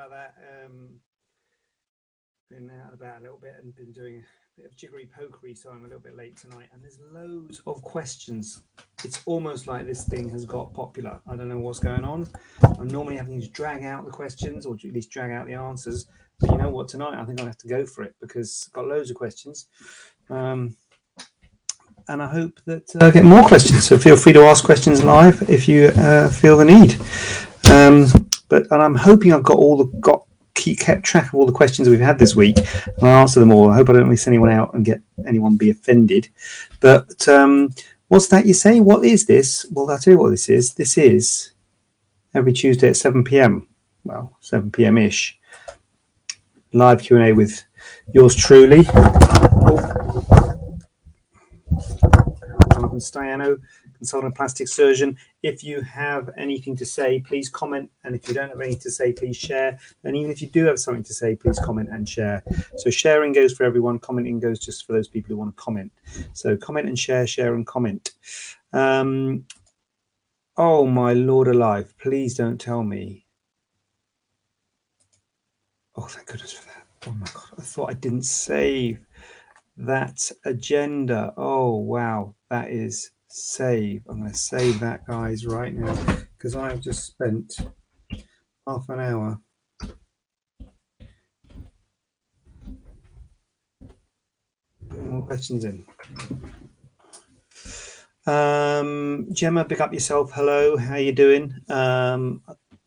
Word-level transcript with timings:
About 0.00 0.10
that 0.10 0.34
um 0.64 0.88
been 2.50 2.70
out 2.84 2.92
about 2.92 3.20
a 3.20 3.22
little 3.22 3.38
bit 3.38 3.54
and 3.62 3.74
been 3.76 3.92
doing 3.92 4.16
a 4.16 4.60
bit 4.60 4.70
of 4.70 4.76
jiggery 4.76 5.08
pokery 5.18 5.56
so 5.56 5.70
i'm 5.70 5.80
a 5.80 5.84
little 5.84 6.00
bit 6.00 6.16
late 6.16 6.36
tonight 6.36 6.68
and 6.72 6.82
there's 6.82 6.98
loads 7.12 7.60
of 7.66 7.80
questions. 7.82 8.62
It's 9.04 9.22
almost 9.24 9.66
like 9.66 9.86
this 9.86 10.04
thing 10.04 10.28
has 10.30 10.44
got 10.44 10.74
popular. 10.74 11.20
I 11.28 11.36
don't 11.36 11.48
know 11.48 11.58
what's 11.58 11.78
going 11.78 12.04
on. 12.04 12.28
I'm 12.78 12.88
normally 12.88 13.16
having 13.16 13.40
to 13.40 13.48
drag 13.48 13.84
out 13.84 14.04
the 14.04 14.10
questions 14.10 14.66
or 14.66 14.74
at 14.74 14.92
least 14.92 15.10
drag 15.10 15.30
out 15.30 15.46
the 15.46 15.54
answers 15.54 16.06
but 16.40 16.50
you 16.50 16.58
know 16.58 16.70
what? 16.70 16.88
Tonight 16.88 17.20
i 17.20 17.24
think 17.24 17.38
i'll 17.40 17.46
have 17.46 17.58
to 17.58 17.68
go 17.68 17.86
for 17.86 18.02
it 18.02 18.14
because 18.20 18.66
i've 18.66 18.72
got 18.72 18.88
loads 18.88 19.10
of 19.10 19.16
questions. 19.16 19.68
Um 20.28 20.76
and 22.08 22.20
I 22.20 22.26
hope 22.26 22.58
that 22.66 22.96
uh, 22.96 23.06
I 23.06 23.10
get 23.12 23.24
more 23.24 23.46
questions. 23.46 23.86
So 23.86 23.96
feel 23.96 24.16
free 24.16 24.32
to 24.32 24.40
ask 24.40 24.64
questions 24.64 25.04
live 25.04 25.48
if 25.48 25.68
you 25.68 25.92
uh, 25.96 26.28
feel 26.28 26.56
the 26.56 26.64
need. 26.64 26.96
Um, 27.70 28.29
but 28.50 28.66
and 28.70 28.82
I'm 28.82 28.94
hoping 28.94 29.32
I've 29.32 29.42
got 29.42 29.56
all 29.56 29.78
the 29.78 29.84
got 30.00 30.26
keep 30.54 30.80
kept 30.80 31.04
track 31.04 31.28
of 31.28 31.34
all 31.34 31.46
the 31.46 31.52
questions 31.52 31.88
we've 31.88 32.00
had 32.00 32.18
this 32.18 32.36
week 32.36 32.58
and 32.58 33.08
I 33.08 33.20
answer 33.20 33.40
them 33.40 33.52
all. 33.52 33.70
I 33.70 33.76
hope 33.76 33.88
I 33.88 33.94
don't 33.94 34.10
miss 34.10 34.26
anyone 34.26 34.50
out 34.50 34.74
and 34.74 34.84
get 34.84 35.00
anyone 35.26 35.56
be 35.56 35.70
offended. 35.70 36.28
But 36.80 37.26
um, 37.28 37.70
what's 38.08 38.28
that 38.28 38.44
you 38.44 38.52
say? 38.52 38.80
What 38.80 39.04
is 39.04 39.24
this? 39.24 39.64
Well, 39.70 39.90
I'll 39.90 39.98
tell 39.98 40.12
you 40.12 40.18
what 40.18 40.30
this 40.30 40.48
is. 40.50 40.74
This 40.74 40.98
is 40.98 41.52
every 42.34 42.52
Tuesday 42.52 42.88
at 42.90 42.96
7 42.96 43.24
p.m. 43.24 43.68
Well, 44.04 44.36
7 44.40 44.70
p.m. 44.70 44.98
ish. 44.98 45.38
Live 46.72 47.02
Q 47.02 47.16
and 47.16 47.26
A 47.26 47.32
with 47.32 47.64
yours 48.12 48.34
truly. 48.34 48.84
Jonathan 52.72 52.98
Staiano, 52.98 53.58
consultant 54.00 54.34
plastic 54.34 54.66
surgeon. 54.66 55.14
If 55.42 55.62
you 55.62 55.82
have 55.82 56.30
anything 56.38 56.74
to 56.78 56.86
say, 56.86 57.20
please 57.20 57.50
comment. 57.50 57.90
And 58.02 58.14
if 58.14 58.26
you 58.26 58.32
don't 58.32 58.48
have 58.48 58.60
anything 58.60 58.80
to 58.80 58.90
say, 58.90 59.12
please 59.12 59.36
share. 59.36 59.78
And 60.04 60.16
even 60.16 60.30
if 60.30 60.40
you 60.40 60.48
do 60.48 60.64
have 60.64 60.78
something 60.78 61.02
to 61.04 61.12
say, 61.12 61.36
please 61.36 61.58
comment 61.58 61.90
and 61.92 62.08
share. 62.08 62.42
So 62.78 62.88
sharing 62.88 63.32
goes 63.32 63.52
for 63.52 63.64
everyone, 63.64 63.98
commenting 63.98 64.40
goes 64.40 64.58
just 64.58 64.86
for 64.86 64.94
those 64.94 65.06
people 65.06 65.28
who 65.28 65.36
want 65.36 65.54
to 65.54 65.62
comment. 65.62 65.92
So 66.32 66.56
comment 66.56 66.88
and 66.88 66.98
share, 66.98 67.26
share 67.26 67.54
and 67.54 67.66
comment. 67.66 68.12
Um, 68.72 69.44
oh 70.56 70.86
my 70.86 71.12
lord 71.12 71.48
alive, 71.48 71.92
please 71.98 72.34
don't 72.34 72.58
tell 72.58 72.82
me. 72.82 73.26
Oh, 75.94 76.06
thank 76.06 76.26
goodness 76.26 76.54
for 76.54 76.66
that. 76.68 76.86
Oh 77.06 77.12
my 77.12 77.26
god, 77.26 77.58
I 77.58 77.62
thought 77.62 77.90
I 77.90 77.94
didn't 77.94 78.22
save 78.22 79.04
that 79.76 80.30
agenda. 80.44 81.34
Oh 81.36 81.76
wow, 81.76 82.34
that 82.48 82.70
is 82.70 83.10
save. 83.30 84.02
I'm 84.08 84.20
going 84.20 84.32
to 84.32 84.36
save 84.36 84.80
that, 84.80 85.06
guys, 85.06 85.46
right 85.46 85.74
now 85.74 85.94
because 86.36 86.56
I 86.56 86.70
have 86.70 86.80
just 86.80 87.06
spent 87.06 87.54
half 88.66 88.88
an 88.88 89.00
hour. 89.00 89.38
More 95.04 95.22
questions 95.22 95.64
in. 95.64 95.84
Um, 98.26 99.28
Gemma, 99.32 99.64
pick 99.64 99.80
up 99.80 99.92
yourself. 99.92 100.32
Hello, 100.32 100.76
how 100.76 100.94
are 100.94 101.00
you 101.00 101.12
doing? 101.12 101.54
Um, 101.68 102.42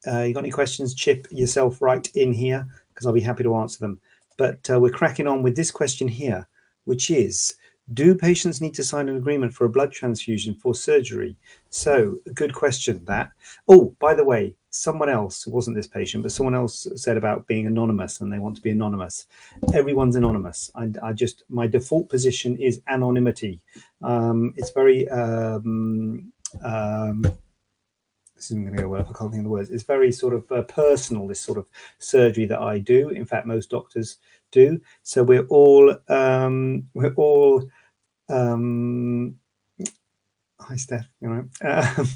uh, 0.06 0.22
you 0.22 0.34
got 0.34 0.42
any 0.42 0.52
questions? 0.52 0.94
Chip 0.94 1.28
yourself 1.32 1.82
right 1.82 2.08
in 2.16 2.34
here 2.34 2.68
because 2.90 3.06
I'll 3.06 3.14
be 3.14 3.22
happy 3.22 3.44
to 3.44 3.56
answer 3.56 3.80
them. 3.80 4.00
But 4.38 4.70
uh, 4.70 4.80
we're 4.80 4.92
cracking 4.92 5.28
on 5.28 5.44
with 5.44 5.56
this 5.56 5.72
question 5.72 6.08
here, 6.08 6.48
which 6.86 7.10
is 7.10 7.56
do 7.92 8.16
patients 8.16 8.62
need 8.62 8.74
to 8.76 8.84
sign 8.84 9.10
an 9.10 9.18
agreement 9.18 9.54
for 9.54 9.66
a 9.66 9.70
blood 9.70 9.92
transfusion 9.92 10.54
for 10.54 10.74
surgery? 10.74 11.36
So, 11.70 12.18
good 12.34 12.54
question 12.54 13.04
that. 13.06 13.32
Oh, 13.68 13.96
by 14.00 14.14
the 14.14 14.24
way, 14.24 14.56
someone 14.70 15.10
else, 15.10 15.46
wasn't 15.46 15.76
this 15.76 15.88
patient, 15.88 16.24
but 16.24 16.32
someone 16.32 16.56
else 16.56 16.88
said 16.96 17.18
about 17.18 17.46
being 17.46 17.68
anonymous 17.68 18.22
and 18.22 18.32
they 18.32 18.40
want 18.40 18.56
to 18.56 18.62
be 18.62 18.72
anonymous. 18.72 19.28
Everyone's 19.74 20.16
anonymous. 20.16 20.72
I, 20.76 20.92
I 21.02 21.14
just, 21.14 21.44
my 21.50 21.68
default 21.68 22.10
position 22.10 22.58
is 22.58 22.82
anonymity. 22.88 23.60
Um, 24.02 24.54
it's 24.56 24.72
very, 24.72 25.08
um, 25.10 26.32
um, 26.64 27.22
this 28.36 28.46
isn't 28.46 28.64
going 28.64 28.76
to 28.76 28.84
go 28.84 28.90
well 28.90 29.02
if 29.02 29.10
I 29.10 29.14
can't 29.14 29.32
think 29.32 29.42
of 29.42 29.46
the 29.46 29.50
words. 29.50 29.70
It's 29.70 29.84
very 29.84 30.12
sort 30.12 30.34
of 30.34 30.52
uh, 30.52 30.64
personal, 30.64 31.28
this 31.28 31.40
sort 31.40 31.58
of 31.58 31.68
surgery 32.00 32.46
that 32.46 32.62
I 32.62 32.80
do. 32.80 33.10
In 33.10 33.26
fact, 33.26 33.46
most 33.46 33.70
doctors 33.70 34.18
do. 34.54 34.80
So 35.02 35.24
we're 35.24 35.48
all 35.48 35.96
um, 36.08 36.88
we're 36.94 37.14
all 37.16 37.68
um, 38.30 39.36
hi 40.60 40.76
Steph. 40.76 41.08
You 41.22 41.30
know, 41.30 41.50
um, 41.98 42.08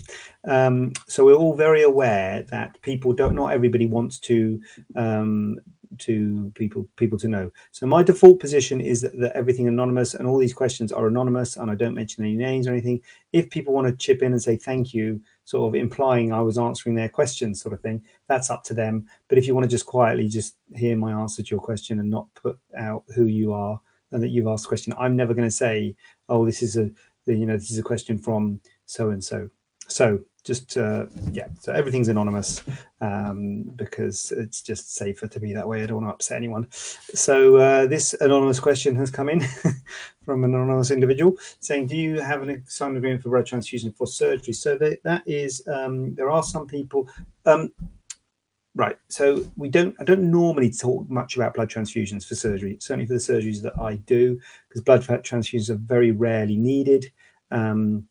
um, 0.47 0.93
so 1.07 1.25
we're 1.25 1.35
all 1.35 1.55
very 1.55 1.83
aware 1.83 2.43
that 2.43 2.81
people 2.81 3.13
don't. 3.13 3.35
Not 3.35 3.53
everybody 3.53 3.87
wants 3.87 4.19
to 4.21 4.61
um, 4.95 5.57
to 5.99 6.51
people 6.55 6.87
people 6.95 7.17
to 7.19 7.27
know. 7.27 7.51
So 7.71 7.85
my 7.87 8.03
default 8.03 8.39
position 8.39 8.81
is 8.81 9.01
that, 9.01 9.17
that 9.19 9.35
everything 9.35 9.67
anonymous 9.67 10.13
and 10.13 10.27
all 10.27 10.37
these 10.37 10.53
questions 10.53 10.91
are 10.91 11.07
anonymous, 11.07 11.57
and 11.57 11.69
I 11.69 11.75
don't 11.75 11.95
mention 11.95 12.23
any 12.23 12.35
names 12.35 12.67
or 12.67 12.71
anything. 12.71 13.01
If 13.33 13.49
people 13.49 13.73
want 13.73 13.87
to 13.87 13.95
chip 13.95 14.21
in 14.21 14.31
and 14.31 14.41
say 14.41 14.55
thank 14.55 14.93
you, 14.93 15.21
sort 15.47 15.69
of 15.69 15.79
implying 15.79 16.33
I 16.33 16.41
was 16.41 16.57
answering 16.57 16.93
their 16.93 17.07
questions, 17.07 17.61
sort 17.61 17.73
of 17.73 17.79
thing, 17.79 18.03
that's 18.27 18.49
up 18.49 18.65
to 18.65 18.73
them. 18.73 19.07
But 19.29 19.37
if 19.37 19.47
you 19.47 19.55
want 19.55 19.63
to 19.63 19.69
just 19.69 19.85
quietly 19.85 20.27
just 20.27 20.57
hear 20.75 20.97
my 20.97 21.13
answer 21.13 21.41
to 21.41 21.49
your 21.49 21.61
question 21.61 22.01
and 22.01 22.09
not 22.09 22.27
put 22.35 22.59
out 22.77 23.05
who 23.15 23.27
you 23.27 23.53
are 23.53 23.79
and 24.11 24.21
that 24.21 24.27
you've 24.27 24.47
asked 24.47 24.65
a 24.65 24.67
question, 24.67 24.93
I'm 24.99 25.15
never 25.15 25.33
going 25.33 25.47
to 25.47 25.55
say, 25.65 25.95
oh, 26.27 26.45
this 26.45 26.61
is 26.61 26.75
a 26.75 26.91
you 27.25 27.45
know 27.45 27.53
this 27.53 27.71
is 27.71 27.77
a 27.77 27.83
question 27.83 28.17
from 28.17 28.59
so 28.87 29.11
and 29.11 29.23
so. 29.23 29.49
So 29.87 30.19
just 30.47 30.77
uh, 30.77 31.05
yeah 31.31 31.47
so 31.59 31.73
everything's 31.73 32.07
anonymous 32.07 32.63
um, 33.01 33.63
because 33.75 34.31
it's 34.31 34.61
just 34.61 34.95
safer 34.95 35.27
to 35.27 35.39
be 35.39 35.53
that 35.53 35.67
way. 35.67 35.83
I 35.83 35.85
don't 35.85 35.97
want 35.97 36.07
to 36.07 36.13
upset 36.13 36.37
anyone. 36.37 36.67
So 36.71 37.57
uh, 37.57 37.85
this 37.85 38.13
anonymous 38.21 38.59
question 38.59 38.95
has 38.95 39.11
come 39.11 39.29
in 39.29 39.41
from 40.25 40.43
an 40.43 40.55
anonymous 40.55 40.89
individual 40.89 41.35
saying 41.59 41.87
do 41.87 41.97
you 41.97 42.19
have 42.19 42.41
an 42.41 42.63
signed 42.65 42.97
agreement 42.97 43.21
for 43.21 43.29
blood 43.29 43.45
transfusion 43.45 43.91
for 43.91 44.07
surgery? 44.07 44.53
So 44.53 44.77
that, 44.77 45.03
that 45.03 45.23
is 45.25 45.61
um, 45.67 46.15
there 46.15 46.31
are 46.31 46.43
some 46.43 46.65
people 46.65 47.07
um, 47.45 47.71
right 48.75 48.97
so 49.09 49.43
we 49.57 49.67
don't 49.67 49.95
i 49.99 50.03
don't 50.03 50.29
normally 50.29 50.71
talk 50.71 51.09
much 51.09 51.35
about 51.35 51.55
blood 51.55 51.69
transfusions 51.69 52.25
for 52.25 52.35
surgery 52.35 52.77
certainly 52.79 53.07
for 53.07 53.13
the 53.13 53.19
surgeries 53.19 53.61
that 53.61 53.77
i 53.79 53.95
do 53.95 54.39
because 54.69 54.81
blood 54.81 55.03
transfusions 55.03 55.69
are 55.71 55.75
very 55.75 56.11
rarely 56.11 56.55
needed 56.55 57.11
um, 57.49 58.07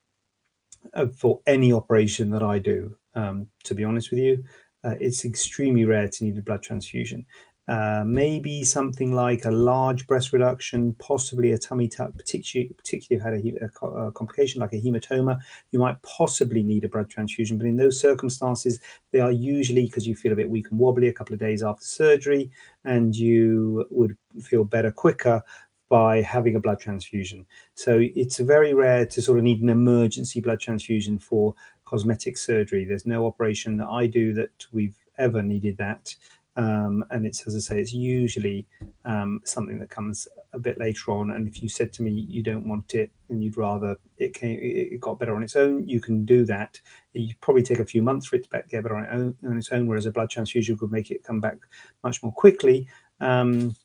for 1.16 1.40
any 1.46 1.72
operation 1.72 2.30
that 2.30 2.42
I 2.42 2.58
do. 2.58 2.96
Um, 3.14 3.48
to 3.64 3.74
be 3.74 3.84
honest 3.84 4.10
with 4.10 4.20
you, 4.20 4.44
uh, 4.84 4.94
it's 5.00 5.24
extremely 5.24 5.84
rare 5.84 6.08
to 6.08 6.24
need 6.24 6.38
a 6.38 6.42
blood 6.42 6.62
transfusion. 6.62 7.26
Uh, 7.68 8.04
maybe 8.06 8.62
something 8.62 9.12
like 9.12 9.44
a 9.44 9.50
large 9.50 10.06
breast 10.06 10.32
reduction, 10.32 10.94
possibly 11.00 11.50
a 11.50 11.58
tummy 11.58 11.88
tuck, 11.88 12.16
particularly, 12.16 12.72
particularly 12.74 13.20
if 13.20 13.44
you 13.44 13.58
had 13.58 13.72
a, 13.82 14.06
a, 14.06 14.12
complication 14.12 14.60
like 14.60 14.72
a 14.72 14.80
hematoma, 14.80 15.36
you 15.72 15.80
might 15.80 16.00
possibly 16.02 16.62
need 16.62 16.84
a 16.84 16.88
blood 16.88 17.10
transfusion. 17.10 17.58
But 17.58 17.66
in 17.66 17.76
those 17.76 18.00
circumstances, 18.00 18.78
they 19.10 19.18
are 19.18 19.32
usually 19.32 19.86
because 19.86 20.06
you 20.06 20.14
feel 20.14 20.32
a 20.32 20.36
bit 20.36 20.48
weak 20.48 20.70
and 20.70 20.78
wobbly 20.78 21.08
a 21.08 21.12
couple 21.12 21.34
of 21.34 21.40
days 21.40 21.64
after 21.64 21.84
surgery, 21.84 22.52
and 22.84 23.16
you 23.16 23.84
would 23.90 24.16
feel 24.40 24.62
better 24.62 24.92
quicker 24.92 25.42
by 25.88 26.20
having 26.22 26.56
a 26.56 26.60
blood 26.60 26.80
transfusion. 26.80 27.46
So 27.74 28.00
it's 28.00 28.38
very 28.38 28.74
rare 28.74 29.06
to 29.06 29.22
sort 29.22 29.38
of 29.38 29.44
need 29.44 29.62
an 29.62 29.68
emergency 29.68 30.40
blood 30.40 30.60
transfusion 30.60 31.18
for 31.18 31.54
cosmetic 31.84 32.36
surgery. 32.36 32.84
There's 32.84 33.06
no 33.06 33.26
operation 33.26 33.76
that 33.78 33.88
I 33.88 34.06
do 34.06 34.34
that 34.34 34.66
we've 34.72 34.96
ever 35.18 35.42
needed 35.42 35.76
that. 35.78 36.14
Um, 36.56 37.04
and 37.10 37.26
it's, 37.26 37.46
as 37.46 37.54
I 37.54 37.58
say, 37.58 37.80
it's 37.80 37.92
usually 37.92 38.66
um, 39.04 39.40
something 39.44 39.78
that 39.78 39.90
comes 39.90 40.26
a 40.54 40.58
bit 40.58 40.78
later 40.78 41.12
on. 41.12 41.32
And 41.32 41.46
if 41.46 41.62
you 41.62 41.68
said 41.68 41.92
to 41.94 42.02
me 42.02 42.10
you 42.10 42.42
don't 42.42 42.66
want 42.66 42.94
it 42.94 43.10
and 43.28 43.44
you'd 43.44 43.58
rather 43.58 43.96
it 44.16 44.32
came, 44.34 44.58
it 44.60 45.00
got 45.00 45.18
better 45.18 45.36
on 45.36 45.42
its 45.42 45.54
own, 45.54 45.86
you 45.86 46.00
can 46.00 46.24
do 46.24 46.44
that. 46.46 46.80
You 47.12 47.34
probably 47.40 47.62
take 47.62 47.78
a 47.78 47.84
few 47.84 48.02
months 48.02 48.26
for 48.26 48.36
it 48.36 48.50
to 48.50 48.62
get 48.68 48.82
better 48.82 48.96
on, 48.96 49.36
its 49.58 49.70
own, 49.70 49.86
whereas 49.86 50.06
a 50.06 50.10
blood 50.10 50.30
transfusion 50.30 50.78
could 50.78 50.90
make 50.90 51.10
it 51.10 51.24
come 51.24 51.40
back 51.40 51.58
much 52.02 52.22
more 52.22 52.32
quickly. 52.32 52.88
Um, 53.20 53.76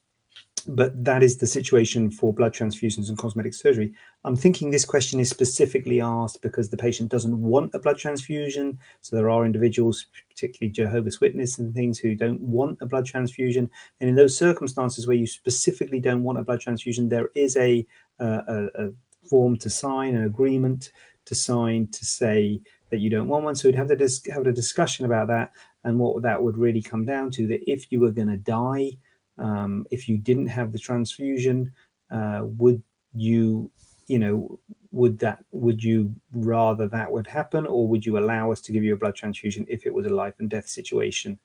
but 0.62 1.04
that 1.04 1.24
is 1.24 1.38
the 1.38 1.48
situation 1.48 2.12
for 2.12 2.34
blood 2.34 2.54
transfusions 2.54 3.10
and 3.10 3.18
cosmetic 3.18 3.54
surgery. 3.54 3.94
I'm 4.24 4.36
thinking 4.36 4.72
this 4.72 4.86
question 4.86 5.20
is 5.20 5.30
specifically 5.30 6.02
asked 6.02 6.42
because 6.42 6.70
the 6.70 6.78
patient 6.78 7.10
doesn't 7.10 7.42
want 7.42 7.74
a 7.74 7.80
blood 7.80 7.98
transfusion. 7.98 8.80
So 9.02 9.16
there 9.16 9.30
are 9.30 9.46
individuals, 9.46 10.06
particularly 10.30 10.72
Jehovah's 10.72 11.22
Witness 11.22 11.58
and 11.58 11.74
things, 11.74 12.00
who 12.00 12.16
don't 12.16 12.42
want 12.42 12.80
a 12.82 12.86
blood 12.86 13.06
transfusion. 13.06 13.70
And 14.00 14.10
in 14.10 14.16
those 14.16 14.38
circumstances 14.38 15.08
where 15.08 15.18
you 15.18 15.28
specifically 15.28 16.00
don't 16.00 16.24
want 16.24 16.40
a 16.40 16.44
blood 16.44 16.62
transfusion, 16.62 17.10
there 17.10 17.30
is 17.36 17.58
a, 17.58 17.86
uh, 18.20 18.42
a, 18.48 18.66
a 18.76 18.90
form 19.30 19.58
to 19.58 19.70
sign, 19.70 20.16
an 20.16 20.24
agreement 20.24 20.92
to 21.26 21.36
sign 21.36 21.88
to 21.88 22.06
say 22.06 22.62
that 22.90 23.00
you 23.00 23.10
don't 23.10 23.28
want 23.28 23.46
one. 23.46 23.56
So 23.56 23.68
we'd 23.68 23.76
have 23.76 23.88
to 23.88 23.96
dis- 23.96 24.26
have 24.32 24.46
a 24.46 24.52
discussion 24.52 25.06
about 25.06 25.28
that 25.28 25.52
and 25.84 25.98
what 25.98 26.22
that 26.24 26.42
would 26.42 26.58
really 26.58 26.82
come 26.82 27.06
down 27.06 27.32
to. 27.32 27.48
That 27.48 27.70
if 27.70 27.92
you 27.92 28.00
were 28.00 28.12
going 28.12 28.28
to 28.28 28.38
die 28.38 28.92
um, 29.38 29.86
if 29.92 30.08
you 30.08 30.18
didn't 30.18 30.48
have 30.48 30.72
the 30.72 30.80
transfusion, 30.80 31.72
uh, 32.12 32.42
would 32.44 32.82
you, 33.14 33.72
you 34.08 34.20
know, 34.20 34.60
would 34.92 35.20
that 35.20 35.44
would 35.52 35.84
you 35.84 36.14
rather 36.34 36.88
that 36.88 37.12
would 37.12 37.28
happen, 37.28 37.66
or 37.66 37.88
would 37.88 38.06
you 38.06 38.18
allow 38.18 38.52
us 38.52 38.62
to 38.62 38.72
give 38.72 38.84
you 38.84 38.94
a 38.94 38.98
blood 38.98 39.16
transfusion 39.16 39.66
if 39.70 39.86
it 39.86 39.94
was 39.94 40.06
a 40.06 40.10
life 40.10 40.36
and 40.40 40.50
death 40.50 40.68
situation? 40.68 41.40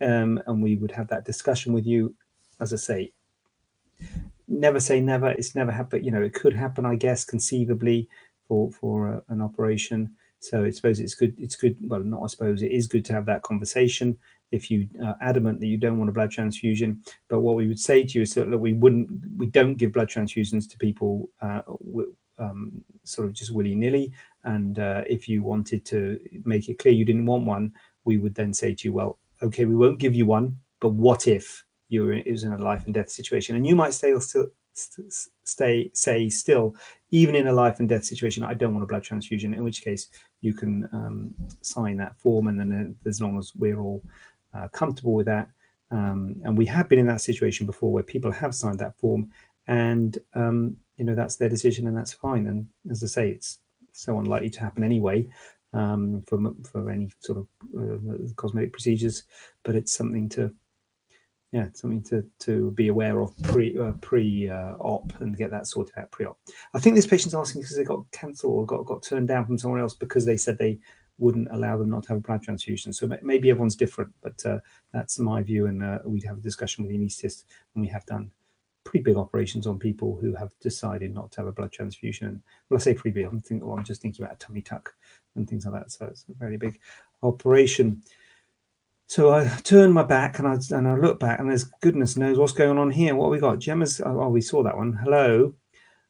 Um, 0.00 0.40
and 0.46 0.62
we 0.62 0.76
would 0.76 0.92
have 0.92 1.08
that 1.08 1.24
discussion 1.24 1.72
with 1.72 1.86
you. 1.86 2.14
As 2.60 2.72
I 2.72 2.76
say, 2.76 3.12
never 4.48 4.80
say 4.80 5.00
never. 5.00 5.30
It's 5.30 5.54
never 5.54 5.70
happened. 5.70 6.04
You 6.04 6.10
know, 6.10 6.22
it 6.22 6.34
could 6.34 6.54
happen. 6.54 6.84
I 6.84 6.96
guess 6.96 7.24
conceivably 7.24 8.08
for 8.46 8.70
for 8.72 9.08
a, 9.08 9.22
an 9.28 9.40
operation. 9.40 10.10
So 10.40 10.64
I 10.64 10.70
suppose 10.70 11.00
it's 11.00 11.14
good. 11.14 11.34
It's 11.38 11.56
good. 11.56 11.76
Well, 11.80 12.00
not 12.00 12.22
I 12.22 12.26
suppose 12.26 12.62
it 12.62 12.72
is 12.72 12.86
good 12.86 13.04
to 13.06 13.12
have 13.12 13.26
that 13.26 13.42
conversation 13.42 14.18
if 14.50 14.70
you 14.70 14.88
are 15.04 15.16
adamant 15.20 15.60
that 15.60 15.66
you 15.66 15.76
don't 15.76 15.98
want 15.98 16.10
a 16.10 16.12
blood 16.12 16.30
transfusion. 16.30 17.02
But 17.28 17.40
what 17.40 17.56
we 17.56 17.68
would 17.68 17.78
say 17.78 18.04
to 18.04 18.18
you 18.18 18.22
is 18.22 18.34
that 18.34 18.48
look, 18.48 18.60
we 18.60 18.72
wouldn't, 18.72 19.10
we 19.36 19.46
don't 19.46 19.74
give 19.74 19.92
blood 19.92 20.08
transfusions 20.08 20.68
to 20.70 20.78
people 20.78 21.28
uh, 21.42 21.62
um, 22.38 22.84
sort 23.04 23.28
of 23.28 23.34
just 23.34 23.52
willy 23.52 23.74
nilly. 23.74 24.12
And 24.44 24.78
uh, 24.78 25.04
if 25.06 25.28
you 25.28 25.42
wanted 25.42 25.84
to 25.86 26.18
make 26.44 26.68
it 26.68 26.78
clear 26.78 26.94
you 26.94 27.04
didn't 27.04 27.26
want 27.26 27.44
one, 27.44 27.72
we 28.04 28.18
would 28.18 28.34
then 28.34 28.54
say 28.54 28.74
to 28.74 28.88
you, 28.88 28.92
well, 28.92 29.18
okay, 29.42 29.64
we 29.64 29.76
won't 29.76 29.98
give 29.98 30.14
you 30.14 30.26
one, 30.26 30.58
but 30.80 30.90
what 30.90 31.26
if 31.26 31.64
you 31.88 32.04
were 32.04 32.12
it 32.12 32.30
was 32.30 32.44
in 32.44 32.52
a 32.52 32.58
life 32.58 32.84
and 32.86 32.94
death 32.94 33.10
situation? 33.10 33.56
And 33.56 33.66
you 33.66 33.76
might 33.76 33.94
stay 33.94 34.18
still 34.20 34.46
stay 35.44 35.90
say 35.92 36.28
still 36.28 36.74
even 37.10 37.34
in 37.34 37.48
a 37.48 37.52
life 37.52 37.80
and 37.80 37.88
death 37.88 38.04
situation 38.04 38.44
i 38.44 38.54
don't 38.54 38.72
want 38.74 38.84
a 38.84 38.86
blood 38.86 39.02
transfusion 39.02 39.52
in 39.52 39.64
which 39.64 39.82
case 39.82 40.08
you 40.40 40.54
can 40.54 40.88
um, 40.92 41.34
sign 41.62 41.96
that 41.96 42.16
form 42.16 42.46
and 42.48 42.60
then 42.60 42.96
uh, 43.04 43.08
as 43.08 43.20
long 43.20 43.38
as 43.38 43.52
we're 43.56 43.80
all 43.80 44.02
uh, 44.54 44.68
comfortable 44.68 45.14
with 45.14 45.26
that. 45.26 45.48
Um, 45.90 46.36
and 46.44 46.56
we 46.56 46.66
have 46.66 46.88
been 46.88 46.98
in 46.98 47.06
that 47.06 47.20
situation 47.20 47.66
before 47.66 47.92
where 47.92 48.02
people 48.02 48.30
have 48.30 48.54
signed 48.54 48.78
that 48.80 48.98
form 48.98 49.30
and, 49.66 50.18
um, 50.34 50.76
you 50.96 51.04
know, 51.04 51.14
that's 51.14 51.36
their 51.36 51.48
decision 51.48 51.86
and 51.86 51.96
that's 51.96 52.12
fine. 52.12 52.46
And 52.46 52.66
as 52.90 53.02
I 53.02 53.06
say, 53.06 53.30
it's 53.30 53.58
so 53.92 54.18
unlikely 54.18 54.50
to 54.50 54.60
happen 54.60 54.84
anyway 54.84 55.28
um, 55.72 56.22
for, 56.26 56.38
for 56.70 56.90
any 56.90 57.10
sort 57.20 57.38
of 57.38 57.46
uh, 57.78 58.32
cosmetic 58.36 58.72
procedures, 58.72 59.24
but 59.64 59.74
it's 59.74 59.92
something 59.92 60.28
to, 60.30 60.52
yeah, 61.52 61.68
something 61.72 62.02
to 62.02 62.26
to 62.40 62.70
be 62.72 62.88
aware 62.88 63.20
of 63.20 63.34
pre 63.42 63.78
uh, 63.78 63.92
pre 64.02 64.50
uh, 64.50 64.74
op 64.80 65.18
and 65.20 65.36
get 65.36 65.50
that 65.50 65.66
sorted 65.66 65.94
out 65.96 66.10
pre 66.10 66.26
op. 66.26 66.38
I 66.74 66.78
think 66.78 66.94
this 66.94 67.06
patient's 67.06 67.34
asking 67.34 67.62
because 67.62 67.76
they 67.76 67.84
got 67.84 68.04
cancelled 68.12 68.52
or 68.52 68.66
got 68.66 68.84
got 68.84 69.02
turned 69.02 69.28
down 69.28 69.46
from 69.46 69.56
someone 69.56 69.80
else 69.80 69.94
because 69.94 70.26
they 70.26 70.36
said 70.36 70.58
they 70.58 70.78
wouldn't 71.18 71.48
allow 71.50 71.76
them 71.76 71.90
not 71.90 72.04
to 72.04 72.10
have 72.10 72.18
a 72.18 72.20
blood 72.20 72.42
transfusion. 72.42 72.92
So 72.92 73.08
maybe 73.22 73.50
everyone's 73.50 73.76
different, 73.76 74.12
but 74.22 74.44
uh, 74.46 74.58
that's 74.92 75.18
my 75.18 75.42
view. 75.42 75.66
And 75.66 75.82
uh, 75.82 75.98
we'd 76.04 76.24
have 76.24 76.38
a 76.38 76.42
discussion 76.42 76.84
with 76.84 76.92
the 76.92 76.98
anaesthetist 76.98 77.44
when 77.72 77.82
we 77.82 77.88
have 77.88 78.06
done 78.06 78.30
pretty 78.84 79.02
big 79.02 79.16
operations 79.16 79.66
on 79.66 79.78
people 79.78 80.16
who 80.20 80.34
have 80.34 80.52
decided 80.60 81.14
not 81.14 81.30
to 81.32 81.40
have 81.40 81.46
a 81.48 81.52
blood 81.52 81.72
transfusion. 81.72 82.42
Well, 82.68 82.78
I 82.78 82.80
say 82.80 82.94
pretty 82.94 83.14
big. 83.14 83.26
I'm 83.26 83.40
thinking, 83.40 83.66
well, 83.66 83.76
I'm 83.76 83.84
just 83.84 84.00
thinking 84.00 84.24
about 84.24 84.36
a 84.36 84.38
tummy 84.38 84.62
tuck 84.62 84.94
and 85.36 85.48
things 85.48 85.66
like 85.66 85.74
that. 85.74 85.92
So 85.92 86.06
it's 86.06 86.24
a 86.30 86.34
very 86.34 86.56
big 86.56 86.78
operation. 87.22 88.02
So 89.08 89.32
I 89.32 89.48
turn 89.62 89.92
my 89.92 90.02
back 90.02 90.38
and 90.38 90.46
I 90.46 90.58
and 90.76 90.86
I 90.86 90.94
look 90.94 91.18
back 91.18 91.40
and 91.40 91.48
there's 91.48 91.64
goodness 91.80 92.18
knows 92.18 92.38
what's 92.38 92.52
going 92.52 92.76
on 92.76 92.90
here. 92.90 93.14
What 93.14 93.30
we 93.30 93.38
got? 93.38 93.58
Gemma's. 93.58 94.02
Oh, 94.04 94.28
we 94.28 94.42
saw 94.42 94.62
that 94.62 94.76
one. 94.76 94.92
Hello, 94.92 95.54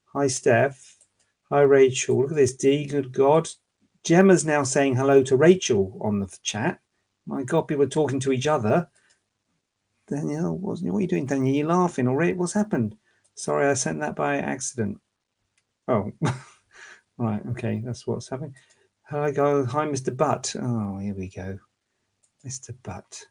hi 0.06 0.26
Steph, 0.26 0.96
hi 1.48 1.60
Rachel. 1.60 2.20
Look 2.20 2.32
at 2.32 2.36
this. 2.36 2.54
D. 2.54 2.86
Good 2.86 3.12
God, 3.12 3.48
Gemma's 4.04 4.44
now 4.44 4.62
saying 4.62 4.96
hello 4.96 5.22
to 5.24 5.36
Rachel 5.36 5.98
on 6.00 6.20
the 6.20 6.38
chat. 6.42 6.80
My 7.26 7.42
God, 7.42 7.62
people 7.62 7.84
are 7.84 7.88
talking 7.88 8.20
to 8.20 8.32
each 8.32 8.46
other. 8.46 8.88
Danielle, 10.08 10.56
what 10.56 10.80
are 10.80 11.00
you 11.00 11.06
doing, 11.06 11.26
Danielle? 11.26 11.54
You 11.54 11.66
laughing 11.66 12.08
already? 12.08 12.32
What's 12.32 12.54
happened? 12.54 12.96
Sorry, 13.34 13.66
I 13.66 13.74
sent 13.74 14.00
that 14.00 14.16
by 14.16 14.38
accident. 14.38 14.98
Oh, 15.86 16.12
right. 17.18 17.42
Okay, 17.50 17.82
that's 17.84 18.06
what's 18.06 18.28
happening. 18.28 18.54
Hello, 19.04 19.30
go. 19.32 19.64
Hi, 19.66 19.86
Mr. 19.86 20.16
Butt. 20.16 20.54
Oh, 20.60 20.98
here 20.98 21.14
we 21.14 21.28
go, 21.28 21.58
Mr. 22.46 22.74
Butt. 22.82 23.26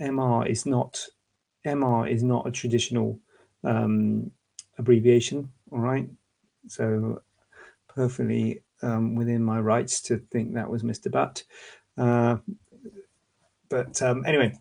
MR 0.00 0.46
is 0.46 0.66
not 0.66 0.98
MR 1.66 2.10
is 2.10 2.22
not 2.22 2.46
a 2.46 2.50
traditional 2.50 3.18
um, 3.64 4.30
abbreviation. 4.78 5.50
All 5.70 5.78
right, 5.78 6.08
so 6.66 7.22
perfectly 7.94 8.62
um, 8.82 9.14
within 9.14 9.42
my 9.42 9.60
rights 9.60 10.00
to 10.02 10.18
think 10.30 10.54
that 10.54 10.70
was 10.70 10.82
Mr. 10.82 11.10
Butt. 11.10 11.44
Uh, 11.96 12.36
but 13.68 14.00
um, 14.02 14.24
anyway, 14.26 14.54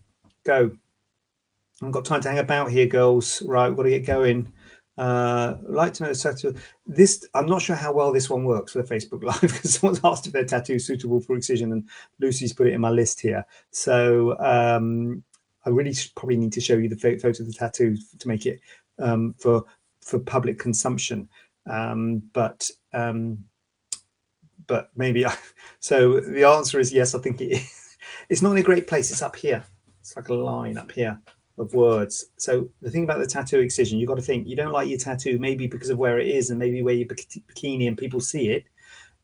go. 0.43 0.71
I've 1.81 1.91
got 1.91 2.05
time 2.05 2.21
to 2.21 2.29
hang 2.29 2.39
about 2.39 2.71
here, 2.71 2.85
girls. 2.85 3.41
Right, 3.41 3.67
we've 3.67 3.77
got 3.77 3.83
to 3.83 3.89
get 3.89 4.05
going. 4.05 4.51
Uh, 4.97 5.55
like 5.63 5.93
to 5.93 6.03
know 6.03 6.09
the 6.09 6.15
tattoo. 6.15 6.53
This 6.85 7.27
I'm 7.33 7.47
not 7.47 7.61
sure 7.61 7.75
how 7.75 7.93
well 7.93 8.11
this 8.11 8.29
one 8.29 8.43
works 8.43 8.73
for 8.73 8.81
the 8.81 8.95
Facebook 8.95 9.23
Live 9.23 9.41
because 9.41 9.75
someone's 9.75 10.01
asked 10.03 10.27
if 10.27 10.33
their 10.33 10.45
tattoo 10.45 10.75
is 10.75 10.85
suitable 10.85 11.21
for 11.21 11.35
excision, 11.35 11.71
and 11.71 11.89
Lucy's 12.19 12.53
put 12.53 12.67
it 12.67 12.73
in 12.73 12.81
my 12.81 12.89
list 12.89 13.19
here. 13.19 13.45
So 13.71 14.37
um, 14.39 15.23
I 15.65 15.69
really 15.69 15.95
probably 16.15 16.37
need 16.37 16.53
to 16.53 16.61
show 16.61 16.75
you 16.75 16.89
the 16.89 16.97
photo 16.97 17.29
of 17.29 17.37
the 17.37 17.53
tattoo 17.53 17.97
to 18.19 18.27
make 18.27 18.45
it 18.45 18.59
um, 18.99 19.33
for 19.39 19.63
for 20.01 20.19
public 20.19 20.59
consumption. 20.59 21.27
Um, 21.69 22.23
but 22.33 22.69
um, 22.93 23.45
but 24.67 24.89
maybe 24.95 25.25
I, 25.25 25.35
so. 25.79 26.19
The 26.19 26.45
answer 26.45 26.79
is 26.79 26.93
yes. 26.93 27.15
I 27.15 27.19
think 27.19 27.41
it, 27.41 27.63
it's 28.29 28.41
not 28.41 28.51
in 28.51 28.57
a 28.57 28.63
great 28.63 28.87
place. 28.87 29.11
It's 29.11 29.21
up 29.21 29.35
here. 29.35 29.63
It's 29.99 30.15
like 30.15 30.29
a 30.29 30.33
line 30.33 30.77
up 30.77 30.91
here 30.91 31.19
of 31.57 31.73
words. 31.73 32.25
So 32.37 32.69
the 32.81 32.89
thing 32.89 33.03
about 33.03 33.19
the 33.19 33.27
tattoo 33.27 33.59
excision, 33.59 33.99
you've 33.99 34.07
got 34.07 34.15
to 34.15 34.21
think 34.21 34.47
you 34.47 34.55
don't 34.55 34.71
like 34.71 34.89
your 34.89 34.97
tattoo 34.97 35.37
maybe 35.39 35.67
because 35.67 35.89
of 35.89 35.97
where 35.97 36.19
it 36.19 36.27
is 36.27 36.49
and 36.49 36.59
maybe 36.59 36.81
where 36.81 36.95
your 36.95 37.07
bikini 37.07 37.87
and 37.87 37.97
people 37.97 38.19
see 38.19 38.49
it. 38.49 38.65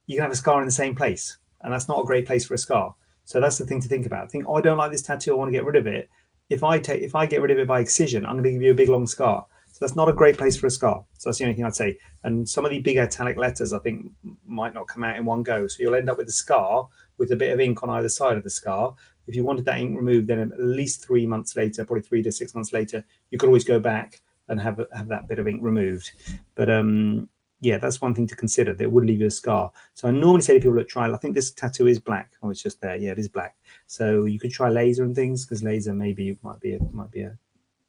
You 0.06 0.16
can 0.16 0.24
have 0.24 0.32
a 0.32 0.36
scar 0.36 0.62
in 0.62 0.68
the 0.68 0.72
same 0.72 0.96
place, 0.96 1.38
and 1.62 1.74
that's 1.74 1.88
not 1.88 2.00
a 2.00 2.06
great 2.06 2.26
place 2.26 2.46
for 2.46 2.54
a 2.54 2.58
scar. 2.58 2.96
So 3.26 3.42
that's 3.42 3.58
the 3.58 3.66
thing 3.66 3.82
to 3.82 3.90
think 3.90 4.06
about. 4.06 4.32
Think, 4.32 4.46
oh, 4.48 4.56
I 4.56 4.62
don't 4.62 4.78
like 4.78 4.92
this 4.92 5.02
tattoo. 5.02 5.34
I 5.34 5.36
want 5.36 5.50
to 5.50 5.58
get 5.58 5.66
rid 5.66 5.76
of 5.76 5.86
it. 5.86 6.10
If 6.50 6.64
I 6.64 6.80
take, 6.80 7.02
if 7.02 7.14
I 7.14 7.26
get 7.26 7.42
rid 7.42 7.52
of 7.52 7.58
it 7.58 7.68
by 7.68 7.82
excision, 7.82 8.26
I'm 8.26 8.34
going 8.34 8.46
to 8.46 8.52
give 8.52 8.62
you 8.62 8.72
a 8.72 8.76
big 8.76 8.88
long 8.88 9.06
scar. 9.06 9.46
So 9.78 9.86
that's 9.86 9.96
not 9.96 10.10
a 10.10 10.14
great 10.14 10.40
place 10.40 10.58
for 10.58 10.66
a 10.66 10.72
scar. 10.72 11.06
So 11.20 11.30
that's 11.30 11.38
the 11.38 11.44
only 11.44 11.56
thing 11.56 11.64
I'd 11.64 11.76
say. 11.76 12.00
And 12.24 12.50
some 12.50 12.66
of 12.66 12.72
the 12.72 12.80
big 12.80 12.98
italic 12.98 13.38
letters, 13.38 13.74
I 13.74 13.78
think, 13.78 14.12
might 14.44 14.74
not 14.74 14.88
come 14.88 15.04
out 15.04 15.18
in 15.18 15.24
one 15.24 15.44
go. 15.44 15.68
So 15.68 15.84
you'll 15.84 15.94
end 15.94 16.10
up 16.10 16.18
with 16.18 16.28
a 16.28 16.32
scar 16.32 16.88
with 17.20 17.32
a 17.32 17.36
bit 17.36 17.54
of 17.54 17.60
ink 17.60 17.84
on 17.84 17.92
either 17.92 18.10
side 18.10 18.38
of 18.38 18.44
the 18.44 18.50
scar. 18.50 18.96
If 19.28 19.36
you 19.36 19.44
wanted 19.44 19.66
that 19.66 19.78
ink 19.78 19.96
removed, 19.96 20.30
then 20.30 20.40
at 20.40 20.60
least 20.60 21.06
three 21.06 21.28
months 21.28 21.56
later, 21.56 21.86
probably 21.86 22.02
three 22.02 22.24
to 22.24 22.32
six 22.32 22.56
months 22.56 22.74
later, 22.74 23.06
you 23.30 23.38
could 23.38 23.46
always 23.46 23.64
go 23.64 23.80
back 23.80 24.20
and 24.48 24.60
have 24.60 24.84
have 24.96 25.10
that 25.10 25.28
bit 25.28 25.38
of 25.38 25.48
ink 25.48 25.60
removed. 25.62 26.10
But 26.56 26.72
um, 26.72 27.30
yeah, 27.62 27.78
that's 27.78 28.02
one 28.02 28.16
thing 28.16 28.26
to 28.26 28.36
consider. 28.36 28.74
That 28.74 28.92
would 28.92 29.06
leave 29.06 29.22
you 29.22 29.28
a 29.28 29.32
scar. 29.32 29.72
So 29.94 30.08
I 30.08 30.12
normally 30.12 30.42
say 30.42 30.56
to 30.56 30.60
people, 30.60 30.76
look, 30.76 30.90
trial, 30.90 31.14
I 31.14 31.20
think 31.20 31.36
this 31.36 31.52
tattoo 31.52 31.86
is 31.86 32.00
black. 32.00 32.32
Oh, 32.42 32.50
it's 32.50 32.64
just 32.64 32.82
there. 32.82 32.96
Yeah, 32.96 33.12
it 33.12 33.20
is 33.20 33.30
black. 33.30 33.56
So 33.86 34.26
you 34.26 34.40
could 34.40 34.52
try 34.52 34.70
laser 34.70 35.04
and 35.04 35.16
things 35.16 35.46
because 35.46 35.62
laser 35.62 35.94
maybe 35.94 36.36
might 36.42 36.60
be 36.60 36.74
a, 36.74 36.80
might 36.92 37.12
be 37.12 37.22
a 37.22 37.38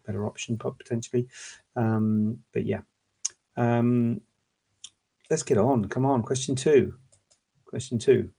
better 0.09 0.27
option 0.27 0.59
potentially. 0.59 1.29
Um, 1.77 2.39
but 2.53 2.67
yeah, 2.67 2.81
um, 3.57 4.21
let's 5.31 5.45
get 5.45 5.59
on. 5.59 5.85
Come 5.85 6.07
on, 6.07 6.23
question 6.23 6.57
two. 6.57 6.95
Question 7.67 7.99
two 7.99 8.31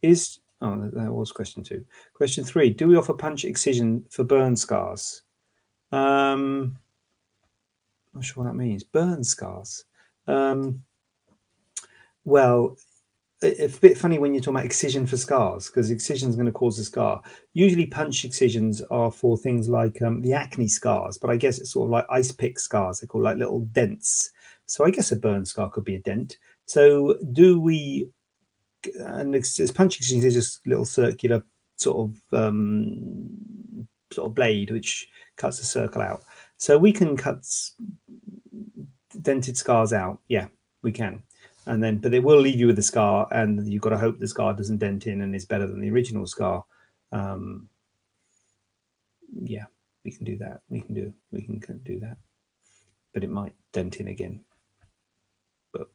is 0.00 0.38
oh 0.62 0.88
that 0.92 1.12
was 1.12 1.32
question 1.32 1.62
two. 1.62 1.84
Question 2.14 2.44
three: 2.44 2.70
Do 2.70 2.88
we 2.88 2.96
offer 2.96 3.12
punch 3.12 3.44
excision 3.44 4.06
for 4.08 4.24
burn 4.24 4.56
scars? 4.56 5.22
Um, 5.92 6.78
not 8.14 8.24
sure 8.24 8.44
what 8.44 8.50
that 8.50 8.56
means. 8.56 8.84
Burn 8.84 9.24
scars. 9.24 9.84
Um, 10.26 10.82
well, 12.24 12.76
it's 13.42 13.76
a 13.76 13.80
bit 13.80 13.98
funny 13.98 14.18
when 14.18 14.32
you're 14.32 14.40
talking 14.40 14.56
about 14.56 14.64
excision 14.64 15.06
for 15.06 15.16
scars 15.16 15.66
because 15.66 15.90
excision 15.90 16.30
is 16.30 16.36
going 16.36 16.46
to 16.46 16.52
cause 16.52 16.78
a 16.78 16.84
scar. 16.84 17.20
Usually, 17.52 17.86
punch 17.86 18.24
excisions 18.24 18.80
are 18.90 19.10
for 19.10 19.36
things 19.36 19.68
like 19.68 20.00
um, 20.02 20.22
the 20.22 20.32
acne 20.32 20.68
scars, 20.68 21.18
but 21.18 21.30
I 21.30 21.36
guess 21.36 21.58
it's 21.58 21.72
sort 21.72 21.86
of 21.86 21.90
like 21.90 22.06
ice 22.10 22.32
pick 22.32 22.58
scars. 22.58 23.00
They're 23.00 23.08
called 23.08 23.24
like 23.24 23.36
little 23.36 23.60
dents. 23.60 24.30
So 24.64 24.84
I 24.84 24.90
guess 24.90 25.12
a 25.12 25.16
burn 25.16 25.44
scar 25.44 25.70
could 25.70 25.84
be 25.84 25.96
a 25.96 26.00
dent. 26.00 26.38
So 26.64 27.18
do 27.32 27.60
we? 27.60 28.08
And 28.98 29.34
it's, 29.34 29.58
punch 29.70 29.96
excisions 29.96 30.24
are 30.24 30.30
just 30.30 30.66
little 30.66 30.84
circular 30.84 31.42
sort 31.76 32.10
of 32.10 32.38
um, 32.38 33.86
sort 34.12 34.26
of 34.28 34.34
blade 34.34 34.70
which 34.70 35.08
cuts 35.36 35.60
a 35.60 35.64
circle 35.64 36.00
out. 36.00 36.22
So 36.56 36.78
we 36.78 36.92
can 36.92 37.16
cut 37.16 37.44
dented 39.20 39.56
scars 39.56 39.92
out. 39.92 40.20
Yeah, 40.28 40.48
we 40.82 40.92
can. 40.92 41.22
And 41.66 41.82
then, 41.82 41.98
but 41.98 42.14
it 42.14 42.22
will 42.22 42.40
leave 42.40 42.60
you 42.60 42.68
with 42.68 42.78
a 42.78 42.82
scar, 42.82 43.26
and 43.32 43.66
you've 43.66 43.82
got 43.82 43.90
to 43.90 43.98
hope 43.98 44.18
the 44.18 44.28
scar 44.28 44.54
doesn't 44.54 44.78
dent 44.78 45.06
in 45.06 45.22
and 45.22 45.34
is 45.34 45.44
better 45.44 45.66
than 45.66 45.80
the 45.80 45.90
original 45.90 46.26
scar. 46.26 46.64
Um, 47.10 47.68
yeah, 49.42 49.64
we 50.04 50.12
can 50.12 50.24
do 50.24 50.38
that. 50.38 50.60
We 50.68 50.80
can 50.80 50.94
do 50.94 51.12
we 51.32 51.42
can 51.42 51.58
do 51.84 51.98
that, 52.00 52.18
but 53.12 53.24
it 53.24 53.30
might 53.30 53.54
dent 53.72 53.96
in 53.96 54.08
again. 54.08 54.44
But 55.72 55.88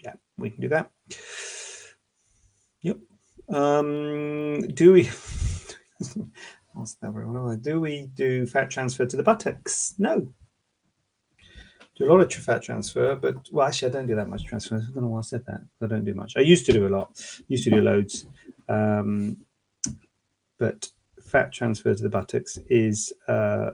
yeah, 0.00 0.14
we 0.36 0.50
can 0.50 0.60
do 0.60 0.68
that. 0.68 0.90
Yep. 2.82 2.98
Um, 3.48 4.68
do 4.68 4.92
we? 4.92 5.10
do 7.56 7.80
we 7.80 8.08
do 8.14 8.46
fat 8.46 8.70
transfer 8.70 9.06
to 9.06 9.16
the 9.16 9.22
buttocks? 9.22 9.94
No. 9.98 10.28
Do 11.96 12.04
a 12.04 12.12
lot 12.12 12.20
of 12.20 12.32
fat 12.32 12.62
transfer, 12.62 13.16
but 13.16 13.36
well, 13.50 13.66
actually, 13.66 13.88
I 13.88 13.92
don't 13.92 14.06
do 14.06 14.16
that 14.16 14.28
much 14.28 14.44
transfer. 14.44 14.76
I 14.76 14.92
don't 14.92 15.04
know 15.04 15.08
why 15.08 15.20
I 15.20 15.22
said 15.22 15.46
that. 15.46 15.62
I 15.80 15.86
don't 15.86 16.04
do 16.04 16.14
much. 16.14 16.34
I 16.36 16.40
used 16.40 16.66
to 16.66 16.72
do 16.72 16.86
a 16.86 16.90
lot. 16.90 17.18
Used 17.48 17.64
to 17.64 17.70
do 17.70 17.80
loads, 17.80 18.26
um, 18.68 19.38
but 20.58 20.90
fat 21.26 21.52
transfer 21.52 21.94
to 21.94 22.02
the 22.02 22.08
buttocks 22.08 22.58
is 22.68 23.12
uh, 23.28 23.70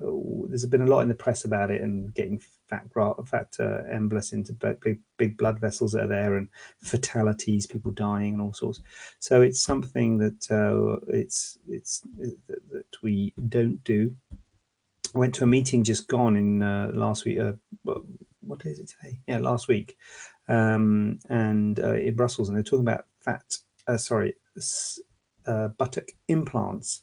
there's 0.48 0.66
been 0.66 0.82
a 0.82 0.86
lot 0.86 1.00
in 1.00 1.08
the 1.08 1.14
press 1.14 1.44
about 1.44 1.70
it 1.70 1.82
and 1.82 2.14
getting 2.14 2.40
fat 2.68 2.86
fat 3.26 3.54
uh, 3.60 3.82
embolus 3.92 4.32
into 4.32 4.52
big 4.54 4.98
big 5.18 5.36
blood 5.36 5.60
vessels 5.60 5.92
that 5.92 6.04
are 6.04 6.08
there 6.08 6.36
and 6.36 6.48
fatalities, 6.78 7.66
people 7.66 7.90
dying 7.90 8.34
and 8.34 8.42
all 8.42 8.52
sorts. 8.52 8.80
So 9.18 9.42
it's 9.42 9.60
something 9.60 10.18
that 10.18 10.50
uh, 10.50 11.04
it's 11.08 11.58
it's 11.68 12.02
that, 12.18 12.68
that, 12.70 13.02
we 13.02 13.34
don't 13.48 13.82
do. 13.84 14.14
I 15.14 15.18
went 15.18 15.34
to 15.36 15.44
a 15.44 15.46
meeting 15.46 15.84
just 15.84 16.08
gone 16.08 16.36
in 16.36 16.62
uh, 16.62 16.90
last 16.94 17.24
week. 17.24 17.38
Uh, 17.38 17.52
what 18.40 18.64
is 18.64 18.80
it 18.80 18.90
today? 18.90 19.20
Yeah, 19.26 19.38
last 19.38 19.68
week, 19.68 19.96
um, 20.48 21.18
and 21.28 21.78
uh, 21.78 21.94
in 21.94 22.14
Brussels, 22.14 22.48
and 22.48 22.56
they're 22.56 22.62
talking 22.62 22.86
about 22.86 23.06
fat. 23.20 23.44
sorry, 23.98 24.34
buttock 25.44 26.08
implants 26.28 27.02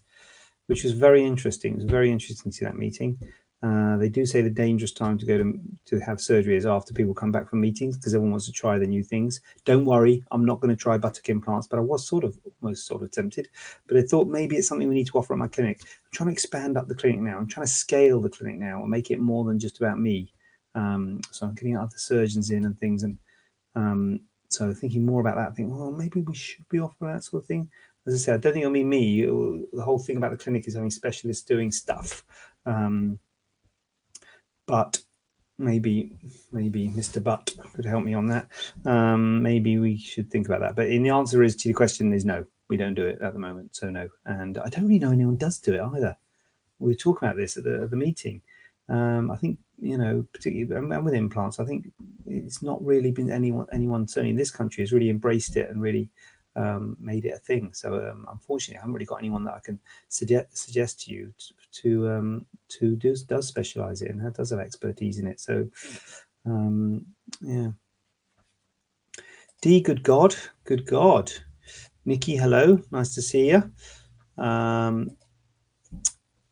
which 0.69 0.83
was 0.83 0.93
very 0.93 1.25
interesting. 1.25 1.73
It 1.73 1.77
was 1.77 1.85
very 1.85 2.11
interesting 2.11 2.51
to 2.51 2.55
see 2.55 2.65
that 2.65 2.77
meeting. 2.77 3.17
Uh, 3.61 3.97
they 3.97 4.07
do 4.07 4.25
say 4.25 4.41
the 4.41 4.49
dangerous 4.49 4.93
time 4.93 5.17
to 5.17 5.25
go 5.25 5.37
to 5.37 5.59
to 5.85 5.99
have 5.99 6.21
surgery 6.21 6.55
is 6.55 6.65
after 6.65 6.93
people 6.93 7.13
come 7.13 7.31
back 7.31 7.49
from 7.49 7.59
meetings 7.59 7.97
because 7.97 8.13
everyone 8.13 8.31
wants 8.31 8.45
to 8.45 8.53
try 8.53 8.77
the 8.77 8.87
new 8.87 9.03
things. 9.03 9.41
Don't 9.65 9.83
worry, 9.83 10.23
I'm 10.31 10.45
not 10.45 10.61
going 10.61 10.73
to 10.73 10.81
try 10.81 10.97
buttock 10.97 11.27
implants, 11.27 11.67
but 11.67 11.77
I 11.77 11.81
was 11.81 12.07
sort 12.07 12.23
of 12.23 12.37
almost 12.61 12.87
sort 12.87 13.03
of 13.03 13.11
tempted. 13.11 13.49
But 13.87 13.97
I 13.97 14.03
thought 14.03 14.27
maybe 14.27 14.55
it's 14.55 14.67
something 14.67 14.87
we 14.87 14.95
need 14.95 15.07
to 15.07 15.17
offer 15.17 15.33
at 15.33 15.39
my 15.39 15.49
clinic. 15.49 15.81
I'm 15.81 16.11
trying 16.11 16.27
to 16.27 16.33
expand 16.33 16.77
up 16.77 16.87
the 16.87 16.95
clinic 16.95 17.19
now. 17.19 17.37
I'm 17.37 17.47
trying 17.47 17.65
to 17.65 17.71
scale 17.71 18.21
the 18.21 18.29
clinic 18.29 18.57
now 18.57 18.81
and 18.81 18.89
make 18.89 19.11
it 19.11 19.19
more 19.19 19.43
than 19.43 19.59
just 19.59 19.79
about 19.81 19.99
me. 19.99 20.33
Um, 20.73 21.19
so 21.31 21.45
I'm 21.45 21.55
getting 21.55 21.75
other 21.75 21.97
surgeons 21.97 22.51
in 22.51 22.63
and 22.63 22.79
things, 22.79 23.03
and 23.03 23.17
um, 23.75 24.21
so 24.47 24.73
thinking 24.73 25.05
more 25.05 25.19
about 25.19 25.35
that. 25.35 25.49
I 25.49 25.51
think, 25.51 25.69
well, 25.71 25.91
maybe 25.91 26.21
we 26.21 26.35
should 26.35 26.67
be 26.69 26.79
offering 26.79 27.13
that 27.13 27.23
sort 27.23 27.43
of 27.43 27.47
thing 27.47 27.69
as 28.07 28.13
I 28.13 28.17
said, 28.17 28.33
I 28.35 28.37
don't 28.37 28.53
think 28.53 28.63
it'll 28.63 28.73
be 28.73 28.83
me. 28.83 29.23
It'll, 29.23 29.65
the 29.73 29.83
whole 29.83 29.99
thing 29.99 30.17
about 30.17 30.31
the 30.31 30.37
clinic 30.37 30.67
is 30.67 30.75
having 30.75 30.89
specialists 30.89 31.43
doing 31.43 31.71
stuff. 31.71 32.23
Um, 32.65 33.19
but 34.69 35.01
maybe 35.57 36.11
maybe 36.51 36.89
Mr. 36.89 37.21
Butt 37.21 37.51
could 37.73 37.85
help 37.85 38.03
me 38.03 38.13
on 38.13 38.27
that. 38.27 38.47
Um, 38.85 39.41
maybe 39.41 39.79
we 39.79 39.97
should 39.97 40.29
think 40.29 40.47
about 40.47 40.61
that. 40.61 40.75
But 40.75 40.89
in 40.89 41.01
the 41.01 41.09
answer 41.09 41.41
is 41.41 41.55
to 41.57 41.67
the 41.67 41.73
question 41.73 42.13
is 42.13 42.23
no, 42.23 42.45
we 42.69 42.77
don't 42.77 42.93
do 42.93 43.07
it 43.07 43.19
at 43.19 43.33
the 43.33 43.39
moment. 43.39 43.75
So 43.75 43.89
no, 43.89 44.07
and 44.25 44.59
I 44.59 44.69
don't 44.69 44.85
really 44.85 44.99
know 44.99 45.11
anyone 45.11 45.37
does 45.37 45.57
do 45.57 45.73
it 45.73 45.81
either. 45.81 46.15
We 46.77 46.95
talking 46.95 47.27
about 47.27 47.35
this 47.35 47.57
at 47.57 47.63
the, 47.63 47.81
at 47.81 47.89
the 47.89 47.97
meeting. 47.97 48.41
Um, 48.87 49.31
I 49.31 49.37
think 49.37 49.57
you 49.81 49.97
know, 49.97 50.23
particularly 50.33 50.87
and 50.93 51.03
with 51.03 51.15
implants, 51.15 51.59
I 51.59 51.65
think 51.65 51.87
it's 52.27 52.61
not 52.61 52.83
really 52.85 53.11
been 53.11 53.31
anyone 53.31 53.65
anyone 53.73 54.07
certainly 54.07 54.31
in 54.31 54.37
this 54.37 54.51
country 54.51 54.83
has 54.83 54.93
really 54.93 55.09
embraced 55.09 55.57
it 55.57 55.69
and 55.71 55.81
really 55.81 56.09
um, 56.55 56.97
made 56.99 57.25
it 57.25 57.33
a 57.35 57.39
thing. 57.39 57.73
So 57.73 57.95
um, 57.95 58.25
unfortunately, 58.31 58.77
I 58.77 58.81
haven't 58.81 58.93
really 58.93 59.05
got 59.05 59.19
anyone 59.19 59.43
that 59.45 59.55
I 59.55 59.59
can 59.59 59.79
suggest 60.07 60.57
suggest 60.57 61.01
to 61.01 61.11
you 61.13 61.33
to 61.37 61.53
to, 61.81 62.09
um, 62.09 62.45
to 62.69 62.95
does 62.95 63.23
does 63.23 63.47
specialize 63.47 64.01
it 64.01 64.11
and 64.11 64.33
does 64.33 64.49
have 64.49 64.59
expertise 64.59 65.19
in 65.19 65.27
it. 65.27 65.39
So 65.39 65.67
um, 66.45 67.05
yeah. 67.41 67.69
D, 69.61 69.81
good 69.81 70.03
God, 70.03 70.35
good 70.63 70.85
God. 70.85 71.31
Nikki, 72.05 72.37
hello, 72.37 72.79
nice 72.91 73.13
to 73.15 73.21
see 73.21 73.49
you. 73.49 73.71
Um, 74.43 75.11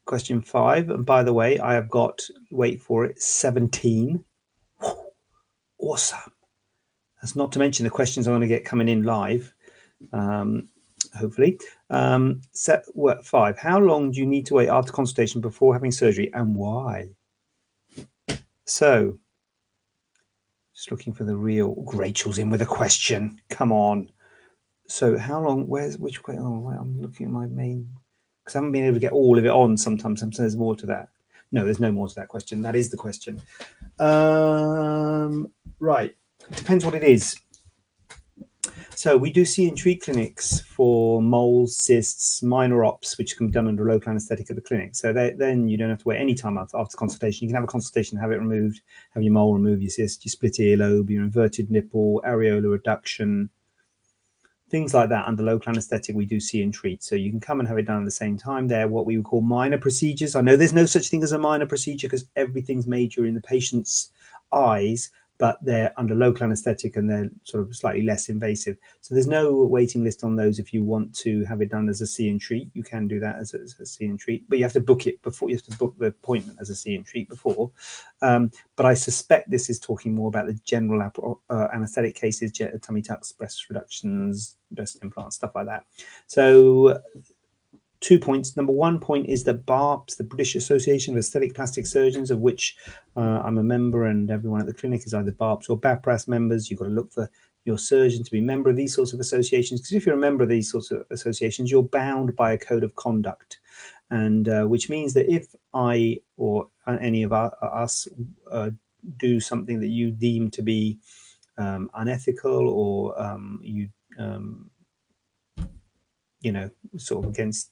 question 0.06 0.42
five, 0.42 0.90
and 0.90 1.06
by 1.06 1.24
the 1.24 1.34
way, 1.34 1.58
I 1.58 1.74
have 1.74 1.90
got 1.90 2.22
wait 2.52 2.82
for 2.82 3.06
it, 3.06 3.22
seventeen. 3.22 4.24
Awesome. 5.80 6.34
That's 7.22 7.36
not 7.36 7.52
to 7.54 7.60
mention 7.60 7.86
the 7.86 7.90
questions 7.90 8.28
I'm 8.28 8.34
going 8.34 8.42
to 8.42 8.48
get 8.48 8.66
coming 8.66 8.90
in 8.90 9.04
live 9.04 9.54
um, 10.14 10.70
hopefully. 11.18 11.60
Um, 11.90 12.42
set 12.52 12.86
what, 12.94 13.26
five. 13.26 13.58
How 13.58 13.80
long 13.80 14.12
do 14.12 14.20
you 14.20 14.26
need 14.26 14.46
to 14.48 14.56
wait 14.56 14.70
after 14.70 14.92
consultation 14.92 15.42
before 15.42 15.74
having 15.74 15.92
surgery, 15.92 16.32
and 16.34 16.56
why? 16.56 17.10
So, 18.66 19.18
just 20.76 20.92
looking 20.92 21.14
for 21.14 21.24
the 21.24 21.36
real. 21.36 21.76
Rachel's 21.94 22.38
in 22.38 22.50
with 22.50 22.62
a 22.62 22.66
question. 22.66 23.40
Come 23.50 23.72
on. 23.72 24.10
So, 24.88 25.18
how 25.18 25.42
long? 25.42 25.68
Where's 25.68 25.98
which 25.98 26.26
way? 26.26 26.38
Oh, 26.40 26.60
wait, 26.60 26.78
I'm 26.80 27.02
looking 27.02 27.26
at 27.26 27.32
my 27.32 27.48
main 27.48 27.90
because 28.44 28.56
I 28.56 28.60
haven't 28.60 28.72
been 28.72 28.86
able 28.86 28.96
to 28.96 29.02
get 29.02 29.12
all 29.12 29.38
of 29.38 29.46
it 29.46 29.50
on. 29.52 29.76
Sometimes, 29.76 30.22
sometimes 30.22 30.38
there's 30.38 30.56
more 30.56 30.76
to 30.78 30.86
that. 30.86 31.10
No, 31.52 31.64
there's 31.64 31.80
no 31.80 31.92
more 31.92 32.08
to 32.08 32.16
that 32.16 32.28
question. 32.28 32.62
That 32.62 32.76
is 32.76 32.90
the 32.90 32.98
question. 32.98 33.42
Um, 34.00 35.52
right. 35.80 36.16
Depends 36.56 36.86
what 36.86 36.96
it 36.96 37.04
is. 37.04 37.38
So 38.98 39.16
we 39.16 39.32
do 39.32 39.46
see 39.46 39.70
treat 39.70 40.02
clinics 40.02 40.60
for 40.62 41.22
moles, 41.22 41.78
cysts, 41.78 42.42
minor 42.42 42.84
ops, 42.84 43.20
which 43.20 43.38
can 43.38 43.46
be 43.46 43.54
done 43.54 43.68
under 43.68 43.86
local 43.86 44.10
anaesthetic 44.10 44.50
at 44.50 44.56
the 44.56 44.62
clinic. 44.62 44.96
So 44.96 45.14
then 45.14 45.68
you 45.70 45.78
don't 45.78 45.92
have 45.92 46.00
to 46.00 46.08
wait 46.08 46.18
any 46.18 46.34
time 46.34 46.58
after, 46.58 46.80
after 46.80 46.98
consultation. 46.98 47.46
You 47.46 47.50
can 47.50 47.62
have 47.62 47.64
a 47.64 47.72
consultation, 47.72 48.18
have 48.18 48.32
it 48.32 48.40
removed, 48.40 48.82
have 49.12 49.22
your 49.22 49.34
mole 49.34 49.54
removed, 49.54 49.84
your 49.84 49.92
cyst, 49.92 50.26
your 50.26 50.32
split 50.32 50.54
earlobe, 50.54 51.12
your 51.12 51.22
inverted 51.22 51.70
nipple, 51.70 52.24
areola 52.26 52.72
reduction, 52.72 53.52
things 54.72 54.96
like 54.96 55.10
that 55.10 55.28
under 55.28 55.44
local 55.44 55.70
anaesthetic 55.70 56.16
we 56.16 56.26
do 56.26 56.40
see 56.40 56.64
and 56.64 56.74
treat. 56.74 57.04
So 57.04 57.16
you 57.16 57.30
can 57.30 57.40
come 57.40 57.60
and 57.60 57.70
have 57.70 57.78
it 57.78 57.86
done 57.86 58.02
at 58.02 58.06
the 58.06 58.10
same 58.10 58.36
time. 58.36 58.68
They're 58.68 58.88
what 58.88 59.06
we 59.06 59.18
would 59.18 59.28
call 59.28 59.42
minor 59.42 59.78
procedures. 59.78 60.36
I 60.36 60.42
know 60.42 60.56
there's 60.56 60.74
no 60.74 60.88
such 60.88 61.10
thing 61.10 61.22
as 61.22 61.34
a 61.34 61.38
minor 61.38 61.68
procedure 61.68 62.08
because 62.08 62.26
everything's 62.36 62.88
major 62.88 63.28
in 63.28 63.36
the 63.36 63.42
patient's 63.42 64.12
eyes, 64.52 65.12
but 65.38 65.58
they're 65.64 65.94
under 65.98 66.16
local 66.16 66.44
anesthetic 66.44 66.96
and 66.96 67.10
they're 67.10 67.30
sort 67.44 67.64
of 67.64 67.76
slightly 67.76 68.02
less 68.02 68.30
invasive. 68.30 68.78
So 69.02 69.14
there's 69.14 69.28
no 69.28 69.54
waiting 69.64 70.04
list 70.04 70.24
on 70.24 70.36
those. 70.36 70.60
If 70.60 70.74
you 70.74 70.84
want 70.84 71.14
to 71.18 71.44
have 71.46 71.62
it 71.62 71.70
done 71.70 71.90
as 71.90 72.02
a 72.02 72.08
see 72.08 72.30
and 72.30 72.42
treat, 72.42 72.70
you 72.74 72.84
can 72.84 73.08
do 73.08 73.20
that 73.20 73.38
as 73.38 73.54
a, 73.54 73.60
as 73.60 73.80
a 73.80 73.86
see 73.86 74.06
and 74.06 74.20
treat, 74.20 74.48
but 74.50 74.58
you 74.58 74.64
have 74.64 74.74
to 74.74 74.82
book 74.82 75.06
it 75.08 75.22
before. 75.22 75.50
You 75.50 75.56
have 75.56 75.66
to 75.66 75.78
book 75.78 75.96
the 75.98 76.08
appointment 76.08 76.58
as 76.60 76.70
a 76.70 76.76
see 76.76 76.96
and 76.96 77.06
treat 77.06 77.30
before. 77.30 77.72
Um, 78.22 78.52
but 78.76 78.86
I 78.86 78.94
suspect 78.94 79.50
this 79.50 79.70
is 79.70 79.80
talking 79.80 80.14
more 80.14 80.28
about 80.28 80.48
the 80.48 80.60
general 80.66 81.40
uh, 81.50 81.68
anesthetic 81.74 82.16
cases, 82.16 82.52
tummy 82.82 83.02
tucks, 83.02 83.32
breast 83.32 83.70
reductions, 83.70 84.58
breast 84.72 84.98
implants, 85.04 85.36
stuff 85.36 85.52
like 85.56 85.68
that. 85.68 85.86
So 86.26 87.02
two 88.00 88.20
points. 88.20 88.56
Number 88.56 88.74
one 88.74 89.00
point 89.00 89.28
is 89.28 89.44
that 89.46 89.66
BAAPS, 89.66 90.18
the 90.18 90.24
British 90.24 90.56
Association 90.56 91.14
of 91.14 91.20
Aesthetic 91.20 91.54
Plastic 91.54 91.86
Surgeons, 91.86 92.32
of 92.32 92.40
which 92.40 92.76
uh, 93.16 93.42
I'm 93.44 93.58
a 93.58 93.64
member, 93.64 94.06
and 94.06 94.30
everyone 94.30 94.62
at 94.62 94.68
the 94.68 94.74
clinic 94.74 95.06
is 95.06 95.14
either 95.14 95.32
BAAPS 95.32 95.70
or 95.70 95.80
BAPRAS 95.80 96.28
members. 96.28 96.70
You've 96.70 96.80
got 96.80 96.86
to 96.86 96.92
look 96.92 97.12
for 97.12 97.30
your 97.66 97.78
surgeon 97.78 98.24
to 98.24 98.32
be 98.32 98.40
a 98.40 98.42
member 98.42 98.70
of 98.70 98.78
these 98.78 98.96
sorts 98.96 99.12
of 99.12 99.20
associations 99.20 99.82
because 99.82 99.94
if 99.94 100.06
you're 100.06 100.16
a 100.16 100.20
member 100.20 100.44
of 100.44 100.50
these 100.50 100.72
sorts 100.72 100.90
of 100.90 101.06
associations, 101.12 101.70
you're 101.70 101.84
bound 101.84 102.36
by 102.36 102.54
a 102.54 102.58
code 102.58 102.84
of 102.84 102.96
conduct, 102.96 103.60
and 104.10 104.48
uh, 104.48 104.64
which 104.64 104.90
means 104.90 105.14
that 105.14 105.32
if 105.32 105.48
I 105.74 106.20
or 106.38 106.70
any 106.88 107.24
of 107.24 107.34
our, 107.34 107.54
us 107.62 108.08
uh, 108.52 108.70
do 109.18 109.40
something 109.40 109.80
that 109.80 109.90
you 109.90 110.12
deem 110.12 110.50
to 110.52 110.62
be 110.62 110.98
um, 111.58 111.90
unethical 111.96 112.70
or 112.70 113.22
um, 113.22 113.60
you 113.62 113.90
um, 114.18 114.70
you 116.42 116.52
know 116.52 116.70
sort 116.96 117.26
of 117.26 117.32
against 117.32 117.72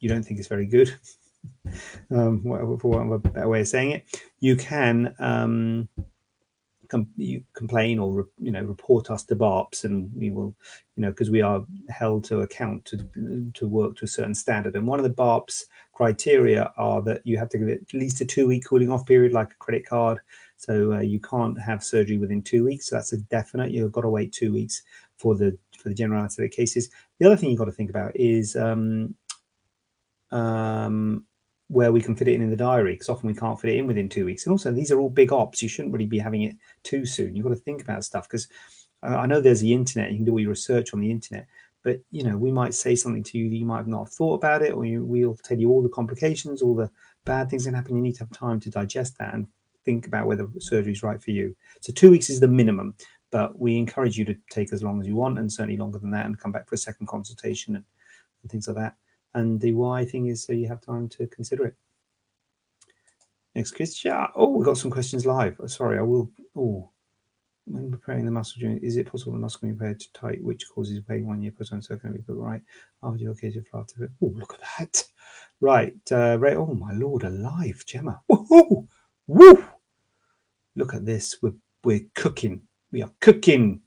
you 0.00 0.08
don't 0.08 0.22
think 0.22 0.38
it's 0.38 0.48
very 0.48 0.66
good, 0.66 0.94
um, 2.10 2.42
for 2.42 2.88
want 2.88 3.12
of 3.12 3.24
a 3.24 3.28
better 3.30 3.48
way 3.48 3.60
of 3.60 3.68
saying 3.68 3.92
it, 3.92 4.22
you 4.40 4.56
can 4.56 5.14
um, 5.18 5.88
com- 6.88 7.08
you 7.16 7.42
complain 7.54 7.98
or 7.98 8.12
re- 8.12 8.24
you 8.38 8.50
know 8.50 8.62
report 8.62 9.10
us 9.10 9.24
to 9.24 9.36
BAAPS, 9.36 9.84
and 9.84 10.10
we 10.14 10.30
will, 10.30 10.54
you 10.96 11.02
know, 11.02 11.10
because 11.10 11.30
we 11.30 11.42
are 11.42 11.64
held 11.88 12.24
to 12.24 12.40
account 12.40 12.84
to 12.86 13.50
to 13.54 13.68
work 13.68 13.96
to 13.96 14.04
a 14.04 14.08
certain 14.08 14.34
standard. 14.34 14.76
And 14.76 14.86
one 14.86 14.98
of 14.98 15.04
the 15.04 15.10
BAAPS 15.10 15.64
criteria 15.92 16.72
are 16.76 17.02
that 17.02 17.22
you 17.24 17.38
have 17.38 17.48
to 17.50 17.58
give 17.58 17.68
at 17.68 17.94
least 17.94 18.20
a 18.20 18.24
two 18.24 18.46
week 18.46 18.64
cooling 18.66 18.90
off 18.90 19.06
period, 19.06 19.32
like 19.32 19.52
a 19.52 19.56
credit 19.56 19.86
card. 19.86 20.18
So 20.56 20.94
uh, 20.94 21.00
you 21.00 21.20
can't 21.20 21.60
have 21.60 21.84
surgery 21.84 22.18
within 22.18 22.42
two 22.42 22.64
weeks. 22.64 22.88
So 22.88 22.96
that's 22.96 23.12
a 23.12 23.18
definite. 23.18 23.72
You've 23.72 23.92
got 23.92 24.02
to 24.02 24.10
wait 24.10 24.32
two 24.32 24.52
weeks 24.52 24.82
for 25.18 25.34
the 25.34 25.56
for 25.78 25.88
the 25.88 25.94
general 25.94 26.20
anesthetic 26.20 26.52
cases. 26.52 26.90
The 27.18 27.26
other 27.26 27.36
thing 27.36 27.50
you've 27.50 27.58
got 27.58 27.66
to 27.66 27.72
think 27.72 27.90
about 27.90 28.12
is 28.14 28.56
um, 28.56 29.14
um, 30.30 31.24
where 31.68 31.92
we 31.92 32.00
can 32.00 32.14
fit 32.14 32.28
it 32.28 32.34
in 32.34 32.42
in 32.42 32.50
the 32.50 32.56
diary 32.56 32.94
because 32.94 33.08
often 33.08 33.26
we 33.26 33.34
can't 33.34 33.60
fit 33.60 33.70
it 33.70 33.78
in 33.78 33.86
within 33.86 34.08
two 34.08 34.24
weeks. 34.24 34.46
And 34.46 34.52
also, 34.52 34.72
these 34.72 34.92
are 34.92 35.00
all 35.00 35.10
big 35.10 35.32
ops. 35.32 35.62
You 35.62 35.68
shouldn't 35.68 35.92
really 35.92 36.06
be 36.06 36.18
having 36.18 36.42
it 36.42 36.56
too 36.82 37.04
soon. 37.04 37.34
You've 37.34 37.44
got 37.44 37.50
to 37.50 37.56
think 37.56 37.82
about 37.82 38.04
stuff 38.04 38.28
because 38.28 38.48
I 39.02 39.26
know 39.26 39.40
there's 39.40 39.60
the 39.60 39.72
internet. 39.72 40.10
You 40.10 40.18
can 40.18 40.24
do 40.24 40.32
all 40.32 40.40
your 40.40 40.50
research 40.50 40.94
on 40.94 41.00
the 41.00 41.10
internet, 41.10 41.46
but 41.82 42.00
you 42.10 42.24
know 42.24 42.36
we 42.36 42.50
might 42.50 42.74
say 42.74 42.94
something 42.94 43.22
to 43.24 43.38
you 43.38 43.50
that 43.50 43.56
you 43.56 43.66
might 43.66 43.78
have 43.78 43.88
not 43.88 44.04
have 44.04 44.12
thought 44.12 44.34
about 44.34 44.62
it, 44.62 44.72
or 44.72 44.84
you, 44.84 45.04
we'll 45.04 45.36
tell 45.44 45.58
you 45.58 45.70
all 45.70 45.82
the 45.82 45.88
complications, 45.88 46.62
all 46.62 46.74
the 46.74 46.90
bad 47.24 47.50
things 47.50 47.64
that 47.64 47.74
happen. 47.74 47.96
You 47.96 48.02
need 48.02 48.14
to 48.14 48.20
have 48.20 48.32
time 48.32 48.60
to 48.60 48.70
digest 48.70 49.18
that 49.18 49.34
and 49.34 49.46
think 49.84 50.06
about 50.06 50.26
whether 50.26 50.48
surgery 50.58 50.92
is 50.92 51.02
right 51.02 51.22
for 51.22 51.30
you. 51.30 51.54
So 51.80 51.92
two 51.92 52.10
weeks 52.10 52.30
is 52.30 52.40
the 52.40 52.48
minimum, 52.48 52.94
but 53.30 53.58
we 53.58 53.76
encourage 53.76 54.16
you 54.18 54.24
to 54.24 54.36
take 54.50 54.72
as 54.72 54.82
long 54.82 55.00
as 55.00 55.06
you 55.06 55.14
want, 55.16 55.38
and 55.38 55.52
certainly 55.52 55.76
longer 55.76 55.98
than 55.98 56.10
that, 56.12 56.26
and 56.26 56.38
come 56.38 56.52
back 56.52 56.68
for 56.68 56.74
a 56.74 56.78
second 56.78 57.06
consultation 57.06 57.76
and, 57.76 57.84
and 58.42 58.50
things 58.50 58.66
like 58.68 58.76
that. 58.76 58.94
And 59.36 59.60
the 59.60 59.72
why 59.72 60.06
thing 60.06 60.28
is 60.28 60.42
so 60.42 60.54
you 60.54 60.66
have 60.66 60.80
time 60.80 61.10
to 61.10 61.26
consider 61.26 61.66
it. 61.66 61.74
Next 63.54 63.72
question. 63.72 64.16
Oh, 64.34 64.48
we've 64.48 64.64
got 64.64 64.78
some 64.78 64.90
questions 64.90 65.26
live. 65.26 65.56
Oh, 65.60 65.66
sorry, 65.66 65.98
I 65.98 66.02
will. 66.02 66.30
Oh, 66.56 66.90
when 67.66 67.90
preparing 67.90 68.24
the 68.24 68.30
muscle 68.30 68.62
joint, 68.62 68.82
is 68.82 68.96
it 68.96 69.12
possible 69.12 69.32
the 69.32 69.38
muscle 69.38 69.60
can 69.60 69.72
be 69.72 69.76
prepared 69.76 70.00
to 70.00 70.12
tight, 70.14 70.42
which 70.42 70.66
causes 70.74 71.00
pain 71.06 71.26
one 71.26 71.42
year 71.42 71.52
post 71.52 71.74
on 71.74 71.82
so 71.82 71.98
can 71.98 72.14
be 72.14 72.22
put 72.22 72.36
right 72.36 72.62
after 73.02 73.18
your 73.18 73.34
case 73.34 73.56
of 73.56 73.66
after 73.74 74.10
Oh, 74.22 74.32
look 74.34 74.54
at 74.54 74.60
that. 74.78 75.04
Right. 75.60 76.00
Uh, 76.10 76.38
right. 76.38 76.56
Oh, 76.56 76.74
my 76.74 76.94
lord, 76.94 77.24
alive, 77.24 77.84
Gemma. 77.86 78.22
Woohoo! 78.30 78.88
Woo! 79.26 79.64
Look 80.76 80.94
at 80.94 81.04
this. 81.04 81.36
We're, 81.42 81.54
we're 81.84 82.06
cooking. 82.14 82.62
We 82.90 83.02
are 83.02 83.12
cooking. 83.20 83.82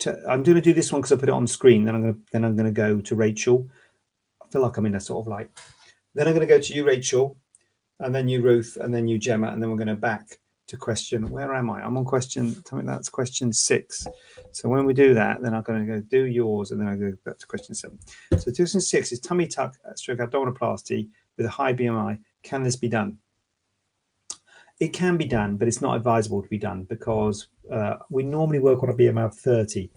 To, 0.00 0.18
I'm 0.28 0.42
going 0.42 0.56
to 0.56 0.60
do 0.60 0.74
this 0.74 0.92
one 0.92 1.00
because 1.00 1.12
I 1.12 1.16
put 1.16 1.30
it 1.30 1.34
on 1.34 1.46
screen. 1.46 1.84
Then 1.84 1.94
I'm 1.94 2.02
going 2.02 2.14
to 2.14 2.20
then 2.30 2.44
I'm 2.44 2.56
going 2.56 2.66
to 2.66 2.72
go 2.72 3.00
to 3.00 3.14
Rachel 3.14 3.70
feel 4.52 4.62
like 4.62 4.76
I'm 4.76 4.86
in 4.86 4.94
a 4.94 5.00
sort 5.00 5.24
of 5.24 5.28
like. 5.28 5.50
Then 6.14 6.28
I'm 6.28 6.34
going 6.34 6.46
to 6.46 6.54
go 6.54 6.60
to 6.60 6.74
you, 6.74 6.86
Rachel, 6.86 7.38
and 7.98 8.14
then 8.14 8.28
you, 8.28 8.42
Ruth, 8.42 8.76
and 8.80 8.94
then 8.94 9.08
you, 9.08 9.18
Gemma, 9.18 9.48
and 9.48 9.62
then 9.62 9.70
we're 9.70 9.78
going 9.78 9.88
to 9.88 9.96
back 9.96 10.38
to 10.68 10.76
question. 10.76 11.30
Where 11.30 11.54
am 11.54 11.70
I? 11.70 11.82
I'm 11.82 11.96
on 11.96 12.04
question. 12.04 12.54
Tell 12.64 12.78
me 12.78 12.84
that's 12.84 13.08
question 13.08 13.52
six. 13.52 14.06
So 14.52 14.68
when 14.68 14.84
we 14.84 14.92
do 14.92 15.14
that, 15.14 15.42
then 15.42 15.54
I'm 15.54 15.62
going 15.62 15.86
to 15.86 15.92
go 15.92 16.00
do 16.00 16.24
yours, 16.26 16.70
and 16.70 16.80
then 16.80 16.88
I 16.88 16.96
go 16.96 17.12
back 17.24 17.38
to 17.38 17.46
question 17.46 17.74
seven. 17.74 17.98
So 18.38 18.52
question 18.52 18.80
six 18.80 19.10
is 19.12 19.20
tummy 19.20 19.46
tuck 19.46 19.76
stroke 19.94 20.18
abdominoplasty 20.18 21.08
with 21.36 21.46
a 21.46 21.50
high 21.50 21.72
BMI. 21.72 22.18
Can 22.42 22.62
this 22.62 22.76
be 22.76 22.88
done? 22.88 23.18
It 24.80 24.92
can 24.92 25.16
be 25.16 25.26
done, 25.26 25.56
but 25.56 25.68
it's 25.68 25.80
not 25.80 25.96
advisable 25.96 26.42
to 26.42 26.48
be 26.48 26.58
done 26.58 26.84
because 26.84 27.48
uh, 27.70 27.96
we 28.10 28.24
normally 28.24 28.58
work 28.58 28.82
on 28.82 28.90
a 28.90 28.94
BMI 28.94 29.26
of 29.26 29.34
30 29.34 29.88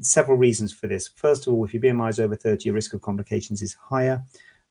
several 0.00 0.36
reasons 0.36 0.72
for 0.72 0.86
this. 0.86 1.08
First 1.08 1.46
of 1.46 1.52
all, 1.52 1.64
if 1.64 1.74
your 1.74 1.82
BMI 1.82 2.10
is 2.10 2.20
over 2.20 2.36
30, 2.36 2.64
your 2.64 2.74
risk 2.74 2.94
of 2.94 3.02
complications 3.02 3.62
is 3.62 3.74
higher. 3.74 4.22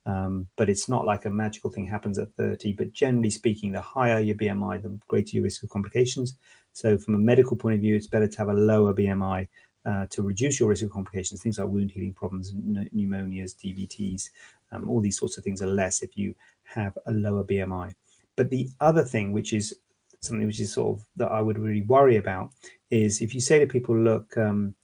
Um, 0.06 0.48
but 0.56 0.70
it's 0.70 0.88
not 0.88 1.06
like 1.06 1.26
a 1.26 1.30
magical 1.30 1.70
thing 1.70 1.86
happens 1.86 2.18
at 2.18 2.34
30. 2.36 2.74
But 2.74 2.94
generally 2.94 3.30
speaking, 3.30 3.74
the 3.74 3.82
higher 3.82 4.20
your 4.20 4.38
BMI, 4.38 4.82
the 4.82 4.98
greater 5.08 5.36
your 5.36 5.44
risk 5.44 5.64
of 5.64 5.70
complications. 5.70 6.38
So, 6.72 6.98
from 6.98 7.16
a 7.16 7.20
medical 7.20 7.58
point 7.58 7.76
of 7.76 7.82
view, 7.82 7.96
it's 7.96 8.08
better 8.08 8.28
to 8.28 8.38
have 8.38 8.48
a 8.48 8.54
lower 8.54 8.94
BMI 8.94 9.48
uh, 9.86 10.06
to 10.10 10.22
reduce 10.22 10.60
your 10.60 10.70
risk 10.70 10.84
of 10.84 10.92
complications. 10.92 11.42
Things 11.42 11.60
like 11.60 11.68
wound 11.68 11.92
healing 11.92 12.14
problems, 12.14 12.54
pneumonias, 12.54 13.56
DVTs, 13.56 14.30
um, 14.72 14.90
all 14.90 15.02
these 15.02 15.18
sorts 15.18 15.38
of 15.38 15.44
things 15.44 15.62
are 15.62 15.68
less 15.68 16.02
if 16.02 16.18
you 16.18 16.34
have 16.64 16.98
a 17.06 17.12
lower 17.12 17.44
BMI. 17.44 17.94
But 18.36 18.50
the 18.50 18.70
other 18.80 19.04
thing, 19.04 19.32
which 19.32 19.54
is 19.54 19.78
something 20.22 20.48
which 20.48 20.60
is 20.60 20.74
sort 20.74 20.98
of 20.98 21.06
that 21.18 21.32
I 21.32 21.42
would 21.42 21.60
really 21.60 21.84
worry 21.84 22.18
about, 22.18 22.52
is 22.92 23.22
if 23.22 23.34
you 23.34 23.42
say 23.42 23.60
to 23.60 23.68
people, 23.68 23.98
look, 23.98 24.38
um, 24.38 24.76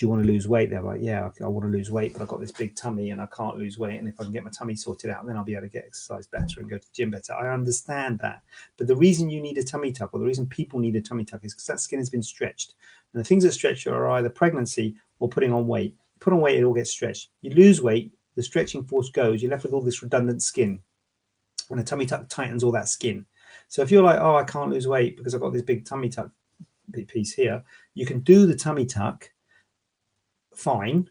do 0.00 0.06
you 0.06 0.10
want 0.10 0.24
to 0.24 0.32
lose 0.32 0.48
weight? 0.48 0.70
They're 0.70 0.80
like, 0.80 1.02
yeah, 1.02 1.28
I, 1.42 1.46
want 1.46 1.70
to 1.70 1.70
lose 1.70 1.90
weight, 1.90 2.14
but 2.14 2.22
I've 2.22 2.28
got 2.28 2.40
this 2.40 2.52
big 2.52 2.74
tummy 2.74 3.10
and 3.10 3.20
I 3.20 3.26
can't 3.26 3.58
lose 3.58 3.78
weight. 3.78 3.98
And 3.98 4.08
if 4.08 4.18
I 4.18 4.22
can 4.22 4.32
get 4.32 4.42
my 4.42 4.48
tummy 4.48 4.74
sorted 4.74 5.10
out, 5.10 5.26
then 5.26 5.36
I'll 5.36 5.44
be 5.44 5.52
able 5.52 5.66
to 5.66 5.68
get 5.68 5.84
exercise 5.84 6.26
better 6.26 6.58
and 6.58 6.70
go 6.70 6.78
to 6.78 6.82
the 6.82 6.94
gym 6.94 7.10
better. 7.10 7.34
I 7.34 7.52
understand 7.52 8.18
that. 8.20 8.40
But 8.78 8.86
the 8.86 8.96
reason 8.96 9.28
you 9.28 9.42
need 9.42 9.58
a 9.58 9.62
tummy 9.62 9.92
tuck, 9.92 10.14
or 10.14 10.20
the 10.20 10.24
reason 10.24 10.46
people 10.46 10.80
need 10.80 10.96
a 10.96 11.02
tummy 11.02 11.26
tuck, 11.26 11.44
is 11.44 11.52
because 11.52 11.66
that 11.66 11.80
skin 11.80 11.98
has 11.98 12.08
been 12.08 12.22
stretched. 12.22 12.76
And 13.12 13.20
the 13.20 13.28
things 13.28 13.44
that 13.44 13.52
stretch 13.52 13.86
are 13.86 14.08
either 14.12 14.30
pregnancy 14.30 14.96
or 15.18 15.28
putting 15.28 15.52
on 15.52 15.66
weight. 15.66 15.94
put 16.18 16.32
on 16.32 16.40
weight, 16.40 16.58
it 16.58 16.64
all 16.64 16.72
gets 16.72 16.90
stretched. 16.90 17.28
You 17.42 17.50
lose 17.50 17.82
weight, 17.82 18.10
the 18.36 18.42
stretching 18.42 18.84
force 18.84 19.10
goes, 19.10 19.42
you're 19.42 19.50
left 19.50 19.64
with 19.64 19.74
all 19.74 19.82
this 19.82 20.02
redundant 20.02 20.42
skin. 20.42 20.80
And 21.68 21.78
a 21.78 21.84
tummy 21.84 22.06
tuck 22.06 22.26
tightens 22.30 22.64
all 22.64 22.72
that 22.72 22.88
skin. 22.88 23.26
So 23.68 23.82
if 23.82 23.90
you're 23.90 24.02
like, 24.02 24.18
oh, 24.18 24.36
I 24.36 24.44
can't 24.44 24.70
lose 24.70 24.88
weight 24.88 25.18
because 25.18 25.34
I've 25.34 25.42
got 25.42 25.52
this 25.52 25.60
big 25.60 25.84
tummy 25.84 26.08
tuck 26.08 26.30
piece 27.06 27.34
here, 27.34 27.62
you 27.92 28.06
can 28.06 28.20
do 28.20 28.46
the 28.46 28.56
tummy 28.56 28.86
tuck 28.86 29.30
fine. 30.60 31.08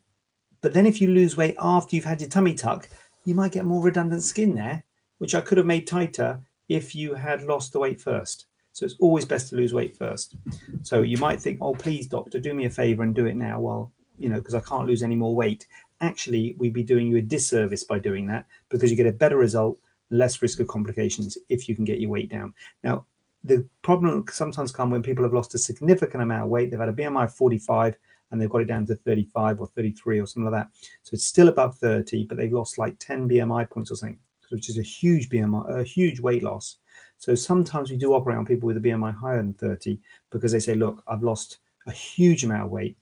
But 0.62 0.74
then 0.74 0.86
if 0.86 1.02
you 1.02 1.10
lose 1.10 1.38
weight 1.38 1.56
after 1.60 1.96
you've 1.96 2.06
had 2.06 2.22
your 2.22 2.30
tummy 2.30 2.54
tuck, 2.54 2.90
you 3.24 3.36
might 3.36 3.52
get 3.52 3.66
more 3.66 3.82
redundant 3.82 4.24
skin 4.24 4.56
there, 4.56 4.84
which 5.18 5.36
I 5.36 5.42
could 5.42 5.58
have 5.58 5.68
made 5.68 5.88
tighter 5.88 6.42
if 6.68 6.96
you 6.96 7.14
had 7.16 7.44
lost 7.44 7.74
the 7.74 7.80
weight 7.80 8.02
first. 8.02 8.46
So 8.72 8.86
it's 8.86 8.96
always 9.00 9.26
best 9.26 9.50
to 9.50 9.56
lose 9.56 9.74
weight 9.74 9.98
first. 9.98 10.36
So 10.84 11.02
you 11.02 11.18
might 11.18 11.42
think, 11.42 11.60
oh, 11.62 11.74
please, 11.74 12.08
doctor, 12.08 12.40
do 12.40 12.54
me 12.54 12.66
a 12.66 12.70
favor 12.70 13.04
and 13.04 13.16
do 13.16 13.26
it 13.26 13.36
now. 13.36 13.60
Well, 13.60 13.92
you 14.18 14.30
know, 14.30 14.38
because 14.38 14.56
I 14.56 14.60
can't 14.62 14.88
lose 14.88 15.04
any 15.04 15.16
more 15.16 15.36
weight. 15.36 15.68
Actually, 16.02 16.56
we'd 16.58 16.74
be 16.74 16.84
doing 16.84 17.08
you 17.08 17.18
a 17.18 17.22
disservice 17.22 17.84
by 17.84 18.00
doing 18.00 18.28
that 18.28 18.46
because 18.70 18.92
you 18.92 18.98
get 18.98 19.08
a 19.08 19.12
better 19.12 19.38
result, 19.38 19.78
less 20.12 20.42
risk 20.42 20.60
of 20.60 20.68
complications 20.68 21.38
if 21.50 21.68
you 21.68 21.76
can 21.76 21.86
get 21.86 22.00
your 22.00 22.10
weight 22.10 22.30
down. 22.30 22.54
Now, 22.84 23.06
the 23.44 23.66
problem 23.82 24.26
sometimes 24.30 24.72
come 24.72 24.92
when 24.92 25.04
people 25.04 25.24
have 25.24 25.34
lost 25.34 25.56
a 25.56 25.58
significant 25.58 26.22
amount 26.22 26.44
of 26.44 26.50
weight. 26.50 26.72
They've 26.72 26.80
had 26.80 26.90
a 26.90 26.94
BMI 26.94 27.26
of 27.26 27.34
45 27.34 27.98
and 28.32 28.40
they've 28.40 28.50
got 28.50 28.62
it 28.62 28.68
down 28.68 28.86
to 28.88 28.96
35 28.96 29.60
or 29.60 29.68
33 29.68 30.20
or 30.20 30.26
something 30.26 30.52
like 30.52 30.64
that. 30.64 30.70
So 31.04 31.14
it's 31.14 31.26
still 31.26 31.48
above 31.48 31.78
30, 31.78 32.26
but 32.26 32.38
they've 32.38 32.54
lost 32.54 32.78
like 32.78 32.98
10 33.00 33.28
BMI 33.28 33.70
points 33.70 33.92
or 33.92 33.96
something, 33.96 34.20
which 34.50 34.70
is 34.70 34.78
a 34.78 34.84
huge 34.84 35.30
BMI, 35.30 35.80
a 35.80 35.84
huge 35.84 36.20
weight 36.20 36.44
loss. 36.44 36.78
So 37.18 37.36
sometimes 37.36 37.92
we 37.92 37.98
do 37.98 38.14
operate 38.14 38.38
on 38.38 38.46
people 38.46 38.68
with 38.68 38.78
a 38.78 38.82
BMI 38.82 39.16
higher 39.16 39.38
than 39.38 39.54
30 39.54 40.00
because 40.32 40.52
they 40.52 40.60
say, 40.60 40.76
look, 40.76 41.04
I've 41.08 41.24
lost 41.24 41.60
a 41.88 41.92
huge 41.92 42.44
amount 42.44 42.64
of 42.64 42.72
weight. 42.72 42.98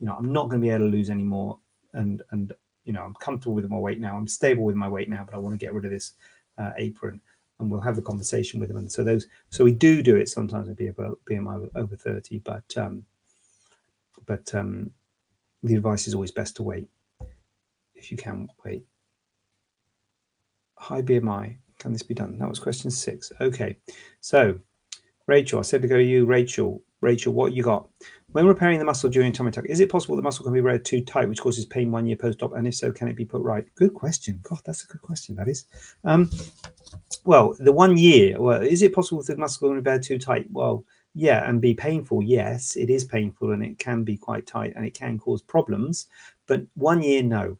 You 0.00 0.06
know, 0.06 0.14
I'm 0.18 0.32
not 0.32 0.48
going 0.48 0.60
to 0.60 0.66
be 0.66 0.70
able 0.70 0.86
to 0.86 0.90
lose 0.90 1.10
any 1.10 1.22
more. 1.22 1.58
And, 1.94 2.22
and, 2.30 2.52
you 2.84 2.92
know, 2.92 3.02
I'm 3.02 3.14
comfortable 3.14 3.54
with 3.54 3.68
my 3.70 3.78
weight 3.78 4.00
now. 4.00 4.16
I'm 4.16 4.28
stable 4.28 4.64
with 4.64 4.76
my 4.76 4.88
weight 4.88 5.08
now, 5.08 5.24
but 5.24 5.34
I 5.34 5.38
want 5.38 5.58
to 5.58 5.64
get 5.64 5.72
rid 5.72 5.84
of 5.84 5.90
this 5.90 6.12
uh, 6.58 6.72
apron 6.76 7.20
and 7.58 7.70
we'll 7.70 7.80
have 7.80 7.96
the 7.96 8.02
conversation 8.02 8.60
with 8.60 8.68
them. 8.68 8.78
And 8.78 8.90
so 8.90 9.02
those, 9.02 9.26
so 9.50 9.64
we 9.64 9.72
do 9.72 10.02
do 10.02 10.16
it 10.16 10.28
sometimes 10.28 10.68
with 10.68 10.78
BMI 10.78 11.70
over 11.74 11.96
30, 11.96 12.38
but, 12.40 12.76
um, 12.76 13.04
but 14.28 14.54
um, 14.54 14.90
the 15.64 15.74
advice 15.74 16.06
is 16.06 16.14
always 16.14 16.30
best 16.30 16.54
to 16.56 16.62
wait 16.62 16.88
if 17.94 18.12
you 18.12 18.16
can 18.16 18.48
wait. 18.64 18.84
High 20.76 21.02
BMI, 21.02 21.56
can 21.80 21.92
this 21.92 22.04
be 22.04 22.14
done? 22.14 22.38
That 22.38 22.48
was 22.48 22.60
question 22.60 22.90
six. 22.90 23.32
Okay, 23.40 23.76
so 24.20 24.56
Rachel, 25.26 25.58
I 25.58 25.62
said 25.62 25.82
to 25.82 25.88
go 25.88 25.96
to 25.96 26.04
you, 26.04 26.24
Rachel. 26.24 26.82
Rachel, 27.00 27.32
what 27.32 27.52
you 27.52 27.62
got? 27.62 27.88
When 28.32 28.46
repairing 28.46 28.78
the 28.78 28.84
muscle 28.84 29.08
during 29.08 29.32
tummy 29.32 29.50
tuck, 29.50 29.64
is 29.66 29.80
it 29.80 29.90
possible 29.90 30.16
the 30.16 30.22
muscle 30.22 30.44
can 30.44 30.52
be 30.52 30.60
read 30.60 30.84
too 30.84 31.00
tight, 31.00 31.28
which 31.28 31.40
causes 31.40 31.64
pain 31.64 31.90
one 31.90 32.06
year 32.06 32.16
post 32.16 32.42
op? 32.42 32.54
And 32.54 32.66
if 32.66 32.74
so, 32.74 32.92
can 32.92 33.08
it 33.08 33.16
be 33.16 33.24
put 33.24 33.42
right? 33.42 33.64
Good 33.74 33.94
question. 33.94 34.40
God, 34.42 34.60
that's 34.64 34.84
a 34.84 34.86
good 34.86 35.00
question. 35.00 35.34
That 35.36 35.48
is. 35.48 35.64
Um, 36.04 36.30
well, 37.24 37.54
the 37.58 37.72
one 37.72 37.96
year. 37.96 38.40
Well, 38.40 38.62
is 38.62 38.82
it 38.82 38.94
possible 38.94 39.22
the 39.22 39.36
muscle 39.36 39.68
can 39.68 39.80
be 39.80 39.90
read 39.90 40.02
too 40.02 40.18
tight? 40.18 40.46
Well, 40.50 40.84
yeah, 41.18 41.48
and 41.48 41.60
be 41.60 41.74
painful. 41.74 42.22
Yes, 42.22 42.76
it 42.76 42.90
is 42.90 43.04
painful 43.04 43.50
and 43.50 43.64
it 43.64 43.80
can 43.80 44.04
be 44.04 44.16
quite 44.16 44.46
tight 44.46 44.72
and 44.76 44.86
it 44.86 44.94
can 44.94 45.18
cause 45.18 45.42
problems. 45.42 46.06
But 46.46 46.62
one 46.74 47.02
year, 47.02 47.24
no. 47.24 47.58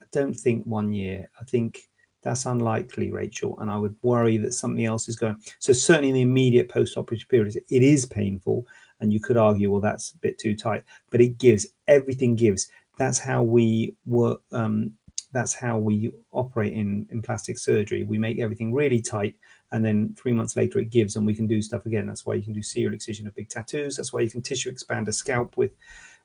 I 0.00 0.06
don't 0.10 0.32
think 0.32 0.64
one 0.64 0.94
year. 0.94 1.28
I 1.38 1.44
think 1.44 1.82
that's 2.22 2.46
unlikely, 2.46 3.10
Rachel. 3.10 3.58
And 3.60 3.70
I 3.70 3.76
would 3.76 3.94
worry 4.00 4.38
that 4.38 4.54
something 4.54 4.86
else 4.86 5.06
is 5.06 5.16
going. 5.16 5.36
So 5.58 5.74
certainly 5.74 6.08
in 6.08 6.14
the 6.14 6.22
immediate 6.22 6.70
post-operative 6.70 7.28
period, 7.28 7.56
it 7.56 7.82
is 7.82 8.06
painful, 8.06 8.66
and 9.00 9.12
you 9.12 9.20
could 9.20 9.36
argue, 9.36 9.70
well, 9.70 9.82
that's 9.82 10.12
a 10.12 10.18
bit 10.18 10.38
too 10.38 10.56
tight. 10.56 10.82
But 11.10 11.20
it 11.20 11.36
gives 11.36 11.66
everything 11.88 12.36
gives. 12.36 12.70
That's 12.96 13.18
how 13.18 13.42
we 13.42 13.94
work. 14.06 14.40
Um, 14.50 14.92
that's 15.32 15.52
how 15.52 15.76
we 15.76 16.10
operate 16.32 16.72
in 16.72 17.06
in 17.10 17.20
plastic 17.20 17.58
surgery. 17.58 18.04
We 18.04 18.16
make 18.16 18.38
everything 18.38 18.72
really 18.72 19.02
tight 19.02 19.34
and 19.72 19.84
then 19.84 20.14
three 20.18 20.32
months 20.32 20.56
later 20.56 20.78
it 20.78 20.90
gives 20.90 21.16
and 21.16 21.26
we 21.26 21.34
can 21.34 21.46
do 21.46 21.60
stuff 21.60 21.86
again 21.86 22.06
that's 22.06 22.24
why 22.24 22.34
you 22.34 22.42
can 22.42 22.52
do 22.52 22.62
serial 22.62 22.94
excision 22.94 23.26
of 23.26 23.34
big 23.34 23.48
tattoos 23.48 23.96
that's 23.96 24.12
why 24.12 24.20
you 24.20 24.30
can 24.30 24.42
tissue 24.42 24.70
expand 24.70 25.08
a 25.08 25.12
scalp 25.12 25.56
with 25.56 25.72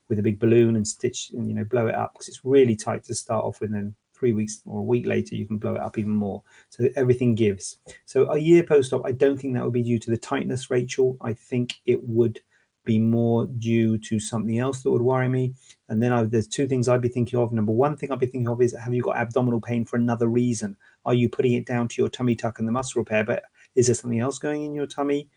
with 0.08 0.18
a 0.18 0.22
big 0.22 0.38
balloon 0.38 0.76
and 0.76 0.86
stitch 0.86 1.30
and 1.32 1.48
you 1.48 1.54
know 1.54 1.64
blow 1.64 1.86
it 1.86 1.94
up 1.94 2.12
because 2.12 2.28
it's 2.28 2.44
really 2.44 2.76
tight 2.76 3.04
to 3.04 3.14
start 3.14 3.44
off 3.44 3.60
with 3.60 3.70
and 3.70 3.76
then 3.76 3.94
three 4.14 4.32
weeks 4.32 4.62
or 4.64 4.80
a 4.80 4.82
week 4.82 5.06
later 5.06 5.34
you 5.34 5.46
can 5.46 5.58
blow 5.58 5.74
it 5.74 5.80
up 5.80 5.98
even 5.98 6.12
more 6.12 6.42
so 6.70 6.88
everything 6.96 7.34
gives 7.34 7.78
so 8.06 8.30
a 8.30 8.38
year 8.38 8.62
post-op 8.62 9.04
i 9.04 9.12
don't 9.12 9.38
think 9.38 9.54
that 9.54 9.64
would 9.64 9.72
be 9.72 9.82
due 9.82 9.98
to 9.98 10.10
the 10.10 10.16
tightness 10.16 10.70
rachel 10.70 11.16
i 11.20 11.32
think 11.32 11.74
it 11.84 12.02
would 12.04 12.40
be 12.84 12.98
more 12.98 13.46
due 13.46 13.98
to 13.98 14.20
something 14.20 14.58
else 14.58 14.82
that 14.82 14.90
would 14.90 15.02
worry 15.02 15.28
me. 15.28 15.54
And 15.88 16.02
then 16.02 16.12
I, 16.12 16.24
there's 16.24 16.46
two 16.46 16.66
things 16.66 16.88
I'd 16.88 17.00
be 17.00 17.08
thinking 17.08 17.38
of. 17.38 17.52
Number 17.52 17.72
one 17.72 17.96
thing 17.96 18.12
I'd 18.12 18.18
be 18.18 18.26
thinking 18.26 18.48
of 18.48 18.60
is 18.60 18.76
have 18.76 18.94
you 18.94 19.02
got 19.02 19.16
abdominal 19.16 19.60
pain 19.60 19.84
for 19.84 19.96
another 19.96 20.28
reason? 20.28 20.76
Are 21.04 21.14
you 21.14 21.28
putting 21.28 21.52
it 21.52 21.66
down 21.66 21.88
to 21.88 22.02
your 22.02 22.08
tummy 22.08 22.34
tuck 22.34 22.58
and 22.58 22.68
the 22.68 22.72
muscle 22.72 23.00
repair? 23.00 23.24
But 23.24 23.44
is 23.74 23.86
there 23.86 23.94
something 23.94 24.20
else 24.20 24.38
going 24.38 24.64
in 24.64 24.74
your 24.74 24.86
tummy? 24.86 25.28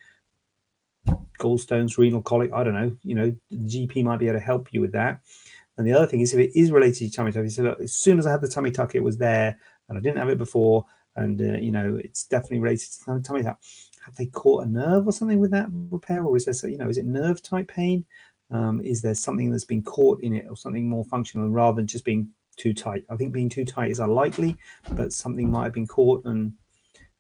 Gallstones, 1.39 1.97
renal 1.97 2.21
colic, 2.21 2.51
I 2.53 2.63
don't 2.63 2.73
know. 2.73 2.95
You 3.03 3.15
know, 3.15 3.36
the 3.51 3.88
GP 3.88 4.03
might 4.03 4.19
be 4.19 4.27
able 4.27 4.39
to 4.39 4.45
help 4.45 4.73
you 4.73 4.82
with 4.82 4.91
that. 4.93 5.21
And 5.77 5.86
the 5.86 5.93
other 5.93 6.08
thing 6.08 6.21
is 6.21 6.34
if 6.34 6.39
it 6.39 6.60
is 6.60 6.71
related 6.71 7.10
to 7.10 7.12
tummy 7.12 7.32
tuck, 7.32 7.43
you 7.43 7.49
say, 7.49 7.62
look, 7.62 7.80
as 7.80 7.93
soon 7.93 8.17
as 8.17 8.25
I 8.25 8.32
had 8.32 8.41
the 8.41 8.47
tummy 8.47 8.71
tuck, 8.71 8.95
it 8.95 9.03
was 9.03 9.17
there 9.17 9.58
and 9.89 9.97
I 9.97 10.01
didn't 10.01 10.17
have 10.17 10.30
it 10.30 10.38
before, 10.38 10.86
and 11.15 11.39
uh, 11.41 11.58
you 11.58 11.71
know 11.71 11.99
it's 12.03 12.25
definitely 12.25 12.60
related 12.60 12.89
to 13.06 13.34
me 13.34 13.41
that 13.41 13.58
have 14.06 14.15
they 14.15 14.27
caught 14.27 14.65
a 14.65 14.69
nerve 14.69 15.08
or 15.08 15.12
something 15.12 15.39
with 15.39 15.51
that 15.51 15.67
repair, 15.89 16.23
or 16.23 16.36
is 16.38 16.45
there 16.45 16.69
you 16.69 16.77
know 16.77 16.89
is 16.89 16.97
it 16.97 17.06
nerve 17.06 17.41
type 17.41 17.67
pain? 17.67 18.06
Um, 18.49 18.82
is 18.82 19.01
there 19.01 19.15
something 19.15 19.51
that's 19.51 19.65
been 19.65 19.84
caught 19.84 20.21
in 20.21 20.34
it, 20.34 20.45
or 20.49 20.56
something 20.56 20.89
more 20.89 21.06
functional 21.06 21.49
rather 21.49 21.77
than 21.77 21.88
just 21.88 22.06
being 22.06 22.30
too 22.57 22.73
tight? 22.73 23.05
I 23.09 23.15
think 23.15 23.31
being 23.31 23.49
too 23.49 23.65
tight 23.65 23.91
is 23.91 23.99
unlikely, 23.99 24.57
but 24.91 25.13
something 25.13 25.49
might 25.49 25.65
have 25.65 25.73
been 25.73 25.87
caught 25.87 26.25
and 26.25 26.53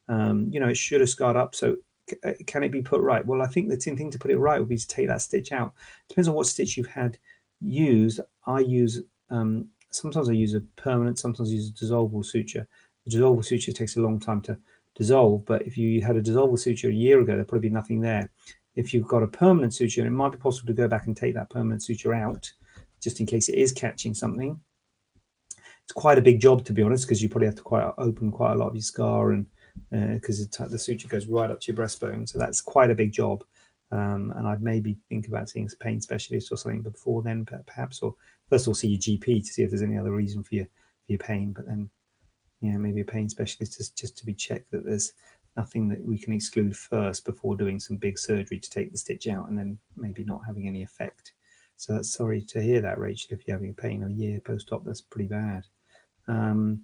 um, 0.09 0.49
you 0.51 0.59
know 0.59 0.67
it 0.67 0.77
should 0.77 1.01
have 1.01 1.09
scarred 1.09 1.37
up. 1.37 1.55
So 1.55 1.77
uh, 2.23 2.31
can 2.45 2.63
it 2.63 2.71
be 2.71 2.81
put 2.81 3.01
right? 3.01 3.25
Well, 3.25 3.41
I 3.41 3.47
think 3.47 3.69
the 3.69 3.77
thing 3.77 4.11
to 4.11 4.19
put 4.19 4.31
it 4.31 4.37
right 4.37 4.59
would 4.59 4.69
be 4.69 4.77
to 4.77 4.87
take 4.87 5.07
that 5.07 5.21
stitch 5.21 5.51
out. 5.51 5.73
Depends 6.09 6.27
on 6.27 6.35
what 6.35 6.47
stitch 6.47 6.77
you've 6.77 6.87
had 6.87 7.17
used. 7.59 8.19
I 8.45 8.59
use 8.59 9.01
um, 9.29 9.67
sometimes 9.91 10.29
I 10.29 10.33
use 10.33 10.53
a 10.53 10.61
permanent, 10.75 11.19
sometimes 11.19 11.49
I 11.49 11.55
use 11.55 11.69
a 11.69 11.73
dissolvable 11.73 12.25
suture. 12.25 12.67
The 13.05 13.11
dissolvable 13.11 13.45
suture 13.45 13.71
takes 13.71 13.97
a 13.97 14.01
long 14.01 14.19
time 14.19 14.41
to 14.41 14.57
dissolve, 14.95 15.45
but 15.45 15.63
if 15.63 15.77
you 15.77 16.01
had 16.01 16.15
a 16.15 16.21
dissolvable 16.21 16.59
suture 16.59 16.89
a 16.89 16.93
year 16.93 17.19
ago, 17.21 17.33
there'd 17.33 17.47
probably 17.47 17.69
be 17.69 17.73
nothing 17.73 18.01
there. 18.01 18.29
If 18.75 18.93
you've 18.93 19.07
got 19.07 19.23
a 19.23 19.27
permanent 19.27 19.73
suture, 19.73 20.05
it 20.05 20.11
might 20.11 20.31
be 20.31 20.37
possible 20.37 20.67
to 20.67 20.73
go 20.73 20.87
back 20.87 21.07
and 21.07 21.17
take 21.17 21.33
that 21.33 21.49
permanent 21.49 21.83
suture 21.83 22.13
out, 22.13 22.51
just 23.01 23.19
in 23.19 23.25
case 23.25 23.49
it 23.49 23.55
is 23.55 23.71
catching 23.71 24.13
something. 24.13 24.59
It's 25.87 25.93
quite 25.93 26.17
a 26.17 26.21
big 26.21 26.41
job, 26.41 26.65
to 26.65 26.73
be 26.73 26.83
honest, 26.83 27.05
because 27.05 27.23
you 27.23 27.29
probably 27.29 27.47
have 27.47 27.55
to 27.55 27.61
quite 27.61 27.89
open 27.97 28.29
quite 28.29 28.51
a 28.51 28.55
lot 28.55 28.67
of 28.67 28.75
your 28.75 28.81
scar 28.81 29.31
and 29.31 29.45
because 29.89 30.45
uh, 30.59 30.67
the 30.67 30.77
suture 30.77 31.07
goes 31.07 31.27
right 31.27 31.49
up 31.49 31.61
to 31.61 31.71
your 31.71 31.81
breastbone. 31.81 32.27
So 32.27 32.37
that's 32.37 32.59
quite 32.59 32.91
a 32.91 32.95
big 32.95 33.13
job. 33.13 33.45
Um, 33.93 34.33
and 34.35 34.45
I'd 34.45 34.61
maybe 34.61 34.97
think 35.07 35.29
about 35.29 35.49
seeing 35.49 35.65
a 35.71 35.83
pain 35.83 36.01
specialist 36.01 36.51
or 36.51 36.57
something 36.57 36.81
before 36.81 37.23
then, 37.23 37.45
perhaps, 37.45 38.01
or 38.01 38.15
first 38.49 38.65
of 38.65 38.71
all 38.71 38.73
see 38.73 38.89
your 38.89 38.99
GP 38.99 39.45
to 39.45 39.53
see 39.53 39.63
if 39.63 39.69
there's 39.69 39.81
any 39.81 39.97
other 39.97 40.11
reason 40.11 40.43
for 40.43 40.55
your 40.55 40.65
for 40.65 41.13
your 41.13 41.19
pain. 41.19 41.53
But 41.53 41.67
then, 41.67 41.89
yeah, 42.59 42.75
maybe 42.75 42.99
a 42.99 43.05
pain 43.05 43.29
specialist 43.29 43.77
just 43.77 43.97
just 43.97 44.17
to 44.17 44.25
be 44.25 44.33
checked 44.33 44.71
that 44.71 44.83
there's 44.83 45.13
nothing 45.55 45.87
that 45.87 46.03
we 46.03 46.17
can 46.17 46.33
exclude 46.33 46.75
first 46.75 47.23
before 47.23 47.55
doing 47.55 47.79
some 47.79 47.95
big 47.95 48.19
surgery 48.19 48.59
to 48.59 48.69
take 48.69 48.91
the 48.91 48.97
stitch 48.97 49.27
out, 49.27 49.47
and 49.47 49.57
then 49.57 49.77
maybe 49.95 50.25
not 50.25 50.41
having 50.45 50.67
any 50.67 50.83
effect. 50.83 51.31
So 51.77 51.93
that's 51.93 52.11
sorry 52.13 52.41
to 52.41 52.61
hear 52.61 52.81
that, 52.81 52.99
Rachel. 52.99 53.37
If 53.37 53.47
you're 53.47 53.55
having 53.55 53.73
pain 53.73 54.03
a 54.03 54.09
year 54.09 54.41
post-op, 54.41 54.83
that's 54.83 55.01
pretty 55.01 55.29
bad. 55.29 55.63
Um, 56.27 56.81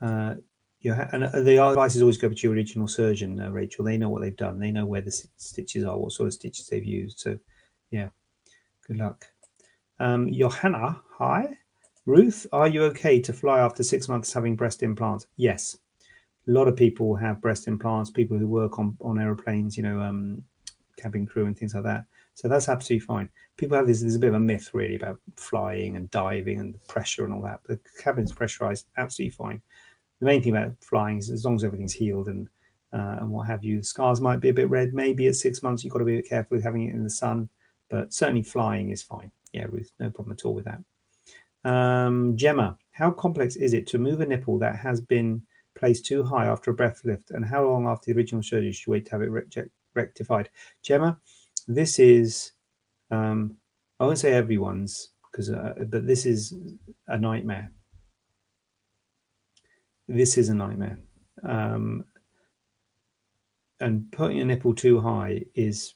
uh, 0.00 0.34
you 0.80 0.94
ha- 0.94 1.08
and 1.12 1.24
uh, 1.24 1.40
the 1.40 1.62
advice 1.64 1.96
is 1.96 2.02
always 2.02 2.18
go 2.18 2.28
to 2.28 2.42
your 2.42 2.52
original 2.52 2.86
surgeon, 2.86 3.40
uh, 3.40 3.50
Rachel. 3.50 3.84
They 3.84 3.98
know 3.98 4.08
what 4.08 4.22
they've 4.22 4.36
done. 4.36 4.58
They 4.58 4.70
know 4.70 4.86
where 4.86 5.00
the 5.00 5.10
stitches 5.10 5.84
are, 5.84 5.98
what 5.98 6.12
sort 6.12 6.28
of 6.28 6.34
stitches 6.34 6.68
they've 6.68 6.84
used. 6.84 7.18
So, 7.18 7.38
yeah, 7.90 8.08
good 8.86 8.98
luck. 8.98 9.26
Um, 9.98 10.32
Johanna, 10.32 11.00
hi. 11.10 11.48
Ruth, 12.06 12.46
are 12.52 12.68
you 12.68 12.84
okay 12.84 13.20
to 13.20 13.32
fly 13.32 13.58
after 13.58 13.82
six 13.82 14.08
months 14.08 14.32
having 14.32 14.56
breast 14.56 14.82
implants? 14.82 15.26
Yes. 15.36 15.76
A 16.46 16.50
lot 16.50 16.68
of 16.68 16.76
people 16.76 17.14
have 17.16 17.42
breast 17.42 17.66
implants, 17.66 18.10
people 18.10 18.38
who 18.38 18.46
work 18.46 18.78
on, 18.78 18.96
on 19.00 19.18
aeroplanes, 19.18 19.76
you 19.76 19.82
know, 19.82 20.00
um, 20.00 20.42
cabin 20.96 21.26
crew 21.26 21.46
and 21.46 21.58
things 21.58 21.74
like 21.74 21.84
that. 21.84 22.04
So 22.38 22.46
that's 22.46 22.68
absolutely 22.68 23.04
fine. 23.04 23.28
People 23.56 23.76
have 23.76 23.86
this, 23.86 24.00
there's 24.00 24.14
a 24.14 24.18
bit 24.18 24.28
of 24.28 24.34
a 24.34 24.40
myth 24.40 24.70
really 24.72 24.94
about 24.94 25.18
flying 25.36 25.96
and 25.96 26.10
diving 26.10 26.60
and 26.60 26.74
the 26.74 26.78
pressure 26.86 27.24
and 27.24 27.34
all 27.34 27.42
that. 27.42 27.60
The 27.64 27.80
cabin's 28.00 28.32
pressurized, 28.32 28.86
absolutely 28.96 29.30
fine 29.32 29.60
the 30.20 30.26
main 30.26 30.42
thing 30.42 30.56
about 30.56 30.72
flying 30.80 31.18
is 31.18 31.30
as 31.30 31.44
long 31.44 31.56
as 31.56 31.64
everything's 31.64 31.92
healed 31.92 32.28
and 32.28 32.48
uh, 32.90 33.18
and 33.20 33.30
what 33.30 33.46
have 33.46 33.62
you, 33.62 33.78
the 33.78 33.84
scars 33.84 34.18
might 34.18 34.40
be 34.40 34.48
a 34.48 34.54
bit 34.54 34.70
red. 34.70 34.94
Maybe 34.94 35.26
at 35.26 35.36
six 35.36 35.62
months 35.62 35.84
you've 35.84 35.92
got 35.92 35.98
to 35.98 36.06
be 36.06 36.22
careful 36.22 36.56
with 36.56 36.64
having 36.64 36.88
it 36.88 36.94
in 36.94 37.04
the 37.04 37.10
sun, 37.10 37.50
but 37.90 38.14
certainly 38.14 38.42
flying 38.42 38.88
is 38.88 39.02
fine. 39.02 39.30
Yeah, 39.52 39.66
Ruth, 39.68 39.92
no 40.00 40.08
problem 40.08 40.32
at 40.32 40.46
all 40.46 40.54
with 40.54 40.64
that. 40.64 41.70
Um, 41.70 42.34
Gemma, 42.34 42.78
how 42.92 43.10
complex 43.10 43.56
is 43.56 43.74
it 43.74 43.86
to 43.88 43.98
move 43.98 44.22
a 44.22 44.26
nipple 44.26 44.58
that 44.60 44.76
has 44.76 45.02
been 45.02 45.42
placed 45.74 46.06
too 46.06 46.24
high 46.24 46.46
after 46.46 46.70
a 46.70 46.74
breast 46.74 47.04
lift, 47.04 47.30
and 47.30 47.44
how 47.44 47.68
long 47.68 47.86
after 47.86 48.10
the 48.10 48.18
original 48.18 48.42
surgery 48.42 48.72
should 48.72 48.86
you 48.86 48.92
wait 48.92 49.04
to 49.04 49.12
have 49.12 49.20
it 49.20 49.68
rectified? 49.94 50.48
Gemma, 50.82 51.20
this 51.68 51.98
is 51.98 52.52
um, 53.10 53.56
I 54.00 54.04
won't 54.04 54.18
say 54.18 54.32
everyone's 54.32 55.10
because, 55.30 55.50
uh, 55.50 55.74
but 55.88 56.06
this 56.06 56.26
is 56.26 56.54
a 57.06 57.16
nightmare 57.16 57.70
this 60.08 60.38
is 60.38 60.48
a 60.48 60.54
nightmare. 60.54 60.98
Um, 61.44 62.04
and 63.80 64.10
putting 64.10 64.40
a 64.40 64.44
nipple 64.44 64.74
too 64.74 65.00
high 65.00 65.44
is 65.54 65.94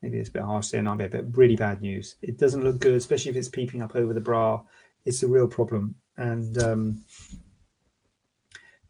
maybe 0.00 0.18
it's 0.18 0.28
a 0.28 0.32
bit 0.32 0.42
harsh 0.42 0.66
saying 0.66 0.84
nightmare, 0.84 1.08
but 1.08 1.36
really 1.36 1.56
bad 1.56 1.80
news. 1.80 2.16
It 2.22 2.38
doesn't 2.38 2.62
look 2.62 2.78
good, 2.78 2.94
especially 2.94 3.30
if 3.30 3.36
it's 3.36 3.48
peeping 3.48 3.82
up 3.82 3.96
over 3.96 4.12
the 4.12 4.20
bra. 4.20 4.62
It's 5.04 5.22
a 5.24 5.28
real 5.28 5.48
problem, 5.48 5.96
and 6.16 6.56
um, 6.58 7.04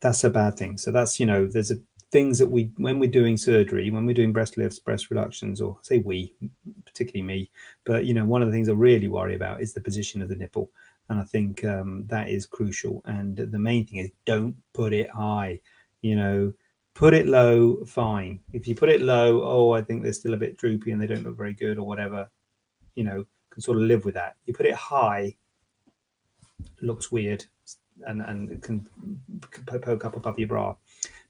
that's 0.00 0.24
a 0.24 0.30
bad 0.30 0.58
thing. 0.58 0.76
So 0.76 0.90
that's 0.90 1.18
you 1.18 1.24
know, 1.24 1.46
there's 1.46 1.70
a 1.70 1.76
things 2.12 2.38
that 2.38 2.46
we 2.46 2.70
when 2.76 2.98
we're 3.00 3.10
doing 3.10 3.36
surgery, 3.36 3.90
when 3.90 4.06
we're 4.06 4.14
doing 4.14 4.32
breast 4.32 4.56
lifts, 4.56 4.78
breast 4.78 5.10
reductions, 5.10 5.60
or 5.60 5.78
say 5.82 5.98
we, 5.98 6.34
particularly 6.84 7.22
me, 7.26 7.50
but 7.84 8.04
you 8.04 8.14
know, 8.14 8.24
one 8.24 8.42
of 8.42 8.48
the 8.48 8.52
things 8.52 8.68
I 8.68 8.72
really 8.72 9.08
worry 9.08 9.34
about 9.34 9.60
is 9.60 9.72
the 9.72 9.80
position 9.80 10.22
of 10.22 10.28
the 10.28 10.36
nipple 10.36 10.70
and 11.08 11.20
I 11.20 11.24
think 11.24 11.64
um, 11.64 12.04
that 12.06 12.30
is 12.30 12.46
crucial. 12.46 13.02
And 13.04 13.36
the 13.36 13.58
main 13.58 13.86
thing 13.86 13.98
is 13.98 14.10
don't 14.24 14.56
put 14.72 14.92
it 14.92 15.10
high. 15.10 15.60
You 16.00 16.16
know, 16.16 16.52
put 16.94 17.14
it 17.14 17.26
low, 17.26 17.84
fine. 17.84 18.40
If 18.52 18.66
you 18.66 18.74
put 18.74 18.88
it 18.88 19.02
low, 19.02 19.42
oh, 19.42 19.72
I 19.72 19.82
think 19.82 20.02
they're 20.02 20.12
still 20.12 20.34
a 20.34 20.38
bit 20.38 20.56
droopy 20.56 20.90
and 20.90 21.00
they 21.00 21.06
don't 21.06 21.22
look 21.22 21.36
very 21.36 21.52
good 21.52 21.78
or 21.78 21.86
whatever. 21.86 22.30
You 22.94 23.04
know, 23.04 23.26
can 23.50 23.62
sort 23.62 23.76
of 23.76 23.84
live 23.84 24.04
with 24.04 24.14
that. 24.14 24.36
You 24.46 24.54
put 24.54 24.66
it 24.66 24.74
high, 24.74 25.36
looks 26.80 27.12
weird, 27.12 27.44
and 28.06 28.22
and 28.22 28.62
can, 28.62 28.86
can 29.50 29.80
poke 29.80 30.04
up 30.04 30.16
above 30.16 30.38
your 30.38 30.48
bra. 30.48 30.74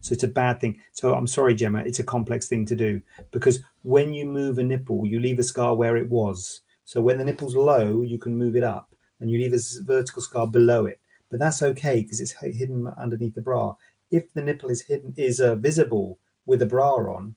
So 0.03 0.12
it's 0.12 0.25
a 0.25 0.29
bad 0.29 0.61
thing. 0.61 0.81
So 0.93 1.15
I'm 1.15 1.27
sorry, 1.27 1.55
Gemma, 1.55 1.81
it's 1.81 2.01
a 2.01 2.05
complex 2.05 2.49
thing 2.49 2.67
to 2.67 2.77
do 2.77 3.01
because 3.31 3.61
when 3.83 4.12
you 4.12 4.27
move 4.27 4.59
a 4.59 4.62
nipple, 4.62 5.07
you 5.07 5.19
leave 5.19 5.38
a 5.38 5.45
scar 5.45 5.75
where 5.75 5.97
it 5.97 6.11
was. 6.11 6.61
So 6.85 7.01
when 7.01 7.19
the 7.19 7.25
nipple's 7.25 7.57
low, 7.57 8.03
you 8.03 8.19
can 8.19 8.37
move 8.37 8.57
it 8.57 8.65
up 8.65 8.95
and 9.21 9.31
you 9.31 9.38
leave 9.38 9.55
a 9.55 9.61
vertical 9.85 10.21
scar 10.21 10.47
below 10.47 10.87
it. 10.87 11.01
But 11.31 11.41
that's 11.41 11.62
okay 11.62 12.03
because 12.03 12.21
it's 12.21 12.33
hidden 12.33 12.93
underneath 12.99 13.35
the 13.35 13.41
bra. 13.41 13.77
If 14.11 14.35
the 14.35 14.43
nipple 14.43 14.69
is 14.69 14.83
hidden 14.83 15.15
is 15.17 15.41
uh, 15.41 15.55
visible 15.55 16.19
with 16.45 16.61
a 16.61 16.67
bra 16.67 16.97
on, 16.97 17.37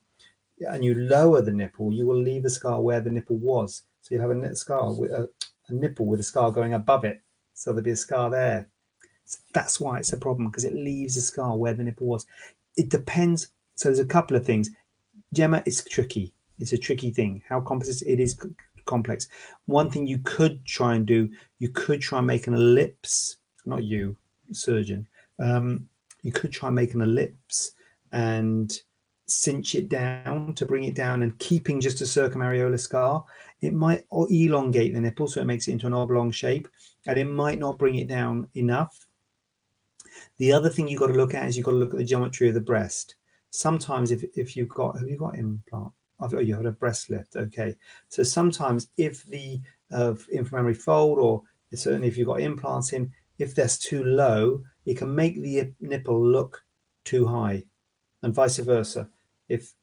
and 0.60 0.84
you 0.84 0.94
lower 0.94 1.42
the 1.42 1.52
nipple, 1.52 1.92
you 1.92 2.06
will 2.06 2.20
leave 2.20 2.44
a 2.44 2.50
scar 2.50 2.80
where 2.80 3.00
the 3.00 3.10
nipple 3.10 3.36
was. 3.36 3.82
So 4.02 4.14
you'll 4.14 4.28
have 4.28 4.36
a 4.36 4.56
scar 4.56 4.92
with 4.92 5.10
a, 5.10 5.28
a 5.68 5.72
nipple 5.72 6.06
with 6.06 6.20
a 6.20 6.24
scar 6.24 6.50
going 6.50 6.74
above 6.74 7.04
it. 7.04 7.22
So 7.54 7.70
there'll 7.70 7.84
be 7.84 7.90
a 7.90 7.96
scar 7.96 8.30
there. 8.30 8.68
So 9.24 9.38
that's 9.52 9.80
why 9.80 9.98
it's 9.98 10.12
a 10.12 10.16
problem 10.16 10.48
because 10.48 10.64
it 10.64 10.74
leaves 10.74 11.16
a 11.16 11.20
scar 11.20 11.56
where 11.56 11.74
the 11.74 11.82
nipple 11.82 12.06
was. 12.06 12.26
It 12.76 12.88
depends. 12.88 13.48
So 13.74 13.88
there's 13.88 13.98
a 13.98 14.06
couple 14.06 14.36
of 14.36 14.44
things. 14.44 14.70
Gemma, 15.32 15.62
it's 15.66 15.84
tricky. 15.84 16.32
It's 16.58 16.72
a 16.72 16.78
tricky 16.78 17.10
thing. 17.10 17.42
How 17.48 17.60
complex 17.60 18.02
it 18.02 18.20
is 18.20 18.38
complex. 18.86 19.28
One 19.66 19.90
thing 19.90 20.06
you 20.06 20.18
could 20.18 20.64
try 20.64 20.94
and 20.94 21.04
do, 21.04 21.28
you 21.58 21.68
could 21.68 22.00
try 22.00 22.18
and 22.18 22.26
make 22.26 22.46
an 22.46 22.54
ellipse. 22.54 23.36
Not 23.66 23.84
you, 23.84 24.16
surgeon. 24.52 25.06
Um, 25.38 25.88
you 26.22 26.32
could 26.32 26.52
try 26.52 26.68
and 26.68 26.76
make 26.76 26.94
an 26.94 27.02
ellipse 27.02 27.72
and 28.12 28.72
cinch 29.26 29.74
it 29.74 29.88
down 29.88 30.54
to 30.54 30.64
bring 30.64 30.84
it 30.84 30.94
down 30.94 31.22
and 31.22 31.38
keeping 31.38 31.80
just 31.80 32.00
a 32.00 32.04
circumareolar 32.04 32.78
scar. 32.78 33.24
It 33.60 33.74
might 33.74 34.04
elongate 34.12 34.94
the 34.94 35.00
nipple 35.00 35.28
so 35.28 35.40
it 35.40 35.46
makes 35.46 35.68
it 35.68 35.72
into 35.72 35.86
an 35.86 35.94
oblong 35.94 36.30
shape 36.30 36.68
and 37.06 37.18
it 37.18 37.24
might 37.24 37.58
not 37.58 37.78
bring 37.78 37.96
it 37.96 38.08
down 38.08 38.48
enough. 38.54 39.05
The 40.38 40.52
other 40.52 40.68
thing 40.68 40.88
you've 40.88 41.00
got 41.00 41.08
to 41.08 41.14
look 41.14 41.34
at 41.34 41.46
is 41.48 41.56
you've 41.56 41.66
got 41.66 41.72
to 41.72 41.78
look 41.78 41.92
at 41.92 41.98
the 41.98 42.04
geometry 42.04 42.48
of 42.48 42.54
the 42.54 42.60
breast. 42.60 43.16
Sometimes 43.50 44.10
if, 44.10 44.24
if 44.36 44.56
you've 44.56 44.68
got, 44.68 44.98
have 44.98 45.08
you 45.08 45.16
got 45.16 45.38
implant? 45.38 45.92
oh, 46.20 46.38
you 46.38 46.54
had 46.54 46.66
a 46.66 46.72
breast 46.72 47.10
lift. 47.10 47.36
Okay. 47.36 47.76
So 48.08 48.22
sometimes 48.22 48.88
if 48.96 49.24
the 49.24 49.60
uh, 49.92 50.14
fold, 50.74 51.18
or 51.18 51.42
certainly 51.74 52.08
if 52.08 52.16
you've 52.16 52.28
got 52.28 52.40
implants 52.40 52.92
in, 52.92 53.12
if 53.38 53.54
that's 53.54 53.78
too 53.78 54.02
low, 54.04 54.62
it 54.86 54.96
can 54.96 55.14
make 55.14 55.40
the 55.40 55.72
nipple 55.80 56.24
look 56.24 56.62
too 57.04 57.26
high, 57.26 57.62
and 58.22 58.34
vice 58.34 58.56
versa. 58.58 59.08
If 59.48 59.74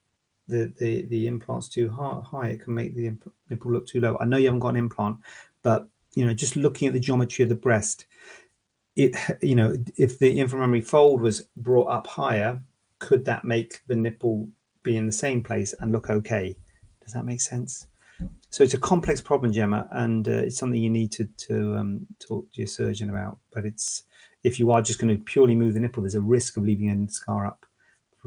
the 0.47 0.73
the, 0.79 1.03
the 1.03 1.27
implant's 1.27 1.69
too 1.69 1.89
high, 1.89 2.47
it 2.47 2.63
can 2.63 2.73
make 2.73 2.95
the 2.95 3.13
nipple 3.49 3.71
look 3.71 3.87
too 3.87 4.01
low. 4.01 4.17
I 4.19 4.25
know 4.25 4.37
you 4.37 4.45
haven't 4.45 4.61
got 4.61 4.69
an 4.69 4.77
implant, 4.77 5.17
but 5.61 5.87
you 6.15 6.25
know, 6.25 6.33
just 6.33 6.55
looking 6.55 6.87
at 6.87 6.93
the 6.93 6.99
geometry 6.99 7.43
of 7.43 7.49
the 7.49 7.55
breast, 7.55 8.05
it 8.95 9.15
you 9.41 9.55
know, 9.55 9.75
if 9.97 10.19
the 10.19 10.37
inframammary 10.37 10.85
fold 10.85 11.21
was 11.21 11.47
brought 11.57 11.87
up 11.87 12.07
higher, 12.07 12.61
could 12.99 13.25
that 13.25 13.43
make 13.43 13.81
the 13.87 13.95
nipple 13.95 14.47
be 14.83 14.97
in 14.97 15.05
the 15.05 15.11
same 15.11 15.41
place 15.41 15.73
and 15.79 15.91
look 15.91 16.09
okay. 16.09 16.55
Does 17.03 17.13
that 17.13 17.25
make 17.25 17.41
sense? 17.41 17.87
So 18.49 18.63
it's 18.63 18.75
a 18.75 18.79
complex 18.79 19.19
problem, 19.19 19.51
Gemma, 19.51 19.87
and 19.91 20.27
uh, 20.27 20.31
it's 20.31 20.57
something 20.57 20.79
you 20.79 20.89
need 20.89 21.11
to 21.13 21.25
to 21.25 21.75
um, 21.75 22.05
talk 22.19 22.51
to 22.51 22.61
your 22.61 22.67
surgeon 22.67 23.09
about. 23.09 23.39
But 23.51 23.65
it's 23.65 24.03
if 24.43 24.59
you 24.59 24.71
are 24.71 24.81
just 24.81 24.99
going 24.99 25.15
to 25.15 25.23
purely 25.23 25.55
move 25.55 25.73
the 25.73 25.79
nipple, 25.79 26.03
there's 26.03 26.15
a 26.15 26.21
risk 26.21 26.57
of 26.57 26.63
leaving 26.63 26.89
a 26.89 27.11
scar 27.11 27.47
up, 27.47 27.65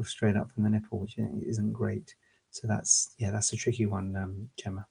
straight 0.03 0.35
up 0.35 0.51
from 0.51 0.63
the 0.63 0.69
nipple, 0.69 0.99
which 0.99 1.17
isn't 1.17 1.71
great. 1.71 2.15
So 2.51 2.67
that's 2.67 3.15
yeah, 3.17 3.31
that's 3.31 3.53
a 3.53 3.57
tricky 3.57 3.85
one, 3.85 4.15
um, 4.15 4.49
Gemma. 4.57 4.85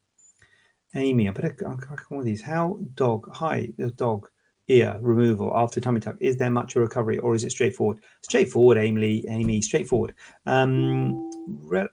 Amy, 0.95 1.29
I 1.29 1.33
better 1.33 1.51
crack 1.51 2.11
with 2.11 2.25
these. 2.25 2.43
How 2.43 2.79
dog? 2.95 3.29
Hi, 3.35 3.69
the 3.77 3.91
dog. 3.91 4.29
Ear 4.69 4.99
removal 5.01 5.53
after 5.55 5.81
tummy 5.81 6.01
tuck. 6.01 6.17
Is 6.21 6.37
there 6.37 6.51
much 6.51 6.75
recovery 6.75 7.19
or 7.19 7.35
is 7.35 7.45
it 7.45 7.51
straightforward? 7.51 8.01
Straightforward, 8.23 8.79
Amy. 8.79 9.25
Amy, 9.29 9.61
straightforward. 9.63 10.15
Um, 10.45 11.31
re- 11.47 11.89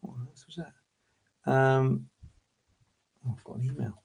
what 0.00 0.16
was 0.28 0.56
that? 0.56 1.52
Um, 1.52 2.06
oh, 3.26 3.34
I've 3.36 3.44
got 3.44 3.56
an 3.56 3.64
email. 3.64 4.02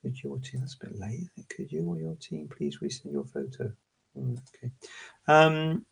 Could 0.00 0.22
your 0.22 0.38
team, 0.38 0.60
that's 0.60 0.74
a 0.74 0.86
bit 0.86 0.98
late. 0.98 1.28
Could 1.48 1.72
you 1.72 1.84
or 1.86 1.98
your 1.98 2.14
team 2.16 2.48
please 2.48 2.78
resend 2.82 3.12
your 3.12 3.24
photo? 3.24 3.72
Mm, 4.18 4.38
okay. 4.54 4.70
Um, 5.26 5.86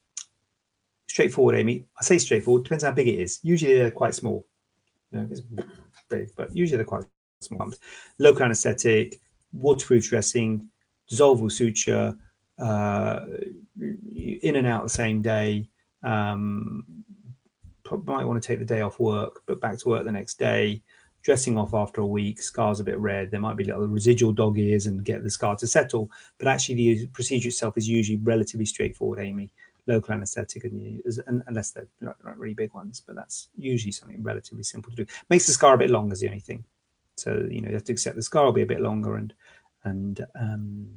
straightforward, 1.09 1.57
Amy. 1.57 1.87
I 1.99 2.05
say 2.05 2.18
straightforward, 2.18 2.64
depends 2.64 2.85
how 2.85 2.92
big 2.92 3.09
it 3.09 3.18
is. 3.18 3.40
Usually 3.42 3.75
they're 3.75 3.90
quite 3.90 4.14
small. 4.14 4.47
You 5.11 5.21
know, 5.21 5.29
it's 5.31 5.42
big, 6.11 6.31
but 6.37 6.55
usually 6.55 6.77
they're 6.77 6.85
quite 6.85 7.05
small. 7.40 7.73
Local 8.18 8.45
anesthetic, 8.45 9.21
waterproof 9.53 10.09
dressing, 10.09 10.68
suture, 11.51 12.14
uh, 12.59 13.20
in 14.42 14.57
and 14.57 14.66
out 14.66 14.83
the 14.83 14.88
same 14.88 15.22
day. 15.22 15.68
Um, 16.03 16.85
might 18.05 18.25
want 18.25 18.42
to 18.42 18.46
take 18.46 18.59
the 18.59 18.64
day 18.64 18.81
off 18.81 18.98
work, 18.98 19.42
but 19.46 19.61
back 19.61 19.79
to 19.79 19.88
work 19.88 20.05
the 20.05 20.12
next 20.12 20.38
day. 20.38 20.83
Dressing 21.22 21.57
off 21.57 21.75
after 21.75 22.01
a 22.01 22.07
week, 22.07 22.42
scars 22.42 22.81
a 22.81 22.85
bit 22.85 22.98
red. 22.98 23.31
There 23.31 23.40
might 23.40 23.57
be 23.57 23.64
little 23.64 23.87
residual 23.87 24.33
dog 24.33 24.59
ears 24.59 24.87
and 24.87 25.05
get 25.05 25.22
the 25.22 25.31
scar 25.31 25.55
to 25.57 25.66
settle. 25.66 26.11
But 26.38 26.48
actually, 26.48 26.75
the 26.75 27.07
procedure 27.09 27.48
itself 27.48 27.77
is 27.77 27.88
usually 27.88 28.18
relatively 28.18 28.66
straightforward, 28.66 29.20
Amy. 29.20 29.53
Local 29.87 30.14
anesthetic, 30.14 30.64
and 30.64 31.42
unless 31.46 31.72
they're 31.72 31.88
not, 32.01 32.16
not 32.25 32.38
really 32.38 32.55
big 32.55 32.72
ones, 32.72 33.03
but 33.05 33.16
that's 33.16 33.48
usually 33.57 33.92
something 33.92 34.22
relatively 34.22 34.62
simple 34.62 34.90
to 34.90 34.96
do. 34.96 35.12
Makes 35.29 35.46
the 35.46 35.53
scar 35.53 35.75
a 35.75 35.79
bit 35.79 35.90
longer 35.90 36.12
is 36.12 36.20
the 36.20 36.29
only 36.29 36.40
thing. 36.40 36.64
So 37.16 37.46
you 37.51 37.61
know 37.61 37.68
you 37.68 37.75
have 37.75 37.85
to 37.85 37.92
accept 37.92 38.16
the 38.16 38.22
scar 38.22 38.44
will 38.44 38.53
be 38.53 38.62
a 38.62 38.66
bit 38.66 38.81
longer 38.81 39.16
and 39.16 39.33
and 39.85 40.25
um, 40.38 40.88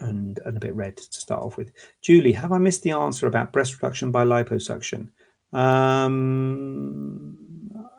and, 0.00 0.38
and 0.44 0.56
a 0.56 0.60
bit 0.60 0.74
red 0.74 0.96
to 0.96 1.20
start 1.20 1.42
off 1.42 1.56
with. 1.56 1.72
Julie, 2.02 2.32
have 2.32 2.52
I 2.52 2.58
missed 2.58 2.82
the 2.82 2.92
answer 2.92 3.26
about 3.26 3.52
breast 3.52 3.74
reduction 3.74 4.10
by 4.10 4.24
liposuction? 4.24 5.08
Um, 5.52 7.38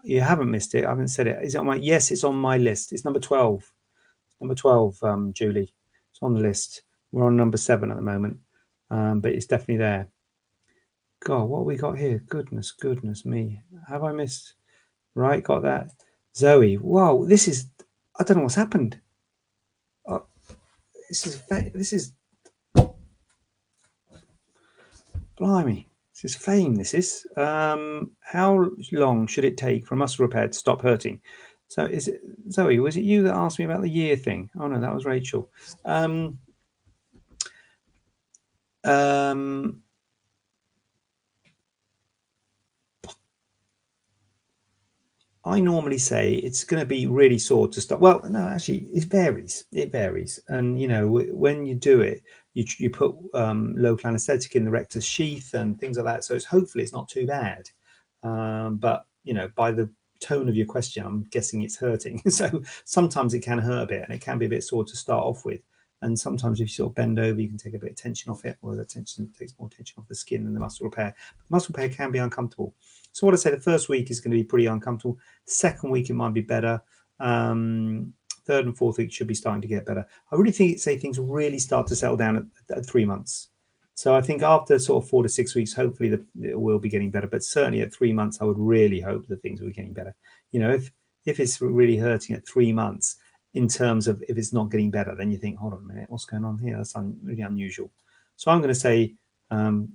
you 0.03 0.21
haven't 0.21 0.51
missed 0.51 0.75
it. 0.75 0.85
I 0.85 0.89
haven't 0.89 1.07
said 1.07 1.27
it. 1.27 1.43
Is 1.43 1.55
it 1.55 1.57
on 1.59 1.65
my? 1.65 1.75
Yes, 1.75 2.11
it's 2.11 2.23
on 2.23 2.35
my 2.35 2.57
list. 2.57 2.93
It's 2.93 3.05
number 3.05 3.19
twelve. 3.19 3.71
Number 4.39 4.55
twelve, 4.55 5.01
um, 5.03 5.33
Julie. 5.33 5.73
It's 6.11 6.19
on 6.21 6.33
the 6.33 6.41
list. 6.41 6.83
We're 7.11 7.25
on 7.25 7.37
number 7.37 7.57
seven 7.57 7.91
at 7.91 7.97
the 7.97 8.03
moment, 8.03 8.37
um, 8.91 9.21
but 9.21 9.31
it's 9.31 9.45
definitely 9.45 9.77
there. 9.77 10.09
God, 11.23 11.45
what 11.45 11.65
we 11.65 11.75
got 11.75 11.97
here? 11.97 12.23
Goodness, 12.27 12.71
goodness 12.71 13.25
me. 13.25 13.61
Have 13.87 14.03
I 14.03 14.11
missed? 14.11 14.53
Right, 15.15 15.43
got 15.43 15.63
that. 15.63 15.89
Zoe. 16.35 16.77
Wow, 16.77 17.25
this 17.27 17.47
is. 17.47 17.67
I 18.19 18.23
don't 18.23 18.37
know 18.37 18.43
what's 18.43 18.55
happened. 18.55 18.99
Uh, 20.07 20.19
this 21.09 21.27
is 21.27 21.41
this 21.73 21.93
is 21.93 22.13
blimey. 25.37 25.87
This 26.13 26.25
is 26.25 26.35
fame. 26.35 26.75
This 26.75 26.93
is. 26.93 27.25
Um, 27.37 28.11
how 28.21 28.69
long 28.91 29.27
should 29.27 29.45
it 29.45 29.57
take 29.57 29.85
for 29.85 29.95
a 29.95 29.97
muscle 29.97 30.25
repair 30.25 30.47
to 30.47 30.53
stop 30.53 30.81
hurting? 30.81 31.21
So 31.67 31.85
is 31.85 32.07
it 32.07 32.21
Zoe? 32.51 32.79
Was 32.79 32.97
it 32.97 33.03
you 33.03 33.23
that 33.23 33.33
asked 33.33 33.59
me 33.59 33.65
about 33.65 33.81
the 33.81 33.89
year 33.89 34.15
thing? 34.15 34.49
Oh 34.59 34.67
no, 34.67 34.79
that 34.79 34.93
was 34.93 35.05
Rachel. 35.05 35.49
Um, 35.83 36.39
um, 38.83 39.81
I 45.45 45.59
normally 45.59 45.99
say 45.99 46.33
it's 46.33 46.63
going 46.63 46.79
to 46.79 46.87
be 46.87 47.05
really 47.05 47.37
sore 47.37 47.67
to 47.67 47.79
start. 47.79 48.01
Well, 48.01 48.19
no, 48.27 48.47
actually, 48.47 48.87
it 48.91 49.05
varies. 49.05 49.65
It 49.71 49.91
varies, 49.91 50.39
and 50.47 50.81
you 50.81 50.87
know 50.87 51.07
when 51.07 51.67
you 51.67 51.75
do 51.75 52.01
it, 52.01 52.23
you 52.55 52.65
you 52.79 52.89
put 52.89 53.15
um, 53.35 53.75
local 53.77 54.07
anaesthetic 54.07 54.55
in 54.55 54.65
the 54.65 54.71
rectus 54.71 55.05
sheath 55.05 55.53
and 55.53 55.79
things 55.79 55.97
like 55.97 56.05
that. 56.05 56.23
So 56.23 56.33
it's 56.33 56.45
hopefully 56.45 56.83
it's 56.83 56.93
not 56.93 57.07
too 57.09 57.27
bad. 57.27 57.69
Um, 58.23 58.77
but 58.77 59.05
you 59.23 59.35
know, 59.35 59.49
by 59.55 59.71
the 59.71 59.89
tone 60.19 60.49
of 60.49 60.55
your 60.55 60.65
question, 60.65 61.05
I'm 61.05 61.23
guessing 61.29 61.61
it's 61.61 61.77
hurting. 61.77 62.21
so 62.29 62.63
sometimes 62.85 63.35
it 63.35 63.41
can 63.41 63.59
hurt 63.59 63.83
a 63.83 63.87
bit, 63.87 64.03
and 64.03 64.13
it 64.13 64.21
can 64.21 64.39
be 64.39 64.47
a 64.47 64.49
bit 64.49 64.63
sore 64.63 64.83
to 64.83 64.97
start 64.97 65.23
off 65.23 65.45
with. 65.45 65.61
And 66.01 66.19
sometimes 66.19 66.59
if 66.59 66.69
you 66.69 66.73
sort 66.73 66.91
of 66.91 66.95
bend 66.95 67.19
over, 67.19 67.39
you 67.39 67.47
can 67.47 67.57
take 67.57 67.75
a 67.75 67.79
bit 67.79 67.91
of 67.91 67.95
tension 67.95 68.31
off 68.31 68.45
it, 68.45 68.57
or 68.63 68.75
the 68.75 68.83
tension 68.83 69.31
takes 69.37 69.53
more 69.59 69.69
tension 69.69 69.99
off 69.99 70.07
the 70.07 70.15
skin 70.15 70.45
and 70.47 70.55
the 70.55 70.59
muscle 70.59 70.85
repair. 70.85 71.15
But 71.37 71.51
muscle 71.51 71.73
repair 71.73 71.89
can 71.89 72.11
be 72.11 72.19
uncomfortable. 72.19 72.73
So 73.15 73.25
what 73.25 73.33
I 73.33 73.37
say, 73.37 73.51
the 73.51 73.61
first 73.61 73.87
week 73.87 74.11
is 74.11 74.19
going 74.19 74.31
to 74.31 74.37
be 74.37 74.43
pretty 74.43 74.65
uncomfortable. 74.65 75.17
Second 75.45 75.89
week 75.89 76.09
it 76.09 76.15
might 76.15 76.33
be 76.33 76.41
better. 76.41 76.81
Um, 77.21 78.11
third 78.43 78.65
and 78.65 78.77
fourth 78.77 78.97
week 78.97 79.13
should 79.13 79.25
be 79.25 79.33
starting 79.33 79.61
to 79.61 79.69
get 79.69 79.85
better. 79.85 80.05
I 80.33 80.35
really 80.35 80.51
think 80.51 80.79
say 80.79 80.97
things 80.97 81.17
really 81.17 81.57
start 81.57 81.87
to 81.87 81.95
settle 81.95 82.17
down 82.17 82.35
at, 82.35 82.77
at 82.77 82.85
three 82.85 83.05
months. 83.05 83.51
So 83.93 84.13
I 84.13 84.19
think 84.19 84.43
after 84.43 84.77
sort 84.77 85.01
of 85.01 85.09
four 85.09 85.23
to 85.23 85.29
six 85.29 85.55
weeks, 85.55 85.71
hopefully 85.71 86.09
the, 86.09 86.25
it 86.43 86.59
will 86.59 86.77
be 86.77 86.89
getting 86.89 87.09
better. 87.09 87.27
But 87.27 87.41
certainly 87.41 87.79
at 87.83 87.93
three 87.93 88.11
months, 88.11 88.39
I 88.41 88.43
would 88.43 88.59
really 88.59 88.99
hope 88.99 89.27
that 89.27 89.41
things 89.41 89.61
will 89.61 89.69
be 89.69 89.73
getting 89.73 89.93
better. 89.93 90.13
You 90.51 90.59
know, 90.59 90.71
if 90.71 90.91
if 91.25 91.39
it's 91.39 91.61
really 91.61 91.95
hurting 91.95 92.35
at 92.35 92.45
three 92.45 92.73
months, 92.73 93.15
in 93.53 93.69
terms 93.69 94.09
of 94.09 94.21
if 94.27 94.37
it's 94.37 94.51
not 94.51 94.71
getting 94.71 94.91
better, 94.91 95.15
then 95.15 95.31
you 95.31 95.37
think, 95.37 95.57
hold 95.57 95.71
on 95.71 95.79
a 95.79 95.87
minute, 95.87 96.09
what's 96.09 96.25
going 96.25 96.43
on 96.43 96.57
here? 96.57 96.75
That's 96.75 96.97
un- 96.97 97.17
really 97.23 97.43
unusual. 97.43 97.89
So 98.35 98.51
I'm 98.51 98.59
going 98.59 98.73
to 98.73 98.79
say 98.79 99.15
um, 99.51 99.87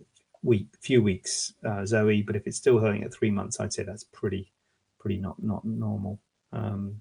week, 0.42 0.68
few 0.80 1.02
weeks, 1.02 1.52
uh, 1.64 1.84
Zoe. 1.84 2.22
But 2.22 2.36
if 2.36 2.46
it's 2.46 2.56
still 2.56 2.78
hurting 2.78 3.04
at 3.04 3.12
three 3.12 3.30
months, 3.30 3.60
I'd 3.60 3.72
say 3.72 3.82
that's 3.82 4.04
pretty, 4.04 4.52
pretty 4.98 5.18
not 5.18 5.42
not 5.42 5.64
normal. 5.64 6.20
Um, 6.52 7.00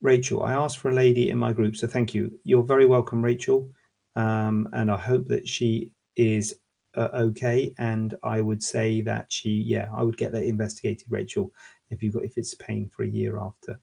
Rachel, 0.00 0.42
I 0.42 0.52
asked 0.52 0.78
for 0.78 0.90
a 0.90 0.94
lady 0.94 1.30
in 1.30 1.38
my 1.38 1.52
group, 1.52 1.76
so 1.76 1.86
thank 1.86 2.14
you. 2.14 2.38
You're 2.44 2.62
very 2.62 2.86
welcome, 2.86 3.22
Rachel, 3.22 3.70
um, 4.14 4.68
and 4.72 4.90
I 4.90 4.96
hope 4.96 5.26
that 5.28 5.48
she 5.48 5.90
is 6.16 6.54
uh, 6.96 7.08
okay. 7.14 7.74
And 7.78 8.14
I 8.22 8.40
would 8.40 8.62
say 8.62 9.00
that 9.02 9.26
she, 9.32 9.50
yeah, 9.50 9.88
I 9.94 10.02
would 10.02 10.16
get 10.16 10.32
that 10.32 10.44
investigated, 10.44 11.06
Rachel, 11.10 11.52
if 11.90 12.02
you've 12.02 12.14
got 12.14 12.24
if 12.24 12.36
it's 12.36 12.54
pain 12.54 12.88
for 12.94 13.02
a 13.02 13.08
year 13.08 13.38
after 13.40 13.80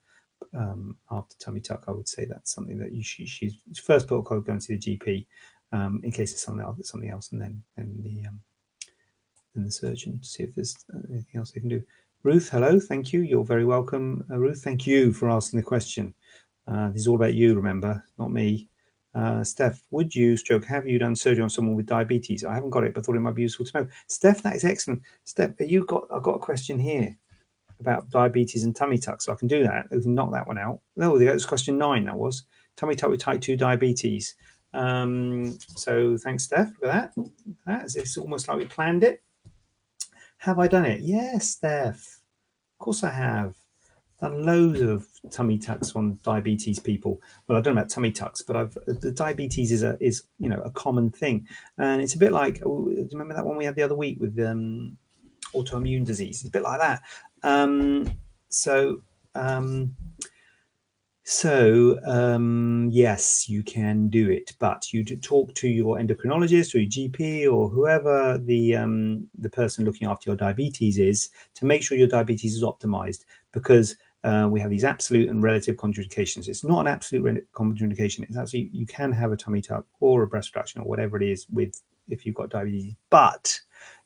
um, 0.56 0.98
after 1.12 1.36
tummy 1.38 1.60
tuck. 1.60 1.86
I 1.88 1.92
would 1.92 2.08
say 2.08 2.26
that's 2.26 2.54
something 2.54 2.78
that 2.80 2.94
you 2.94 3.04
should. 3.04 3.28
She's 3.28 3.58
first 3.84 4.08
protocol 4.08 4.42
going 4.42 4.60
to 4.60 4.78
the 4.78 4.78
GP 4.78 5.26
um, 5.72 6.02
in 6.04 6.12
case 6.12 6.32
it's 6.32 6.44
something 6.44 6.64
else, 6.64 6.90
something 6.90 7.10
else, 7.10 7.32
and 7.32 7.42
then 7.42 7.64
then 7.76 7.96
the 8.02 8.28
um, 8.28 8.40
then 9.54 9.66
the 9.66 9.72
surgeon 9.72 10.20
to 10.20 10.26
see 10.28 10.44
if 10.44 10.56
there's 10.56 10.76
anything 11.10 11.40
else 11.40 11.52
they 11.52 11.60
can 11.60 11.70
do. 11.70 11.84
Ruth, 12.24 12.50
hello, 12.50 12.80
thank 12.80 13.14
you. 13.14 13.22
You're 13.22 13.46
very 13.46 13.66
welcome, 13.66 14.26
uh, 14.32 14.38
Ruth. 14.38 14.64
Thank 14.64 14.88
you 14.88 15.14
for 15.14 15.30
asking 15.30 15.60
the 15.60 15.66
question. 15.66 16.14
Uh, 16.68 16.90
this 16.90 17.02
is 17.02 17.08
all 17.08 17.16
about 17.16 17.36
you, 17.36 17.54
remember, 17.54 18.04
not 18.18 18.32
me. 18.32 18.68
Uh, 19.14 19.44
Steph, 19.44 19.82
would 19.92 20.14
you, 20.14 20.36
stroke, 20.36 20.66
have 20.66 20.88
you 20.88 21.00
done 21.00 21.16
surgery 21.16 21.44
on 21.44 21.50
someone 21.50 21.76
with 21.76 21.86
diabetes? 21.86 22.44
I 22.44 22.54
haven't 22.54 22.72
got 22.72 22.84
it, 22.84 22.94
but 22.94 23.06
thought 23.06 23.16
it 23.16 23.22
might 23.22 23.36
be 23.36 23.44
useful 23.44 23.66
to 23.66 23.82
know. 23.82 23.88
Steph, 24.08 24.42
that 24.42 24.56
is 24.56 24.66
excellent. 24.66 25.04
Steph, 25.24 25.52
you 25.60 25.86
got? 25.86 26.08
I've 26.12 26.24
got 26.24 26.36
a 26.36 26.40
question 26.40 26.78
here 26.78 27.16
about 27.80 28.10
diabetes 28.10 28.64
and 28.64 28.76
tummy 28.76 28.98
tuck, 28.98 29.22
so 29.22 29.32
I 29.32 29.36
can 29.36 29.48
do 29.48 29.64
that. 29.64 29.86
I 29.92 30.02
can 30.02 30.16
knock 30.16 30.32
that 30.32 30.48
one 30.48 30.58
out. 30.58 30.82
No, 30.96 31.18
that 31.18 31.34
was 31.34 31.46
question 31.46 31.78
nine. 31.78 32.06
That 32.06 32.18
was 32.18 32.44
tummy 32.76 32.96
tuck 32.96 33.10
with 33.10 33.22
type 33.22 33.40
two 33.40 33.56
diabetes. 33.56 34.36
Um, 34.76 35.58
so 35.76 36.18
thanks, 36.18 36.44
Steph, 36.44 36.74
for 36.76 36.88
that. 36.88 37.14
That's 37.66 37.96
it's 37.96 38.18
almost 38.18 38.48
like 38.48 38.58
we 38.58 38.66
planned 38.66 39.04
it. 39.04 39.24
Have 40.40 40.60
I 40.60 40.68
done 40.68 40.86
it? 40.86 41.02
Yes, 41.02 41.50
Steph. 41.50 42.20
Of 42.74 42.84
course 42.84 43.04
I 43.04 43.10
have. 43.10 43.56
Done 44.22 44.46
loads 44.46 44.82
of 44.82 45.08
tummy 45.32 45.58
tucks 45.58 45.96
on 45.96 46.20
diabetes 46.24 46.80
people. 46.80 47.22
Well, 47.48 47.58
I 47.58 47.62
don't 47.62 47.76
know 47.76 47.82
about 47.82 47.90
tummy 47.90 48.12
tucks, 48.12 48.42
but 48.42 48.56
I've 48.56 48.78
the 48.86 49.12
diabetes 49.12 49.72
is 49.72 49.84
a 49.84 49.98
is 50.00 50.24
you 50.40 50.50
know 50.50 50.62
a 50.62 50.72
common 50.72 51.10
thing, 51.10 51.48
and 51.78 52.02
it's 52.02 52.16
a 52.16 52.18
bit 52.18 52.32
like 52.32 52.62
oh, 52.66 52.94
remember 53.12 53.34
that 53.34 53.46
one 53.46 53.58
we 53.58 53.66
had 53.66 53.76
the 53.76 53.84
other 53.84 53.96
week 53.96 54.20
with 54.20 54.40
um, 54.40 54.98
autoimmune 55.54 56.06
disease. 56.06 56.42
It's 56.42 56.50
a 56.50 56.52
bit 56.52 56.64
like 56.64 56.80
that. 56.80 57.02
Um, 57.44 58.10
so 58.50 59.02
um, 59.36 59.96
so, 61.28 61.98
um, 62.06 62.88
yes, 62.92 63.50
you 63.50 63.64
can 63.64 64.10
do 64.10 64.30
it, 64.30 64.54
but 64.60 64.94
you 64.94 65.04
talk 65.04 65.56
to 65.56 65.68
your 65.68 65.98
endocrinologist 65.98 66.76
or 66.76 66.78
your 66.78 67.10
GP 67.10 67.52
or 67.52 67.68
whoever 67.68 68.38
the 68.38 68.76
um, 68.76 69.28
the 69.40 69.50
person 69.50 69.86
looking 69.86 70.08
after 70.08 70.30
your 70.30 70.38
diabetes 70.38 71.00
is 71.00 71.32
to 71.56 71.66
make 71.66 71.82
sure 71.82 71.98
your 71.98 72.08
diabetes 72.08 72.54
is 72.54 72.62
optimized 72.62 73.26
because 73.54 73.98
uh, 74.24 74.48
we 74.52 74.60
have 74.60 74.70
these 74.70 74.84
absolute 74.84 75.28
and 75.30 75.42
relative 75.42 75.78
contraindications. 75.78 76.48
It's 76.48 76.64
not 76.64 76.82
an 76.82 76.88
absolute 76.88 77.52
contraindication. 77.54 78.22
It's 78.22 78.38
actually 78.38 78.70
you 78.72 78.86
can 78.86 79.12
have 79.12 79.32
a 79.32 79.38
tummy 79.38 79.64
tuck 79.64 79.88
or 80.00 80.22
a 80.22 80.28
breast 80.28 80.54
reduction 80.54 80.82
or 80.82 80.86
whatever 80.86 81.18
it 81.18 81.28
is 81.28 81.48
with 81.50 81.82
if 82.08 82.24
you've 82.28 82.36
got 82.36 82.52
diabetes, 82.52 82.94
but 83.10 83.60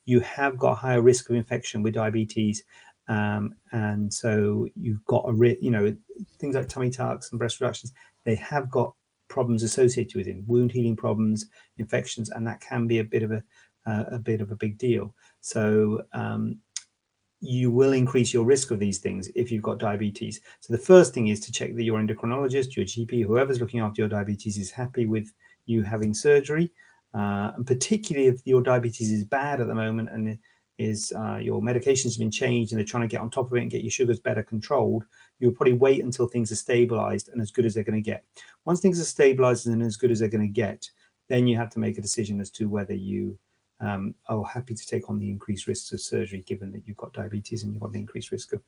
you 0.06 0.22
have 0.22 0.58
got 0.58 0.76
higher 0.76 1.02
risk 1.02 1.30
of 1.30 1.36
infection 1.36 1.84
with 1.84 1.96
diabetes 1.96 2.64
um, 3.10 3.56
and 3.72 4.14
so 4.14 4.68
you've 4.76 5.04
got 5.06 5.26
a 5.28 5.34
re- 5.34 5.58
you 5.62 5.72
know 5.72 5.96
things 6.40 6.56
like 6.56 6.70
tummy 6.70 6.90
tucks 6.90 7.32
and 7.32 7.40
breast 7.40 7.60
reductions 7.60 7.92
they 8.24 8.36
have 8.36 8.70
got 8.70 8.94
problems 9.28 9.64
associated 9.64 10.16
with 10.16 10.28
it 10.28 10.38
wound 10.48 10.72
healing 10.72 10.96
problems 10.96 11.48
infections 11.78 12.30
and 12.30 12.48
that 12.48 12.62
can 12.62 12.88
be 12.88 13.00
a 13.00 13.04
bit 13.04 13.24
of 13.24 13.32
a 13.32 13.44
uh, 13.86 14.06
a 14.12 14.20
bit 14.20 14.42
of 14.42 14.52
a 14.52 14.56
big 14.56 14.78
deal 14.78 15.14
so 15.42 16.02
um, 16.14 16.58
you 17.42 17.72
will 17.72 17.94
increase 17.94 18.34
your 18.34 18.44
risk 18.44 18.72
of 18.72 18.80
these 18.80 19.00
things 19.00 19.30
if 19.36 19.52
you've 19.52 19.64
got 19.64 19.78
diabetes. 19.78 20.42
So 20.60 20.74
the 20.74 20.80
first 20.80 21.14
thing 21.14 21.28
is 21.28 21.40
to 21.42 21.52
check 21.52 21.76
that 21.76 21.84
your 21.84 22.00
endocrinologist, 22.00 22.76
your 22.76 22.86
GP, 22.86 23.26
whoever's 23.26 23.62
looking 23.62 23.80
after 23.80 24.02
your 24.02 24.10
diabetes 24.10 24.58
is 24.58 24.72
happy 24.72 25.06
with 25.06 25.32
you 25.66 25.84
having 25.84 26.14
surgery. 26.14 26.72
Uh, 27.14 27.52
and 27.56 27.66
particularly 27.66 28.28
if 28.28 28.42
your 28.46 28.62
diabetes 28.62 29.12
is 29.12 29.24
bad 29.24 29.62
at 29.62 29.68
the 29.68 29.74
moment 29.74 30.10
and 30.12 30.38
is 30.80 31.12
uh, 31.16 31.38
your 31.38 31.62
medications 31.62 32.14
have 32.14 32.20
been 32.20 32.32
changed 32.32 32.72
and 32.72 32.80
they're 32.80 32.86
trying 32.86 33.08
to 33.08 33.12
get 33.12 33.22
on 33.22 33.30
top 33.30 33.52
of 33.52 33.58
it 33.58 33.62
and 33.62 33.70
get 33.70 33.84
your 33.84 33.92
sugars 33.92 34.20
better 34.20 34.42
controlled, 34.42 35.04
you'll 35.40 35.52
probably 35.52 35.74
wait 35.74 36.04
until 36.04 36.26
things 36.26 36.52
are 36.52 36.56
stabilized 36.56 37.30
and 37.30 37.42
as 37.42 37.52
good 37.52 37.66
as 37.66 37.74
they're 37.74 37.84
going 37.84 38.02
to 38.02 38.10
get. 38.10 38.24
Once 38.66 38.80
things 38.80 39.00
are 39.00 39.06
stabilized 39.06 39.68
and 39.68 39.84
as 39.84 39.98
good 39.98 40.10
as 40.10 40.20
they're 40.20 40.30
going 40.30 40.48
to 40.48 40.54
get, 40.54 40.90
then 41.28 41.46
you 41.46 41.58
have 41.58 41.70
to 41.70 41.80
make 41.80 41.98
a 41.98 42.02
decision 42.02 42.40
as 42.40 42.50
to 42.50 42.70
whether 42.70 42.94
you 42.94 43.38
um, 43.82 44.16
are 44.28 44.44
happy 44.46 44.74
to 44.74 44.88
take 44.88 45.10
on 45.10 45.20
the 45.20 45.30
increased 45.30 45.68
risks 45.68 45.92
of 45.92 46.02
surgery 46.02 46.44
given 46.46 46.72
that 46.72 46.84
you've 46.86 46.98
got 46.98 47.14
diabetes 47.14 47.64
and 47.64 47.74
you've 47.74 47.82
got 47.82 47.92
the 47.92 48.00
increased 48.00 48.32
risk 48.32 48.54
of 48.54 48.62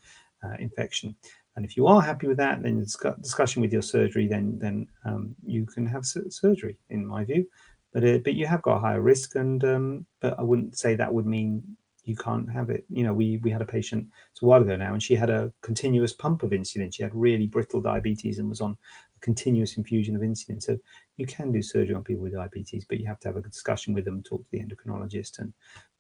uh, 0.44 0.56
infection. 0.60 1.16
And 1.56 1.66
if 1.66 1.78
you 1.78 1.88
are 1.88 2.02
happy 2.02 2.28
with 2.28 2.38
that, 2.38 2.62
then 2.62 2.80
discussion 2.80 3.62
with 3.62 3.74
your 3.74 3.82
surgery, 3.82 4.28
then 4.28 4.58
then 4.60 4.88
um, 5.06 5.36
you 5.46 5.66
can 5.66 5.86
have 5.86 6.06
surgery, 6.06 6.78
in 6.90 7.06
my 7.06 7.26
view. 7.26 7.46
But 7.94 8.06
uh, 8.06 8.18
but 8.20 8.36
you 8.36 8.48
have 8.48 8.62
got 8.62 8.78
a 8.78 8.80
higher 8.80 9.02
risk, 9.02 9.36
and 9.36 9.62
um, 9.66 10.06
but 10.22 10.40
I 10.40 10.44
wouldn't 10.44 10.78
say 10.78 10.96
that 10.96 11.14
would 11.14 11.26
mean 11.26 11.62
you 12.04 12.16
can't 12.16 12.52
have 12.52 12.70
it. 12.70 12.86
You 12.90 13.04
know, 13.04 13.14
we 13.14 13.38
we 13.38 13.52
had 13.52 13.62
a 13.62 13.66
patient 13.66 14.08
it's 14.32 14.42
a 14.42 14.46
while 14.46 14.62
ago 14.62 14.76
now, 14.76 14.94
and 14.94 15.04
she 15.04 15.16
had 15.16 15.30
a 15.30 15.52
continuous 15.62 16.14
pump 16.14 16.44
of 16.44 16.52
insulin. 16.52 16.94
She 16.94 17.04
had 17.04 17.14
really 17.14 17.48
brittle 17.48 17.82
diabetes 17.82 18.40
and 18.40 18.50
was 18.50 18.62
on 18.62 18.72
a 18.72 19.20
continuous 19.20 19.78
infusion 19.78 20.16
of 20.16 20.22
insulin. 20.22 20.62
So 20.62 20.78
you 21.18 21.26
can 21.26 21.52
do 21.52 21.62
surgery 21.62 21.96
on 21.96 22.04
people 22.04 22.24
with 22.24 22.34
diabetes, 22.34 22.86
but 22.86 23.00
you 23.00 23.08
have 23.08 23.20
to 23.22 23.28
have 23.28 23.38
a 23.38 23.42
discussion 23.42 23.94
with 23.94 24.06
them, 24.06 24.24
talk 24.24 24.44
to 24.44 24.52
the 24.52 24.60
endocrinologist, 24.60 25.40
and 25.40 25.54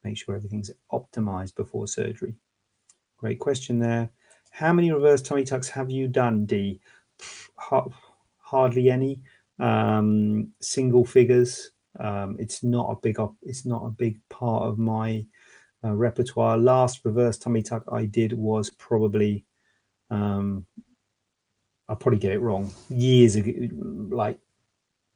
make 0.03 0.17
sure 0.17 0.35
everything's 0.35 0.71
optimized 0.91 1.55
before 1.55 1.87
surgery. 1.87 2.35
Great 3.17 3.39
question 3.39 3.77
there. 3.77 4.09
How 4.49 4.73
many 4.73 4.91
reverse 4.91 5.21
tummy 5.21 5.43
tucks 5.43 5.69
have 5.69 5.91
you 5.91 6.07
done, 6.07 6.45
D? 6.45 6.81
Hardly 8.37 8.89
any. 8.89 9.21
Um, 9.59 10.51
single 10.59 11.05
figures. 11.05 11.71
Um, 11.99 12.37
it's 12.39 12.63
not 12.63 12.89
a 12.89 12.95
big 12.95 13.19
op- 13.19 13.37
it's 13.43 13.65
not 13.65 13.85
a 13.85 13.91
big 13.91 14.19
part 14.29 14.63
of 14.63 14.79
my 14.79 15.25
uh, 15.83 15.93
repertoire. 15.93 16.57
Last 16.57 17.01
reverse 17.03 17.37
tummy 17.37 17.61
tuck 17.61 17.83
I 17.91 18.05
did 18.05 18.33
was 18.33 18.69
probably, 18.69 19.45
um, 20.09 20.65
I'll 21.87 21.95
probably 21.95 22.19
get 22.19 22.31
it 22.31 22.39
wrong, 22.39 22.71
years 22.89 23.35
ago, 23.35 23.51
like 24.09 24.39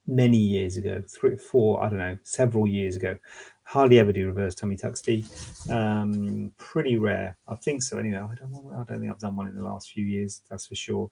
many 0.08 0.38
years 0.38 0.78
ago, 0.78 1.01
three, 1.08 1.38
four, 1.38 1.84
I 1.84 1.89
don't 1.89 1.99
know, 1.99 2.17
several 2.23 2.67
years 2.67 2.95
ago. 2.95 3.17
Hardly 3.63 3.97
ever 3.97 4.12
do 4.12 4.28
reverse 4.28 4.54
tummy 4.54 4.78
tucks, 4.78 5.01
D. 5.01 5.25
Um, 5.71 6.51
pretty 6.58 6.97
rare. 6.97 7.36
I 7.47 7.56
think 7.56 7.82
so 7.82 7.97
anyway. 7.97 8.19
I 8.19 8.36
don't 8.36 8.71
I 8.73 8.84
don't 8.84 8.99
think 8.99 9.12
I've 9.12 9.19
done 9.19 9.36
one 9.36 9.47
in 9.47 9.56
the 9.56 9.63
last 9.63 9.89
few 9.91 10.06
years, 10.06 10.41
that's 10.49 10.67
for 10.67 10.75
sure. 10.75 11.10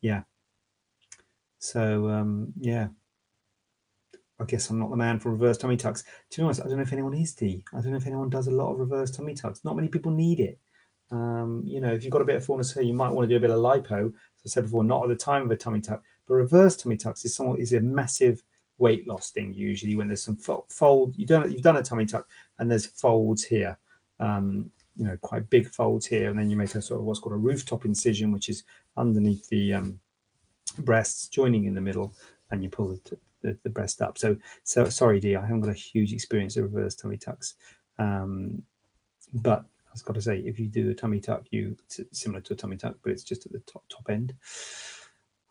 Yeah. 0.00 0.22
So 1.58 2.08
um, 2.08 2.52
yeah, 2.60 2.88
I 4.38 4.44
guess 4.44 4.68
I'm 4.68 4.78
not 4.78 4.90
the 4.90 4.96
man 4.96 5.18
for 5.18 5.32
reverse 5.32 5.56
tummy 5.56 5.76
tucks. 5.76 6.04
To 6.30 6.40
be 6.40 6.44
honest, 6.44 6.60
I 6.60 6.64
don't 6.64 6.76
know 6.76 6.82
if 6.82 6.92
anyone 6.92 7.14
is 7.14 7.34
D. 7.34 7.64
I 7.72 7.80
don't 7.80 7.92
know 7.92 7.96
if 7.96 8.06
anyone 8.06 8.28
does 8.28 8.48
a 8.48 8.52
lot 8.52 8.72
of 8.72 8.78
reverse 8.78 9.10
tummy 9.10 9.34
tucks. 9.34 9.64
Not 9.64 9.76
many 9.76 9.88
people 9.88 10.12
need 10.12 10.40
it. 10.40 10.58
Um, 11.10 11.62
you 11.64 11.80
know, 11.80 11.92
if 11.92 12.02
you've 12.02 12.12
got 12.12 12.22
a 12.22 12.26
bit 12.26 12.36
of 12.36 12.44
fullness 12.44 12.74
here, 12.74 12.82
you 12.82 12.92
might 12.92 13.10
want 13.10 13.28
to 13.28 13.32
do 13.32 13.36
a 13.36 13.40
bit 13.40 13.50
of 13.50 13.60
lipo. 13.60 14.08
As 14.08 14.12
I 14.44 14.48
said 14.48 14.64
before, 14.64 14.84
not 14.84 15.04
at 15.04 15.08
the 15.08 15.16
time 15.16 15.42
of 15.42 15.50
a 15.50 15.56
tummy 15.56 15.80
tuck, 15.80 16.02
but 16.26 16.34
reverse 16.34 16.76
tummy 16.76 16.96
tucks 16.96 17.24
is 17.24 17.34
somewhat 17.34 17.60
is 17.60 17.72
a 17.72 17.80
massive 17.80 18.42
weight 18.78 19.06
loss 19.08 19.30
thing. 19.30 19.54
Usually, 19.54 19.96
when 19.96 20.08
there's 20.08 20.22
some 20.22 20.36
fold, 20.36 21.16
you 21.16 21.26
don't 21.26 21.50
you've 21.50 21.62
done 21.62 21.76
a 21.76 21.82
tummy 21.82 22.06
tuck 22.06 22.28
and 22.58 22.70
there's 22.70 22.86
folds 22.86 23.44
here. 23.44 23.78
Um, 24.20 24.70
you 24.96 25.04
know, 25.04 25.16
quite 25.20 25.48
big 25.50 25.68
folds 25.68 26.06
here, 26.06 26.30
and 26.30 26.38
then 26.38 26.48
you 26.48 26.56
make 26.56 26.74
a 26.74 26.80
sort 26.80 27.00
of 27.00 27.06
what's 27.06 27.20
called 27.20 27.34
a 27.34 27.38
rooftop 27.38 27.84
incision, 27.84 28.32
which 28.32 28.48
is 28.48 28.64
underneath 28.96 29.46
the 29.48 29.74
um, 29.74 30.00
breasts, 30.78 31.28
joining 31.28 31.66
in 31.66 31.74
the 31.74 31.80
middle, 31.80 32.14
and 32.50 32.62
you 32.62 32.70
pull 32.70 32.88
the, 32.88 33.18
the, 33.42 33.56
the 33.62 33.70
breast 33.70 34.02
up. 34.02 34.18
So, 34.18 34.36
so 34.64 34.88
sorry, 34.88 35.20
D, 35.20 35.36
I 35.36 35.42
haven't 35.42 35.60
got 35.60 35.70
a 35.70 35.74
huge 35.74 36.12
experience 36.12 36.56
of 36.56 36.64
reverse 36.64 36.94
tummy 36.94 37.16
tucks. 37.16 37.54
Um, 37.98 38.62
but 39.32 39.64
I've 39.92 40.04
got 40.04 40.14
to 40.14 40.22
say, 40.22 40.38
if 40.40 40.58
you 40.58 40.68
do 40.68 40.90
a 40.90 40.94
tummy 40.94 41.20
tuck, 41.20 41.44
you 41.50 41.76
it's 41.84 42.00
similar 42.12 42.40
to 42.42 42.52
a 42.52 42.56
tummy 42.56 42.76
tuck, 42.76 42.96
but 43.02 43.12
it's 43.12 43.24
just 43.24 43.46
at 43.46 43.52
the 43.52 43.60
top 43.60 43.84
top 43.88 44.08
end. 44.10 44.34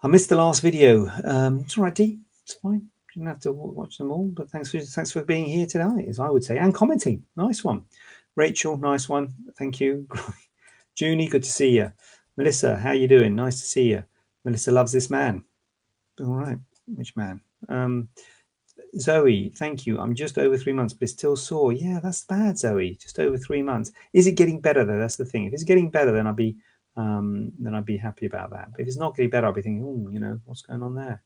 I 0.03 0.07
missed 0.07 0.29
the 0.29 0.35
last 0.35 0.61
video. 0.61 1.09
Um, 1.23 1.61
it's 1.61 1.77
all 1.77 1.83
right, 1.83 1.95
D. 1.95 2.19
It's 2.43 2.53
fine. 2.53 2.87
You 3.15 3.21
don't 3.21 3.27
have 3.27 3.39
to 3.41 3.51
watch 3.51 3.97
them 3.97 4.11
all. 4.11 4.27
But 4.27 4.49
thanks 4.49 4.71
for 4.71 4.79
thanks 4.79 5.11
for 5.11 5.23
being 5.23 5.45
here 5.45 5.65
tonight, 5.65 6.05
as 6.07 6.19
I 6.19 6.29
would 6.29 6.43
say, 6.43 6.57
and 6.57 6.73
commenting. 6.75 7.23
Nice 7.35 7.63
one, 7.63 7.85
Rachel. 8.35 8.77
Nice 8.77 9.09
one. 9.09 9.33
Thank 9.57 9.79
you. 9.79 10.07
Junie, 10.99 11.27
good 11.27 11.43
to 11.43 11.51
see 11.51 11.69
you. 11.69 11.91
Melissa, 12.37 12.77
how 12.77 12.91
you 12.91 13.07
doing? 13.07 13.35
Nice 13.35 13.59
to 13.61 13.65
see 13.65 13.89
you. 13.89 14.03
Melissa 14.43 14.71
loves 14.71 14.91
this 14.91 15.09
man. 15.09 15.43
All 16.19 16.35
right, 16.35 16.57
which 16.87 17.15
man? 17.15 17.41
Um, 17.69 18.09
Zoe, 18.99 19.51
thank 19.57 19.85
you. 19.85 19.99
I'm 19.99 20.15
just 20.15 20.37
over 20.37 20.57
three 20.57 20.73
months, 20.73 20.93
but 20.93 21.03
it's 21.03 21.13
still 21.13 21.35
sore. 21.35 21.73
Yeah, 21.73 21.99
that's 22.01 22.23
bad, 22.25 22.57
Zoe. 22.57 22.97
Just 23.01 23.19
over 23.19 23.37
three 23.37 23.61
months. 23.61 23.91
Is 24.13 24.27
it 24.27 24.33
getting 24.33 24.61
better 24.61 24.85
though? 24.85 24.99
That's 24.99 25.17
the 25.17 25.25
thing. 25.25 25.45
If 25.45 25.53
it's 25.53 25.63
getting 25.63 25.89
better, 25.89 26.11
then 26.11 26.27
I'll 26.27 26.33
be 26.33 26.55
um, 26.97 27.51
then 27.59 27.75
I'd 27.75 27.85
be 27.85 27.97
happy 27.97 28.25
about 28.25 28.51
that. 28.51 28.71
But 28.71 28.81
if 28.81 28.87
it's 28.87 28.97
not 28.97 29.15
getting 29.15 29.29
better, 29.29 29.47
I'll 29.47 29.53
be 29.53 29.61
thinking, 29.61 29.83
oh, 29.83 30.09
you 30.09 30.19
know, 30.19 30.39
what's 30.45 30.61
going 30.61 30.81
on 30.81 30.95
there? 30.95 31.21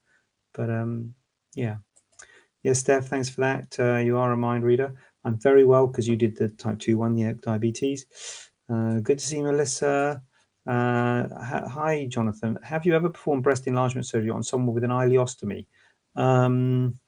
But 0.53 0.69
um, 0.69 1.13
yeah, 1.55 1.77
yes, 2.63 2.79
Steph, 2.79 3.07
thanks 3.07 3.29
for 3.29 3.41
that. 3.41 3.75
Uh, 3.79 3.97
you 3.97 4.17
are 4.17 4.31
a 4.31 4.37
mind 4.37 4.63
reader. 4.63 4.93
I'm 5.23 5.37
very 5.37 5.65
well 5.65 5.85
because 5.85 6.07
you 6.07 6.15
did 6.15 6.37
the 6.37 6.49
type 6.49 6.79
two 6.79 6.97
one, 6.97 7.17
yeah, 7.17 7.33
diabetes. 7.41 8.05
Uh, 8.71 8.99
good 8.99 9.19
to 9.19 9.25
see 9.25 9.41
Melissa. 9.41 10.21
Uh, 10.65 11.27
hi, 11.67 12.07
Jonathan. 12.09 12.57
Have 12.63 12.85
you 12.85 12.95
ever 12.95 13.09
performed 13.09 13.43
breast 13.43 13.67
enlargement 13.67 14.05
surgery 14.05 14.29
on 14.29 14.43
someone 14.43 14.73
with 14.73 14.83
an 14.83 14.91
ileostomy? 14.91 15.65
Um, 16.19 16.99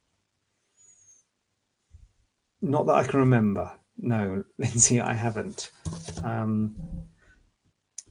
not 2.62 2.86
that 2.88 2.94
I 2.94 3.04
can 3.04 3.20
remember. 3.20 3.72
No, 3.98 4.44
Lindsay, 4.58 5.02
I 5.02 5.14
haven't. 5.14 5.72
Um, 6.24 6.76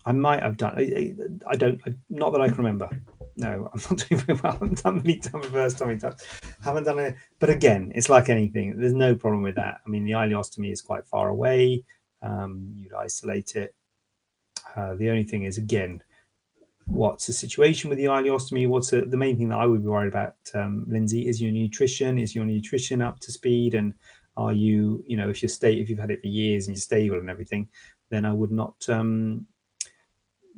I 0.05 0.13
might 0.13 0.43
have 0.43 0.57
done. 0.57 0.75
I, 0.77 1.15
I 1.47 1.57
don't. 1.57 1.81
I, 1.87 1.95
not 2.11 2.33
that 2.33 2.41
I 2.43 2.49
can 2.49 2.59
remember. 2.59 2.89
No, 3.37 3.71
I'm 3.75 3.81
not 3.91 4.09
doing 4.09 4.21
very 4.21 4.39
well. 4.43 4.53
I 4.53 4.57
haven't 4.57 4.83
done 4.83 4.97
many 4.99 5.17
times 5.17 5.47
reverse 5.47 5.75
tummy 5.75 5.99
tucks. 5.99 6.27
Haven't 6.63 6.85
done 6.85 6.99
it. 6.99 7.17
But 7.39 7.51
again, 7.51 7.93
it's 7.95 8.11
like 8.11 8.29
anything. 8.29 8.79
There's 8.79 8.93
no 8.93 9.15
problem 9.15 9.43
with 9.43 9.57
that. 9.57 9.81
I 9.85 9.89
mean, 9.89 10.05
the 10.05 10.13
ileostomy 10.13 10.71
is 10.71 10.83
quite 10.83 11.07
far 11.07 11.29
away. 11.29 11.85
Um, 12.23 12.73
you'd 12.77 12.93
isolate 12.93 13.57
it. 13.57 13.75
Uh, 14.77 14.95
the 14.95 15.09
only 15.09 15.25
thing 15.25 15.45
is, 15.45 15.57
again, 15.59 16.03
what's 16.91 17.27
the 17.27 17.33
situation 17.33 17.89
with 17.89 17.99
the 17.99 18.07
ileostomy? 18.07 18.69
What's 18.69 18.91
the, 18.91 19.03
the 19.03 19.17
main 19.17 19.37
thing 19.37 19.49
that 19.51 19.59
I 19.59 19.67
would 19.67 19.83
be 19.83 19.89
worried 19.89 20.09
about, 20.09 20.35
um, 20.55 20.85
Lindsay? 20.89 21.29
Is 21.29 21.41
your 21.41 21.53
nutrition? 21.53 22.19
Is 22.19 22.35
your 22.35 22.45
nutrition 22.45 23.01
up 23.01 23.21
to 23.21 23.33
speed? 23.33 23.75
And 23.75 23.95
are 24.37 24.53
you, 24.53 25.05
you 25.07 25.17
know, 25.17 25.29
if 25.31 25.43
you're 25.43 25.49
state, 25.49 25.79
if 25.79 25.89
you've 25.89 25.99
had 25.99 26.11
it 26.11 26.21
for 26.21 26.27
years 26.27 26.67
and 26.67 26.77
you're 26.77 26.81
stable 26.81 27.19
and 27.19 27.31
everything, 27.31 27.69
then 28.11 28.25
I 28.25 28.33
would 28.33 28.51
not, 28.51 28.75
um, 28.89 29.47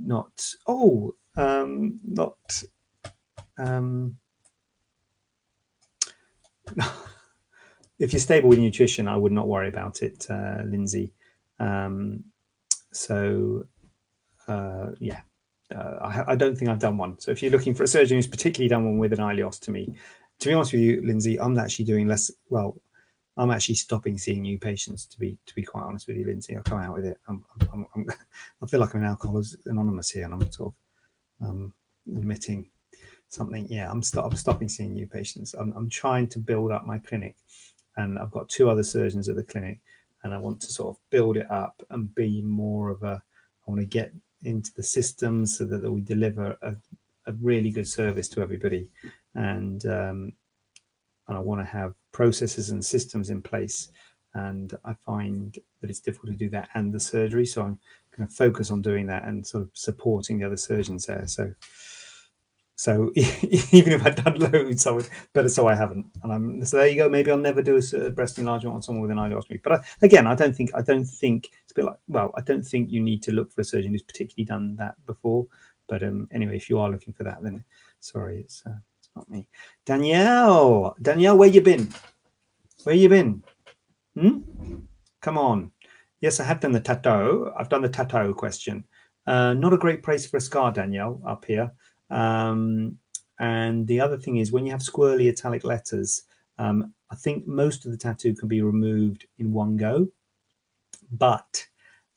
not, 0.02 0.46
oh, 0.66 1.14
um, 1.36 2.00
not, 2.04 2.62
um, 3.58 4.16
if 7.98 8.12
you're 8.12 8.20
stable 8.20 8.48
with 8.48 8.58
nutrition, 8.58 9.06
I 9.06 9.16
would 9.16 9.32
not 9.32 9.48
worry 9.48 9.68
about 9.68 10.02
it, 10.02 10.26
uh, 10.30 10.62
Lindsay. 10.64 11.12
Um, 11.60 12.24
so, 12.92 13.66
uh, 14.48 14.88
yeah, 14.98 15.20
uh, 15.74 15.98
I, 16.00 16.32
I, 16.32 16.34
don't 16.36 16.56
think 16.56 16.70
I've 16.70 16.78
done 16.78 16.96
one. 16.96 17.18
So 17.18 17.30
if 17.30 17.42
you're 17.42 17.52
looking 17.52 17.74
for 17.74 17.82
a 17.82 17.88
surgeon 17.88 18.16
who's 18.16 18.26
particularly 18.26 18.68
done 18.68 18.84
one 18.84 18.98
with 18.98 19.12
an 19.12 19.18
ileostomy, 19.18 19.94
to 20.40 20.48
be 20.48 20.54
honest 20.54 20.72
with 20.72 20.82
you, 20.82 21.02
Lindsay, 21.04 21.38
I'm 21.40 21.58
actually 21.58 21.84
doing 21.84 22.08
less. 22.08 22.30
Well, 22.48 22.76
I'm 23.36 23.50
actually 23.50 23.76
stopping 23.76 24.18
seeing 24.18 24.42
new 24.42 24.58
patients. 24.58 25.06
To 25.06 25.18
be 25.18 25.38
to 25.46 25.54
be 25.54 25.62
quite 25.62 25.84
honest 25.84 26.08
with 26.08 26.16
you, 26.16 26.26
Lindsay, 26.26 26.56
I'll 26.56 26.62
come 26.62 26.80
out 26.80 26.94
with 26.94 27.04
it. 27.04 27.18
I'm, 27.28 27.44
I'm, 27.72 27.86
I'm, 27.94 28.06
i 28.62 28.66
feel 28.66 28.80
like 28.80 28.94
I'm 28.94 29.02
an 29.02 29.08
alcoholics 29.08 29.56
anonymous 29.66 30.10
here, 30.10 30.24
and 30.24 30.34
I'm 30.34 30.52
sort 30.52 30.74
of 31.40 31.48
um, 31.48 31.72
admitting 32.08 32.68
something. 33.28 33.66
Yeah, 33.68 33.90
I'm, 33.90 34.02
st- 34.02 34.24
I'm 34.24 34.36
stopping 34.36 34.68
seeing 34.68 34.92
new 34.92 35.06
patients. 35.06 35.54
I'm, 35.54 35.72
I'm 35.76 35.88
trying 35.88 36.28
to 36.28 36.38
build 36.38 36.72
up 36.72 36.86
my 36.86 36.98
clinic, 36.98 37.36
and 37.96 38.18
I've 38.18 38.30
got 38.30 38.48
two 38.48 38.68
other 38.68 38.82
surgeons 38.82 39.28
at 39.28 39.36
the 39.36 39.42
clinic, 39.42 39.80
and 40.24 40.34
I 40.34 40.38
want 40.38 40.60
to 40.62 40.66
sort 40.66 40.96
of 40.96 41.00
build 41.10 41.36
it 41.36 41.50
up 41.50 41.82
and 41.90 42.14
be 42.14 42.42
more 42.42 42.90
of 42.90 43.02
a. 43.02 43.22
I 43.66 43.70
want 43.70 43.80
to 43.80 43.86
get 43.86 44.12
into 44.44 44.70
the 44.76 44.82
systems 44.82 45.56
so 45.56 45.64
that, 45.64 45.82
that 45.82 45.92
we 45.92 46.00
deliver 46.00 46.56
a, 46.62 46.74
a 47.26 47.32
really 47.40 47.70
good 47.70 47.88
service 47.88 48.28
to 48.30 48.40
everybody. 48.40 48.88
And 49.34 49.84
um, 49.86 50.32
and 51.28 51.36
I 51.36 51.40
want 51.40 51.60
to 51.60 51.72
have 51.72 51.94
processes 52.12 52.70
and 52.70 52.84
systems 52.84 53.30
in 53.30 53.42
place. 53.42 53.90
And 54.34 54.76
I 54.84 54.94
find 54.94 55.56
that 55.80 55.90
it's 55.90 56.00
difficult 56.00 56.32
to 56.32 56.38
do 56.38 56.50
that 56.50 56.68
and 56.74 56.92
the 56.92 57.00
surgery. 57.00 57.46
So 57.46 57.62
I'm 57.62 57.78
going 58.16 58.28
to 58.28 58.34
focus 58.34 58.70
on 58.70 58.82
doing 58.82 59.06
that 59.06 59.24
and 59.24 59.46
sort 59.46 59.62
of 59.62 59.70
supporting 59.74 60.38
the 60.38 60.46
other 60.46 60.56
surgeons 60.56 61.06
there. 61.06 61.26
So 61.26 61.52
So 62.82 63.12
even 63.14 63.92
if 63.92 64.04
I'd 64.04 64.16
done 64.16 64.40
loads, 64.40 64.88
I 64.88 64.90
would 64.90 65.08
better 65.34 65.48
so 65.48 65.68
I 65.68 65.74
haven't. 65.76 66.04
And 66.24 66.32
I'm 66.32 66.64
so 66.64 66.78
there 66.78 66.88
you 66.88 66.96
go. 66.96 67.08
Maybe 67.08 67.30
I'll 67.30 67.36
never 67.36 67.62
do 67.62 67.76
a 67.78 68.10
breast 68.10 68.40
enlargement 68.40 68.74
on 68.74 68.82
someone 68.82 69.02
with 69.02 69.12
an 69.12 69.18
ileostomy. 69.18 69.62
But 69.62 69.72
I, 69.72 69.84
again, 70.02 70.26
I 70.26 70.34
don't 70.34 70.52
think 70.52 70.72
I 70.74 70.82
don't 70.82 71.04
think 71.04 71.50
it's 71.62 71.70
a 71.70 71.74
bit 71.76 71.84
like 71.84 71.98
well, 72.08 72.32
I 72.36 72.40
don't 72.40 72.64
think 72.64 72.90
you 72.90 73.00
need 73.00 73.22
to 73.22 73.30
look 73.30 73.52
for 73.52 73.60
a 73.60 73.64
surgeon 73.64 73.92
who's 73.92 74.02
particularly 74.02 74.46
done 74.46 74.74
that 74.80 74.96
before. 75.06 75.46
But 75.86 76.02
um, 76.02 76.26
anyway, 76.32 76.56
if 76.56 76.68
you 76.68 76.80
are 76.80 76.90
looking 76.90 77.12
for 77.14 77.22
that, 77.22 77.40
then 77.40 77.62
sorry, 78.00 78.40
it's 78.40 78.64
uh, 78.66 78.74
it's 78.98 79.10
not 79.14 79.30
me. 79.30 79.46
Danielle, 79.86 80.96
Danielle, 81.00 81.38
where 81.38 81.48
you 81.48 81.60
been? 81.60 81.88
Where 82.82 82.96
you 82.96 83.08
been? 83.08 83.44
Hmm? 84.18 84.38
Come 85.20 85.38
on. 85.38 85.70
Yes, 86.20 86.40
I 86.40 86.44
have 86.46 86.58
done 86.58 86.72
the 86.72 86.80
tattoo. 86.80 87.48
I've 87.56 87.68
done 87.68 87.82
the 87.82 87.88
tattoo 87.88 88.34
question. 88.34 88.82
Uh, 89.24 89.54
not 89.54 89.72
a 89.72 89.78
great 89.78 90.02
place 90.02 90.26
for 90.26 90.38
a 90.38 90.40
scar, 90.40 90.72
Danielle, 90.72 91.22
up 91.24 91.44
here. 91.44 91.70
Um, 92.12 92.98
and 93.40 93.86
the 93.86 94.00
other 94.00 94.16
thing 94.16 94.36
is 94.36 94.52
when 94.52 94.64
you 94.64 94.72
have 94.72 94.80
squirrely 94.80 95.28
italic 95.28 95.64
letters, 95.64 96.22
um, 96.58 96.92
I 97.10 97.16
think 97.16 97.46
most 97.46 97.84
of 97.84 97.90
the 97.90 97.98
tattoo 97.98 98.34
can 98.34 98.48
be 98.48 98.62
removed 98.62 99.26
in 99.38 99.52
one 99.52 99.76
go. 99.76 100.08
But 101.10 101.66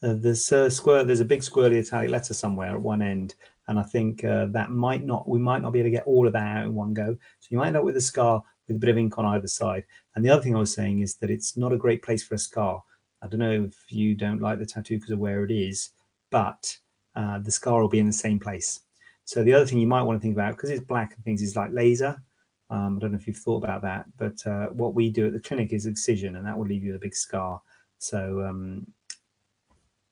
uh, 0.04 0.14
there's 0.18 0.52
a 0.52 0.70
square, 0.70 1.04
there's 1.04 1.22
a 1.22 1.26
big 1.26 1.42
squirrely 1.42 1.80
italic 1.80 2.10
letter 2.10 2.34
somewhere 2.34 2.72
at 2.72 2.82
one 2.82 3.02
end, 3.02 3.36
and 3.68 3.80
I 3.80 3.84
think 3.84 4.24
uh, 4.24 4.46
that 4.48 4.70
might 4.70 5.04
not, 5.04 5.28
we 5.28 5.40
might 5.40 5.62
not 5.62 5.72
be 5.72 5.80
able 5.80 5.88
to 5.88 5.92
get 5.92 6.06
all 6.06 6.28
of 6.28 6.34
that 6.34 6.58
out 6.58 6.66
in 6.66 6.76
one 6.76 6.94
go. 6.94 7.18
So 7.40 7.48
you 7.50 7.58
might 7.58 7.68
end 7.68 7.78
up 7.78 7.84
with 7.84 7.98
a 7.98 8.02
scar 8.02 8.44
with 8.68 8.78
a 8.78 8.80
bit 8.80 8.90
of 8.90 8.98
ink 8.98 9.18
on 9.18 9.26
either 9.26 9.48
side. 9.48 9.86
And 10.16 10.24
the 10.24 10.30
other 10.30 10.42
thing 10.42 10.56
I 10.56 10.60
was 10.60 10.74
saying 10.74 11.00
is 11.00 11.16
that 11.16 11.30
it's 11.30 11.58
not 11.58 11.74
a 11.74 11.78
great 11.78 12.04
place 12.04 12.24
for 12.24 12.36
a 12.36 12.40
scar. 12.40 12.84
I 13.22 13.28
don't 13.28 13.40
know 13.40 13.64
if 13.64 13.92
you 13.92 14.16
don't 14.16 14.42
like 14.42 14.60
the 14.60 14.66
tattoo 14.66 14.98
because 14.98 15.12
of 15.12 15.20
where 15.20 15.44
it 15.44 15.52
is, 15.52 15.90
but 16.30 16.78
uh, 17.16 17.40
the 17.40 17.52
scar 17.52 17.82
will 17.82 17.90
be 17.90 18.00
in 18.00 18.08
the 18.08 18.14
same 18.14 18.40
place. 18.40 18.82
So 19.26 19.44
the 19.44 19.54
other 19.54 19.66
thing 19.66 19.80
you 19.80 19.88
might 19.88 20.04
want 20.04 20.20
to 20.20 20.22
think 20.22 20.36
about, 20.36 20.56
because 20.56 20.70
it's 20.70 20.84
black 20.84 21.14
and 21.16 21.24
things, 21.26 21.42
is 21.42 21.56
like 21.56 21.72
laser. 21.74 22.22
Um, 22.70 22.98
I 22.98 23.00
don't 23.00 23.12
know 23.12 23.18
if 23.18 23.28
you've 23.28 23.38
thought 23.38 23.64
about 23.64 23.82
that, 23.82 24.06
but 24.18 24.46
uh, 24.48 24.68
what 24.68 24.96
we 24.96 25.10
do 25.10 25.28
at 25.28 25.34
the 25.34 25.40
clinic 25.40 25.74
is 25.74 25.86
excision, 25.86 26.36
and 26.36 26.46
that 26.46 26.58
will 26.58 26.66
leave 26.66 26.84
you 26.84 26.94
with 26.94 27.02
a 27.02 27.06
big 27.06 27.16
scar. 27.16 27.62
So 27.98 28.42
um, 28.48 28.88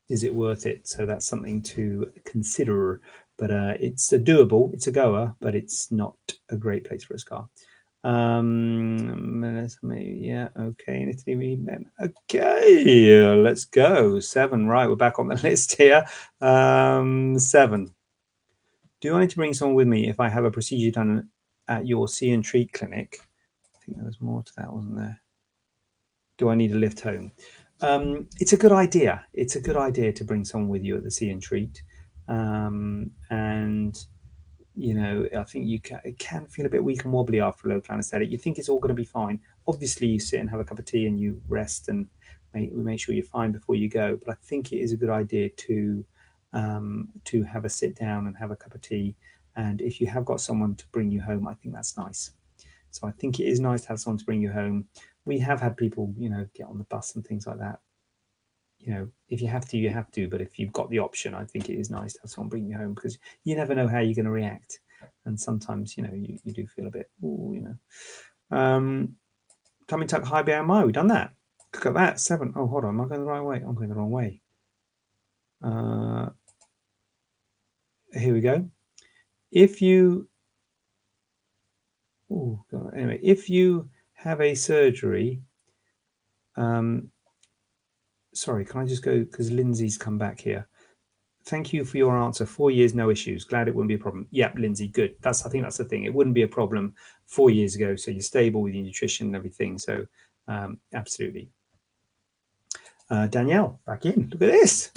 is 0.09 0.23
it 0.23 0.33
worth 0.33 0.65
it? 0.65 0.87
So 0.87 1.05
that's 1.05 1.27
something 1.27 1.61
to 1.63 2.11
consider. 2.25 3.01
But 3.37 3.51
uh, 3.51 3.73
it's 3.79 4.13
a 4.13 4.19
doable, 4.19 4.73
it's 4.73 4.87
a 4.87 4.91
goer, 4.91 5.35
but 5.39 5.55
it's 5.55 5.91
not 5.91 6.15
a 6.49 6.55
great 6.55 6.85
place 6.87 7.03
for 7.03 7.15
a 7.15 7.19
scar. 7.19 7.47
Um, 8.03 9.43
yeah, 9.81 10.49
okay. 10.59 11.07
Italy, 11.09 11.59
okay, 12.01 13.35
let's 13.35 13.65
go. 13.65 14.19
Seven, 14.19 14.67
right? 14.67 14.87
We're 14.89 14.95
back 14.95 15.19
on 15.19 15.27
the 15.27 15.35
list 15.43 15.77
here. 15.77 16.05
Um, 16.41 17.39
seven. 17.39 17.93
Do 19.03 19.15
I 19.15 19.19
need 19.19 19.31
to 19.31 19.35
bring 19.35 19.53
someone 19.53 19.75
with 19.75 19.89
me 19.89 20.07
if 20.07 20.21
I 20.21 20.29
have 20.29 20.45
a 20.45 20.49
procedure 20.49 20.89
done 20.89 21.27
at 21.67 21.85
your 21.85 22.07
see 22.07 22.31
and 22.31 22.41
treat 22.41 22.71
clinic? 22.71 23.19
I 23.75 23.77
think 23.85 23.97
there 23.97 24.05
was 24.05 24.21
more 24.21 24.41
to 24.41 24.51
that, 24.55 24.71
wasn't 24.71 24.95
there? 24.95 25.21
Do 26.37 26.47
I 26.47 26.55
need 26.55 26.71
a 26.71 26.77
lift 26.77 27.01
home? 27.01 27.33
Um, 27.81 28.29
it's 28.39 28.53
a 28.53 28.57
good 28.57 28.71
idea. 28.71 29.25
It's 29.33 29.57
a 29.57 29.61
good 29.61 29.75
idea 29.75 30.13
to 30.13 30.23
bring 30.23 30.45
someone 30.45 30.69
with 30.69 30.85
you 30.85 30.95
at 30.95 31.03
the 31.03 31.11
see 31.11 31.31
and 31.31 31.41
treat. 31.41 31.83
Um, 32.29 33.11
and, 33.29 33.93
you 34.73 34.93
know, 34.93 35.27
I 35.37 35.43
think 35.43 35.67
you 35.67 35.81
can, 35.81 35.99
it 36.05 36.17
can 36.17 36.45
feel 36.45 36.65
a 36.65 36.69
bit 36.69 36.81
weak 36.81 37.03
and 37.03 37.11
wobbly 37.11 37.41
after 37.41 37.67
a 37.67 37.73
local 37.73 37.95
anesthetic. 37.95 38.31
You 38.31 38.37
think 38.37 38.57
it's 38.57 38.69
all 38.69 38.79
going 38.79 38.95
to 38.95 39.01
be 39.01 39.03
fine. 39.03 39.41
Obviously, 39.67 40.07
you 40.07 40.19
sit 40.21 40.39
and 40.39 40.49
have 40.49 40.61
a 40.61 40.63
cup 40.63 40.79
of 40.79 40.85
tea 40.85 41.07
and 41.07 41.19
you 41.19 41.41
rest 41.49 41.89
and 41.89 42.07
make, 42.53 42.71
make 42.71 43.01
sure 43.01 43.13
you're 43.13 43.25
fine 43.25 43.51
before 43.51 43.75
you 43.75 43.89
go. 43.89 44.17
But 44.25 44.31
I 44.31 44.37
think 44.43 44.71
it 44.71 44.77
is 44.77 44.93
a 44.93 44.97
good 44.97 45.09
idea 45.09 45.49
to 45.49 46.05
um, 46.53 47.09
to 47.25 47.43
have 47.43 47.65
a 47.65 47.69
sit 47.69 47.95
down 47.95 48.27
and 48.27 48.37
have 48.37 48.51
a 48.51 48.55
cup 48.55 48.75
of 48.75 48.81
tea. 48.81 49.15
And 49.55 49.81
if 49.81 50.01
you 50.01 50.07
have 50.07 50.25
got 50.25 50.41
someone 50.41 50.75
to 50.75 50.87
bring 50.91 51.11
you 51.11 51.21
home, 51.21 51.47
I 51.47 51.53
think 51.53 51.75
that's 51.75 51.97
nice. 51.97 52.31
So 52.91 53.07
I 53.07 53.11
think 53.11 53.39
it 53.39 53.45
is 53.45 53.59
nice 53.59 53.81
to 53.81 53.87
have 53.89 53.99
someone 53.99 54.19
to 54.19 54.25
bring 54.25 54.41
you 54.41 54.51
home. 54.51 54.85
We 55.25 55.39
have 55.39 55.61
had 55.61 55.77
people, 55.77 56.13
you 56.17 56.29
know, 56.29 56.47
get 56.53 56.67
on 56.67 56.77
the 56.77 56.83
bus 56.85 57.15
and 57.15 57.25
things 57.25 57.47
like 57.47 57.59
that. 57.59 57.79
You 58.79 58.93
know, 58.93 59.07
if 59.29 59.41
you 59.41 59.47
have 59.47 59.67
to, 59.69 59.77
you 59.77 59.89
have 59.89 60.11
to. 60.11 60.27
But 60.27 60.41
if 60.41 60.59
you've 60.59 60.73
got 60.73 60.89
the 60.89 60.99
option, 60.99 61.33
I 61.33 61.45
think 61.45 61.69
it 61.69 61.79
is 61.79 61.89
nice 61.89 62.13
to 62.13 62.19
have 62.21 62.29
someone 62.29 62.49
bring 62.49 62.67
you 62.67 62.77
home 62.77 62.93
because 62.93 63.17
you 63.43 63.55
never 63.55 63.73
know 63.73 63.87
how 63.87 63.99
you're 63.99 64.15
going 64.15 64.25
to 64.25 64.31
react. 64.31 64.79
And 65.25 65.39
sometimes, 65.39 65.97
you 65.97 66.03
know, 66.03 66.13
you, 66.13 66.37
you 66.43 66.53
do 66.53 66.67
feel 66.67 66.87
a 66.87 66.91
bit, 66.91 67.09
ooh, 67.23 67.53
you 67.55 67.61
know. 67.61 68.57
Um, 68.57 69.15
tummy 69.87 70.05
tuck 70.05 70.23
high 70.23 70.43
BMI, 70.43 70.85
we've 70.85 70.93
done 70.93 71.07
that. 71.07 71.33
Look 71.73 71.85
at 71.87 71.93
that, 71.95 72.19
seven. 72.19 72.53
Oh, 72.55 72.67
hold 72.67 72.85
on, 72.85 72.95
am 72.95 73.01
I 73.01 73.07
going 73.07 73.21
the 73.21 73.27
right 73.27 73.41
way? 73.41 73.57
I'm 73.57 73.73
going 73.73 73.89
the 73.89 73.95
wrong 73.95 74.11
way. 74.11 74.41
Uh, 75.63 76.29
here 78.13 78.33
we 78.33 78.41
go. 78.41 78.69
If 79.51 79.81
you, 79.81 80.27
oh 82.31 82.63
God, 82.71 82.93
anyway, 82.95 83.19
if 83.21 83.49
you 83.49 83.89
have 84.13 84.41
a 84.41 84.55
surgery, 84.55 85.41
um, 86.55 87.11
sorry, 88.33 88.65
can 88.65 88.81
I 88.81 88.85
just 88.85 89.03
go 89.03 89.19
because 89.19 89.51
Lindsay's 89.51 89.97
come 89.97 90.17
back 90.17 90.39
here. 90.39 90.67
Thank 91.45 91.73
you 91.73 91.83
for 91.83 91.97
your 91.97 92.17
answer. 92.17 92.45
Four 92.45 92.71
years, 92.71 92.93
no 92.93 93.09
issues. 93.09 93.43
Glad 93.43 93.67
it 93.67 93.75
wouldn't 93.75 93.89
be 93.89 93.95
a 93.95 93.99
problem. 93.99 94.27
Yep, 94.31 94.55
Lindsay, 94.59 94.87
good. 94.87 95.15
That's 95.21 95.45
I 95.45 95.49
think 95.49 95.63
that's 95.63 95.77
the 95.77 95.85
thing. 95.85 96.05
It 96.05 96.13
wouldn't 96.13 96.35
be 96.35 96.43
a 96.43 96.47
problem 96.47 96.93
four 97.25 97.49
years 97.49 97.75
ago. 97.75 97.95
So 97.97 98.11
you're 98.11 98.21
stable 98.21 98.61
with 98.61 98.73
your 98.73 98.83
nutrition 98.83 99.27
and 99.27 99.35
everything. 99.35 99.77
So 99.77 100.05
um, 100.47 100.79
absolutely. 100.93 101.49
Uh, 103.09 103.27
Danielle, 103.27 103.81
back 103.85 104.05
in. 104.05 104.29
Look 104.31 104.41
at 104.41 104.51
this 104.51 104.91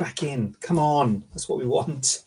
back 0.00 0.22
in. 0.22 0.56
Come 0.60 0.78
on, 0.78 1.22
that's 1.30 1.48
what 1.48 1.58
we 1.58 1.66
want. 1.66 2.24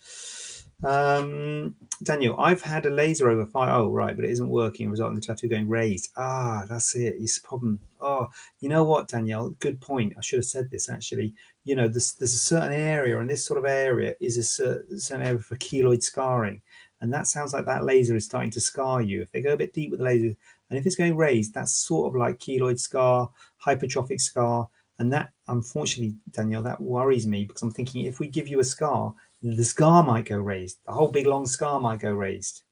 Um, 0.84 1.76
Daniel, 2.04 2.36
I've 2.38 2.62
had 2.62 2.86
a 2.86 2.90
laser 2.90 3.30
over 3.30 3.46
five. 3.48 3.70
Oh, 3.70 3.90
right, 3.90 4.16
but 4.16 4.26
it 4.26 4.32
isn't 4.32 4.48
working, 4.48 4.92
resulting 4.92 5.16
in 5.16 5.22
the 5.22 5.26
tattoo 5.26 5.48
going 5.48 5.68
raised. 5.68 6.12
Ah, 6.16 6.66
that's 6.70 6.96
it. 6.96 7.16
It's 7.18 7.38
a 7.38 7.42
problem. 7.42 7.80
Oh, 8.00 8.28
you 8.60 8.70
know 8.70 8.84
what, 8.84 9.08
Danielle? 9.08 9.50
Good 9.60 9.82
point. 9.82 10.14
I 10.18 10.22
should 10.22 10.38
have 10.38 10.46
said 10.46 10.70
this 10.70 10.88
actually. 10.88 11.34
You 11.64 11.76
know, 11.76 11.88
there's, 11.88 12.14
there's 12.14 12.36
a 12.36 12.38
certain 12.38 12.74
area, 12.74 13.20
and 13.20 13.30
this 13.30 13.44
sort 13.44 13.58
of 13.58 13.66
area 13.66 14.14
is 14.22 14.38
a 14.38 14.44
certain 14.44 15.26
area 15.26 15.40
for 15.40 15.56
keloid 15.56 16.04
scarring. 16.04 16.62
And 17.02 17.12
that 17.12 17.28
sounds 17.28 17.54
like 17.54 17.66
that 17.66 17.86
laser 17.86 18.16
is 18.16 18.26
starting 18.26 18.52
to 18.52 18.62
scar 18.62 19.02
you. 19.02 19.22
If 19.24 19.32
they 19.32 19.42
go 19.42 19.54
a 19.54 19.58
bit 19.58 19.74
deep 19.74 19.90
with 19.90 20.00
the 20.00 20.06
laser, 20.06 20.36
and 20.70 20.80
if 20.80 20.86
it's 20.86 20.96
going 20.96 21.18
raised, 21.18 21.54
that's 21.54 21.74
sort 21.74 22.08
of 22.08 22.20
like 22.20 22.40
keloid 22.40 22.80
scar, 22.80 23.32
hypertrophic 23.66 24.22
scar. 24.22 24.70
And 25.00 25.12
that, 25.12 25.32
unfortunately, 25.48 26.16
Danielle, 26.32 26.64
that 26.64 26.80
worries 26.82 27.26
me 27.26 27.46
because 27.46 27.62
I'm 27.62 27.72
thinking 27.72 28.06
if 28.06 28.20
we 28.20 28.28
give 28.28 28.48
you 28.48 28.60
a 28.60 28.64
scar, 28.64 29.14
the 29.42 29.64
scar 29.64 30.04
might 30.04 30.26
go 30.26 30.38
raised. 30.38 30.80
The 30.86 30.94
whole 30.94 31.10
big 31.10 31.28
long 31.28 31.46
scar 31.46 31.80
might 31.80 32.00
go 32.00 32.12
raised. 32.12 32.64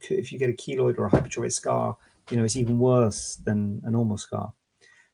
Could, 0.00 0.18
if 0.18 0.32
you 0.32 0.38
get 0.38 0.50
a 0.50 0.54
keloid 0.54 0.98
or 0.98 1.06
a 1.06 1.10
hypertrophic 1.10 1.52
scar, 1.52 1.96
you 2.30 2.36
know, 2.36 2.44
it's 2.44 2.56
even 2.56 2.78
worse 2.78 3.36
than 3.44 3.80
a 3.84 3.90
normal 3.90 4.16
scar. 4.16 4.52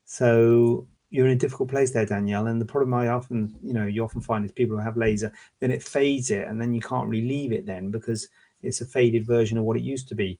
So 0.04 0.86
you're 1.10 1.26
in 1.26 1.32
a 1.32 1.36
difficult 1.36 1.68
place 1.68 1.90
there, 1.90 2.06
Danielle. 2.06 2.46
And 2.46 2.60
the 2.60 2.66
problem 2.66 2.94
I 2.94 3.08
often, 3.08 3.54
you 3.62 3.72
know, 3.72 3.86
you 3.86 4.04
often 4.04 4.20
find 4.20 4.44
is 4.44 4.52
people 4.52 4.76
who 4.76 4.82
have 4.82 4.96
laser, 4.96 5.32
then 5.60 5.70
it 5.70 5.82
fades 5.82 6.30
it, 6.30 6.46
and 6.46 6.60
then 6.60 6.72
you 6.72 6.80
can't 6.80 7.08
relieve 7.08 7.52
it 7.52 7.66
then 7.66 7.90
because 7.90 8.28
it's 8.62 8.80
a 8.80 8.86
faded 8.86 9.26
version 9.26 9.58
of 9.58 9.64
what 9.64 9.76
it 9.76 9.82
used 9.82 10.08
to 10.08 10.14
be. 10.14 10.38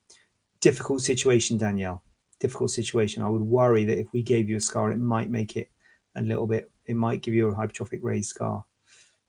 Difficult 0.61 1.00
situation, 1.00 1.59
Danielle. 1.59 2.02
Difficult 2.40 2.70
situation. 2.70 3.22
I 3.22 3.28
would 3.28 3.42
worry 3.42 3.84
that 3.84 3.98
if 3.98 4.12
we 4.12 4.22
gave 4.22 4.48
you 4.48 4.57
a 4.57 4.61
scar, 4.61 4.90
it 4.90 4.98
might 4.98 5.30
make 5.30 5.57
it 5.57 5.70
a 6.16 6.22
little 6.22 6.46
bit. 6.46 6.70
It 6.86 6.96
might 6.96 7.22
give 7.22 7.34
you 7.34 7.48
a 7.48 7.54
hypertrophic 7.54 8.00
raised 8.02 8.30
scar. 8.30 8.64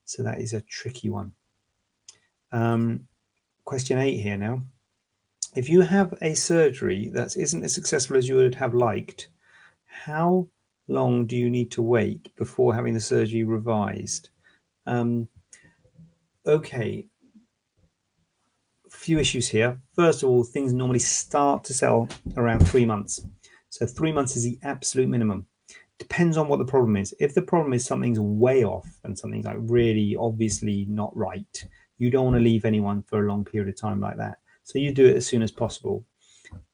So 0.04 0.22
that 0.22 0.40
is 0.40 0.54
a 0.54 0.62
tricky 0.62 1.10
one. 1.10 1.32
Um, 2.50 3.06
question 3.64 3.98
eight 3.98 4.20
here 4.20 4.38
now. 4.38 4.62
If 5.54 5.68
you 5.68 5.82
have 5.82 6.14
a 6.22 6.34
surgery 6.34 7.10
that 7.14 7.36
isn't 7.36 7.64
as 7.64 7.74
successful 7.74 8.16
as 8.16 8.28
you 8.28 8.36
would 8.36 8.54
have 8.54 8.74
liked, 8.74 9.28
how 9.86 10.48
long 10.86 11.26
do 11.26 11.36
you 11.36 11.50
need 11.50 11.70
to 11.72 11.82
wait 11.82 12.34
before 12.36 12.74
having 12.74 12.94
the 12.94 13.00
surgery 13.00 13.44
revised? 13.44 14.30
Um, 14.86 15.28
okay, 16.46 17.06
a 18.86 18.90
few 18.90 19.18
issues 19.18 19.48
here. 19.48 19.78
First 19.94 20.22
of 20.22 20.30
all, 20.30 20.44
things 20.44 20.72
normally 20.72 20.98
start 21.00 21.64
to 21.64 21.74
sell 21.74 22.08
around 22.36 22.66
three 22.66 22.86
months. 22.86 23.26
So 23.68 23.86
three 23.86 24.12
months 24.12 24.36
is 24.36 24.44
the 24.44 24.58
absolute 24.62 25.08
minimum 25.08 25.46
depends 25.98 26.36
on 26.36 26.48
what 26.48 26.58
the 26.58 26.64
problem 26.64 26.96
is. 26.96 27.14
If 27.18 27.34
the 27.34 27.42
problem 27.42 27.72
is 27.72 27.84
something's 27.84 28.20
way 28.20 28.64
off 28.64 28.88
and 29.04 29.18
something's 29.18 29.46
like 29.46 29.56
really 29.58 30.16
obviously 30.18 30.86
not 30.88 31.16
right, 31.16 31.66
you 31.98 32.10
don't 32.10 32.24
want 32.24 32.36
to 32.36 32.42
leave 32.42 32.64
anyone 32.64 33.02
for 33.02 33.24
a 33.24 33.28
long 33.28 33.44
period 33.44 33.68
of 33.68 33.80
time 33.80 34.00
like 34.00 34.16
that. 34.16 34.38
So 34.62 34.78
you 34.78 34.92
do 34.92 35.06
it 35.06 35.16
as 35.16 35.26
soon 35.26 35.42
as 35.42 35.50
possible. 35.50 36.04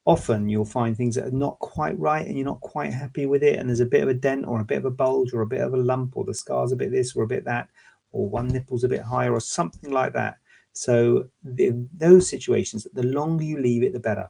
Often 0.04 0.48
you'll 0.48 0.64
find 0.64 0.96
things 0.96 1.14
that 1.14 1.28
are 1.28 1.30
not 1.30 1.58
quite 1.60 1.98
right 1.98 2.26
and 2.26 2.36
you're 2.36 2.44
not 2.44 2.60
quite 2.60 2.92
happy 2.92 3.24
with 3.24 3.42
it, 3.42 3.58
and 3.58 3.68
there's 3.68 3.80
a 3.80 3.86
bit 3.86 4.02
of 4.02 4.08
a 4.08 4.14
dent 4.14 4.46
or 4.46 4.60
a 4.60 4.64
bit 4.64 4.78
of 4.78 4.84
a 4.84 4.90
bulge 4.90 5.32
or 5.32 5.40
a 5.40 5.46
bit 5.46 5.62
of 5.62 5.72
a 5.72 5.78
lump 5.78 6.16
or 6.16 6.24
the 6.24 6.34
scar's 6.34 6.72
a 6.72 6.76
bit 6.76 6.90
this 6.90 7.16
or 7.16 7.22
a 7.22 7.26
bit 7.26 7.44
that, 7.46 7.68
or 8.12 8.28
one 8.28 8.48
nipple's 8.48 8.84
a 8.84 8.88
bit 8.88 9.00
higher 9.00 9.32
or 9.32 9.40
something 9.40 9.90
like 9.90 10.12
that. 10.12 10.36
So 10.72 11.28
in 11.56 11.88
those 11.96 12.28
situations, 12.28 12.86
the 12.92 13.04
longer 13.04 13.44
you 13.44 13.58
leave 13.58 13.82
it, 13.82 13.92
the 13.92 14.00
better. 14.00 14.28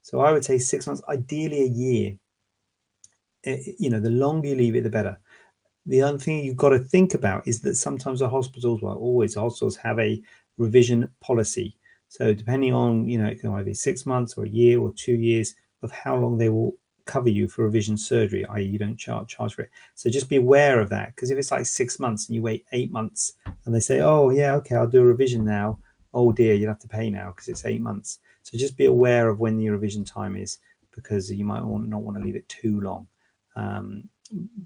So 0.00 0.20
I 0.20 0.32
would 0.32 0.44
say 0.44 0.58
six 0.58 0.86
months, 0.86 1.02
ideally 1.08 1.62
a 1.62 1.66
year, 1.66 2.16
Eh, 3.44 3.72
you 3.78 3.90
know, 3.90 4.00
the 4.00 4.10
longer 4.10 4.48
you 4.48 4.54
leave 4.54 4.76
it, 4.76 4.82
the 4.84 4.90
better. 4.90 5.18
The 5.86 6.02
other 6.02 6.18
thing 6.18 6.44
you've 6.44 6.56
got 6.56 6.70
to 6.70 6.78
think 6.78 7.14
about 7.14 7.46
is 7.46 7.60
that 7.62 7.74
sometimes 7.74 8.20
the 8.20 8.28
hospitals, 8.28 8.82
well, 8.82 8.96
always 8.96 9.34
hospitals 9.34 9.76
have 9.76 9.98
a 9.98 10.22
revision 10.58 11.08
policy. 11.20 11.76
So 12.08 12.32
depending 12.32 12.72
on, 12.72 13.08
you 13.08 13.18
know, 13.18 13.26
it 13.26 13.40
can 13.40 13.50
either 13.50 13.64
be 13.64 13.74
six 13.74 14.06
months 14.06 14.34
or 14.34 14.44
a 14.44 14.48
year 14.48 14.78
or 14.80 14.92
two 14.92 15.14
years 15.14 15.54
of 15.82 15.90
how 15.90 16.16
long 16.16 16.38
they 16.38 16.50
will 16.50 16.74
cover 17.04 17.28
you 17.28 17.48
for 17.48 17.64
revision 17.64 17.96
surgery, 17.96 18.44
i.e., 18.46 18.62
you 18.62 18.78
don't 18.78 18.96
charge 18.96 19.28
charge 19.28 19.54
for 19.54 19.62
it. 19.62 19.70
So 19.96 20.08
just 20.08 20.28
be 20.28 20.36
aware 20.36 20.78
of 20.80 20.88
that 20.90 21.14
because 21.14 21.30
if 21.32 21.38
it's 21.38 21.50
like 21.50 21.66
six 21.66 21.98
months 21.98 22.28
and 22.28 22.36
you 22.36 22.42
wait 22.42 22.64
eight 22.72 22.92
months 22.92 23.34
and 23.64 23.74
they 23.74 23.80
say, 23.80 24.00
"Oh 24.00 24.30
yeah, 24.30 24.54
okay, 24.56 24.76
I'll 24.76 24.86
do 24.86 25.02
a 25.02 25.04
revision 25.04 25.44
now," 25.44 25.78
oh 26.14 26.30
dear, 26.32 26.54
you'll 26.54 26.68
have 26.68 26.78
to 26.80 26.88
pay 26.88 27.10
now 27.10 27.30
because 27.30 27.48
it's 27.48 27.64
eight 27.64 27.80
months. 27.80 28.20
So 28.42 28.56
just 28.56 28.76
be 28.76 28.84
aware 28.86 29.28
of 29.28 29.40
when 29.40 29.56
the 29.56 29.68
revision 29.70 30.04
time 30.04 30.36
is 30.36 30.58
because 30.94 31.32
you 31.32 31.44
might 31.44 31.64
not 31.64 32.02
want 32.02 32.16
to 32.18 32.22
leave 32.22 32.36
it 32.36 32.48
too 32.48 32.80
long. 32.80 33.08
Um, 33.56 34.08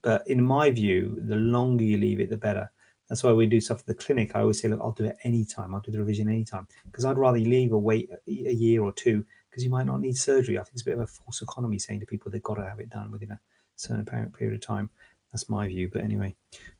but 0.02 0.26
in 0.28 0.42
my 0.42 0.70
view, 0.70 1.20
the 1.26 1.36
longer 1.36 1.84
you 1.84 1.98
leave 1.98 2.20
it, 2.20 2.30
the 2.30 2.36
better. 2.36 2.70
That's 3.08 3.22
why 3.22 3.32
we 3.32 3.46
do 3.46 3.60
stuff 3.60 3.80
at 3.80 3.86
the 3.86 3.94
clinic. 3.94 4.32
I 4.34 4.40
always 4.40 4.60
say, 4.60 4.68
look, 4.68 4.80
I'll 4.80 4.92
do 4.92 5.04
it 5.04 5.16
anytime. 5.22 5.74
I'll 5.74 5.80
do 5.80 5.92
the 5.92 5.98
revision 5.98 6.28
anytime 6.28 6.66
because 6.86 7.04
I'd 7.04 7.18
rather 7.18 7.38
you 7.38 7.48
leave 7.48 7.72
or 7.72 7.80
wait 7.80 8.10
a 8.26 8.30
year 8.30 8.82
or 8.82 8.92
two 8.92 9.24
because 9.48 9.62
you 9.62 9.70
might 9.70 9.86
not 9.86 10.00
need 10.00 10.16
surgery. 10.16 10.58
I 10.58 10.62
think 10.62 10.74
it's 10.74 10.82
a 10.82 10.86
bit 10.86 10.94
of 10.94 11.00
a 11.00 11.06
false 11.06 11.40
economy 11.40 11.78
saying 11.78 12.00
to 12.00 12.06
people 12.06 12.30
they've 12.30 12.42
got 12.42 12.54
to 12.54 12.68
have 12.68 12.80
it 12.80 12.90
done 12.90 13.12
within 13.12 13.30
a 13.30 13.40
certain 13.76 14.00
apparent 14.00 14.36
period 14.36 14.56
of 14.56 14.60
time. 14.60 14.90
That's 15.32 15.48
my 15.48 15.68
view. 15.68 15.88
But 15.92 16.02
anyway, 16.02 16.34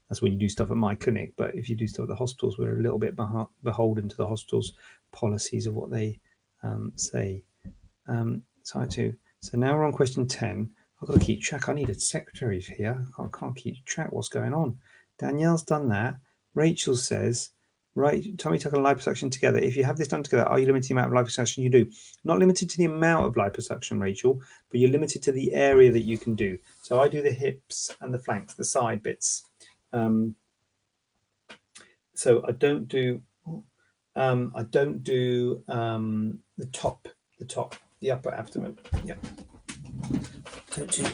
that's 0.08 0.20
when 0.20 0.32
you 0.32 0.38
do 0.38 0.48
stuff 0.48 0.70
at 0.70 0.76
my 0.76 0.94
clinic. 0.94 1.32
But 1.36 1.54
if 1.54 1.68
you 1.68 1.76
do 1.76 1.86
stuff 1.86 2.04
at 2.04 2.08
the 2.08 2.16
hospitals, 2.16 2.58
we're 2.58 2.78
a 2.78 2.82
little 2.82 2.98
bit 2.98 3.16
beholden 3.62 4.08
to 4.08 4.16
the 4.16 4.26
hospitals' 4.26 4.72
policies 5.12 5.66
of 5.66 5.74
what 5.74 5.90
they 5.90 6.18
um, 6.62 6.92
say. 6.96 7.42
Um, 8.08 8.42
so 8.62 8.80
I 8.80 8.86
do. 8.86 9.14
So 9.40 9.56
now 9.58 9.76
we're 9.76 9.84
on 9.84 9.92
question 9.92 10.26
10. 10.26 10.70
I've 11.00 11.08
got 11.08 11.20
to 11.20 11.24
keep 11.24 11.42
track. 11.42 11.68
I 11.68 11.74
need 11.74 11.90
a 11.90 11.94
secretary 11.94 12.60
here. 12.60 13.06
I 13.18 13.26
can't 13.38 13.56
keep 13.56 13.84
track 13.84 14.12
what's 14.12 14.28
going 14.28 14.54
on. 14.54 14.78
Danielle's 15.18 15.62
done 15.62 15.88
that. 15.90 16.16
Rachel 16.54 16.96
says, 16.96 17.50
right, 17.94 18.36
tummy 18.38 18.58
tuck 18.58 18.72
and 18.72 18.84
liposuction 18.84 19.30
together. 19.30 19.58
If 19.58 19.76
you 19.76 19.84
have 19.84 19.98
this 19.98 20.08
done 20.08 20.22
together, 20.22 20.44
are 20.44 20.58
you 20.58 20.66
limited 20.66 20.84
to 20.84 20.94
the 20.94 20.94
amount 20.94 21.14
of 21.14 21.26
liposuction 21.26 21.62
you 21.62 21.70
do? 21.70 21.90
Not 22.24 22.38
limited 22.38 22.70
to 22.70 22.78
the 22.78 22.86
amount 22.86 23.26
of 23.26 23.34
liposuction, 23.34 24.00
Rachel, 24.00 24.40
but 24.70 24.80
you're 24.80 24.90
limited 24.90 25.22
to 25.24 25.32
the 25.32 25.52
area 25.54 25.92
that 25.92 26.04
you 26.04 26.16
can 26.16 26.34
do. 26.34 26.58
So 26.82 27.00
I 27.00 27.08
do 27.08 27.22
the 27.22 27.30
hips 27.30 27.94
and 28.00 28.12
the 28.12 28.18
flanks, 28.18 28.54
the 28.54 28.64
side 28.64 29.02
bits. 29.02 29.44
Um, 29.92 30.34
so 32.14 32.42
I 32.48 32.52
don't 32.52 32.88
do, 32.88 33.20
um, 34.14 34.52
I 34.54 34.62
don't 34.62 35.02
do 35.02 35.62
um, 35.68 36.38
the 36.56 36.66
top, 36.66 37.08
the 37.38 37.44
top, 37.44 37.76
the 38.00 38.10
upper 38.10 38.32
abdomen. 38.32 38.78
Yeah. 39.04 39.16
Don't 40.76 40.90
do, 40.90 41.06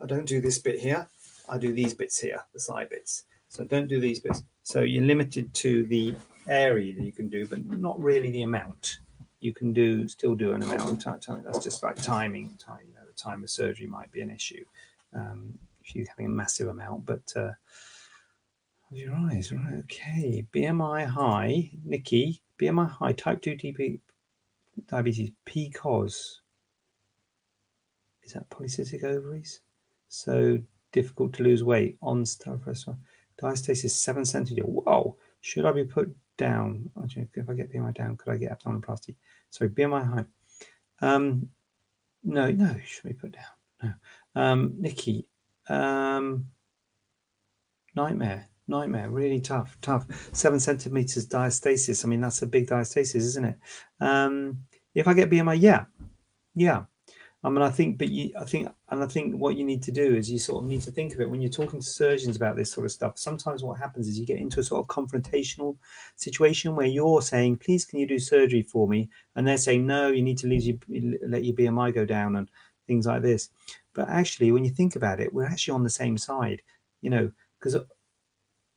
I 0.00 0.06
don't 0.06 0.26
do 0.26 0.40
this 0.40 0.60
bit 0.60 0.78
here. 0.78 1.08
I 1.48 1.58
do 1.58 1.72
these 1.72 1.92
bits 1.92 2.20
here, 2.20 2.40
the 2.52 2.60
side 2.60 2.88
bits. 2.88 3.24
So 3.48 3.64
don't 3.64 3.88
do 3.88 3.98
these 4.00 4.20
bits. 4.20 4.44
So 4.62 4.82
you're 4.82 5.02
limited 5.02 5.52
to 5.54 5.84
the 5.86 6.14
area 6.46 6.94
that 6.94 7.02
you 7.02 7.10
can 7.10 7.28
do, 7.28 7.46
but 7.46 7.64
not 7.66 8.00
really 8.00 8.30
the 8.30 8.42
amount. 8.42 9.00
You 9.40 9.52
can 9.52 9.72
do 9.72 10.06
still 10.06 10.36
do 10.36 10.52
an 10.52 10.62
amount. 10.62 11.04
That's 11.04 11.64
just 11.64 11.82
like 11.82 11.96
timing. 11.96 12.56
Time, 12.58 12.78
you 12.86 12.94
know, 12.94 13.00
the 13.04 13.12
time 13.20 13.42
of 13.42 13.50
surgery 13.50 13.88
might 13.88 14.12
be 14.12 14.20
an 14.20 14.30
issue 14.30 14.64
um, 15.12 15.58
if 15.82 15.96
you're 15.96 16.06
having 16.08 16.26
a 16.26 16.28
massive 16.28 16.68
amount. 16.68 17.04
But 17.04 17.32
uh, 17.34 17.50
your 18.92 19.14
eyes, 19.14 19.50
right? 19.50 19.80
Okay. 19.80 20.46
BMI 20.52 21.06
high, 21.06 21.70
Nikki. 21.84 22.40
BMI 22.56 22.88
high, 22.88 23.12
type 23.14 23.42
two 23.42 23.56
DP, 23.56 23.98
diabetes, 24.86 25.32
PCOS. 25.44 26.36
Is 28.24 28.32
that 28.32 28.48
polycystic 28.50 29.04
ovaries? 29.04 29.60
So 30.08 30.58
difficult 30.92 31.32
to 31.34 31.42
lose 31.42 31.64
weight 31.64 31.96
on 32.02 32.24
steril 32.24 32.96
Diastasis 33.40 33.90
seven 33.90 34.24
centimeter. 34.24 34.66
Whoa! 34.66 35.16
Should 35.40 35.64
I 35.64 35.72
be 35.72 35.84
put 35.84 36.14
down? 36.36 36.90
If 37.02 37.48
I 37.48 37.54
get 37.54 37.72
BMI 37.72 37.94
down, 37.94 38.16
could 38.16 38.32
I 38.32 38.36
get 38.36 38.58
abdominoplasty? 38.58 39.14
Sorry, 39.50 39.70
BMI 39.70 40.14
high. 40.14 40.24
Um, 41.00 41.48
no, 42.22 42.50
no, 42.50 42.76
should 42.84 43.08
be 43.08 43.14
put 43.14 43.32
down. 43.32 43.44
No. 43.82 44.40
Um, 44.40 44.74
Nikki, 44.78 45.26
um, 45.68 46.46
nightmare, 47.96 48.48
nightmare, 48.68 49.10
really 49.10 49.40
tough, 49.40 49.76
tough. 49.82 50.06
Seven 50.32 50.60
centimeters 50.60 51.26
diastasis. 51.26 52.04
I 52.04 52.08
mean, 52.08 52.20
that's 52.20 52.42
a 52.42 52.46
big 52.46 52.68
diastasis, 52.68 53.16
isn't 53.16 53.44
it? 53.44 53.58
Um, 54.00 54.58
if 54.94 55.08
I 55.08 55.14
get 55.14 55.30
BMI, 55.30 55.60
yeah, 55.60 55.86
yeah. 56.54 56.84
I 57.44 57.50
mean, 57.50 57.62
I 57.62 57.70
think, 57.70 57.98
but 57.98 58.08
you, 58.08 58.32
I 58.40 58.44
think, 58.44 58.68
and 58.90 59.02
I 59.02 59.06
think 59.06 59.34
what 59.34 59.56
you 59.56 59.64
need 59.64 59.82
to 59.82 59.90
do 59.90 60.14
is 60.14 60.30
you 60.30 60.38
sort 60.38 60.62
of 60.62 60.68
need 60.68 60.82
to 60.82 60.92
think 60.92 61.12
of 61.12 61.20
it 61.20 61.28
when 61.28 61.40
you're 61.40 61.50
talking 61.50 61.80
to 61.80 61.86
surgeons 61.86 62.36
about 62.36 62.54
this 62.54 62.70
sort 62.70 62.86
of 62.86 62.92
stuff. 62.92 63.18
Sometimes 63.18 63.64
what 63.64 63.80
happens 63.80 64.06
is 64.06 64.16
you 64.16 64.24
get 64.24 64.38
into 64.38 64.60
a 64.60 64.62
sort 64.62 64.80
of 64.80 64.86
confrontational 64.86 65.76
situation 66.14 66.76
where 66.76 66.86
you're 66.86 67.20
saying, 67.20 67.56
"Please, 67.56 67.84
can 67.84 67.98
you 67.98 68.06
do 68.06 68.18
surgery 68.20 68.62
for 68.62 68.86
me?" 68.86 69.10
and 69.34 69.46
they're 69.46 69.56
saying, 69.56 69.84
"No, 69.84 70.08
you 70.08 70.22
need 70.22 70.38
to 70.38 70.46
lose 70.46 70.68
your, 70.68 70.76
let 71.26 71.44
your 71.44 71.56
BMI 71.56 71.92
go 71.92 72.04
down 72.04 72.36
and 72.36 72.48
things 72.86 73.06
like 73.06 73.22
this." 73.22 73.48
But 73.92 74.08
actually, 74.08 74.52
when 74.52 74.64
you 74.64 74.70
think 74.70 74.94
about 74.94 75.18
it, 75.20 75.34
we're 75.34 75.44
actually 75.46 75.74
on 75.74 75.82
the 75.82 75.90
same 75.90 76.16
side, 76.18 76.62
you 77.00 77.10
know, 77.10 77.32
because 77.58 77.74
all, 77.74 77.86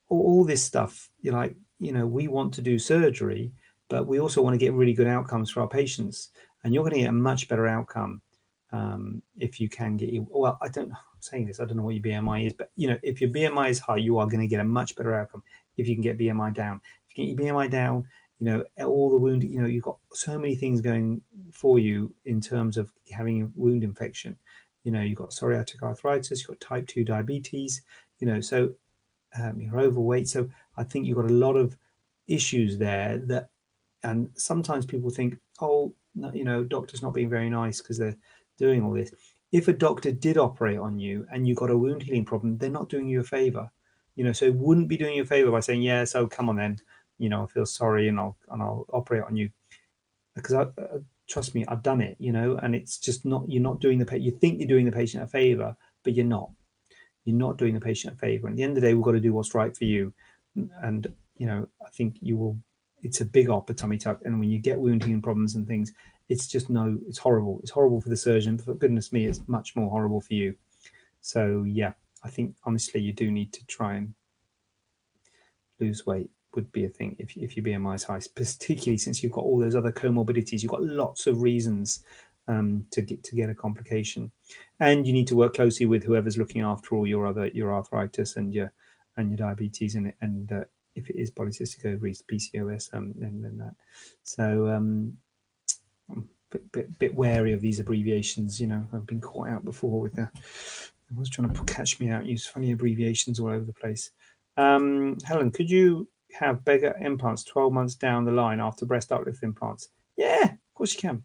all 0.09 0.43
this 0.43 0.63
stuff, 0.63 1.11
you're 1.22 1.34
like, 1.36 1.55
you 1.80 1.91
know, 1.91 2.07
we 2.07 2.28
want 2.28 2.53
to 2.55 2.61
do 2.63 2.80
surgery, 2.80 3.51
but 3.89 4.07
we 4.07 4.20
also 4.20 4.41
want 4.41 4.55
to 4.55 4.66
get 4.66 4.74
really 4.74 4.93
good 4.93 5.07
outcomes 5.07 5.51
for 5.51 5.61
our 5.61 5.68
patients, 5.68 6.32
and 6.63 6.74
you're 6.74 6.84
going 6.84 6.95
to 6.95 7.01
get 7.01 7.09
a 7.09 7.13
much 7.13 7.47
better 7.47 7.68
outcome 7.68 8.24
um, 8.72 9.22
if 9.38 9.59
you 9.59 9.70
can 9.70 9.95
get 9.95 10.09
you 10.09 10.28
well 10.30 10.57
i 10.61 10.68
don't 10.68 10.91
i'm 10.91 10.97
saying 11.20 11.45
this 11.45 11.59
i 11.59 11.66
don't 11.66 11.78
know 11.78 11.84
what 11.84 11.95
your 11.95 12.03
bmi 12.03 12.47
is 12.47 12.53
but 12.53 12.72
you 12.76 12.88
know 12.88 12.97
if 13.03 13.22
your 13.22 13.30
bmi 13.30 13.70
is 13.70 13.80
high 13.80 13.95
you 13.95 14.18
are 14.18 14.28
going 14.28 14.41
to 14.41 14.47
get 14.47 14.59
a 14.59 14.63
much 14.63 14.95
better 14.95 15.16
outcome 15.16 15.43
if 15.78 15.88
you 15.88 15.95
can 15.95 16.01
get 16.01 16.18
bmi 16.18 16.53
down. 16.53 16.82
If 17.09 17.18
you 17.18 17.26
get 17.36 17.43
your 17.43 17.53
bmi 17.53 17.70
down 17.70 18.05
you 18.39 18.45
know 18.45 18.66
all 18.86 19.09
the 19.09 19.18
wound 19.18 19.43
you 19.43 19.61
know 19.61 19.68
you've 19.68 19.84
got 19.84 19.97
so 20.13 20.38
many 20.38 20.55
things 20.55 20.82
going 20.82 21.22
for 21.51 21.80
you 21.80 22.13
in 22.26 22.41
terms 22.41 22.78
of 22.78 22.91
having 23.11 23.43
a 23.43 23.49
wound 23.55 23.84
infection. 23.84 24.38
You 24.84 24.91
know 24.91 25.01
you've 25.01 25.18
got 25.18 25.32
psoriatic 25.32 25.82
arthritis 25.82 26.41
you've 26.41 26.59
got 26.59 26.59
type 26.59 26.88
2 26.88 27.05
diabetes 27.05 27.82
you 28.20 28.28
know 28.28 28.41
so 28.41 28.74
um, 29.39 29.59
you're 29.59 29.80
overweight. 29.80 30.28
So 30.28 30.49
i 30.78 30.84
think 30.84 31.05
you've 31.05 31.18
got 31.18 31.30
a 31.30 31.34
lot 31.34 31.55
of 31.55 31.78
issues 32.28 32.78
there 32.78 33.18
that 33.18 33.49
and 34.03 34.30
sometimes 34.36 34.86
people 34.86 35.09
think 35.09 35.38
oh 35.61 35.93
you 36.34 36.43
know 36.43 36.63
doctors 36.63 37.01
not 37.01 37.13
being 37.13 37.30
very 37.30 37.49
nice 37.49 37.82
because 37.82 37.97
they're 37.97 38.18
doing 38.58 38.84
all 38.84 38.93
this. 38.93 39.12
If 39.51 39.68
a 39.68 39.74
doctor 39.74 40.12
did 40.12 40.38
operate 40.38 40.80
on 40.80 40.99
you 40.99 41.26
and 41.32 41.47
you 41.47 41.56
got 41.56 41.72
a 41.72 41.78
wound 41.78 42.03
healing 42.03 42.26
problem, 42.26 42.58
they're 42.58 42.70
not 42.70 42.89
doing 42.89 43.08
you 43.08 43.20
a 43.22 43.24
favor. 43.24 43.72
You 44.16 44.24
know, 44.24 44.32
so 44.32 44.51
wouldn't 44.51 44.88
be 44.88 44.97
doing 44.97 45.16
you 45.16 45.24
a 45.24 45.26
favor 45.26 45.51
by 45.51 45.60
saying, 45.60 45.82
"Yeah, 45.82 46.03
so 46.06 46.28
come 46.28 46.49
on 46.49 46.56
then." 46.56 46.78
You 47.18 47.30
know, 47.30 47.43
I 47.43 47.47
feel 47.47 47.66
sorry 47.66 48.08
and 48.08 48.20
I'll 48.20 48.38
and 48.49 48.62
I'll 48.62 48.86
operate 48.91 49.24
on 49.24 49.36
you 49.36 49.49
because 50.36 50.53
I, 50.53 50.62
uh, 50.64 50.99
trust 51.28 51.56
me, 51.56 51.66
I've 51.68 51.84
done 51.84 52.01
it. 52.01 52.16
You 52.20 52.32
know, 52.32 52.58
and 52.62 52.76
it's 52.76 52.97
just 52.97 53.26
not 53.26 53.45
you're 53.47 53.62
not 53.62 53.82
doing 53.82 53.99
the 53.99 54.20
you 54.20 54.32
think 54.32 54.60
you're 54.60 54.68
doing 54.68 54.86
the 54.86 54.91
patient 54.91 55.24
a 55.24 55.28
favor, 55.28 55.76
but 56.03 56.14
you're 56.14 56.26
not. 56.26 56.49
You're 57.26 57.38
not 57.38 57.58
doing 57.58 57.74
the 57.74 57.82
patient 57.82 58.14
a 58.14 58.18
favor. 58.18 58.47
And 58.47 58.53
at 58.53 58.58
the 58.58 58.64
end 58.64 58.78
of 58.78 58.82
the 58.82 58.88
day, 58.88 58.93
we've 58.93 59.03
got 59.03 59.14
to 59.14 59.20
do 59.20 59.34
what's 59.34 59.56
right 59.56 59.76
for 59.76 59.86
you. 59.86 60.14
And 60.82 61.08
you 61.38 61.47
know, 61.47 61.68
I 61.86 61.89
think 61.89 62.18
you 62.22 62.38
will. 62.38 62.58
It's 63.01 63.22
a 63.22 63.26
big 63.26 63.49
op, 63.49 63.70
a 63.70 63.74
tummy 63.74 63.97
tuck, 63.97 64.22
and 64.26 64.39
when 64.39 64.49
you 64.49 64.58
get 64.58 64.80
wound 64.80 65.03
healing 65.03 65.22
problems 65.22 65.56
and 65.56 65.68
things, 65.68 65.93
it's 66.30 66.47
just 66.47 66.69
no, 66.69 66.97
it's 67.07 67.17
horrible. 67.17 67.59
It's 67.61 67.71
horrible 67.71 68.01
for 68.01 68.09
the 68.09 68.17
surgeon. 68.17 68.57
For 68.57 68.73
goodness 68.73 69.13
me, 69.13 69.26
it's 69.26 69.41
much 69.47 69.76
more 69.76 69.89
horrible 69.89 70.21
for 70.21 70.34
you. 70.34 70.55
So 71.21 71.63
yeah, 71.67 71.93
I 72.23 72.30
think 72.30 72.55
honestly, 72.63 73.01
you 73.01 73.13
do 73.13 73.32
need 73.32 73.53
to 73.53 73.65
try 73.67 73.95
and 73.95 74.13
lose 75.80 76.05
weight 76.05 76.30
would 76.55 76.71
be 76.71 76.86
a 76.86 76.89
thing 76.89 77.15
if, 77.19 77.36
if 77.36 77.57
your 77.57 77.65
BMI 77.65 77.95
is 77.95 78.03
high, 78.03 78.21
particularly 78.34 78.97
since 78.97 79.21
you've 79.21 79.32
got 79.32 79.43
all 79.43 79.59
those 79.59 79.76
other 79.76 79.91
comorbidities. 79.91 80.63
You've 80.63 80.71
got 80.71 80.84
lots 80.84 81.28
of 81.28 81.41
reasons 81.41 82.03
um, 82.47 82.86
to 82.91 83.01
get 83.01 83.23
to 83.23 83.36
get 83.36 83.49
a 83.49 83.55
complication, 83.55 84.32
and 84.80 85.05
you 85.05 85.13
need 85.13 85.28
to 85.28 85.36
work 85.36 85.55
closely 85.55 85.86
with 85.86 86.03
whoever's 86.03 86.38
looking 86.38 86.61
after 86.61 86.95
all 86.95 87.07
your 87.07 87.28
other 87.28 87.47
your 87.47 87.73
arthritis 87.73 88.36
and 88.36 88.53
your 88.53 88.71
and 89.17 89.30
your 89.30 89.38
diabetes 89.38 89.95
and 89.95 90.13
and 90.21 90.51
uh, 90.51 90.63
if 90.95 91.09
it 91.09 91.17
is 91.17 91.30
polycystic 91.30 91.86
ovaries, 91.86 92.23
PCOS, 92.32 92.93
um, 92.93 93.13
and 93.21 93.43
then 93.43 93.57
that. 93.57 93.76
So 94.23 94.69
um, 94.69 95.17
bit, 96.52 96.72
bit, 96.72 97.00
bit 97.00 97.16
wary 97.16 97.54
of 97.54 97.62
these 97.62 97.80
abbreviations. 97.80 98.60
You 98.60 98.68
know, 98.68 98.88
I've 98.93 99.08
been 99.08 99.22
caught 99.22 99.50
out 99.50 99.66
before 99.66 100.00
with 100.00 100.14
the. 100.14 100.30
I 100.34 101.20
was 101.20 101.30
trying 101.30 101.54
to 101.54 101.64
catch 101.66 102.00
me 102.00 102.10
out, 102.10 102.26
use 102.26 102.48
funny 102.48 102.72
abbreviations 102.72 103.39
all 103.39 103.50
over 103.50 103.64
the 103.64 103.74
place. 103.74 104.12
Um, 104.58 105.18
Helen, 105.24 105.52
could 105.52 105.70
you 105.70 106.08
have 106.34 106.66
bigger 106.66 106.96
implants 107.00 107.43
12 107.43 107.72
months 107.72 107.96
down 107.96 108.26
the 108.26 108.32
line 108.32 108.60
after 108.60 108.86
breast 108.86 109.12
uplift 109.12 109.43
implants? 109.43 109.89
Yeah, 110.18 110.43
of 110.43 110.74
course 110.74 110.93
you 110.93 111.00
can. 111.02 111.24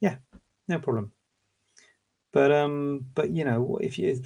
Yeah, 0.00 0.16
no 0.68 0.78
problem. 0.78 1.12
But 2.32 2.50
um, 2.50 3.06
but 3.14 3.30
you 3.30 3.44
know, 3.44 3.78
if 3.80 3.98
you, 3.98 4.22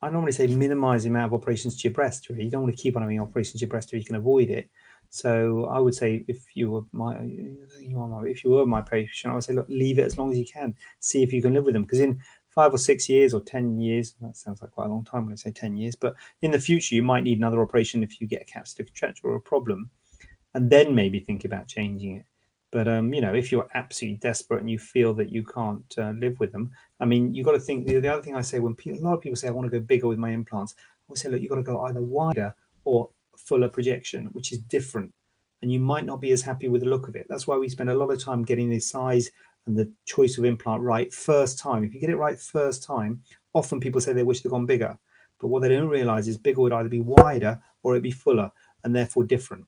I 0.00 0.10
normally 0.10 0.32
say 0.32 0.46
minimize 0.46 1.02
the 1.02 1.10
amount 1.10 1.32
of 1.32 1.40
operations 1.40 1.76
to 1.76 1.88
your 1.88 1.94
breast. 1.94 2.28
Really, 2.28 2.44
you 2.44 2.50
don't 2.50 2.62
want 2.62 2.76
to 2.76 2.82
keep 2.82 2.96
on 2.96 3.02
having 3.02 3.20
operations 3.20 3.54
to 3.54 3.66
your 3.66 3.70
breast 3.70 3.92
if 3.92 3.98
you 3.98 4.04
can 4.04 4.16
avoid 4.16 4.48
it. 4.48 4.70
So 5.10 5.64
I 5.66 5.78
would 5.78 5.94
say 5.94 6.24
if 6.28 6.44
you 6.54 6.70
were 6.70 6.82
my, 6.92 7.18
you 7.22 7.98
are 7.98 8.08
my, 8.08 8.28
if 8.28 8.44
you 8.44 8.50
were 8.50 8.66
my 8.66 8.82
patient, 8.82 9.32
I 9.32 9.34
would 9.34 9.44
say 9.44 9.54
look, 9.54 9.66
leave 9.68 9.98
it 9.98 10.04
as 10.04 10.18
long 10.18 10.30
as 10.30 10.38
you 10.38 10.44
can. 10.44 10.74
See 11.00 11.22
if 11.22 11.32
you 11.32 11.40
can 11.40 11.54
live 11.54 11.64
with 11.64 11.74
them, 11.74 11.84
because 11.84 12.00
in 12.00 12.20
five 12.50 12.74
or 12.74 12.78
six 12.78 13.08
years 13.08 13.32
or 13.32 13.40
ten 13.40 13.78
years, 13.80 14.16
that 14.20 14.36
sounds 14.36 14.60
like 14.60 14.70
quite 14.70 14.86
a 14.86 14.90
long 14.90 15.04
time 15.04 15.24
when 15.24 15.32
I 15.32 15.36
say 15.36 15.50
ten 15.50 15.76
years, 15.76 15.96
but 15.96 16.14
in 16.42 16.50
the 16.50 16.58
future 16.58 16.94
you 16.94 17.02
might 17.02 17.24
need 17.24 17.38
another 17.38 17.62
operation 17.62 18.02
if 18.02 18.20
you 18.20 18.26
get 18.26 18.42
a 18.42 18.44
capsular 18.44 18.86
contracture 18.86 19.28
or 19.28 19.36
a 19.36 19.40
problem, 19.40 19.90
and 20.54 20.68
then 20.68 20.94
maybe 20.94 21.20
think 21.20 21.44
about 21.44 21.68
changing 21.68 22.16
it. 22.16 22.26
But 22.70 22.86
um, 22.86 23.14
you 23.14 23.22
know, 23.22 23.32
if 23.32 23.50
you're 23.50 23.68
absolutely 23.74 24.18
desperate 24.18 24.60
and 24.60 24.70
you 24.70 24.78
feel 24.78 25.14
that 25.14 25.30
you 25.30 25.42
can't 25.42 25.94
uh, 25.96 26.10
live 26.10 26.38
with 26.38 26.52
them, 26.52 26.70
I 27.00 27.06
mean, 27.06 27.32
you've 27.34 27.46
got 27.46 27.52
to 27.52 27.60
think. 27.60 27.86
The, 27.86 27.98
the 27.98 28.12
other 28.12 28.22
thing 28.22 28.36
I 28.36 28.42
say 28.42 28.58
when 28.58 28.74
people, 28.74 29.00
a 29.00 29.02
lot 29.02 29.14
of 29.14 29.22
people 29.22 29.36
say 29.36 29.48
I 29.48 29.52
want 29.52 29.70
to 29.70 29.78
go 29.78 29.84
bigger 29.84 30.06
with 30.06 30.18
my 30.18 30.30
implants, 30.30 30.74
I 31.10 31.14
say, 31.14 31.30
look, 31.30 31.40
you've 31.40 31.48
got 31.48 31.56
to 31.56 31.62
go 31.62 31.80
either 31.84 32.02
wider 32.02 32.54
or 32.84 33.08
fuller 33.48 33.68
projection, 33.68 34.26
which 34.32 34.52
is 34.52 34.58
different, 34.58 35.12
and 35.62 35.72
you 35.72 35.80
might 35.80 36.04
not 36.04 36.20
be 36.20 36.32
as 36.32 36.42
happy 36.42 36.68
with 36.68 36.82
the 36.82 36.88
look 36.88 37.08
of 37.08 37.16
it. 37.16 37.26
That's 37.28 37.46
why 37.46 37.56
we 37.56 37.68
spend 37.68 37.90
a 37.90 37.94
lot 37.94 38.12
of 38.12 38.22
time 38.22 38.42
getting 38.44 38.70
the 38.70 38.80
size 38.80 39.30
and 39.66 39.76
the 39.76 39.90
choice 40.04 40.38
of 40.38 40.44
implant 40.44 40.82
right 40.82 41.12
first 41.12 41.58
time. 41.58 41.84
If 41.84 41.94
you 41.94 42.00
get 42.00 42.10
it 42.10 42.16
right 42.16 42.38
first 42.38 42.82
time, 42.82 43.22
often 43.54 43.80
people 43.80 44.00
say 44.00 44.12
they 44.12 44.22
wish 44.22 44.40
they'd 44.40 44.50
gone 44.50 44.66
bigger, 44.66 44.98
but 45.40 45.48
what 45.48 45.62
they 45.62 45.68
don't 45.68 45.88
realize 45.88 46.28
is 46.28 46.36
bigger 46.36 46.60
would 46.60 46.72
either 46.72 46.88
be 46.88 47.00
wider 47.00 47.60
or 47.82 47.94
it'd 47.94 48.02
be 48.02 48.10
fuller 48.10 48.50
and 48.84 48.94
therefore 48.94 49.24
different. 49.24 49.64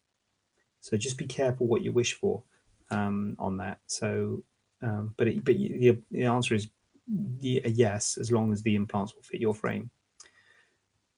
So 0.80 0.96
just 0.96 1.18
be 1.18 1.26
careful 1.26 1.66
what 1.66 1.82
you 1.82 1.92
wish 1.92 2.14
for 2.14 2.42
um, 2.90 3.36
on 3.38 3.56
that. 3.58 3.78
So, 3.86 4.42
um, 4.82 5.14
but 5.16 5.28
it, 5.28 5.44
but 5.44 5.56
the, 5.56 5.98
the 6.10 6.24
answer 6.24 6.54
is 6.54 6.68
yes, 7.40 8.16
as 8.16 8.30
long 8.32 8.52
as 8.52 8.62
the 8.62 8.76
implants 8.76 9.14
will 9.14 9.22
fit 9.22 9.40
your 9.40 9.54
frame. 9.54 9.90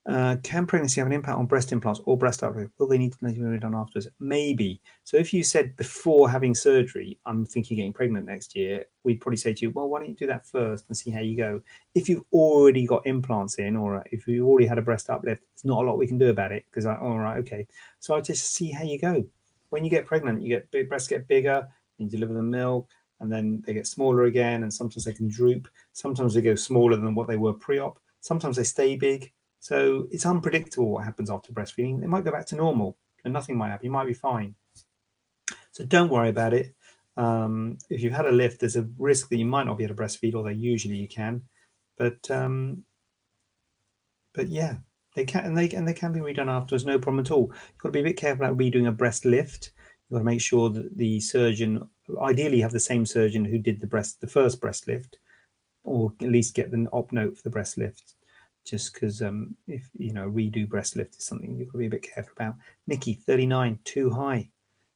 Uh, 0.04 0.36
can 0.42 0.66
pregnancy 0.66 1.00
have 1.00 1.06
an 1.06 1.12
impact 1.12 1.38
on 1.38 1.46
breast 1.46 1.70
implants 1.70 2.00
or 2.06 2.16
breast 2.16 2.42
uplift? 2.42 2.72
Will 2.78 2.88
they 2.88 2.98
need 2.98 3.12
to 3.12 3.18
be 3.24 3.58
done 3.58 3.74
afterwards? 3.74 4.08
Maybe. 4.18 4.80
So 5.04 5.16
if 5.16 5.32
you 5.32 5.44
said 5.44 5.76
before 5.76 6.28
having 6.28 6.54
surgery, 6.54 7.18
I'm 7.24 7.46
thinking 7.46 7.76
getting 7.76 7.92
pregnant 7.92 8.26
next 8.26 8.56
year, 8.56 8.84
we'd 9.04 9.20
probably 9.20 9.36
say 9.36 9.54
to 9.54 9.62
you, 9.62 9.70
well, 9.70 9.88
why 9.88 10.00
don't 10.00 10.08
you 10.08 10.16
do 10.16 10.26
that 10.26 10.46
first 10.46 10.86
and 10.88 10.96
see 10.96 11.10
how 11.10 11.20
you 11.20 11.36
go? 11.36 11.60
If 11.94 12.08
you've 12.08 12.24
already 12.32 12.84
got 12.84 13.06
implants 13.06 13.56
in, 13.56 13.76
or 13.76 14.04
if 14.10 14.26
you've 14.26 14.46
already 14.46 14.66
had 14.66 14.78
a 14.78 14.82
breast 14.82 15.08
uplift, 15.08 15.42
there's 15.54 15.64
not 15.64 15.84
a 15.84 15.86
lot 15.86 15.98
we 15.98 16.08
can 16.08 16.18
do 16.18 16.30
about 16.30 16.50
it 16.50 16.64
because, 16.70 16.84
all 16.84 17.18
right, 17.18 17.38
okay. 17.38 17.66
So 18.00 18.14
I 18.14 18.20
just 18.20 18.54
see 18.54 18.70
how 18.70 18.82
you 18.82 18.98
go 18.98 19.24
when 19.72 19.84
you 19.84 19.90
get 19.90 20.04
pregnant, 20.04 20.42
you 20.42 20.50
get 20.50 20.70
big 20.70 20.86
breasts 20.86 21.08
get 21.08 21.26
bigger, 21.26 21.66
you 21.96 22.06
deliver 22.06 22.34
the 22.34 22.42
milk, 22.42 22.90
and 23.20 23.32
then 23.32 23.62
they 23.66 23.72
get 23.72 23.86
smaller 23.86 24.24
again, 24.24 24.64
and 24.64 24.72
sometimes 24.72 25.04
they 25.04 25.14
can 25.14 25.28
droop. 25.28 25.66
Sometimes 25.92 26.34
they 26.34 26.42
go 26.42 26.54
smaller 26.54 26.96
than 26.96 27.14
what 27.14 27.26
they 27.26 27.38
were 27.38 27.54
pre-op. 27.54 27.98
Sometimes 28.20 28.56
they 28.56 28.64
stay 28.64 28.96
big. 28.96 29.32
So 29.62 30.08
it's 30.10 30.26
unpredictable 30.26 30.90
what 30.90 31.04
happens 31.04 31.30
after 31.30 31.52
breastfeeding. 31.52 32.02
It 32.02 32.08
might 32.08 32.24
go 32.24 32.32
back 32.32 32.46
to 32.46 32.56
normal, 32.56 32.98
and 33.24 33.32
nothing 33.32 33.56
might 33.56 33.70
happen. 33.70 33.86
You 33.86 33.92
might 33.92 34.08
be 34.08 34.12
fine. 34.12 34.56
So 35.70 35.84
don't 35.84 36.10
worry 36.10 36.30
about 36.30 36.52
it. 36.52 36.74
Um, 37.16 37.78
if 37.88 38.02
you've 38.02 38.12
had 38.12 38.26
a 38.26 38.32
lift, 38.32 38.58
there's 38.58 38.74
a 38.74 38.88
risk 38.98 39.28
that 39.28 39.36
you 39.36 39.44
might 39.44 39.66
not 39.66 39.78
be 39.78 39.84
able 39.84 39.94
to 39.94 40.02
breastfeed, 40.02 40.34
although 40.34 40.48
usually 40.48 40.96
you 40.96 41.06
can. 41.06 41.42
But 41.96 42.28
um, 42.28 42.82
but 44.34 44.48
yeah, 44.48 44.78
they 45.14 45.24
can 45.24 45.44
and 45.44 45.56
they 45.56 45.70
and 45.70 45.86
they 45.86 45.94
can 45.94 46.12
be 46.12 46.18
redone 46.18 46.48
afterwards, 46.48 46.84
no 46.84 46.98
problem 46.98 47.24
at 47.24 47.30
all. 47.30 47.52
You've 47.52 47.78
got 47.78 47.88
to 47.90 47.92
be 47.92 48.00
a 48.00 48.10
bit 48.10 48.16
careful 48.16 48.44
about 48.44 48.58
redoing 48.58 48.88
a 48.88 48.92
breast 48.92 49.24
lift. 49.24 49.70
You've 50.10 50.16
got 50.16 50.18
to 50.18 50.24
make 50.24 50.40
sure 50.40 50.70
that 50.70 50.98
the 50.98 51.20
surgeon, 51.20 51.88
ideally, 52.20 52.62
have 52.62 52.72
the 52.72 52.80
same 52.80 53.06
surgeon 53.06 53.44
who 53.44 53.58
did 53.58 53.80
the 53.80 53.86
breast, 53.86 54.20
the 54.20 54.26
first 54.26 54.60
breast 54.60 54.88
lift, 54.88 55.18
or 55.84 56.12
at 56.20 56.28
least 56.28 56.56
get 56.56 56.72
the 56.72 56.88
op 56.90 57.12
note 57.12 57.36
for 57.36 57.44
the 57.44 57.50
breast 57.50 57.78
lift. 57.78 58.16
Just 58.64 58.94
because 58.94 59.22
um, 59.22 59.56
if 59.66 59.88
you 59.96 60.12
know 60.12 60.30
redo 60.30 60.68
breast 60.68 60.96
lift 60.96 61.16
is 61.16 61.24
something 61.24 61.56
you've 61.56 61.68
got 61.68 61.72
to 61.72 61.78
be 61.78 61.86
a 61.86 61.90
bit 61.90 62.02
careful 62.14 62.32
about. 62.36 62.54
Nikki, 62.86 63.14
thirty 63.14 63.46
nine, 63.46 63.78
too 63.84 64.10
high. 64.10 64.48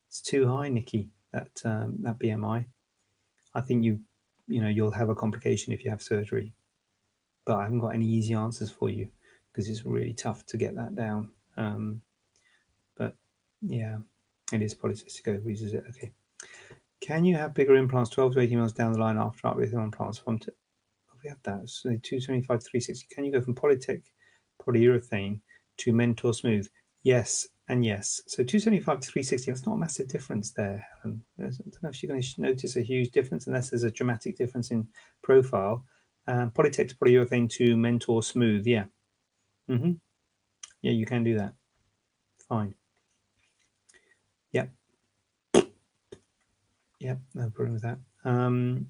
It's 0.09 0.21
too 0.21 0.47
high, 0.49 0.69
Nikki. 0.69 1.11
That 1.33 1.51
um, 1.65 1.97
that 2.01 2.19
BMI. 2.19 2.65
I 3.55 3.61
think 3.61 3.85
you 3.85 4.01
you 4.47 4.61
know 4.63 4.69
you'll 4.69 4.93
have 4.93 5.09
a 5.09 5.15
complication 5.15 5.73
if 5.73 5.85
you 5.85 5.91
have 5.91 6.03
surgery. 6.03 6.53
But 7.45 7.57
I 7.57 7.63
haven't 7.65 7.81
got 7.81 7.95
any 7.95 8.07
easy 8.07 8.35
answers 8.35 8.71
for 8.71 8.89
you 8.91 9.09
because 9.53 9.69
it's 9.69 9.87
really 9.87 10.13
tough 10.13 10.45
to 10.47 10.57
get 10.57 10.75
that 10.77 10.95
down. 10.95 11.31
Um, 11.57 12.03
but 12.97 13.15
yeah, 13.63 13.99
it 14.53 14.63
is 14.63 14.75
polycystic 14.75 15.29
ovaries, 15.29 15.63
is 15.63 15.75
it? 15.75 15.85
Okay. 15.89 16.13
Can 17.01 17.25
you 17.25 17.37
have 17.37 17.55
bigger 17.55 17.77
implants 17.77 18.11
12 18.11 18.35
to 18.35 18.41
18 18.41 18.59
months 18.59 18.75
down 18.75 18.93
the 18.93 18.99
line 18.99 19.19
after 19.19 19.47
uplift 19.47 19.75
implants 19.75 20.19
from 20.19 20.41
we 21.27 21.31
have 21.31 21.43
that 21.43 21.69
so 21.69 21.91
275, 21.91 22.47
360. 22.47 23.07
can 23.15 23.25
you 23.25 23.33
go 23.33 23.41
from 23.41 23.55
polytech 23.55 24.03
polyurethane 24.65 25.41
to 25.77 25.93
mentor 25.93 26.33
smooth 26.33 26.67
yes 27.03 27.49
and 27.69 27.85
yes 27.85 28.21
so 28.27 28.45
275 28.45 29.01
to 29.01 29.07
360 29.11 29.51
that's 29.51 29.67
not 29.67 29.75
a 29.75 29.79
massive 29.79 30.09
difference 30.09 30.53
there 30.53 30.87
i 31.05 31.09
don't 31.09 31.21
know 31.83 31.89
if 31.89 32.03
you're 32.03 32.09
going 32.11 32.23
to 32.23 32.41
notice 32.41 32.77
a 32.77 32.83
huge 32.83 33.11
difference 33.11 33.47
unless 33.47 33.71
there's 33.71 33.83
a 33.83 33.91
dramatic 33.91 34.37
difference 34.37 34.71
in 34.71 34.87
profile 35.23 35.85
um, 36.29 36.51
polytech 36.51 36.89
to 36.89 36.97
polyurethane 36.97 37.51
to 37.51 37.77
mentor 37.77 38.23
smooth 38.23 38.67
yeah 38.67 38.85
Mm-hmm. 39.69 39.93
Yeah, 40.83 40.93
you 40.93 41.07
can 41.07 41.25
do 41.25 41.37
that. 41.39 41.55
Fine. 42.49 42.75
Yep. 44.53 44.71
Yep, 47.01 47.19
no 47.35 47.51
problem 47.51 47.75
with 47.75 47.83
that. 47.83 47.99
Um, 48.25 48.87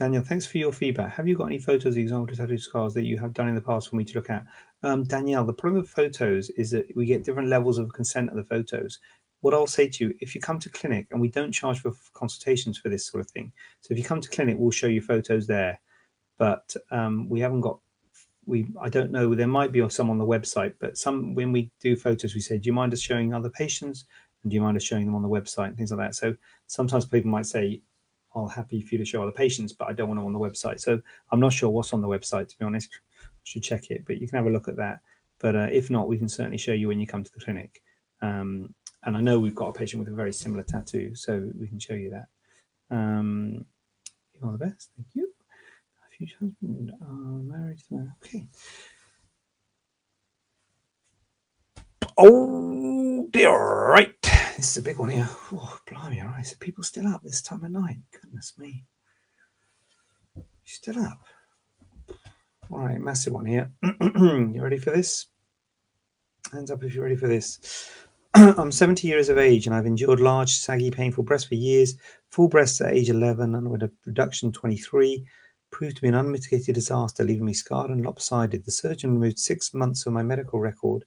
Daniel, 0.00 0.22
thanks 0.22 0.46
for 0.46 0.56
your 0.56 0.72
feedback. 0.72 1.12
Have 1.12 1.28
you 1.28 1.36
got 1.36 1.48
any 1.48 1.58
photos 1.58 1.92
of 1.92 1.98
example 1.98 2.34
tattoo 2.34 2.56
scars 2.56 2.94
that 2.94 3.04
you 3.04 3.18
have 3.18 3.34
done 3.34 3.48
in 3.48 3.54
the 3.54 3.60
past 3.60 3.90
for 3.90 3.96
me 3.96 4.04
to 4.04 4.14
look 4.14 4.30
at? 4.30 4.46
Um, 4.82 5.04
Danielle, 5.04 5.44
the 5.44 5.52
problem 5.52 5.82
with 5.82 5.90
photos 5.90 6.48
is 6.48 6.70
that 6.70 6.86
we 6.96 7.04
get 7.04 7.22
different 7.22 7.50
levels 7.50 7.76
of 7.76 7.92
consent 7.92 8.30
of 8.30 8.36
the 8.36 8.44
photos. 8.44 8.98
What 9.42 9.52
I'll 9.52 9.66
say 9.66 9.88
to 9.88 10.04
you, 10.04 10.14
if 10.20 10.34
you 10.34 10.40
come 10.40 10.58
to 10.60 10.70
clinic, 10.70 11.08
and 11.10 11.20
we 11.20 11.28
don't 11.28 11.52
charge 11.52 11.80
for 11.80 11.92
consultations 12.14 12.78
for 12.78 12.88
this 12.88 13.04
sort 13.04 13.20
of 13.20 13.30
thing, 13.30 13.52
so 13.82 13.92
if 13.92 13.98
you 13.98 14.04
come 14.04 14.22
to 14.22 14.30
clinic, 14.30 14.56
we'll 14.58 14.70
show 14.70 14.86
you 14.86 15.02
photos 15.02 15.46
there, 15.46 15.78
but 16.38 16.74
um, 16.90 17.28
we 17.28 17.40
haven't 17.40 17.60
got 17.60 17.78
we 18.46 18.68
I 18.80 18.88
don't 18.88 19.10
know 19.10 19.34
there 19.34 19.46
might 19.46 19.70
be 19.70 19.86
some 19.90 20.08
on 20.08 20.16
the 20.16 20.24
website, 20.24 20.72
but 20.80 20.96
some 20.96 21.34
when 21.34 21.52
we 21.52 21.70
do 21.78 21.94
photos, 21.94 22.34
we 22.34 22.40
say, 22.40 22.56
do 22.56 22.68
you 22.68 22.72
mind 22.72 22.94
us 22.94 23.00
showing 23.02 23.34
other 23.34 23.50
patients, 23.50 24.06
and 24.42 24.50
do 24.50 24.54
you 24.54 24.62
mind 24.62 24.78
us 24.78 24.82
showing 24.82 25.04
them 25.04 25.14
on 25.14 25.20
the 25.20 25.28
website 25.28 25.68
and 25.68 25.76
things 25.76 25.92
like 25.92 26.00
that. 26.00 26.14
So 26.14 26.34
sometimes 26.68 27.04
people 27.04 27.30
might 27.30 27.44
say, 27.44 27.82
I'll 28.34 28.48
happy 28.48 28.80
for 28.80 28.94
you 28.94 28.98
to 28.98 29.04
show 29.04 29.22
other 29.22 29.32
patients, 29.32 29.72
but 29.72 29.88
I 29.88 29.92
don't 29.92 30.08
want 30.08 30.18
them 30.18 30.26
on 30.26 30.32
the 30.32 30.38
website. 30.38 30.80
So 30.80 31.00
I'm 31.30 31.40
not 31.40 31.52
sure 31.52 31.70
what's 31.70 31.92
on 31.92 32.00
the 32.00 32.08
website 32.08 32.48
to 32.48 32.58
be 32.58 32.64
honest. 32.64 32.88
I 33.22 33.26
should 33.44 33.62
check 33.62 33.90
it, 33.90 34.04
but 34.06 34.20
you 34.20 34.28
can 34.28 34.36
have 34.36 34.46
a 34.46 34.50
look 34.50 34.68
at 34.68 34.76
that. 34.76 35.00
But 35.38 35.56
uh, 35.56 35.68
if 35.72 35.90
not, 35.90 36.08
we 36.08 36.18
can 36.18 36.28
certainly 36.28 36.58
show 36.58 36.72
you 36.72 36.88
when 36.88 37.00
you 37.00 37.06
come 37.06 37.24
to 37.24 37.32
the 37.32 37.40
clinic. 37.40 37.82
Um, 38.22 38.74
and 39.04 39.16
I 39.16 39.20
know 39.20 39.38
we've 39.38 39.54
got 39.54 39.68
a 39.68 39.72
patient 39.72 40.00
with 40.00 40.12
a 40.12 40.16
very 40.16 40.32
similar 40.32 40.62
tattoo, 40.62 41.14
so 41.14 41.50
we 41.58 41.66
can 41.66 41.78
show 41.78 41.94
you 41.94 42.10
that. 42.10 42.26
Um, 42.94 43.64
all 44.42 44.52
the 44.52 44.58
best. 44.58 44.90
Thank 44.96 45.08
you 45.14 45.32
future 46.20 46.36
husband 46.38 46.92
uh, 47.00 47.14
married 47.50 47.80
okay 48.22 48.46
oh 52.16 53.28
dear 53.30 53.50
right. 53.88 54.14
This 54.56 54.70
is 54.70 54.76
a 54.76 54.82
big 54.82 54.98
one 54.98 55.10
here. 55.10 55.28
Oh 55.52 55.78
blimey 55.86 56.20
all 56.20 56.28
right. 56.28 56.46
So 56.46 56.56
people 56.60 56.84
still 56.84 57.06
up 57.06 57.22
this 57.22 57.42
time 57.42 57.64
of 57.64 57.70
night? 57.70 57.98
Goodness 58.12 58.54
me. 58.58 58.84
Still 60.64 60.98
up? 61.04 61.22
All 62.70 62.80
right 62.80 63.00
massive 63.00 63.32
one 63.32 63.46
here. 63.46 63.70
You 63.82 64.62
ready 64.62 64.78
for 64.78 64.90
this? 64.90 65.26
Hands 66.52 66.70
up 66.70 66.82
if 66.84 66.94
you're 66.94 67.04
ready 67.04 67.16
for 67.16 67.28
this. 67.28 67.90
I'm 68.34 68.72
70 68.72 69.08
years 69.08 69.28
of 69.28 69.38
age 69.38 69.66
and 69.66 69.74
I've 69.74 69.86
endured 69.86 70.20
large, 70.20 70.52
saggy, 70.52 70.90
painful 70.90 71.24
breasts 71.24 71.48
for 71.48 71.54
years. 71.54 71.94
Full 72.30 72.48
breasts 72.48 72.80
at 72.80 72.92
age 72.92 73.10
11 73.10 73.54
and 73.54 73.70
with 73.70 73.82
a 73.82 73.90
reduction 74.06 74.52
23 74.52 75.26
proved 75.70 75.96
to 75.96 76.02
be 76.02 76.08
an 76.08 76.14
unmitigated 76.14 76.74
disaster, 76.74 77.24
leaving 77.24 77.44
me 77.44 77.54
scarred 77.54 77.90
and 77.90 78.04
lopsided. 78.04 78.64
The 78.64 78.72
surgeon 78.72 79.14
removed 79.14 79.38
six 79.38 79.72
months 79.72 80.06
of 80.06 80.12
my 80.12 80.22
medical 80.22 80.60
record 80.60 81.04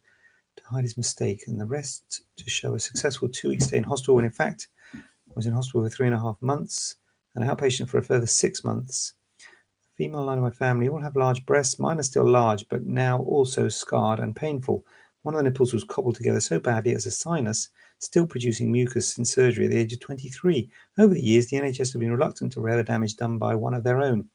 to 0.58 0.64
hide 0.66 0.84
his 0.84 0.98
mistake, 0.98 1.44
and 1.48 1.60
the 1.60 1.66
rest 1.66 2.24
to 2.38 2.50
show 2.50 2.76
a 2.76 2.80
successful 2.80 3.30
two 3.30 3.50
week 3.50 3.62
stay 3.62 3.78
in 3.78 3.84
hospital. 3.84 4.16
When 4.16 4.26
in 4.26 4.32
fact, 4.32 4.68
I 4.94 5.00
was 5.36 5.46
in 5.46 5.54
hospital 5.54 5.84
for 5.84 5.90
three 5.90 6.08
and 6.08 6.16
a 6.16 6.20
half 6.20 6.42
months 6.42 6.96
and 7.36 7.44
outpatient 7.44 7.90
for 7.90 7.98
a 7.98 8.04
further 8.04 8.28
six 8.28 8.64
months. 8.64 9.14
The 9.40 10.06
female 10.06 10.26
line 10.26 10.38
of 10.38 10.44
my 10.44 10.52
family 10.52 10.90
all 10.90 11.02
have 11.02 11.16
large 11.16 11.46
breasts. 11.46 11.80
Mine 11.80 12.00
are 12.00 12.04
still 12.04 12.28
large, 12.28 12.68
but 12.70 12.86
now 12.86 13.20
also 13.20 13.70
scarred 13.70 14.20
and 14.20 14.36
painful. 14.36 14.86
One 15.24 15.36
of 15.36 15.40
the 15.40 15.50
nipples 15.50 15.74
was 15.74 15.86
cobbled 15.86 16.16
together 16.16 16.42
so 16.42 16.60
badly 16.60 16.94
as 16.94 17.06
a 17.06 17.12
sinus, 17.12 17.70
still 18.00 18.28
producing 18.28 18.72
mucus 18.72 19.18
in 19.18 19.26
surgery 19.26 19.66
at 19.66 19.72
the 19.72 19.78
age 19.78 19.94
of 19.94 20.02
23. 20.02 20.70
Over 20.98 21.14
the 21.14 21.24
years, 21.24 21.48
the 21.48 21.58
NHS 21.58 21.94
have 21.94 22.02
been 22.02 22.12
reluctant 22.12 22.52
to 22.54 22.62
repair 22.62 22.78
the 22.78 22.84
damage 22.84 23.16
done 23.16 23.38
by 23.38 23.56
one 23.56 23.74
of 23.74 23.84
their 23.84 24.02
own. 24.02 24.30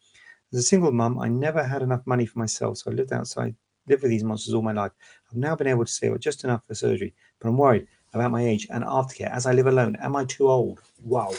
As 0.53 0.61
a 0.61 0.63
single 0.63 0.93
mum, 0.93 1.19
I 1.19 1.29
never 1.29 1.63
had 1.63 1.83
enough 1.83 2.07
money 2.07 2.25
for 2.25 2.39
myself, 2.39 2.79
so 2.79 2.91
I 2.91 2.95
lived 2.95 3.13
outside, 3.13 3.55
lived 3.89 4.03
with 4.03 4.11
these 4.11 4.25
monsters 4.25 4.55
all 4.55 4.63
my 4.63 4.73
life. 4.73 4.93
I've 5.31 5.37
now 5.37 5.57
been 5.57 5.67
able 5.67 5.85
to 5.85 5.91
save 5.91 6.19
just 6.21 6.45
enough 6.45 6.67
for 6.67 6.75
surgery, 6.75 7.15
but 7.39 7.49
I'm 7.49 7.57
worried 7.57 7.87
about 8.15 8.31
my 8.31 8.45
age 8.45 8.67
and 8.71 8.85
aftercare 8.85 9.31
as 9.31 9.47
I 9.47 9.53
live 9.53 9.67
alone. 9.67 9.97
Am 10.01 10.17
I 10.17 10.25
too 10.25 10.49
old? 10.49 10.81
Wow. 11.03 11.35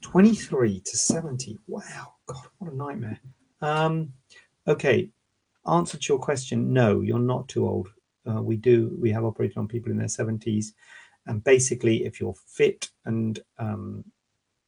23 0.00 0.80
to 0.80 0.96
70. 0.96 1.58
Wow. 1.66 2.14
God, 2.26 2.46
what 2.58 2.72
a 2.72 2.76
nightmare. 2.76 3.20
Um, 3.60 4.12
okay. 4.66 5.10
Answer 5.66 5.98
to 5.98 6.12
your 6.12 6.18
question 6.18 6.72
no, 6.72 7.00
you're 7.00 7.18
not 7.18 7.48
too 7.48 7.68
old. 7.68 7.88
Uh, 8.28 8.42
we 8.42 8.56
do, 8.56 8.96
we 9.00 9.10
have 9.10 9.24
operated 9.24 9.58
on 9.58 9.68
people 9.68 9.92
in 9.92 9.98
their 9.98 10.06
70s. 10.06 10.66
And 11.26 11.44
basically, 11.44 12.04
if 12.04 12.20
you're 12.20 12.34
fit 12.46 12.90
and 13.04 13.38
um, 13.58 14.04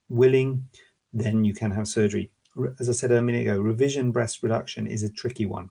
willing, 0.09 0.69
then 1.13 1.45
you 1.45 1.55
can 1.55 1.71
have 1.71 1.89
surgery 1.89 2.31
as 2.79 2.89
I 2.89 2.93
said 2.93 3.13
a 3.13 3.23
minute 3.23 3.43
ago, 3.43 3.61
revision 3.61 4.11
breast 4.11 4.43
reduction 4.43 4.87
is 4.87 5.03
a 5.03 5.11
tricky 5.11 5.47
one. 5.47 5.71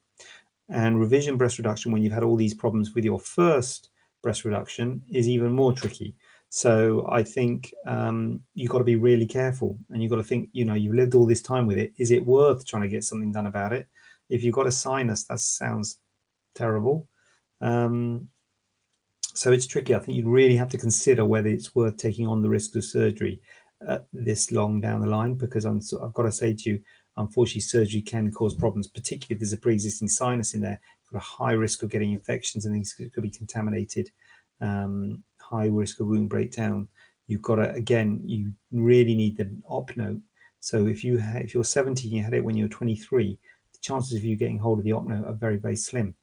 And 0.70 0.99
revision 0.99 1.38
breast 1.38 1.57
reduction, 1.57 1.91
when 1.91 2.03
you've 2.03 2.13
had 2.13 2.24
all 2.24 2.36
these 2.36 2.53
problems 2.53 2.93
with 2.93 3.03
your 3.03 3.20
first 3.20 3.89
breast 4.22 4.45
reduction, 4.45 5.01
is 5.11 5.28
even 5.28 5.51
more 5.51 5.74
tricky. 5.74 6.15
So 6.49 7.07
I 7.09 7.24
think 7.24 7.74
um, 7.86 8.41
you've 8.55 8.72
got 8.72 8.80
to 8.80 8.84
be 8.84 8.95
really 8.95 9.26
careful, 9.26 9.78
and 9.89 10.01
you've 10.01 10.11
got 10.11 10.17
to 10.17 10.24
think, 10.24 10.49
you 10.51 10.65
know, 10.65 10.74
you've 10.74 10.95
lived 10.95 11.15
all 11.15 11.26
this 11.26 11.41
time 11.41 11.67
with 11.67 11.78
it. 11.78 11.93
Is 11.97 12.11
it 12.11 12.26
worth 12.26 12.65
trying 12.65 12.84
to 12.84 12.89
get 12.89 13.03
something 13.03 13.32
done 13.32 13.47
about 13.47 13.74
it? 13.74 13.88
If 14.30 14.43
you've 14.43 14.55
got 14.55 14.67
a 14.67 14.72
sinus, 14.72 15.24
that 15.26 15.39
sounds 15.39 15.99
terrible. 16.55 17.07
Um, 17.61 18.30
so 19.34 19.51
it's 19.51 19.67
tricky. 19.67 19.95
I 19.95 19.99
think 19.99 20.17
you 20.17 20.30
really 20.30 20.55
have 20.55 20.70
to 20.70 20.78
consider 20.78 21.24
whether 21.24 21.49
it's 21.49 21.76
worth 21.76 21.97
taking 21.97 22.28
on 22.28 22.41
the 22.41 22.49
risk 22.49 22.76
of 22.76 22.84
surgery 22.84 23.41
uh, 23.88 23.99
this 24.11 24.51
long 24.51 24.82
down 24.82 25.01
the 25.01 25.07
line, 25.07 25.36
because 25.36 25.65
I'm, 25.65 25.82
I've 26.03 26.13
got 26.13 26.24
to 26.24 26.32
say 26.32 26.53
to 26.53 26.70
you, 26.70 26.82
unfortunately, 27.20 27.61
surgery 27.61 28.01
can 28.01 28.32
cause 28.32 28.55
problems, 28.55 28.88
particularly 28.88 29.36
if 29.36 29.39
there's 29.39 29.53
a 29.53 29.57
pre-existing 29.57 30.07
sinus 30.07 30.53
in 30.53 30.61
there. 30.61 30.80
You've 31.03 31.13
got 31.13 31.28
a 31.28 31.43
high 31.43 31.51
risk 31.51 31.84
of 31.84 31.89
getting 31.89 32.13
infections 32.13 32.65
and 32.65 32.74
things 32.74 32.93
could 32.93 33.22
be 33.22 33.30
contaminated. 33.30 34.09
Um, 34.61 35.24
high 35.39 35.67
risk 35.67 35.99
of 35.99 36.07
wound 36.07 36.30
breakdown. 36.30 36.88
You've 37.28 37.41
got 37.41 37.55
to 37.55 37.72
again, 37.74 38.22
you 38.26 38.53
really 38.72 39.15
need 39.15 39.38
the 39.38 39.49
op 39.67 39.95
note. 39.97 40.22
So 40.61 40.88
if 40.88 41.03
you 41.03 41.20
ha- 41.20 41.39
if 41.39 41.53
you're 41.53 41.63
17, 41.63 42.11
you 42.11 42.24
had 42.24 42.34
it 42.34 42.43
when 42.43 42.57
you 42.57 42.65
were 42.65 42.70
23, 42.70 43.38
the 43.74 43.80
chances 43.80 44.17
of 44.17 44.24
you 44.24 44.36
getting 44.36 44.57
hold 44.57 44.80
of 44.80 44.86
the 44.86 44.93
op 44.93 45.07
note 45.07 45.26
are 45.26 45.34
very 45.34 45.57
very 45.57 45.76
slim. 45.76 46.15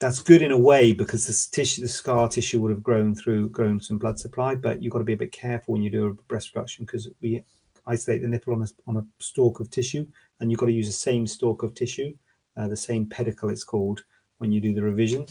That's 0.00 0.22
good 0.22 0.42
in 0.42 0.52
a 0.52 0.58
way 0.58 0.92
because 0.92 1.26
the 1.26 1.56
tissue, 1.56 1.82
the 1.82 1.88
scar 1.88 2.28
tissue 2.28 2.60
would 2.60 2.70
have 2.70 2.82
grown 2.82 3.14
through 3.14 3.48
grown 3.50 3.80
some 3.80 3.98
blood 3.98 4.18
supply, 4.18 4.54
but 4.54 4.82
you've 4.82 4.92
got 4.92 5.00
to 5.00 5.04
be 5.04 5.14
a 5.14 5.24
bit 5.24 5.32
careful 5.32 5.74
when 5.74 5.82
you 5.82 5.90
do 5.90 6.06
a 6.06 6.14
breast 6.14 6.54
reduction 6.54 6.84
because 6.84 7.08
we 7.20 7.42
isolate 7.88 8.22
the 8.22 8.28
nipple 8.28 8.54
on 8.54 8.62
a, 8.62 8.66
on 8.86 8.96
a 8.98 9.06
stalk 9.22 9.60
of 9.60 9.70
tissue, 9.70 10.06
and 10.38 10.50
you've 10.50 10.60
got 10.60 10.66
to 10.66 10.72
use 10.72 10.86
the 10.86 10.92
same 10.92 11.26
stalk 11.26 11.62
of 11.62 11.74
tissue, 11.74 12.14
uh, 12.56 12.68
the 12.68 12.76
same 12.76 13.06
pedicle 13.06 13.50
it's 13.50 13.64
called 13.64 14.04
when 14.38 14.52
you 14.52 14.60
do 14.60 14.74
the 14.74 14.82
revision. 14.82 15.26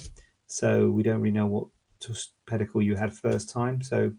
So 0.47 0.89
we 0.89 1.03
don't 1.03 1.21
really 1.21 1.37
know 1.37 1.45
what 1.45 1.67
pedicle 2.45 2.81
you 2.81 2.95
had 2.95 3.13
first 3.13 3.49
time. 3.49 3.81
So 3.81 4.11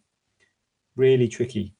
really 0.97 1.29
tricky. 1.29 1.75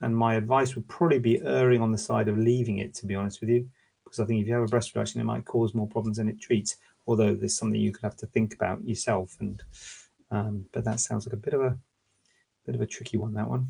And 0.00 0.16
my 0.16 0.34
advice 0.34 0.74
would 0.74 0.88
probably 0.88 1.18
be 1.18 1.40
erring 1.42 1.80
on 1.80 1.92
the 1.92 1.98
side 1.98 2.28
of 2.28 2.38
leaving 2.38 2.78
it, 2.78 2.94
to 2.94 3.06
be 3.06 3.14
honest 3.14 3.40
with 3.40 3.50
you, 3.50 3.68
because 4.04 4.20
I 4.20 4.26
think 4.26 4.42
if 4.42 4.46
you 4.46 4.54
have 4.54 4.64
a 4.64 4.66
breast 4.66 4.94
reduction, 4.94 5.20
it 5.20 5.24
might 5.24 5.44
cause 5.44 5.74
more 5.74 5.88
problems 5.88 6.18
than 6.18 6.28
it 6.28 6.40
treats. 6.40 6.76
Although 7.06 7.34
there's 7.34 7.56
something 7.56 7.80
you 7.80 7.92
could 7.92 8.02
have 8.02 8.16
to 8.16 8.26
think 8.26 8.54
about 8.54 8.86
yourself. 8.86 9.36
And 9.40 9.62
um, 10.30 10.66
but 10.72 10.84
that 10.84 11.00
sounds 11.00 11.26
like 11.26 11.34
a 11.34 11.38
bit 11.38 11.54
of 11.54 11.60
a 11.60 11.78
bit 12.66 12.74
of 12.74 12.80
a 12.80 12.86
tricky 12.86 13.16
one. 13.16 13.34
That 13.34 13.48
one. 13.48 13.68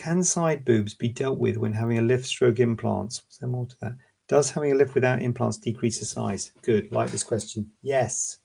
Can 0.00 0.24
side 0.24 0.64
boobs 0.64 0.94
be 0.94 1.08
dealt 1.08 1.38
with 1.38 1.58
when 1.58 1.74
having 1.74 1.98
a 1.98 2.02
lift 2.02 2.24
stroke 2.24 2.58
implants? 2.58 3.22
Was 3.28 3.36
there 3.36 3.50
more 3.50 3.66
to 3.66 3.76
that? 3.82 3.92
Does 4.28 4.50
having 4.50 4.72
a 4.72 4.74
lift 4.74 4.94
without 4.94 5.20
implants 5.20 5.58
decrease 5.58 5.98
the 5.98 6.06
size? 6.06 6.52
Good. 6.62 6.90
Like 6.90 7.10
this 7.10 7.22
question. 7.22 7.70
Yes 7.82 8.38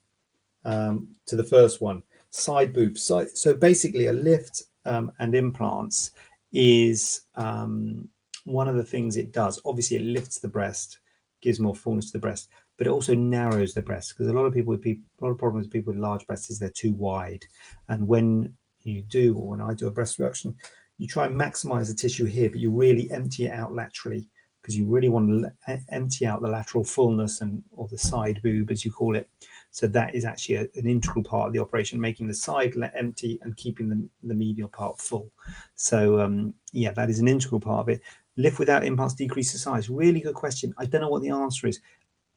um, 0.66 1.08
to 1.26 1.36
the 1.36 1.44
first 1.44 1.80
one. 1.80 2.02
Side 2.30 2.74
boobs. 2.74 3.02
So, 3.02 3.26
so 3.32 3.54
basically, 3.54 4.08
a 4.08 4.12
lift 4.12 4.64
um, 4.84 5.10
and 5.18 5.34
implants 5.34 6.10
is 6.52 7.22
um, 7.36 8.08
one 8.44 8.68
of 8.68 8.76
the 8.76 8.84
things 8.84 9.16
it 9.16 9.32
does. 9.32 9.58
Obviously, 9.64 9.96
it 9.96 10.02
lifts 10.02 10.38
the 10.38 10.48
breast, 10.48 10.98
gives 11.40 11.58
more 11.58 11.74
fullness 11.74 12.10
to 12.10 12.18
the 12.18 12.22
breast, 12.22 12.50
but 12.76 12.86
it 12.86 12.90
also 12.90 13.14
narrows 13.14 13.72
the 13.72 13.80
breast 13.80 14.10
because 14.12 14.26
a 14.26 14.32
lot 14.32 14.44
of 14.44 14.52
people 14.52 14.72
with 14.72 14.82
people, 14.82 15.04
a 15.20 15.24
lot 15.24 15.30
of 15.30 15.38
problems 15.38 15.66
with 15.66 15.72
people 15.72 15.94
with 15.94 16.02
large 16.02 16.26
breasts 16.26 16.50
is 16.50 16.58
they're 16.58 16.68
too 16.68 16.92
wide. 16.92 17.44
And 17.88 18.06
when 18.06 18.52
you 18.82 19.02
do, 19.02 19.34
or 19.36 19.48
when 19.48 19.60
I 19.60 19.72
do 19.72 19.86
a 19.86 19.90
breast 19.90 20.18
reduction, 20.18 20.56
you 20.98 21.06
try 21.06 21.26
and 21.26 21.38
maximize 21.38 21.88
the 21.88 21.94
tissue 21.94 22.24
here, 22.24 22.50
but 22.50 22.58
you 22.58 22.70
really 22.70 23.10
empty 23.10 23.46
it 23.46 23.52
out 23.52 23.74
laterally 23.74 24.28
because 24.60 24.76
you 24.76 24.86
really 24.86 25.08
want 25.08 25.44
to 25.66 25.78
empty 25.90 26.26
out 26.26 26.42
the 26.42 26.48
lateral 26.48 26.82
fullness 26.82 27.40
and 27.40 27.62
or 27.70 27.86
the 27.88 27.98
side 27.98 28.40
boob, 28.42 28.70
as 28.70 28.84
you 28.84 28.90
call 28.90 29.14
it. 29.14 29.28
So 29.70 29.86
that 29.86 30.14
is 30.14 30.24
actually 30.24 30.56
a, 30.56 30.62
an 30.74 30.88
integral 30.88 31.22
part 31.22 31.46
of 31.46 31.52
the 31.52 31.60
operation, 31.60 32.00
making 32.00 32.26
the 32.26 32.34
side 32.34 32.74
empty 32.94 33.38
and 33.42 33.56
keeping 33.56 33.88
the, 33.88 34.08
the 34.24 34.34
medial 34.34 34.68
part 34.68 34.98
full. 34.98 35.30
So 35.76 36.18
um, 36.20 36.54
yeah, 36.72 36.90
that 36.92 37.10
is 37.10 37.20
an 37.20 37.28
integral 37.28 37.60
part 37.60 37.80
of 37.80 37.88
it. 37.90 38.00
Lift 38.36 38.58
without 38.58 38.84
implants 38.84 39.14
decrease 39.14 39.52
the 39.52 39.58
size. 39.58 39.88
Really 39.88 40.20
good 40.20 40.34
question. 40.34 40.74
I 40.78 40.86
don't 40.86 41.00
know 41.00 41.10
what 41.10 41.22
the 41.22 41.30
answer 41.30 41.68
is. 41.68 41.80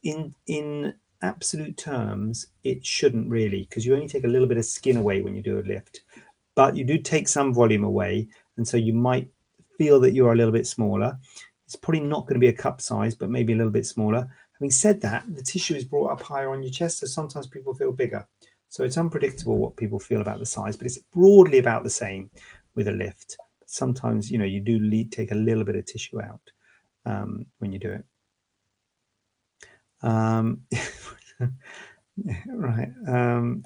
In 0.03 0.33
in 0.45 0.93
absolute 1.21 1.77
terms, 1.77 2.47
it 2.63 2.85
shouldn't 2.85 3.29
really, 3.29 3.63
because 3.69 3.85
you 3.85 3.93
only 3.93 4.07
take 4.07 4.23
a 4.23 4.27
little 4.27 4.47
bit 4.47 4.57
of 4.57 4.65
skin 4.65 4.97
away 4.97 5.21
when 5.21 5.35
you 5.35 5.41
do 5.41 5.59
a 5.59 5.61
lift, 5.61 6.01
but 6.55 6.75
you 6.77 6.83
do 6.83 6.97
take 6.97 7.27
some 7.27 7.53
volume 7.53 7.83
away, 7.83 8.27
and 8.59 8.67
so 8.67 8.75
you 8.75 8.91
might 8.93 9.29
feel 9.77 10.01
that 10.01 10.11
you 10.11 10.27
are 10.27 10.33
a 10.33 10.35
little 10.35 10.51
bit 10.51 10.67
smaller. 10.67 11.17
It's 11.65 11.77
probably 11.77 12.01
not 12.01 12.23
going 12.23 12.33
to 12.33 12.39
be 12.39 12.49
a 12.49 12.53
cup 12.53 12.81
size, 12.81 13.15
but 13.15 13.29
maybe 13.29 13.53
a 13.53 13.55
little 13.55 13.71
bit 13.71 13.85
smaller. 13.85 14.27
Having 14.59 14.71
said 14.71 14.99
that, 15.01 15.23
the 15.33 15.41
tissue 15.41 15.75
is 15.75 15.85
brought 15.85 16.11
up 16.11 16.21
higher 16.21 16.51
on 16.51 16.61
your 16.61 16.71
chest, 16.71 16.97
so 16.97 17.07
sometimes 17.07 17.47
people 17.47 17.73
feel 17.73 17.93
bigger. 17.93 18.27
So 18.67 18.83
it's 18.83 18.97
unpredictable 18.97 19.57
what 19.57 19.77
people 19.77 19.97
feel 19.97 20.19
about 20.19 20.39
the 20.39 20.45
size, 20.45 20.75
but 20.75 20.87
it's 20.87 20.97
broadly 20.97 21.59
about 21.59 21.83
the 21.83 21.89
same 21.89 22.29
with 22.75 22.89
a 22.89 22.91
lift. 22.91 23.37
Sometimes, 23.65 24.29
you 24.29 24.37
know, 24.37 24.43
you 24.43 24.59
do 24.59 24.77
lead, 24.79 25.11
take 25.13 25.31
a 25.31 25.35
little 25.35 25.63
bit 25.63 25.77
of 25.77 25.85
tissue 25.85 26.21
out 26.21 26.41
um, 27.05 27.45
when 27.59 27.71
you 27.71 27.79
do 27.79 27.91
it. 27.91 28.03
Um, 30.01 30.63
right. 32.47 32.91
Um, 33.07 33.63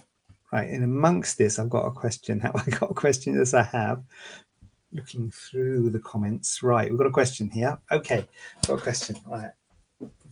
right. 0.52 0.70
And 0.70 0.84
amongst 0.84 1.40
this, 1.40 1.58
I've 1.58 1.70
got 1.72 1.88
a 1.88 1.92
question. 1.92 2.40
Have 2.42 2.56
I 2.56 2.70
got 2.70 2.92
a 2.92 2.94
question? 2.94 3.34
Yes, 3.34 3.56
I 3.56 3.64
have. 3.64 4.04
Looking 4.94 5.32
through 5.32 5.90
the 5.90 6.00
comments. 6.00 6.62
Right. 6.62 6.90
We've 6.90 6.98
got 6.98 7.08
a 7.08 7.12
question 7.12 7.50
here. 7.50 7.80
Okay. 7.92 8.28
Got 8.68 8.80
a 8.80 8.82
question. 8.82 9.16
Right 9.26 9.52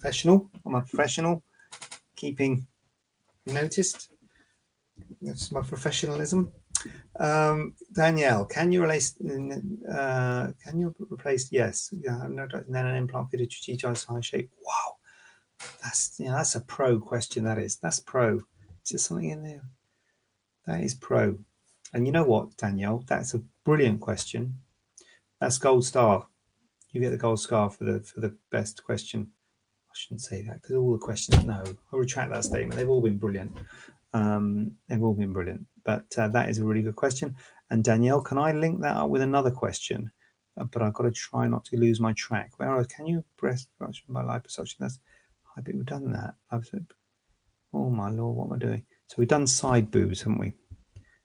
professional. 0.01 0.49
I'm 0.65 0.75
a 0.75 0.81
professional, 0.81 1.43
keeping 2.15 2.65
noticed. 3.45 4.09
That's 5.21 5.51
my 5.51 5.61
professionalism. 5.61 6.51
Um, 7.19 7.75
Danielle, 7.93 8.45
can 8.45 8.71
you 8.71 8.83
replace? 8.83 9.15
Uh, 9.21 10.51
can 10.63 10.79
you 10.79 10.95
replace? 11.11 11.51
Yes, 11.51 11.93
yeah, 12.03 12.25
no, 12.27 12.47
then 12.67 12.85
an 12.87 12.95
implant 12.95 13.29
fitted 13.29 13.51
to 13.51 13.57
GTI's 13.57 14.05
high 14.05 14.21
shape. 14.21 14.49
Wow, 14.65 14.95
that's 15.83 16.15
yeah, 16.17 16.31
that's 16.31 16.55
a 16.55 16.61
pro 16.61 16.99
question. 16.99 17.43
That 17.43 17.59
is, 17.59 17.77
that's 17.77 17.99
pro. 17.99 18.37
Is 18.83 18.91
there 18.91 18.99
something 18.99 19.29
in 19.29 19.43
there? 19.43 19.61
That 20.65 20.81
is 20.81 20.95
pro. 20.95 21.37
And 21.93 22.05
you 22.05 22.11
know 22.13 22.23
what, 22.23 22.55
Danielle? 22.57 23.03
That's 23.07 23.33
a 23.33 23.41
brilliant 23.65 23.99
question. 23.99 24.59
That's 25.39 25.57
gold 25.57 25.85
star. 25.85 26.27
You 26.91 27.01
get 27.01 27.11
the 27.11 27.17
gold 27.17 27.39
star 27.39 27.69
for 27.69 27.83
the 27.83 28.01
for 28.01 28.19
the 28.19 28.35
best 28.51 28.83
question. 28.83 29.31
I 29.89 29.93
shouldn't 29.93 30.21
say 30.21 30.41
that 30.43 30.61
because 30.61 30.77
all 30.77 30.93
the 30.93 30.97
questions, 30.97 31.43
no, 31.43 31.63
I'll 31.91 31.99
retract 31.99 32.31
that 32.31 32.45
statement. 32.45 32.75
They've 32.75 32.89
all 32.89 33.01
been 33.01 33.17
brilliant. 33.17 33.51
Um, 34.13 34.71
they've 34.87 35.03
all 35.03 35.13
been 35.13 35.33
brilliant. 35.33 35.65
But 35.83 36.05
uh, 36.17 36.27
that 36.29 36.49
is 36.49 36.59
a 36.59 36.65
really 36.65 36.81
good 36.81 36.95
question. 36.95 37.35
And 37.69 37.83
Danielle, 37.83 38.21
can 38.21 38.37
I 38.37 38.51
link 38.51 38.81
that 38.81 38.97
up 38.97 39.09
with 39.09 39.21
another 39.21 39.51
question? 39.51 40.11
Uh, 40.59 40.65
but 40.65 40.81
I've 40.81 40.93
got 40.93 41.03
to 41.03 41.11
try 41.11 41.47
not 41.47 41.65
to 41.65 41.77
lose 41.77 41.99
my 41.99 42.13
track. 42.13 42.51
Where 42.57 42.83
can 42.85 43.07
you 43.07 43.23
breast 43.37 43.69
function 43.79 44.05
by 44.09 44.21
liposuction? 44.23 44.77
That's 44.79 44.99
I 45.57 45.61
we've 45.65 45.85
done 45.85 46.11
that. 46.13 46.35
I've 46.49 46.65
said, 46.65 46.85
oh 47.73 47.89
my 47.89 48.09
lord, 48.09 48.37
what 48.37 48.45
am 48.45 48.53
I 48.53 48.57
doing? 48.57 48.85
So 49.07 49.15
we've 49.17 49.27
done 49.27 49.47
side 49.47 49.91
boobs, 49.91 50.21
haven't 50.21 50.39
we? 50.39 50.53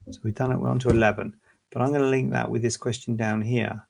So 0.09 0.19
we've 0.23 0.35
done 0.35 0.51
it. 0.51 0.57
We're 0.57 0.69
on 0.69 0.79
to 0.79 0.89
eleven. 0.89 1.35
But 1.71 1.81
I'm 1.81 1.89
going 1.89 2.01
to 2.01 2.07
link 2.07 2.31
that 2.31 2.49
with 2.49 2.61
this 2.61 2.77
question 2.77 3.15
down 3.15 3.41
here. 3.41 3.85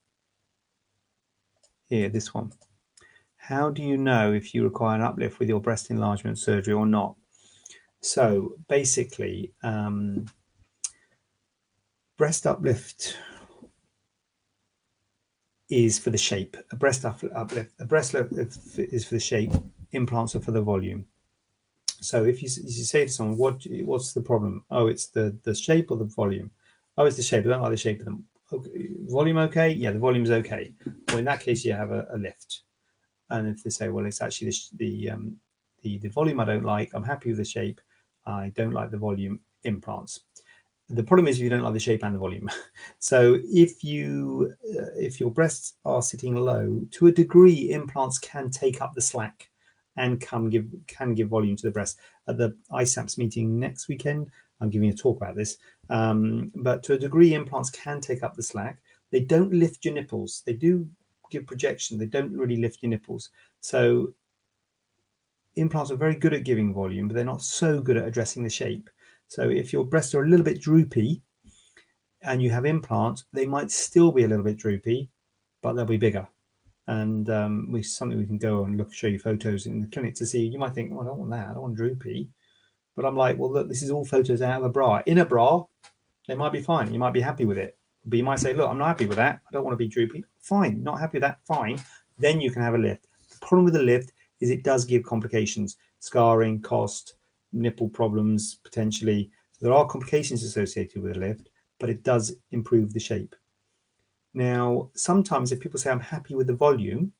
Here, 1.89 2.09
this 2.09 2.33
one. 2.33 2.51
How 3.35 3.69
do 3.69 3.81
you 3.83 3.97
know 3.97 4.33
if 4.33 4.53
you 4.53 4.63
require 4.63 4.95
an 4.95 5.03
uplift 5.03 5.39
with 5.39 5.47
your 5.47 5.61
breast 5.61 5.89
enlargement 5.89 6.37
surgery 6.39 6.73
or 6.73 6.85
not? 6.85 7.15
So 8.01 8.55
basically, 8.67 9.53
um, 9.63 10.25
breast 12.17 12.45
uplift 12.45 13.15
is 15.69 15.99
for 15.99 16.09
the 16.09 16.17
shape. 16.17 16.57
A 16.71 16.75
breast 16.75 17.05
uplift, 17.05 17.71
a 17.79 17.85
breast 17.85 18.15
uplift 18.15 18.57
is 18.77 19.05
for 19.05 19.13
the 19.13 19.19
shape. 19.19 19.51
Implants 19.91 20.35
are 20.35 20.41
for 20.41 20.51
the 20.51 20.61
volume. 20.61 21.05
So 22.01 22.25
if 22.25 22.41
you, 22.41 22.49
you 22.49 22.83
say 22.83 23.05
to 23.05 23.11
someone, 23.11 23.37
"What 23.37 23.65
what's 23.83 24.13
the 24.13 24.21
problem?" 24.21 24.63
Oh, 24.69 24.87
it's 24.87 25.07
the 25.07 25.37
the 25.43 25.55
shape 25.55 25.91
or 25.91 25.97
the 25.97 26.05
volume. 26.05 26.51
Oh, 26.97 27.05
it's 27.05 27.17
the 27.17 27.23
shape. 27.23 27.45
I 27.45 27.49
don't 27.49 27.61
like 27.61 27.71
the 27.71 27.77
shape 27.77 27.99
of 27.99 28.05
them. 28.05 28.25
Okay. 28.51 28.89
Volume 29.07 29.37
okay? 29.37 29.69
Yeah, 29.69 29.91
the 29.91 29.99
volume's 29.99 30.31
okay. 30.31 30.73
Well, 31.09 31.17
in 31.17 31.25
that 31.25 31.41
case, 31.41 31.65
you 31.65 31.73
have 31.73 31.91
a, 31.91 32.07
a 32.11 32.17
lift. 32.17 32.61
And 33.29 33.47
if 33.47 33.63
they 33.63 33.69
say, 33.69 33.89
well, 33.89 34.05
it's 34.05 34.21
actually 34.21 34.51
the 34.51 34.57
the, 34.77 35.09
um, 35.11 35.35
the 35.81 35.97
the 35.99 36.09
volume 36.09 36.39
I 36.39 36.45
don't 36.45 36.63
like, 36.63 36.91
I'm 36.93 37.03
happy 37.03 37.29
with 37.29 37.39
the 37.39 37.45
shape. 37.45 37.81
I 38.25 38.51
don't 38.55 38.73
like 38.73 38.91
the 38.91 38.97
volume 38.97 39.39
implants. 39.63 40.21
The 40.89 41.03
problem 41.03 41.27
is 41.27 41.37
if 41.37 41.43
you 41.43 41.49
don't 41.49 41.63
like 41.63 41.73
the 41.73 41.79
shape 41.79 42.03
and 42.03 42.15
the 42.15 42.19
volume. 42.19 42.49
so 42.99 43.39
if 43.43 43.83
you 43.83 44.53
uh, 44.79 44.91
if 44.95 45.19
your 45.19 45.31
breasts 45.31 45.73
are 45.83 46.01
sitting 46.01 46.35
low, 46.35 46.81
to 46.91 47.07
a 47.07 47.11
degree, 47.11 47.71
implants 47.71 48.17
can 48.19 48.49
take 48.49 48.81
up 48.81 48.93
the 48.93 49.01
slack 49.01 49.49
and 49.97 50.21
can 50.21 50.49
give 50.49 50.65
can 50.87 51.13
give 51.13 51.29
volume 51.29 51.55
to 51.57 51.67
the 51.67 51.71
breast. 51.71 51.99
At 52.27 52.37
the 52.37 52.55
ISAPS 52.71 53.17
meeting 53.17 53.59
next 53.59 53.87
weekend, 53.87 54.29
I'm 54.61 54.69
giving 54.69 54.89
a 54.89 54.93
talk 54.93 55.17
about 55.17 55.35
this. 55.35 55.57
Um, 55.89 56.51
but 56.55 56.83
to 56.83 56.93
a 56.93 56.97
degree, 56.97 57.33
implants 57.33 57.69
can 57.69 58.01
take 58.01 58.23
up 58.23 58.35
the 58.35 58.43
slack. 58.43 58.79
They 59.11 59.21
don't 59.21 59.53
lift 59.53 59.85
your 59.85 59.93
nipples. 59.93 60.43
They 60.45 60.53
do 60.53 60.87
give 61.29 61.45
projection. 61.45 61.97
They 61.97 62.05
don't 62.05 62.31
really 62.31 62.57
lift 62.57 62.79
your 62.81 62.89
nipples. 62.89 63.29
So 63.61 64.13
implants 65.55 65.91
are 65.91 65.97
very 65.97 66.15
good 66.15 66.33
at 66.33 66.43
giving 66.43 66.73
volume, 66.73 67.07
but 67.07 67.15
they're 67.15 67.25
not 67.25 67.41
so 67.41 67.81
good 67.81 67.97
at 67.97 68.07
addressing 68.07 68.43
the 68.43 68.49
shape. 68.49 68.89
So 69.27 69.49
if 69.49 69.73
your 69.73 69.83
breasts 69.85 70.15
are 70.15 70.23
a 70.23 70.27
little 70.27 70.45
bit 70.45 70.61
droopy, 70.61 71.21
and 72.23 72.41
you 72.41 72.49
have 72.49 72.65
implants, 72.65 73.25
they 73.31 73.45
might 73.45 73.71
still 73.71 74.11
be 74.11 74.23
a 74.23 74.27
little 74.27 74.43
bit 74.43 74.57
droopy, 74.57 75.09
but 75.61 75.73
they'll 75.73 75.85
be 75.85 75.97
bigger. 75.97 76.27
And 76.87 77.29
um, 77.29 77.69
we 77.71 77.83
something 77.83 78.17
we 78.17 78.25
can 78.25 78.37
go 78.37 78.63
and 78.63 78.77
look, 78.77 78.93
show 78.93 79.07
you 79.07 79.19
photos 79.19 79.65
in 79.65 79.81
the 79.81 79.87
clinic 79.87 80.15
to 80.15 80.25
see. 80.25 80.45
You 80.45 80.57
might 80.57 80.73
think, 80.73 80.91
well, 80.91 81.01
I 81.01 81.05
don't 81.05 81.19
want 81.19 81.31
that. 81.31 81.49
I 81.49 81.53
don't 81.53 81.63
want 81.63 81.75
droopy. 81.75 82.29
But 82.95 83.05
I'm 83.05 83.15
like, 83.15 83.37
well, 83.37 83.51
look, 83.51 83.67
this 83.67 83.83
is 83.83 83.91
all 83.91 84.05
photos 84.05 84.41
out 84.41 84.59
of 84.59 84.63
a 84.63 84.69
bra. 84.69 85.01
In 85.05 85.19
a 85.19 85.25
bra, 85.25 85.65
they 86.27 86.35
might 86.35 86.53
be 86.53 86.61
fine. 86.61 86.93
You 86.93 86.99
might 86.99 87.13
be 87.13 87.21
happy 87.21 87.45
with 87.45 87.57
it. 87.57 87.77
But 88.05 88.17
you 88.17 88.23
might 88.23 88.39
say, 88.39 88.53
look, 88.53 88.69
I'm 88.69 88.77
not 88.77 88.87
happy 88.87 89.05
with 89.05 89.17
that. 89.17 89.41
I 89.47 89.51
don't 89.51 89.65
want 89.65 89.73
to 89.73 89.77
be 89.77 89.87
droopy. 89.87 90.23
Fine, 90.39 90.81
not 90.81 90.99
happy 90.99 91.17
with 91.17 91.23
that. 91.23 91.39
Fine. 91.45 91.79
Then 92.17 92.39
you 92.39 92.51
can 92.51 92.61
have 92.61 92.73
a 92.73 92.77
lift. 92.77 93.07
The 93.29 93.45
problem 93.45 93.65
with 93.65 93.73
the 93.73 93.83
lift 93.83 94.13
is 94.39 94.49
it 94.49 94.63
does 94.63 94.85
give 94.85 95.03
complications, 95.03 95.77
scarring, 95.99 96.61
cost, 96.61 97.15
nipple 97.51 97.89
problems 97.89 98.55
potentially. 98.63 99.29
So 99.53 99.65
there 99.65 99.73
are 99.73 99.85
complications 99.85 100.43
associated 100.43 101.01
with 101.01 101.17
a 101.17 101.19
lift, 101.19 101.49
but 101.79 101.89
it 101.89 102.03
does 102.03 102.35
improve 102.51 102.93
the 102.93 102.99
shape. 102.99 103.35
Now, 104.37 104.91
sometimes 104.93 105.51
if 105.51 105.59
people 105.59 105.79
say 105.79 105.89
I'm 105.89 105.99
happy 105.99 106.35
with 106.35 106.45
the 106.45 106.53
volume, 106.53 107.11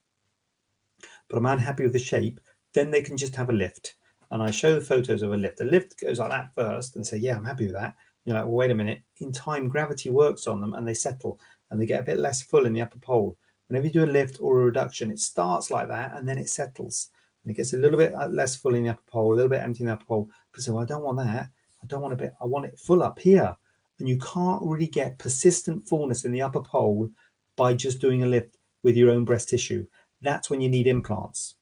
but 1.28 1.38
I'm 1.38 1.48
unhappy 1.48 1.82
with 1.82 1.94
the 1.94 1.98
shape, 1.98 2.40
then 2.76 2.92
they 2.92 3.02
can 3.02 3.18
just 3.18 3.36
have 3.38 3.50
a 3.50 3.54
lift. 3.54 3.96
And 4.30 4.44
I 4.44 4.52
show 4.52 4.76
the 4.76 4.86
photos 4.86 5.24
of 5.24 5.34
a 5.34 5.38
lift. 5.38 5.58
The 5.58 5.66
lift 5.66 6.00
goes 6.00 6.20
like 6.20 6.30
that 6.30 6.54
first 6.54 6.96
and 6.96 7.08
say, 7.08 7.18
yeah, 7.18 7.36
I'm 7.36 7.44
happy 7.44 7.66
with 7.66 7.74
that. 7.74 7.96
You're 8.24 8.36
like, 8.36 8.46
well, 8.46 8.54
wait 8.54 8.70
a 8.70 8.76
minute. 8.76 9.02
In 9.18 9.32
time, 9.32 9.68
gravity 9.68 10.12
works 10.12 10.46
on 10.46 10.62
them 10.62 10.76
and 10.76 10.88
they 10.88 10.94
settle 10.94 11.40
and 11.72 11.82
they 11.82 11.88
get 11.88 12.02
a 12.02 12.06
bit 12.06 12.20
less 12.20 12.44
full 12.44 12.68
in 12.68 12.74
the 12.74 12.84
upper 12.84 13.00
pole. 13.00 13.36
Whenever 13.68 13.88
you 13.88 13.94
do 13.94 14.06
a 14.06 14.06
lift 14.06 14.38
or 14.40 14.62
a 14.62 14.66
reduction, 14.66 15.10
it 15.10 15.18
starts 15.18 15.72
like 15.72 15.88
that 15.88 16.16
and 16.16 16.30
then 16.30 16.38
it 16.38 16.50
settles 16.50 17.10
and 17.44 17.50
it 17.50 17.58
gets 17.58 17.74
a 17.74 17.78
little 17.78 17.98
bit 17.98 18.14
uh, 18.14 18.28
less 18.28 18.56
full 18.56 18.76
in 18.76 18.84
the 18.84 18.92
upper 18.92 19.10
pole, 19.10 19.34
a 19.34 19.38
little 19.38 19.50
bit 19.50 19.64
empty 19.64 19.82
in 19.82 19.88
the 19.88 19.94
upper 19.94 20.06
pole. 20.06 20.30
But 20.54 20.62
so 20.62 20.78
I 20.78 20.86
don't 20.86 21.02
want 21.02 21.18
that. 21.18 21.50
I 21.82 21.88
don't 21.88 22.04
want 22.04 22.14
a 22.14 22.18
bit. 22.18 22.36
I 22.40 22.46
want 22.46 22.66
it 22.66 22.78
full 22.78 23.02
up 23.02 23.18
here. 23.18 23.58
And 24.00 24.08
you 24.08 24.18
can't 24.20 24.62
really 24.64 24.88
get 24.88 25.18
persistent 25.18 25.88
fullness 25.88 26.26
in 26.26 26.32
the 26.32 26.42
upper 26.42 26.62
pole 26.62 27.10
by 27.56 27.74
just 27.74 28.00
doing 28.00 28.24
a 28.24 28.28
lift 28.28 28.58
with 28.84 28.96
your 28.96 29.12
own 29.12 29.26
breast 29.26 29.50
tissue. 29.50 29.86
That's 30.22 30.50
when 30.50 30.62
you 30.62 30.70
need 30.70 30.88
implants. 30.88 31.56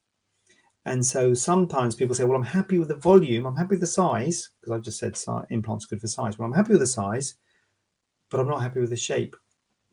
And 0.86 1.04
so 1.04 1.34
sometimes 1.34 1.96
people 1.96 2.14
say, 2.14 2.26
well, 2.26 2.38
I'm 2.38 2.44
happy 2.44 2.78
with 2.78 2.90
the 2.90 2.96
volume, 2.96 3.48
I'm 3.48 3.56
happy 3.56 3.72
with 3.72 3.80
the 3.80 3.88
size, 3.88 4.50
because 4.60 4.72
I've 4.72 4.84
just 4.84 5.00
said 5.00 5.18
implants 5.50 5.86
good 5.86 6.00
for 6.00 6.08
size. 6.08 6.38
Well, 6.38 6.46
I'm 6.46 6.54
happy 6.54 6.74
with 6.74 6.82
the 6.82 6.88
size, 6.88 7.36
but 8.30 8.40
I'm 8.40 8.48
not 8.48 8.62
happy 8.62 8.82
with 8.82 8.92
the 8.92 8.96
shape. 8.96 9.36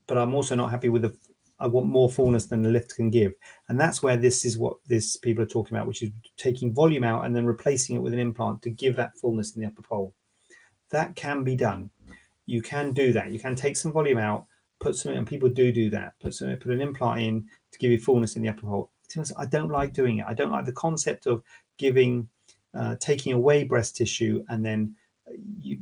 But 0.07 0.19
I'm 0.19 0.35
also 0.35 0.55
not 0.55 0.71
happy 0.71 0.91
with 0.91 1.03
the, 1.03 1.17
I 1.59 1.67
want 1.67 1.87
more 1.87 2.11
fullness 2.11 2.47
than 2.47 2.63
the 2.63 2.69
lift 2.69 2.97
can 2.97 3.09
give. 3.09 3.33
And 3.69 3.81
that's 3.81 4.03
where 4.03 4.19
this 4.19 4.45
is 4.45 4.59
what 4.59 4.77
this 4.87 5.17
people 5.17 5.43
are 5.45 5.47
talking 5.47 5.75
about, 5.75 5.87
which 5.87 6.03
is 6.03 6.11
taking 6.37 6.75
volume 6.75 7.05
out 7.05 7.25
and 7.25 7.35
then 7.35 7.47
replacing 7.47 7.97
it 7.97 8.03
with 8.03 8.13
an 8.13 8.19
implant 8.19 8.61
to 8.63 8.71
give 8.71 8.97
that 8.97 9.17
fullness 9.17 9.55
in 9.55 9.63
the 9.63 9.69
upper 9.69 9.83
pole. 9.83 10.13
That 10.91 11.17
can 11.17 11.43
be 11.43 11.57
done. 11.57 11.89
You 12.47 12.63
can 12.63 12.93
do 12.93 13.13
that. 13.13 13.31
You 13.31 13.39
can 13.39 13.55
take 13.55 13.77
some 13.77 13.93
volume 13.93 14.19
out, 14.19 14.47
put 14.81 14.97
some, 14.97 15.13
and 15.13 15.27
people 15.27 15.49
do 15.49 15.73
do 15.73 15.91
that. 15.91 16.15
Put 16.21 16.35
some, 16.35 16.55
put 16.57 16.73
an 16.73 16.81
implant 16.81 17.21
in 17.21 17.47
to 17.73 17.79
give 17.79 17.91
you 17.91 17.99
fullness 17.99 18.37
in 18.37 18.43
the 18.43 18.49
upper 18.49 18.67
pole 18.67 18.91
I 19.37 19.47
don't 19.47 19.71
like 19.71 19.93
doing 19.93 20.19
it. 20.19 20.27
I 20.27 20.35
don't 20.35 20.51
like 20.51 20.65
the 20.65 20.73
concept 20.73 21.27
of 21.27 21.43
giving, 21.79 22.29
uh, 22.75 22.97
taking 23.01 23.33
away 23.33 23.65
breast 23.65 23.97
tissue 23.97 24.45
and 24.49 24.65
then 24.65 24.95
uh, 25.29 25.33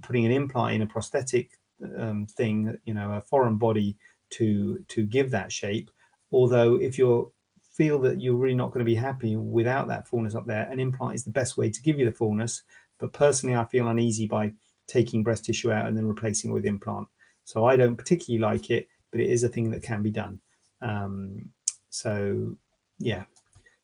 putting 0.03 0.27
an 0.27 0.33
implant 0.33 0.75
in 0.75 0.83
a 0.83 0.87
prosthetic 0.87 1.59
um, 1.97 2.27
thing, 2.27 2.77
you 2.85 2.95
know, 2.95 3.13
a 3.13 3.21
foreign 3.21 3.57
body 3.57 3.97
to 4.31 4.85
to 4.89 5.05
give 5.05 5.31
that 5.31 5.53
shape. 5.53 5.91
Although 6.33 6.77
if 6.77 6.99
you 6.99 7.33
feel 7.73 7.99
that 8.01 8.21
you're 8.21 8.35
really 8.35 8.55
not 8.55 8.69
going 8.73 8.85
to 8.85 8.91
be 8.91 8.95
happy 8.95 9.37
without 9.37 9.89
that 9.89 10.07
fullness 10.07 10.35
up 10.35 10.47
there, 10.47 10.69
an 10.71 10.81
implant 10.81 11.15
is 11.15 11.25
the 11.25 11.31
best 11.31 11.57
way 11.57 11.71
to 11.71 11.83
give 11.83 11.99
you 11.99 12.05
the 12.05 12.13
fullness. 12.13 12.63
But 12.99 13.13
personally, 13.13 13.57
I 13.57 13.65
feel 13.65 13.89
uneasy 13.89 14.27
by 14.27 14.53
taking 14.91 15.23
breast 15.23 15.45
tissue 15.45 15.71
out 15.71 15.87
and 15.87 15.97
then 15.97 16.07
replacing 16.07 16.51
it 16.51 16.55
with 16.55 16.67
implant. 16.67 17.07
So 17.45 17.65
I 17.65 17.77
don't 17.77 17.97
particularly 17.97 18.41
like 18.41 18.71
it, 18.71 18.89
but 19.11 19.21
it 19.21 19.31
is 19.31 19.45
a 19.45 19.49
thing 19.49 19.71
that 19.71 19.83
can 19.83 20.03
be 20.03 20.11
done. 20.11 20.41
Um, 20.83 21.49
so 21.91 22.57
yeah, 22.99 23.25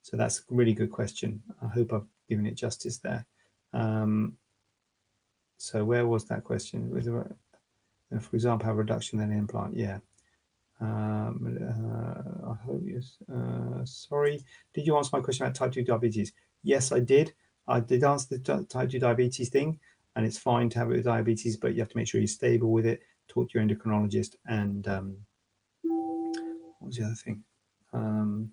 so 0.02 0.16
that's 0.16 0.40
a 0.40 0.42
really 0.54 0.74
good 0.74 0.90
question. 0.90 1.42
I 1.62 1.68
hope 1.68 1.92
I've 1.92 2.06
given 2.28 2.46
it 2.46 2.54
justice 2.54 2.98
there. 2.98 3.24
Um, 3.72 4.36
so 5.58 5.84
where 5.84 6.06
was 6.06 6.24
that 6.26 6.44
question? 6.44 6.90
With 6.90 7.08
uh, 7.08 8.18
for 8.20 8.36
example, 8.36 8.66
have 8.66 8.76
reduction 8.76 9.18
then 9.18 9.32
implant? 9.32 9.76
Yeah. 9.76 9.98
Um, 10.80 11.58
uh, 11.60 12.50
I 12.50 12.54
hope 12.64 12.82
you. 12.84 13.00
Uh, 13.32 13.84
sorry, 13.84 14.44
did 14.74 14.86
you 14.86 14.96
answer 14.96 15.10
my 15.12 15.22
question 15.22 15.46
about 15.46 15.54
type 15.54 15.72
two 15.72 15.84
diabetes? 15.84 16.32
Yes, 16.62 16.92
I 16.92 17.00
did. 17.00 17.32
I 17.66 17.80
did 17.80 18.04
answer 18.04 18.38
the 18.38 18.64
type 18.68 18.90
two 18.90 18.98
diabetes 18.98 19.48
thing, 19.48 19.80
and 20.16 20.24
it's 20.24 20.38
fine 20.38 20.68
to 20.70 20.78
have 20.78 20.90
it 20.90 20.96
with 20.96 21.04
diabetes, 21.04 21.56
but 21.56 21.74
you 21.74 21.80
have 21.80 21.90
to 21.90 21.96
make 21.96 22.08
sure 22.08 22.20
you're 22.20 22.26
stable 22.26 22.72
with 22.72 22.86
it. 22.86 23.00
Talk 23.28 23.50
to 23.50 23.58
your 23.58 23.66
endocrinologist, 23.66 24.34
and 24.46 24.88
um, 24.88 25.16
what 25.82 26.86
was 26.88 26.96
the 26.96 27.04
other 27.04 27.14
thing? 27.14 27.44
Um, 27.92 28.50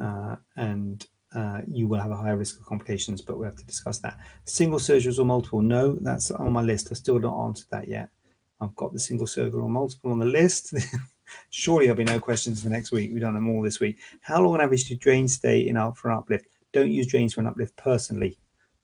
uh, 0.00 0.36
and 0.56 1.06
uh, 1.34 1.60
you 1.66 1.88
will 1.88 2.00
have 2.00 2.10
a 2.10 2.16
higher 2.16 2.36
risk 2.36 2.58
of 2.58 2.66
complications, 2.66 3.22
but 3.22 3.38
we 3.38 3.46
have 3.46 3.56
to 3.56 3.64
discuss 3.64 3.98
that. 4.00 4.18
Single 4.44 4.78
surgeries 4.78 5.18
or 5.18 5.24
multiple? 5.24 5.62
No, 5.62 5.96
that's 6.00 6.30
on 6.30 6.52
my 6.52 6.62
list. 6.62 6.88
I 6.90 6.94
still 6.94 7.18
don't 7.18 7.48
answered 7.48 7.68
that 7.70 7.88
yet. 7.88 8.10
I've 8.60 8.74
got 8.76 8.92
the 8.92 8.98
single 8.98 9.26
surgery 9.26 9.60
or 9.60 9.68
multiple 9.68 10.10
on 10.10 10.18
the 10.18 10.26
list. 10.26 10.74
Surely 11.50 11.86
there'll 11.86 11.96
be 11.96 12.04
no 12.04 12.20
questions 12.20 12.62
for 12.62 12.68
next 12.68 12.92
week. 12.92 13.10
We've 13.12 13.22
done 13.22 13.34
them 13.34 13.48
all 13.48 13.62
this 13.62 13.80
week. 13.80 13.98
How 14.20 14.42
long 14.42 14.54
on 14.54 14.60
average 14.60 14.84
do 14.84 14.96
drains 14.96 15.34
stay 15.34 15.60
in 15.60 15.76
up 15.76 15.96
for 15.96 16.10
an 16.10 16.18
uplift? 16.18 16.46
Don't 16.72 16.90
use 16.90 17.06
drains 17.06 17.34
for 17.34 17.40
an 17.40 17.46
uplift 17.46 17.76
personally, 17.76 18.36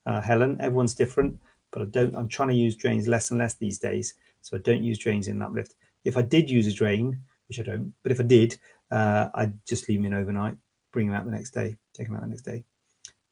uh, 0.06 0.20
Helen. 0.20 0.56
Everyone's 0.60 0.94
different, 0.94 1.38
but 1.70 1.82
I 1.82 1.84
don't. 1.86 2.14
I'm 2.16 2.28
trying 2.28 2.48
to 2.48 2.54
use 2.54 2.76
drains 2.76 3.08
less 3.08 3.30
and 3.30 3.38
less 3.38 3.54
these 3.54 3.78
days, 3.78 4.14
so 4.42 4.56
I 4.56 4.60
don't 4.60 4.82
use 4.82 4.98
drains 4.98 5.28
in 5.28 5.36
an 5.36 5.42
uplift. 5.42 5.74
If 6.04 6.16
I 6.16 6.22
did 6.22 6.48
use 6.50 6.66
a 6.66 6.72
drain, 6.72 7.18
which 7.48 7.60
I 7.60 7.62
don't, 7.62 7.92
but 8.02 8.12
if 8.12 8.20
I 8.20 8.24
did, 8.24 8.58
uh, 8.90 9.28
I'd 9.34 9.52
just 9.66 9.88
leave 9.88 9.98
them 9.98 10.12
in 10.12 10.14
overnight 10.14 10.56
bring 10.96 11.08
them 11.08 11.14
out 11.14 11.26
the 11.26 11.30
next 11.30 11.50
day, 11.50 11.76
take 11.92 12.06
them 12.06 12.16
out 12.16 12.22
the 12.22 12.28
next 12.28 12.46
day. 12.46 12.64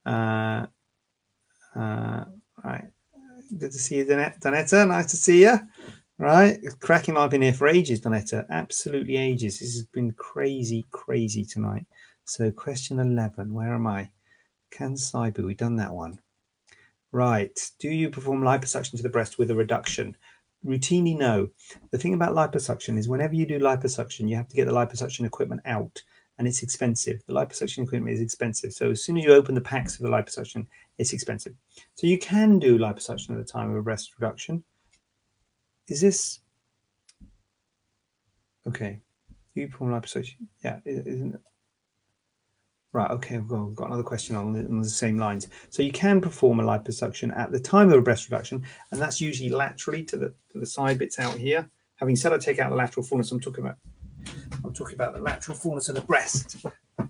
Uh, 0.04 0.66
uh, 1.74 2.24
right. 2.62 2.84
Good 3.56 3.72
to 3.72 3.78
see 3.78 3.96
you, 3.96 4.04
Donetta. 4.04 4.86
Nice 4.86 5.10
to 5.12 5.16
see 5.16 5.44
you. 5.44 5.58
Right. 6.18 6.58
Cracking. 6.80 7.16
I've 7.16 7.30
been 7.30 7.40
here 7.40 7.54
for 7.54 7.66
ages, 7.66 8.02
Donetta. 8.02 8.44
Absolutely 8.50 9.16
ages. 9.16 9.60
This 9.60 9.74
has 9.76 9.86
been 9.86 10.12
crazy, 10.12 10.84
crazy 10.90 11.42
tonight. 11.42 11.86
So, 12.26 12.50
question 12.50 12.98
11. 12.98 13.50
Where 13.54 13.72
am 13.72 13.86
I? 13.86 14.10
Can 14.70 14.94
side 14.94 15.32
boob, 15.32 15.46
we've 15.46 15.56
done 15.56 15.76
that 15.76 15.94
one. 15.94 16.18
Right. 17.14 17.70
Do 17.78 17.90
you 17.90 18.10
perform 18.10 18.42
liposuction 18.42 18.96
to 18.96 19.02
the 19.04 19.08
breast 19.08 19.38
with 19.38 19.48
a 19.52 19.54
reduction? 19.54 20.16
Routinely, 20.66 21.16
no. 21.16 21.48
The 21.92 21.98
thing 21.98 22.12
about 22.12 22.34
liposuction 22.34 22.98
is 22.98 23.08
whenever 23.08 23.34
you 23.34 23.46
do 23.46 23.60
liposuction, 23.60 24.28
you 24.28 24.34
have 24.34 24.48
to 24.48 24.56
get 24.56 24.66
the 24.66 24.72
liposuction 24.72 25.24
equipment 25.24 25.60
out 25.64 26.02
and 26.38 26.48
it's 26.48 26.64
expensive. 26.64 27.22
The 27.28 27.32
liposuction 27.32 27.84
equipment 27.84 28.16
is 28.16 28.20
expensive. 28.20 28.72
So 28.72 28.90
as 28.90 29.04
soon 29.04 29.16
as 29.16 29.22
you 29.22 29.32
open 29.32 29.54
the 29.54 29.60
packs 29.60 29.94
for 29.94 30.02
the 30.02 30.08
liposuction, 30.08 30.66
it's 30.98 31.12
expensive. 31.12 31.54
So 31.94 32.08
you 32.08 32.18
can 32.18 32.58
do 32.58 32.80
liposuction 32.80 33.30
at 33.30 33.38
the 33.38 33.44
time 33.44 33.70
of 33.70 33.76
a 33.76 33.82
breast 33.82 34.10
reduction. 34.18 34.64
Is 35.86 36.00
this 36.00 36.40
okay? 38.66 38.98
You 39.54 39.68
perform 39.68 39.92
liposuction? 39.92 40.48
Yeah, 40.64 40.80
isn't 40.84 41.36
it? 41.36 41.40
Right, 42.94 43.10
okay, 43.10 43.38
we've 43.38 43.48
got, 43.48 43.74
got 43.74 43.88
another 43.88 44.04
question 44.04 44.36
on 44.36 44.52
the, 44.52 44.60
on 44.60 44.80
the, 44.80 44.88
same 44.88 45.18
lines. 45.18 45.48
So 45.68 45.82
you 45.82 45.90
can 45.90 46.20
perform 46.20 46.60
a 46.60 46.62
liposuction 46.62 47.36
at 47.36 47.50
the 47.50 47.58
time 47.58 47.88
of 47.88 47.98
a 47.98 48.00
breast 48.00 48.30
reduction, 48.30 48.62
and 48.92 49.02
that's 49.02 49.20
usually 49.20 49.50
laterally 49.50 50.04
to 50.04 50.16
the 50.16 50.32
to 50.52 50.60
the 50.60 50.66
side 50.66 51.00
bits 51.00 51.18
out 51.18 51.34
here. 51.34 51.68
Having 51.96 52.14
said 52.14 52.32
I 52.32 52.38
take 52.38 52.60
out 52.60 52.70
the 52.70 52.76
lateral 52.76 53.04
fullness, 53.04 53.32
I'm 53.32 53.40
talking 53.40 53.64
about 53.64 53.78
I'm 54.64 54.72
talking 54.72 54.94
about 54.94 55.12
the 55.12 55.20
lateral 55.20 55.58
fullness 55.58 55.88
of 55.88 55.96
the 55.96 56.02
breast. 56.02 56.64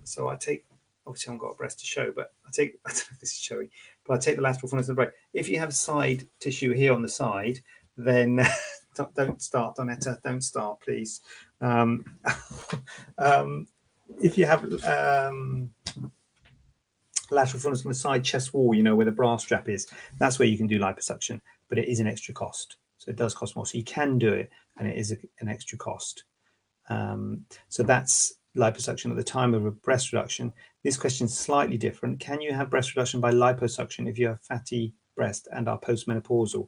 So 0.05 0.27
I 0.27 0.35
take, 0.37 0.65
obviously, 1.05 1.29
I 1.29 1.33
haven't 1.33 1.47
got 1.47 1.53
a 1.53 1.57
breast 1.57 1.79
to 1.81 1.85
show, 1.85 2.11
but 2.15 2.33
I 2.47 2.49
take, 2.51 2.79
I 2.85 2.89
don't 2.89 2.97
know 2.97 3.13
if 3.13 3.19
this 3.19 3.33
is 3.33 3.39
showing, 3.39 3.69
but 4.07 4.15
I 4.15 4.17
take 4.17 4.37
the 4.37 4.41
lateral 4.41 4.69
fullness 4.69 4.89
of 4.89 4.95
the 4.95 5.03
breast. 5.03 5.15
If 5.33 5.49
you 5.49 5.59
have 5.59 5.73
side 5.73 6.27
tissue 6.39 6.73
here 6.73 6.93
on 6.93 7.03
the 7.03 7.09
side, 7.09 7.59
then 7.95 8.43
don't 9.15 9.39
start, 9.39 9.77
Donetta, 9.77 10.19
don't 10.23 10.41
start, 10.41 10.81
please. 10.81 11.21
Um, 11.61 12.05
um, 13.19 13.67
if 14.21 14.37
you 14.37 14.45
have 14.45 14.63
um, 14.83 15.69
lateral 17.31 17.59
fullness 17.59 17.85
on 17.85 17.89
the 17.89 17.95
side 17.95 18.23
chest 18.23 18.53
wall, 18.53 18.73
you 18.73 18.83
know, 18.83 18.95
where 18.95 19.05
the 19.05 19.11
bra 19.11 19.37
strap 19.37 19.69
is, 19.69 19.87
that's 20.19 20.39
where 20.39 20.47
you 20.47 20.57
can 20.57 20.67
do 20.67 20.79
liposuction, 20.79 21.41
but 21.69 21.77
it 21.77 21.87
is 21.87 21.99
an 21.99 22.07
extra 22.07 22.33
cost. 22.33 22.77
So 22.97 23.09
it 23.09 23.17
does 23.17 23.33
cost 23.33 23.55
more. 23.55 23.65
So 23.65 23.77
you 23.77 23.83
can 23.83 24.17
do 24.17 24.31
it, 24.33 24.49
and 24.77 24.87
it 24.87 24.97
is 24.97 25.11
a, 25.11 25.17
an 25.39 25.49
extra 25.49 25.77
cost. 25.77 26.23
Um, 26.89 27.45
so 27.69 27.83
that's 27.83 28.35
liposuction 28.55 29.11
at 29.11 29.17
the 29.17 29.23
time 29.23 29.53
of 29.53 29.65
a 29.65 29.71
breast 29.71 30.13
reduction. 30.13 30.53
This 30.83 30.97
question 30.97 31.25
is 31.25 31.37
slightly 31.37 31.77
different. 31.77 32.19
Can 32.19 32.41
you 32.41 32.53
have 32.53 32.69
breast 32.69 32.95
reduction 32.95 33.19
by 33.19 33.31
liposuction 33.31 34.09
if 34.09 34.17
you 34.17 34.27
have 34.27 34.41
fatty 34.41 34.93
breast 35.15 35.47
and 35.51 35.67
are 35.67 35.79
postmenopausal? 35.79 36.67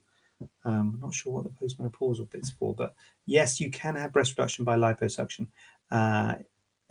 Um, 0.65 0.93
I'm 0.95 0.99
not 0.99 1.13
sure 1.13 1.33
what 1.33 1.45
the 1.45 1.49
postmenopausal 1.49 2.29
bit's 2.29 2.51
for, 2.51 2.75
but 2.75 2.93
yes, 3.25 3.59
you 3.59 3.71
can 3.71 3.95
have 3.95 4.13
breast 4.13 4.37
reduction 4.37 4.65
by 4.65 4.77
liposuction. 4.77 5.47
Uh, 5.89 6.35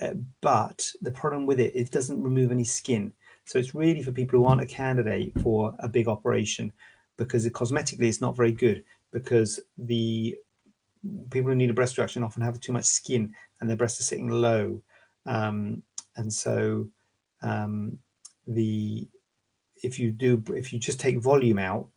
uh, 0.00 0.14
but 0.40 0.90
the 1.02 1.10
problem 1.10 1.46
with 1.46 1.60
it, 1.60 1.74
it 1.74 1.90
doesn't 1.90 2.22
remove 2.22 2.50
any 2.50 2.64
skin. 2.64 3.12
So 3.44 3.58
it's 3.58 3.74
really 3.74 4.02
for 4.02 4.12
people 4.12 4.38
who 4.38 4.46
aren't 4.46 4.60
a 4.62 4.66
candidate 4.66 5.32
for 5.40 5.74
a 5.78 5.88
big 5.88 6.08
operation 6.08 6.72
because 7.16 7.46
it, 7.46 7.52
cosmetically 7.52 8.08
it's 8.08 8.20
not 8.20 8.36
very 8.36 8.52
good 8.52 8.84
because 9.12 9.60
the 9.78 10.36
people 11.30 11.50
who 11.50 11.54
need 11.56 11.70
a 11.70 11.74
breast 11.74 11.96
reduction 11.96 12.22
often 12.22 12.42
have 12.42 12.60
too 12.60 12.72
much 12.72 12.84
skin 12.84 13.32
and 13.60 13.70
their 13.70 13.76
breasts 13.76 14.00
are 14.00 14.04
sitting 14.04 14.28
low, 14.28 14.82
um, 15.24 15.82
and 16.16 16.32
so 16.32 16.86
um, 17.42 17.98
the 18.46 19.08
if 19.82 19.98
you 19.98 20.10
do 20.10 20.42
if 20.48 20.72
you 20.72 20.78
just 20.78 21.00
take 21.00 21.18
volume 21.18 21.58
out, 21.58 21.88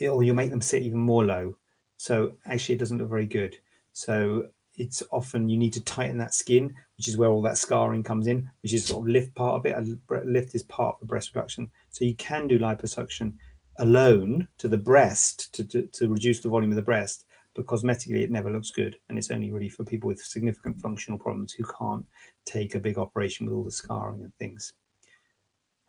or 0.00 0.22
you'll 0.22 0.34
make 0.34 0.50
them 0.50 0.60
sit 0.60 0.82
even 0.82 0.98
more 0.98 1.24
low. 1.24 1.56
So 1.98 2.32
actually, 2.46 2.76
it 2.76 2.78
doesn't 2.78 2.98
look 2.98 3.08
very 3.08 3.26
good. 3.26 3.56
So 3.92 4.48
it's 4.78 5.02
often 5.10 5.48
you 5.48 5.58
need 5.58 5.72
to 5.74 5.84
tighten 5.84 6.18
that 6.18 6.34
skin, 6.34 6.74
which 6.96 7.08
is 7.08 7.16
where 7.16 7.28
all 7.28 7.42
that 7.42 7.58
scarring 7.58 8.02
comes 8.02 8.26
in, 8.28 8.48
which 8.62 8.72
is 8.72 8.86
sort 8.86 9.04
of 9.04 9.12
lift 9.12 9.34
part 9.34 9.54
of 9.54 9.66
it. 9.66 9.98
Lift 10.24 10.54
is 10.54 10.62
part 10.62 10.94
of 10.94 11.00
the 11.00 11.06
breast 11.06 11.34
reduction. 11.34 11.70
So 11.90 12.04
you 12.04 12.14
can 12.14 12.46
do 12.46 12.58
liposuction 12.58 13.34
alone 13.78 14.48
to 14.58 14.68
the 14.68 14.78
breast 14.78 15.52
to, 15.54 15.64
to, 15.64 15.82
to 15.82 16.08
reduce 16.08 16.40
the 16.40 16.48
volume 16.48 16.70
of 16.70 16.76
the 16.76 16.82
breast, 16.82 17.24
but 17.54 17.66
cosmetically 17.66 18.22
it 18.22 18.30
never 18.30 18.50
looks 18.50 18.70
good. 18.70 18.96
And 19.08 19.18
it's 19.18 19.30
only 19.30 19.50
really 19.50 19.68
for 19.68 19.84
people 19.84 20.08
with 20.08 20.20
significant 20.20 20.80
functional 20.80 21.18
problems 21.18 21.52
who 21.52 21.64
can't 21.78 22.06
take 22.44 22.74
a 22.74 22.80
big 22.80 22.98
operation 22.98 23.46
with 23.46 23.54
all 23.54 23.64
the 23.64 23.70
scarring 23.70 24.22
and 24.22 24.34
things. 24.38 24.72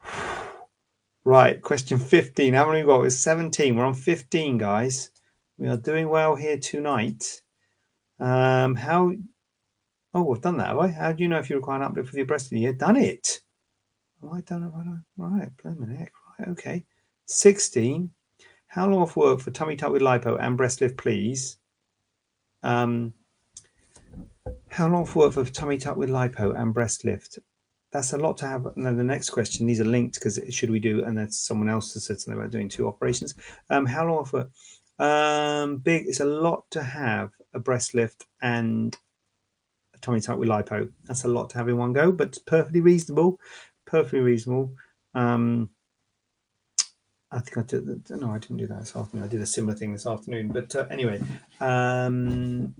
Right, 1.26 1.62
question 1.62 2.00
15. 2.00 2.54
How 2.54 2.66
many 2.66 2.82
we 2.82 2.88
got? 2.88 3.06
It's 3.06 3.18
17. 3.18 3.76
We're 3.76 3.84
on 3.84 3.94
15, 3.94 4.58
guys. 4.58 5.12
We 5.58 5.68
are 5.68 5.78
doing 5.78 6.08
well 6.08 6.34
here 6.34 6.58
tonight. 6.58 7.42
Um, 8.20 8.76
how? 8.76 9.14
Oh, 10.14 10.24
we've 10.24 10.42
done 10.42 10.58
that, 10.58 10.68
have 10.68 10.80
I? 10.80 10.88
How 10.88 11.12
do 11.12 11.24
you 11.24 11.30
know 11.30 11.40
if 11.40 11.50
you 11.50 11.56
require 11.56 11.78
an 11.78 11.84
uplift 11.84 12.10
with 12.10 12.18
your 12.18 12.26
breast? 12.26 12.52
You've 12.52 12.78
done 12.78 12.98
it. 12.98 13.42
I 14.24 14.42
don't 14.42 14.62
know. 14.62 15.00
Right, 15.18 15.50
blimey 15.64 15.96
heck. 15.96 16.12
Right, 16.40 16.50
okay. 16.50 16.84
16. 17.28 18.10
How 18.68 18.88
long 18.88 19.02
off 19.02 19.16
work 19.16 19.40
for 19.40 19.52
tummy 19.52 19.76
tuck 19.76 19.92
with 19.92 20.02
lipo 20.02 20.38
and 20.40 20.58
breast 20.58 20.82
lift, 20.82 20.98
please? 20.98 21.58
Um, 22.64 23.14
how 24.70 24.88
long 24.88 25.04
off 25.04 25.16
work 25.16 25.34
for 25.34 25.46
tummy 25.46 25.78
tuck 25.78 25.96
with 25.96 26.10
lipo 26.10 26.60
and 26.60 26.74
breast 26.74 27.06
lift? 27.06 27.40
That's 27.92 28.14
a 28.14 28.18
lot 28.18 28.38
to 28.40 28.48
have. 28.48 28.66
And 28.76 28.86
then 28.86 28.98
the 28.98 29.04
next 29.04 29.30
question, 29.32 29.66
these 29.66 29.82
are 29.82 29.86
linked 29.86 30.16
because 30.16 30.40
should 30.50 30.70
we 30.70 30.80
do, 30.80 31.04
and 31.06 31.18
then 31.18 31.32
someone 31.32 31.70
else 31.70 31.94
has 31.94 32.06
said 32.06 32.20
something 32.20 32.40
about 32.40 32.52
doing 32.52 32.70
two 32.70 32.88
operations. 32.88 33.36
Um, 33.70 33.86
how 33.86 34.06
long 34.06 34.20
off 34.20 34.34
work? 34.34 34.52
Um, 35.00 35.78
big. 35.78 36.06
It's 36.08 36.20
a 36.20 36.26
lot 36.26 36.70
to 36.72 36.84
have 36.84 37.32
a 37.54 37.60
breast 37.60 37.94
lift 37.94 38.26
and 38.42 38.98
a 39.96 39.98
tummy 40.00 40.20
tuck 40.20 40.38
with 40.38 40.50
lipo. 40.50 40.90
That's 41.06 41.24
a 41.24 41.28
lot 41.28 41.50
to 41.52 41.58
have 41.58 41.70
in 41.70 41.78
one 41.78 41.94
go, 41.94 42.12
but 42.12 42.30
it's 42.30 42.40
perfectly 42.40 42.82
reasonable. 42.82 43.40
Perfectly 43.86 44.20
reasonable. 44.20 44.74
Um, 45.16 45.70
I 47.32 47.40
think 47.40 47.58
I 47.58 47.62
did. 47.62 48.10
No, 48.10 48.32
I 48.32 48.40
didn't 48.40 48.58
do 48.58 48.68
that 48.68 48.80
this 48.80 48.96
afternoon. 48.96 49.26
I 49.26 49.28
did 49.30 49.42
a 49.42 49.46
similar 49.46 49.76
thing 49.76 49.94
this 49.94 50.08
afternoon. 50.08 50.50
But 50.50 50.76
uh, 50.76 50.86
anyway, 50.90 51.22
um, 51.60 52.74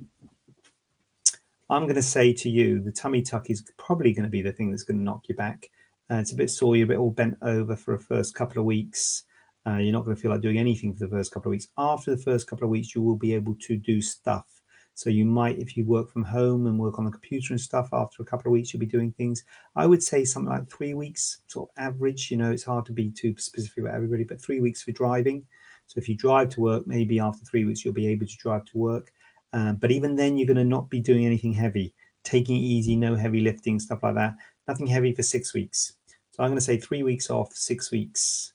I'm 1.70 1.84
going 1.84 1.96
to 1.96 2.02
say 2.02 2.34
to 2.34 2.50
you, 2.50 2.80
the 2.80 2.92
tummy 2.92 3.22
tuck 3.22 3.50
is 3.50 3.64
probably 3.78 4.12
going 4.12 4.24
to 4.24 4.30
be 4.30 4.42
the 4.42 4.52
thing 4.52 4.72
that's 4.72 4.84
going 4.84 4.98
to 4.98 5.04
knock 5.04 5.30
you 5.30 5.36
back. 5.36 5.70
Uh, 6.10 6.16
it's 6.16 6.32
a 6.32 6.36
bit 6.36 6.50
sore. 6.50 6.76
You're 6.76 6.86
a 6.86 6.88
bit 6.88 6.98
all 6.98 7.12
bent 7.12 7.38
over 7.44 7.76
for 7.76 7.94
a 7.94 8.00
first 8.00 8.34
couple 8.34 8.60
of 8.60 8.66
weeks. 8.66 9.24
Uh, 9.68 9.78
you're 9.78 9.94
not 9.94 10.04
going 10.04 10.16
to 10.16 10.22
feel 10.22 10.32
like 10.32 10.42
doing 10.42 10.58
anything 10.58 10.94
for 10.94 11.06
the 11.06 11.12
first 11.12 11.32
couple 11.32 11.50
of 11.50 11.52
weeks. 11.52 11.68
After 11.78 12.16
the 12.16 12.22
first 12.22 12.48
couple 12.48 12.64
of 12.64 12.72
weeks, 12.72 12.96
you 12.96 13.04
will 13.04 13.18
be 13.18 13.36
able 13.36 13.56
to 13.62 13.78
do 13.78 14.02
stuff. 14.02 14.59
So 15.00 15.10
you 15.10 15.24
might, 15.24 15.58
if 15.60 15.78
you 15.78 15.86
work 15.86 16.12
from 16.12 16.26
home 16.26 16.68
and 16.68 16.78
work 16.78 17.00
on 17.00 17.06
the 17.06 17.12
computer 17.12 17.54
and 17.54 17.62
stuff, 17.62 17.88
after 17.94 18.22
a 18.22 18.26
couple 18.26 18.50
of 18.50 18.52
weeks, 18.52 18.74
you'll 18.74 18.82
be 18.82 18.86
doing 18.86 19.14
things. 19.14 19.46
I 19.74 19.86
would 19.86 20.04
say 20.04 20.26
something 20.26 20.52
like 20.52 20.70
three 20.70 20.94
weeks, 20.94 21.38
sort 21.48 21.70
of 21.70 21.82
average. 21.82 22.30
You 22.30 22.36
know, 22.36 22.52
it's 22.52 22.66
hard 22.66 22.86
to 22.88 22.92
be 22.92 23.10
too 23.10 23.34
specific 23.38 23.78
about 23.78 23.96
everybody, 23.96 24.26
but 24.26 24.42
three 24.42 24.60
weeks 24.60 24.84
for 24.84 24.92
driving. 24.92 25.46
So 25.88 26.00
if 26.00 26.10
you 26.10 26.18
drive 26.18 26.50
to 26.50 26.60
work, 26.60 26.86
maybe 26.86 27.18
after 27.18 27.46
three 27.46 27.64
weeks, 27.64 27.86
you'll 27.86 27.94
be 27.94 28.08
able 28.08 28.26
to 28.26 28.38
drive 28.40 28.66
to 28.66 28.78
work. 28.78 29.14
Um, 29.54 29.78
but 29.78 29.90
even 29.90 30.18
then, 30.18 30.38
you're 30.38 30.48
going 30.48 30.58
to 30.58 30.66
not 30.66 30.90
be 30.90 31.00
doing 31.00 31.26
anything 31.26 31.54
heavy, 31.54 31.94
taking 32.26 32.58
it 32.58 32.66
easy, 32.66 32.98
no 32.98 33.16
heavy 33.16 33.40
lifting, 33.40 33.80
stuff 33.80 34.04
like 34.04 34.16
that. 34.16 34.36
Nothing 34.68 34.88
heavy 34.88 35.14
for 35.14 35.24
six 35.24 35.54
weeks. 35.54 35.94
So 36.32 36.44
I'm 36.44 36.50
going 36.50 36.60
to 36.60 36.66
say 36.66 36.78
three 36.78 37.04
weeks 37.04 37.30
off, 37.30 37.54
six 37.54 37.90
weeks 37.90 38.52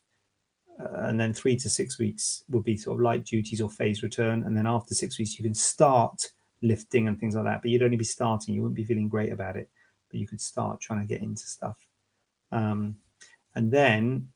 and 0.79 1.19
then 1.19 1.33
three 1.33 1.57
to 1.57 1.71
six 1.71 1.99
weeks 1.99 2.45
would 2.51 2.65
be 2.65 2.77
sort 2.77 2.97
of 2.97 3.03
light 3.03 3.25
duties 3.25 3.61
or 3.61 3.71
phase 3.71 4.03
return. 4.03 4.43
And 4.45 4.57
then 4.57 4.67
after 4.67 4.95
six 4.95 5.19
weeks, 5.19 5.39
you 5.39 5.45
can 5.45 5.55
start 5.55 6.31
lifting 6.63 7.09
and 7.09 7.19
things 7.19 7.35
like 7.35 7.45
that. 7.45 7.63
But 7.63 7.71
you'd 7.71 7.83
only 7.83 7.97
be 7.97 8.05
starting. 8.05 8.55
You 8.55 8.63
wouldn't 8.63 8.77
be 8.77 8.85
feeling 8.85 9.09
great 9.09 9.33
about 9.33 9.57
it, 9.57 9.69
but 10.11 10.19
you 10.19 10.27
could 10.27 10.41
start 10.41 10.81
trying 10.81 11.01
to 11.01 11.07
get 11.07 11.23
into 11.23 11.43
stuff. 11.43 11.77
Um, 12.51 12.97
and 13.55 13.71
then 13.71 14.29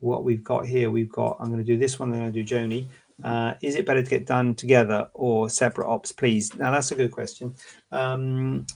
what 0.00 0.24
we've 0.24 0.42
got 0.42 0.66
here, 0.66 0.90
we've 0.90 1.12
got, 1.12 1.36
I'm 1.38 1.48
going 1.48 1.64
to 1.64 1.72
do 1.72 1.78
this 1.78 1.98
one, 1.98 2.12
I'm 2.12 2.18
going 2.18 2.32
to 2.32 2.42
do 2.42 2.54
Joni. 2.54 2.86
Uh, 3.22 3.54
is 3.60 3.76
it 3.76 3.84
better 3.84 4.02
to 4.02 4.10
get 4.10 4.26
done 4.26 4.54
together 4.54 5.08
or 5.12 5.50
separate 5.50 5.88
ops, 5.88 6.10
please? 6.10 6.54
Now, 6.56 6.70
that's 6.70 6.90
a 6.90 6.94
good 6.94 7.12
question. 7.12 7.54
Um, 7.92 8.66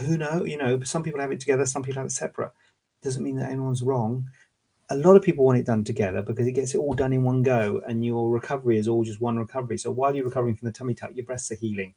who 0.00 0.18
know? 0.18 0.44
You 0.44 0.58
know, 0.58 0.82
some 0.82 1.04
people 1.04 1.20
have 1.20 1.30
it 1.30 1.38
together, 1.38 1.64
some 1.64 1.82
people 1.82 2.00
have 2.00 2.06
it 2.06 2.12
separate. 2.12 2.50
Doesn't 3.02 3.22
mean 3.22 3.36
that 3.36 3.50
anyone's 3.50 3.82
wrong 3.82 4.28
a 4.90 4.96
lot 4.96 5.16
of 5.16 5.22
people 5.22 5.44
want 5.44 5.58
it 5.58 5.66
done 5.66 5.84
together 5.84 6.22
because 6.22 6.46
it 6.46 6.52
gets 6.52 6.74
it 6.74 6.78
all 6.78 6.94
done 6.94 7.12
in 7.12 7.22
one 7.22 7.42
go 7.42 7.80
and 7.86 8.04
your 8.04 8.30
recovery 8.30 8.78
is 8.78 8.88
all 8.88 9.04
just 9.04 9.20
one 9.20 9.38
recovery. 9.38 9.78
So 9.78 9.90
while 9.90 10.14
you're 10.14 10.26
recovering 10.26 10.56
from 10.56 10.66
the 10.66 10.72
tummy 10.72 10.94
tuck, 10.94 11.12
your 11.14 11.24
breasts 11.24 11.50
are 11.50 11.56
healing. 11.56 11.94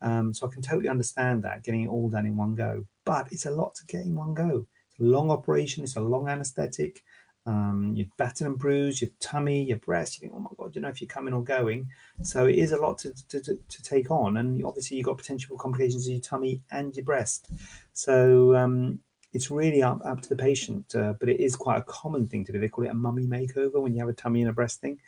Um, 0.00 0.34
so 0.34 0.46
I 0.46 0.52
can 0.52 0.62
totally 0.62 0.88
understand 0.88 1.44
that 1.44 1.62
getting 1.62 1.82
it 1.82 1.88
all 1.88 2.08
done 2.08 2.26
in 2.26 2.36
one 2.36 2.54
go, 2.54 2.84
but 3.04 3.28
it's 3.30 3.46
a 3.46 3.50
lot 3.50 3.74
to 3.76 3.86
get 3.86 4.04
in 4.04 4.16
one 4.16 4.34
go. 4.34 4.66
It's 4.90 5.00
a 5.00 5.04
long 5.04 5.30
operation, 5.30 5.84
it's 5.84 5.96
a 5.96 6.00
long 6.00 6.28
anesthetic. 6.28 7.02
Um, 7.44 7.92
you're 7.96 8.06
battered 8.18 8.46
and 8.46 8.58
bruised, 8.58 9.02
your 9.02 9.10
tummy, 9.20 9.64
your 9.64 9.78
breast. 9.78 10.16
You 10.16 10.20
think, 10.20 10.32
oh 10.34 10.40
my 10.40 10.50
god, 10.56 10.74
you 10.74 10.80
know 10.80 10.88
if 10.88 11.00
you're 11.00 11.08
coming 11.08 11.34
or 11.34 11.42
going. 11.42 11.88
So 12.22 12.46
it 12.46 12.56
is 12.56 12.72
a 12.72 12.80
lot 12.80 12.98
to, 12.98 13.12
to, 13.28 13.40
to, 13.40 13.58
to 13.68 13.82
take 13.82 14.10
on, 14.10 14.36
and 14.36 14.64
obviously 14.64 14.96
you've 14.96 15.06
got 15.06 15.18
potential 15.18 15.56
complications 15.56 16.06
in 16.06 16.14
your 16.14 16.22
tummy 16.22 16.62
and 16.70 16.94
your 16.94 17.04
breast. 17.04 17.50
So 17.92 18.54
um, 18.56 19.00
it's 19.32 19.50
really 19.50 19.82
up, 19.82 20.00
up 20.04 20.20
to 20.22 20.28
the 20.28 20.36
patient, 20.36 20.94
uh, 20.94 21.14
but 21.18 21.28
it 21.28 21.40
is 21.40 21.56
quite 21.56 21.78
a 21.78 21.82
common 21.82 22.28
thing 22.28 22.44
to 22.44 22.52
do. 22.52 22.60
They 22.60 22.68
call 22.68 22.84
it 22.84 22.90
a 22.90 22.94
mummy 22.94 23.26
makeover 23.26 23.80
when 23.80 23.94
you 23.94 24.00
have 24.00 24.08
a 24.08 24.14
tummy 24.14 24.42
and 24.42 24.50
a 24.50 24.52
breast 24.52 24.80
thing. 24.80 24.98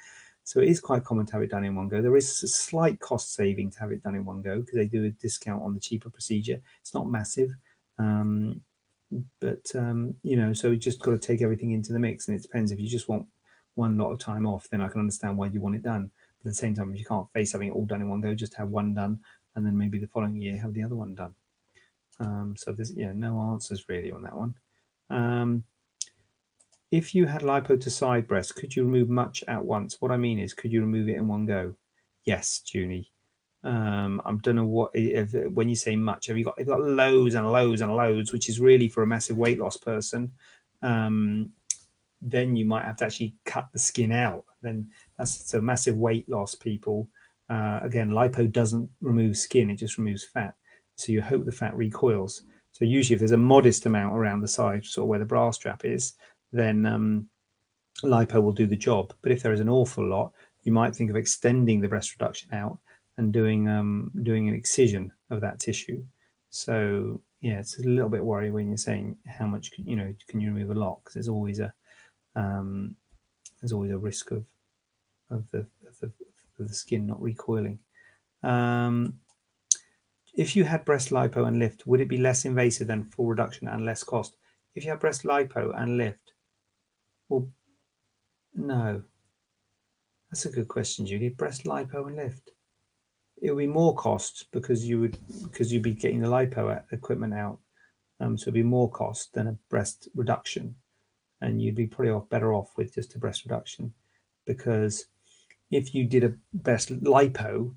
So 0.44 0.60
it 0.60 0.68
is 0.68 0.80
quite 0.80 1.04
common 1.04 1.24
to 1.26 1.32
have 1.32 1.42
it 1.42 1.50
done 1.50 1.64
in 1.64 1.74
one 1.74 1.88
go. 1.88 2.02
There 2.02 2.16
is 2.16 2.42
a 2.42 2.48
slight 2.48 3.00
cost 3.00 3.34
saving 3.34 3.70
to 3.72 3.80
have 3.80 3.92
it 3.92 4.02
done 4.02 4.14
in 4.14 4.24
one 4.24 4.42
go 4.42 4.60
because 4.60 4.76
they 4.76 4.86
do 4.86 5.04
a 5.04 5.10
discount 5.10 5.62
on 5.62 5.74
the 5.74 5.80
cheaper 5.80 6.10
procedure. 6.10 6.60
It's 6.80 6.94
not 6.94 7.08
massive, 7.08 7.50
um, 7.98 8.60
but 9.40 9.70
um, 9.74 10.14
you 10.22 10.36
know, 10.36 10.52
so 10.52 10.70
you 10.70 10.76
just 10.76 11.00
got 11.00 11.12
to 11.12 11.18
take 11.18 11.40
everything 11.40 11.72
into 11.72 11.92
the 11.92 11.98
mix, 11.98 12.28
and 12.28 12.36
it 12.36 12.42
depends. 12.42 12.72
If 12.72 12.78
you 12.78 12.88
just 12.88 13.08
want 13.08 13.26
one 13.74 13.96
lot 13.96 14.12
of 14.12 14.18
time 14.18 14.46
off, 14.46 14.68
then 14.70 14.82
I 14.82 14.88
can 14.88 15.00
understand 15.00 15.36
why 15.36 15.46
you 15.46 15.60
want 15.60 15.76
it 15.76 15.82
done. 15.82 16.10
But 16.42 16.50
at 16.50 16.52
the 16.52 16.58
same 16.58 16.74
time, 16.74 16.92
if 16.92 16.98
you 16.98 17.06
can't 17.06 17.30
face 17.32 17.52
having 17.52 17.68
it 17.68 17.74
all 17.74 17.86
done 17.86 18.02
in 18.02 18.08
one 18.10 18.20
go, 18.20 18.34
just 18.34 18.54
have 18.54 18.68
one 18.68 18.92
done, 18.94 19.20
and 19.56 19.64
then 19.64 19.76
maybe 19.76 19.98
the 19.98 20.08
following 20.08 20.36
year 20.36 20.58
have 20.58 20.74
the 20.74 20.82
other 20.82 20.96
one 20.96 21.14
done. 21.14 21.34
Um, 22.20 22.54
so 22.56 22.72
there's 22.72 22.92
yeah 22.96 23.12
no 23.14 23.38
answers 23.52 23.84
really 23.88 24.12
on 24.12 24.22
that 24.22 24.36
one. 24.36 24.54
Um, 25.10 25.64
if 26.90 27.14
you 27.14 27.26
had 27.26 27.42
lipo 27.42 27.80
to 27.80 27.90
side 27.90 28.28
breast, 28.28 28.54
could 28.54 28.76
you 28.76 28.84
remove 28.84 29.08
much 29.08 29.42
at 29.48 29.64
once? 29.64 30.00
What 30.00 30.12
I 30.12 30.16
mean 30.16 30.38
is, 30.38 30.54
could 30.54 30.72
you 30.72 30.80
remove 30.80 31.08
it 31.08 31.16
in 31.16 31.26
one 31.26 31.44
go? 31.44 31.74
Yes, 32.24 32.62
Junie. 32.72 33.10
Um, 33.64 34.20
I 34.24 34.32
don't 34.32 34.56
know 34.56 34.66
what 34.66 34.90
if, 34.94 35.32
when 35.52 35.68
you 35.68 35.74
say 35.74 35.96
much. 35.96 36.26
Have 36.26 36.36
you 36.36 36.44
got? 36.44 36.54
You've 36.58 36.68
got 36.68 36.82
loads 36.82 37.34
and 37.34 37.50
loads 37.50 37.80
and 37.80 37.96
loads, 37.96 38.32
which 38.32 38.48
is 38.48 38.60
really 38.60 38.88
for 38.88 39.02
a 39.02 39.06
massive 39.06 39.36
weight 39.38 39.58
loss 39.58 39.76
person. 39.76 40.30
Um, 40.82 41.50
then 42.20 42.56
you 42.56 42.64
might 42.64 42.84
have 42.84 42.96
to 42.96 43.06
actually 43.06 43.34
cut 43.44 43.68
the 43.72 43.78
skin 43.78 44.12
out. 44.12 44.44
Then 44.62 44.88
that's 45.18 45.50
so 45.50 45.60
massive 45.60 45.96
weight 45.96 46.28
loss 46.28 46.54
people. 46.54 47.08
Uh, 47.48 47.80
again, 47.82 48.10
lipo 48.10 48.50
doesn't 48.50 48.88
remove 49.00 49.36
skin; 49.36 49.70
it 49.70 49.76
just 49.76 49.98
removes 49.98 50.24
fat. 50.24 50.54
So 50.96 51.12
you 51.12 51.22
hope 51.22 51.44
the 51.44 51.52
fat 51.52 51.76
recoils. 51.76 52.42
So 52.72 52.84
usually, 52.84 53.14
if 53.14 53.20
there's 53.20 53.32
a 53.32 53.36
modest 53.36 53.86
amount 53.86 54.16
around 54.16 54.40
the 54.40 54.48
side, 54.48 54.84
sort 54.84 55.04
of 55.04 55.08
where 55.08 55.18
the 55.18 55.24
bra 55.24 55.50
strap 55.50 55.84
is, 55.84 56.14
then 56.52 56.86
um, 56.86 57.28
lipo 58.02 58.42
will 58.42 58.52
do 58.52 58.66
the 58.66 58.76
job. 58.76 59.12
But 59.22 59.32
if 59.32 59.42
there 59.42 59.52
is 59.52 59.60
an 59.60 59.68
awful 59.68 60.06
lot, 60.06 60.32
you 60.62 60.72
might 60.72 60.94
think 60.94 61.10
of 61.10 61.16
extending 61.16 61.80
the 61.80 61.88
breast 61.88 62.14
reduction 62.18 62.52
out 62.52 62.78
and 63.16 63.32
doing 63.32 63.68
um, 63.68 64.10
doing 64.22 64.48
an 64.48 64.54
excision 64.54 65.12
of 65.30 65.40
that 65.40 65.60
tissue. 65.60 66.02
So 66.50 67.20
yeah, 67.40 67.58
it's 67.58 67.78
a 67.78 67.82
little 67.82 68.08
bit 68.08 68.24
worrying 68.24 68.52
when 68.52 68.68
you're 68.68 68.76
saying 68.76 69.16
how 69.26 69.46
much 69.46 69.70
you 69.76 69.96
know 69.96 70.14
can 70.28 70.40
you 70.40 70.52
remove 70.52 70.70
a 70.70 70.80
lot 70.80 71.00
because 71.00 71.14
there's 71.14 71.28
always 71.28 71.60
a 71.60 71.72
um, 72.34 72.96
there's 73.60 73.72
always 73.72 73.92
a 73.92 73.98
risk 73.98 74.30
of 74.30 74.44
of 75.30 75.50
the, 75.50 75.66
of 75.86 75.98
the, 76.00 76.06
of 76.58 76.68
the 76.68 76.74
skin 76.74 77.06
not 77.06 77.20
recoiling. 77.20 77.78
Um, 78.42 79.14
if 80.36 80.56
you 80.56 80.64
had 80.64 80.84
breast 80.84 81.10
lipo 81.10 81.46
and 81.46 81.58
lift, 81.58 81.86
would 81.86 82.00
it 82.00 82.08
be 82.08 82.18
less 82.18 82.44
invasive 82.44 82.88
than 82.88 83.04
full 83.04 83.26
reduction 83.26 83.68
and 83.68 83.84
less 83.84 84.02
cost? 84.02 84.36
If 84.74 84.84
you 84.84 84.90
had 84.90 85.00
breast 85.00 85.22
lipo 85.22 85.72
and 85.80 85.96
lift, 85.96 86.32
well, 87.28 87.48
no. 88.54 89.02
That's 90.30 90.46
a 90.46 90.50
good 90.50 90.68
question, 90.68 91.06
Judy. 91.06 91.28
Breast 91.28 91.64
lipo 91.64 92.08
and 92.08 92.16
lift. 92.16 92.50
It 93.40 93.50
would 93.50 93.60
be 93.60 93.66
more 93.66 93.94
cost 93.94 94.46
because 94.52 94.86
you 94.86 95.00
would 95.00 95.18
because 95.44 95.72
you'd 95.72 95.82
be 95.82 95.92
getting 95.92 96.20
the 96.20 96.28
lipo 96.28 96.82
equipment 96.92 97.34
out. 97.34 97.58
Um, 98.20 98.38
so 98.38 98.44
it'd 98.44 98.54
be 98.54 98.62
more 98.62 98.90
cost 98.90 99.34
than 99.34 99.48
a 99.48 99.58
breast 99.70 100.08
reduction, 100.14 100.76
and 101.40 101.60
you'd 101.60 101.74
be 101.74 101.86
probably 101.86 102.12
off 102.12 102.28
better 102.28 102.54
off 102.54 102.70
with 102.76 102.94
just 102.94 103.14
a 103.14 103.18
breast 103.18 103.44
reduction, 103.44 103.92
because 104.46 105.06
if 105.70 105.94
you 105.94 106.06
did 106.06 106.24
a 106.24 106.34
breast 106.52 106.92
lipo, 107.02 107.74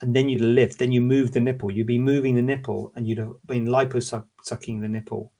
and 0.00 0.14
then 0.14 0.28
you'd 0.28 0.42
lift, 0.42 0.78
then 0.78 0.92
you 0.92 1.00
move 1.00 1.32
the 1.32 1.40
nipple. 1.40 1.70
You'd 1.70 1.86
be 1.86 1.98
moving 1.98 2.34
the 2.34 2.42
nipple, 2.42 2.92
and 2.94 3.06
you'd 3.06 3.18
have 3.18 3.34
been 3.46 3.66
liposucking 3.66 4.80
the 4.80 4.88
nipple. 4.88 5.32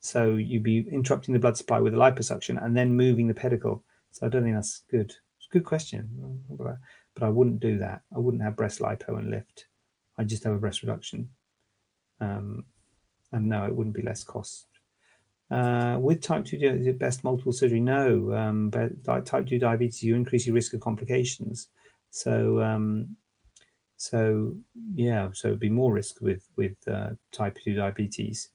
So 0.00 0.36
you'd 0.36 0.62
be 0.62 0.86
interrupting 0.90 1.34
the 1.34 1.38
blood 1.38 1.56
supply 1.56 1.78
with 1.78 1.92
the 1.92 1.98
liposuction 1.98 2.62
and 2.64 2.76
then 2.76 2.96
moving 2.96 3.28
the 3.28 3.34
pedicle. 3.34 3.84
So 4.12 4.26
I 4.26 4.30
don't 4.30 4.42
think 4.42 4.56
that's 4.56 4.82
good. 4.90 5.10
It's 5.10 5.46
a 5.50 5.52
good 5.52 5.64
question, 5.64 6.42
but 6.58 7.22
I 7.22 7.28
wouldn't 7.28 7.60
do 7.60 7.78
that. 7.78 8.02
I 8.14 8.18
wouldn't 8.18 8.42
have 8.42 8.56
breast 8.56 8.80
lipo 8.80 9.18
and 9.18 9.30
lift. 9.30 9.66
I'd 10.18 10.28
just 10.28 10.44
have 10.44 10.54
a 10.54 10.58
breast 10.58 10.82
reduction. 10.82 11.28
Um, 12.20 12.64
and 13.32 13.46
no, 13.46 13.64
it 13.64 13.74
wouldn't 13.74 13.94
be 13.94 14.02
less 14.02 14.24
cost. 14.24 14.66
Uh, 15.50 15.98
with 16.00 16.22
type 16.22 16.44
2, 16.44 16.56
is 16.56 16.86
it 16.86 16.98
best 16.98 17.24
multiple 17.24 17.52
surgery? 17.52 17.80
No. 17.80 18.32
Um, 18.32 18.70
but 18.70 19.24
type 19.24 19.46
2 19.46 19.58
diabetes, 19.58 20.02
you 20.02 20.14
increase 20.14 20.46
your 20.46 20.54
risk 20.54 20.74
of 20.74 20.80
complications. 20.80 21.68
So, 22.10 22.60
um, 22.62 23.16
so 24.00 24.54
yeah, 24.94 25.28
so 25.34 25.48
it'd 25.48 25.60
be 25.60 25.68
more 25.68 25.92
risk 25.92 26.22
with 26.22 26.48
with 26.56 26.74
uh, 26.88 27.10
type 27.32 27.58
2 27.62 27.74
diabetes. 27.74 28.48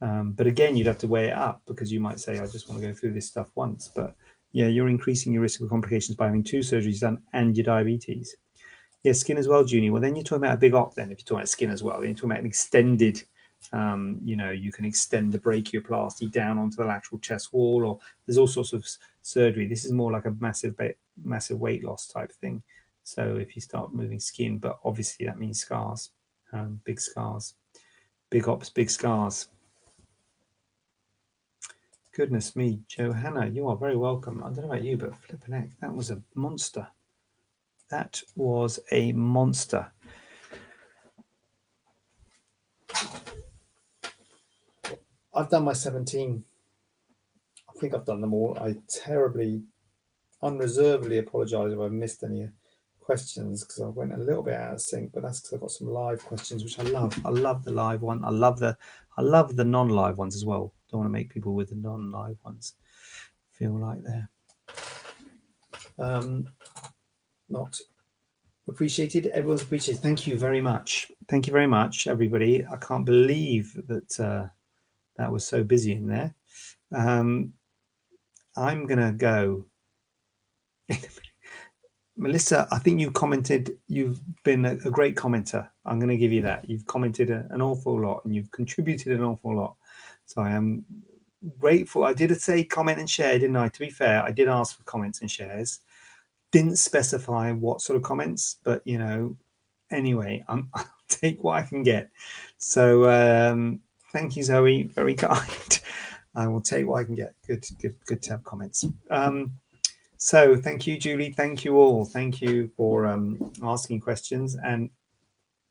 Um, 0.00 0.32
but 0.32 0.46
again, 0.46 0.78
you'd 0.78 0.86
have 0.86 0.96
to 0.98 1.06
weigh 1.06 1.26
it 1.26 1.36
up 1.36 1.60
because 1.66 1.92
you 1.92 2.00
might 2.00 2.18
say, 2.18 2.38
I 2.38 2.46
just 2.46 2.70
want 2.70 2.80
to 2.80 2.86
go 2.86 2.94
through 2.94 3.12
this 3.12 3.26
stuff 3.26 3.50
once. 3.54 3.90
But 3.94 4.16
yeah, 4.52 4.68
you're 4.68 4.88
increasing 4.88 5.34
your 5.34 5.42
risk 5.42 5.60
of 5.60 5.68
complications 5.68 6.16
by 6.16 6.24
having 6.24 6.42
two 6.42 6.60
surgeries 6.60 7.00
done 7.00 7.18
and 7.34 7.54
your 7.54 7.64
diabetes. 7.64 8.34
Yeah, 9.02 9.12
skin 9.12 9.36
as 9.36 9.46
well, 9.46 9.62
Junie. 9.62 9.90
Well, 9.90 10.00
then 10.00 10.16
you're 10.16 10.24
talking 10.24 10.42
about 10.42 10.54
a 10.54 10.60
big 10.60 10.72
op. 10.72 10.94
Then, 10.94 11.12
if 11.12 11.18
you're 11.18 11.24
talking 11.24 11.36
about 11.36 11.48
skin 11.50 11.70
as 11.70 11.82
well, 11.82 11.98
then 11.98 12.08
you're 12.08 12.14
talking 12.14 12.30
about 12.30 12.40
an 12.40 12.46
extended. 12.46 13.22
Um, 13.74 14.20
you 14.24 14.36
know, 14.36 14.52
you 14.52 14.72
can 14.72 14.86
extend 14.86 15.32
the 15.32 15.38
brachioplasty 15.38 16.32
down 16.32 16.56
onto 16.56 16.76
the 16.76 16.86
lateral 16.86 17.18
chest 17.18 17.52
wall, 17.52 17.84
or 17.84 17.98
there's 18.24 18.38
all 18.38 18.46
sorts 18.46 18.72
of 18.72 18.88
surgery. 19.20 19.66
This 19.66 19.84
is 19.84 19.92
more 19.92 20.12
like 20.12 20.24
a 20.24 20.34
massive, 20.40 20.80
massive 21.22 21.60
weight 21.60 21.84
loss 21.84 22.06
type 22.06 22.32
thing. 22.40 22.62
So 23.08 23.36
if 23.36 23.56
you 23.56 23.62
start 23.62 23.94
moving 23.94 24.20
skin, 24.20 24.58
but 24.58 24.80
obviously 24.84 25.24
that 25.24 25.38
means 25.38 25.60
scars, 25.60 26.10
um, 26.52 26.78
big 26.84 27.00
scars, 27.00 27.54
big 28.28 28.46
ops, 28.46 28.68
big 28.68 28.90
scars. 28.90 29.48
Goodness 32.14 32.54
me, 32.54 32.80
Johanna, 32.86 33.46
you 33.46 33.66
are 33.66 33.76
very 33.76 33.96
welcome. 33.96 34.44
I 34.44 34.48
don't 34.48 34.66
know 34.66 34.72
about 34.72 34.84
you, 34.84 34.98
but 34.98 35.16
flipping 35.16 35.54
heck, 35.54 35.70
that 35.80 35.94
was 35.94 36.10
a 36.10 36.20
monster. 36.34 36.86
That 37.88 38.20
was 38.36 38.78
a 38.92 39.12
monster. 39.12 39.90
I've 45.32 45.48
done 45.48 45.64
my 45.64 45.72
17. 45.72 46.44
I 47.70 47.80
think 47.80 47.94
I've 47.94 48.04
done 48.04 48.20
them 48.20 48.34
all. 48.34 48.58
I 48.60 48.76
terribly, 48.86 49.62
unreservedly 50.42 51.16
apologise 51.16 51.72
if 51.72 51.80
I've 51.80 51.90
missed 51.90 52.22
any 52.22 52.50
questions 53.08 53.64
because 53.64 53.80
I 53.80 53.86
went 53.86 54.12
a 54.12 54.18
little 54.18 54.42
bit 54.42 54.52
out 54.52 54.74
of 54.74 54.82
sync, 54.82 55.12
but 55.14 55.22
that's 55.22 55.40
because 55.40 55.54
I've 55.54 55.60
got 55.60 55.70
some 55.70 55.88
live 55.88 56.22
questions, 56.26 56.62
which 56.62 56.78
I 56.78 56.82
love. 56.82 57.18
I 57.24 57.30
love 57.30 57.64
the 57.64 57.70
live 57.70 58.02
one. 58.02 58.22
I 58.22 58.28
love 58.28 58.58
the 58.58 58.76
I 59.16 59.22
love 59.22 59.56
the 59.56 59.64
non-live 59.64 60.18
ones 60.18 60.36
as 60.36 60.44
well. 60.44 60.74
Don't 60.90 61.00
want 61.00 61.08
to 61.08 61.18
make 61.18 61.32
people 61.32 61.54
with 61.54 61.70
the 61.70 61.76
non-live 61.76 62.36
ones 62.44 62.74
feel 63.50 63.72
like 63.78 64.00
they're 64.02 64.28
um, 65.98 66.48
not 67.48 67.80
appreciated. 68.68 69.28
Everyone's 69.28 69.62
appreciated. 69.62 70.02
Thank 70.02 70.26
you 70.26 70.36
very 70.36 70.60
much. 70.60 71.10
Thank 71.28 71.46
you 71.46 71.52
very 71.54 71.66
much, 71.66 72.08
everybody. 72.08 72.66
I 72.70 72.76
can't 72.76 73.06
believe 73.06 73.72
that 73.86 74.20
uh, 74.20 74.48
that 75.16 75.32
was 75.32 75.46
so 75.46 75.64
busy 75.64 75.92
in 75.92 76.06
there. 76.08 76.34
Um, 76.94 77.54
I'm 78.54 78.86
gonna 78.86 79.12
go. 79.12 79.64
Melissa, 82.18 82.66
I 82.72 82.80
think 82.80 83.00
you 83.00 83.12
commented. 83.12 83.78
You've 83.86 84.20
been 84.42 84.64
a, 84.64 84.72
a 84.84 84.90
great 84.90 85.14
commenter. 85.14 85.68
I'm 85.86 86.00
going 86.00 86.10
to 86.10 86.16
give 86.16 86.32
you 86.32 86.42
that. 86.42 86.68
You've 86.68 86.84
commented 86.86 87.30
a, 87.30 87.46
an 87.50 87.62
awful 87.62 87.98
lot, 88.00 88.24
and 88.24 88.34
you've 88.34 88.50
contributed 88.50 89.12
an 89.12 89.22
awful 89.22 89.56
lot. 89.56 89.76
So 90.26 90.42
I 90.42 90.50
am 90.50 90.84
grateful. 91.60 92.02
I 92.02 92.12
did 92.12 92.38
say 92.40 92.64
comment 92.64 92.98
and 92.98 93.08
share, 93.08 93.38
didn't 93.38 93.56
I? 93.56 93.68
To 93.68 93.78
be 93.78 93.88
fair, 93.88 94.22
I 94.22 94.32
did 94.32 94.48
ask 94.48 94.76
for 94.76 94.82
comments 94.82 95.20
and 95.20 95.30
shares. 95.30 95.78
Didn't 96.50 96.76
specify 96.76 97.52
what 97.52 97.82
sort 97.82 97.96
of 97.96 98.02
comments, 98.02 98.56
but 98.64 98.82
you 98.84 98.98
know, 98.98 99.36
anyway, 99.92 100.44
I'm, 100.48 100.70
I'll 100.74 100.86
take 101.08 101.44
what 101.44 101.56
I 101.56 101.62
can 101.62 101.84
get. 101.84 102.10
So 102.58 103.08
um, 103.08 103.80
thank 104.12 104.36
you, 104.36 104.42
Zoe. 104.42 104.84
Very 104.94 105.14
kind. 105.26 105.80
I 106.34 106.48
will 106.48 106.60
take 106.60 106.86
what 106.86 106.98
I 106.98 107.04
can 107.04 107.14
get. 107.14 107.34
Good, 107.46 107.64
good, 107.80 107.94
good 108.06 108.22
to 108.22 108.30
have 108.30 108.44
comments. 108.44 108.84
Um, 109.08 109.52
so 110.18 110.56
thank 110.56 110.86
you, 110.86 110.98
Julie. 110.98 111.32
Thank 111.32 111.64
you 111.64 111.76
all. 111.76 112.04
Thank 112.04 112.40
you 112.40 112.70
for 112.76 113.06
um, 113.06 113.52
asking 113.62 114.00
questions. 114.00 114.56
And 114.62 114.90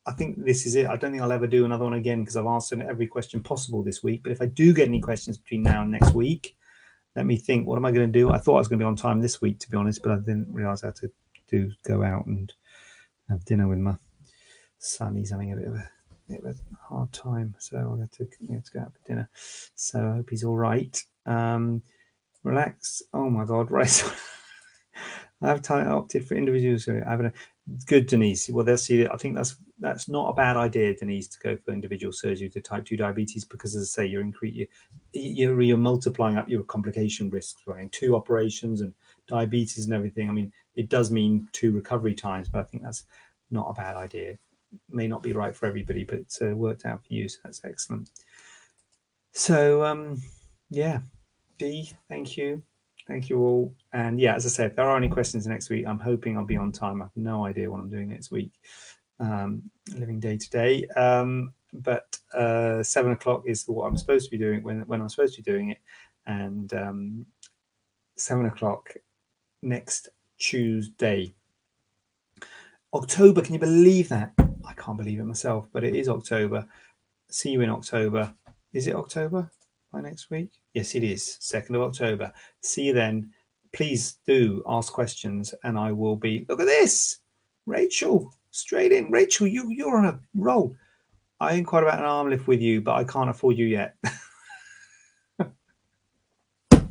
I 0.06 0.12
think 0.12 0.42
this 0.42 0.64
is 0.64 0.74
it. 0.74 0.86
I 0.86 0.96
don't 0.96 1.10
think 1.10 1.22
I'll 1.22 1.32
ever 1.32 1.46
do 1.46 1.66
another 1.66 1.84
one 1.84 1.92
again 1.92 2.20
because 2.20 2.36
I've 2.36 2.46
answered 2.46 2.80
every 2.80 3.06
question 3.06 3.42
possible 3.42 3.82
this 3.82 4.02
week. 4.02 4.22
But 4.22 4.32
if 4.32 4.40
I 4.40 4.46
do 4.46 4.72
get 4.72 4.88
any 4.88 5.00
questions 5.00 5.36
between 5.36 5.62
now 5.62 5.82
and 5.82 5.90
next 5.90 6.14
week, 6.14 6.56
let 7.14 7.26
me 7.26 7.36
think. 7.36 7.66
What 7.66 7.76
am 7.76 7.84
I 7.84 7.92
going 7.92 8.10
to 8.10 8.18
do? 8.18 8.30
I 8.30 8.38
thought 8.38 8.54
I 8.54 8.58
was 8.58 8.68
going 8.68 8.78
to 8.78 8.84
be 8.84 8.88
on 8.88 8.96
time 8.96 9.20
this 9.20 9.42
week, 9.42 9.58
to 9.60 9.70
be 9.70 9.76
honest, 9.76 10.02
but 10.02 10.12
I 10.12 10.16
didn't 10.16 10.46
realize 10.50 10.82
I 10.82 10.88
had 10.88 10.96
to 10.96 11.10
do 11.48 11.70
go 11.84 12.02
out 12.02 12.26
and 12.26 12.52
have 13.28 13.44
dinner 13.44 13.68
with 13.68 13.78
my 13.78 13.96
son. 14.78 15.16
He's 15.16 15.30
having 15.30 15.52
a 15.52 15.56
bit 15.56 15.68
of 15.68 15.74
a, 15.74 15.90
bit 16.28 16.44
of 16.44 16.46
a 16.46 16.54
hard 16.80 17.12
time, 17.12 17.54
so 17.58 17.76
I 17.76 18.00
have 18.00 18.10
to, 18.12 18.24
to 18.24 18.72
go 18.72 18.80
out 18.80 18.92
for 18.92 19.06
dinner. 19.06 19.28
So 19.74 19.98
I 19.98 20.16
hope 20.16 20.30
he's 20.30 20.44
all 20.44 20.56
right. 20.56 21.02
Um, 21.26 21.82
relax. 22.44 23.02
Oh 23.12 23.30
my 23.30 23.44
God, 23.44 23.70
right. 23.70 24.04
I've 25.40 25.62
opted 25.70 26.26
for 26.26 26.34
individual 26.34 26.78
have 27.04 27.20
a 27.20 27.32
good, 27.86 28.06
Denise. 28.06 28.48
Well, 28.48 28.64
they'll 28.64 28.76
see. 28.76 29.06
I 29.06 29.16
think 29.16 29.36
that's 29.36 29.56
that's 29.78 30.08
not 30.08 30.30
a 30.30 30.34
bad 30.34 30.56
idea, 30.56 30.94
Denise, 30.96 31.28
to 31.28 31.38
go 31.38 31.56
for 31.56 31.72
individual 31.72 32.12
surgery 32.12 32.48
to 32.50 32.60
type 32.60 32.84
two 32.84 32.96
diabetes 32.96 33.44
because, 33.44 33.76
as 33.76 33.82
I 33.82 34.02
say, 34.02 34.06
you're 34.06 34.24
incre- 34.24 34.66
you're, 35.12 35.62
you're 35.62 35.76
multiplying 35.76 36.36
up 36.36 36.48
your 36.48 36.64
complication 36.64 37.30
risks, 37.30 37.62
right? 37.66 37.90
Two 37.92 38.16
operations 38.16 38.80
and 38.80 38.92
diabetes 39.28 39.84
and 39.84 39.94
everything. 39.94 40.28
I 40.28 40.32
mean, 40.32 40.52
it 40.74 40.88
does 40.88 41.12
mean 41.12 41.48
two 41.52 41.70
recovery 41.70 42.14
times, 42.14 42.48
but 42.48 42.60
I 42.60 42.64
think 42.64 42.82
that's 42.82 43.04
not 43.50 43.70
a 43.70 43.74
bad 43.74 43.96
idea. 43.96 44.38
May 44.90 45.06
not 45.06 45.22
be 45.22 45.32
right 45.32 45.54
for 45.54 45.66
everybody, 45.66 46.02
but 46.02 46.18
it's 46.18 46.42
uh, 46.42 46.52
worked 46.56 46.84
out 46.84 47.06
for 47.06 47.14
you, 47.14 47.28
so 47.28 47.38
that's 47.44 47.64
excellent. 47.64 48.10
So, 49.32 49.84
um, 49.84 50.20
yeah, 50.68 51.00
D, 51.58 51.92
thank 52.08 52.36
you. 52.36 52.62
Thank 53.06 53.28
you 53.28 53.38
all. 53.40 53.74
And 53.92 54.20
yeah, 54.20 54.34
as 54.34 54.46
I 54.46 54.48
said, 54.50 54.70
if 54.70 54.76
there 54.76 54.88
are 54.88 54.96
any 54.96 55.08
questions 55.08 55.46
next 55.46 55.70
week, 55.70 55.86
I'm 55.86 55.98
hoping 55.98 56.36
I'll 56.36 56.44
be 56.44 56.56
on 56.56 56.72
time. 56.72 57.00
I 57.00 57.06
have 57.06 57.16
no 57.16 57.46
idea 57.46 57.70
what 57.70 57.80
I'm 57.80 57.90
doing 57.90 58.08
next 58.08 58.30
week, 58.30 58.52
um, 59.18 59.62
living 59.96 60.20
day 60.20 60.36
to 60.36 60.50
day. 60.50 60.86
Um, 60.88 61.52
but 61.72 62.18
uh, 62.34 62.82
seven 62.82 63.12
o'clock 63.12 63.42
is 63.46 63.64
what 63.66 63.86
I'm 63.86 63.96
supposed 63.96 64.26
to 64.26 64.30
be 64.30 64.38
doing 64.38 64.62
when, 64.62 64.82
when 64.82 65.00
I'm 65.00 65.08
supposed 65.08 65.34
to 65.36 65.42
be 65.42 65.50
doing 65.50 65.70
it. 65.70 65.78
And 66.26 66.72
um, 66.74 67.26
seven 68.16 68.46
o'clock 68.46 68.94
next 69.62 70.10
Tuesday. 70.38 71.34
October, 72.92 73.40
can 73.42 73.54
you 73.54 73.60
believe 73.60 74.08
that? 74.10 74.32
I 74.66 74.74
can't 74.74 74.98
believe 74.98 75.18
it 75.18 75.24
myself, 75.24 75.66
but 75.72 75.82
it 75.82 75.96
is 75.96 76.08
October. 76.08 76.66
See 77.30 77.50
you 77.50 77.62
in 77.62 77.70
October. 77.70 78.34
Is 78.72 78.86
it 78.86 78.94
October 78.94 79.50
by 79.92 80.02
next 80.02 80.30
week? 80.30 80.57
Yes, 80.74 80.94
it 80.94 81.02
is. 81.02 81.38
2nd 81.40 81.76
of 81.76 81.82
October. 81.82 82.32
See 82.62 82.84
you 82.84 82.92
then. 82.92 83.30
Please 83.72 84.18
do 84.26 84.62
ask 84.66 84.92
questions 84.92 85.54
and 85.64 85.78
I 85.78 85.92
will 85.92 86.16
be. 86.16 86.46
Look 86.48 86.60
at 86.60 86.66
this. 86.66 87.18
Rachel, 87.66 88.32
straight 88.50 88.92
in. 88.92 89.10
Rachel, 89.10 89.46
you, 89.46 89.70
you're 89.70 89.96
on 89.96 90.06
a 90.06 90.20
roll. 90.34 90.74
I 91.40 91.54
inquired 91.54 91.84
about 91.84 92.00
an 92.00 92.06
arm 92.06 92.30
lift 92.30 92.46
with 92.48 92.60
you, 92.60 92.80
but 92.80 92.94
I 92.94 93.04
can't 93.04 93.30
afford 93.30 93.58
you 93.58 93.66
yet. 93.66 93.96
can't 96.70 96.82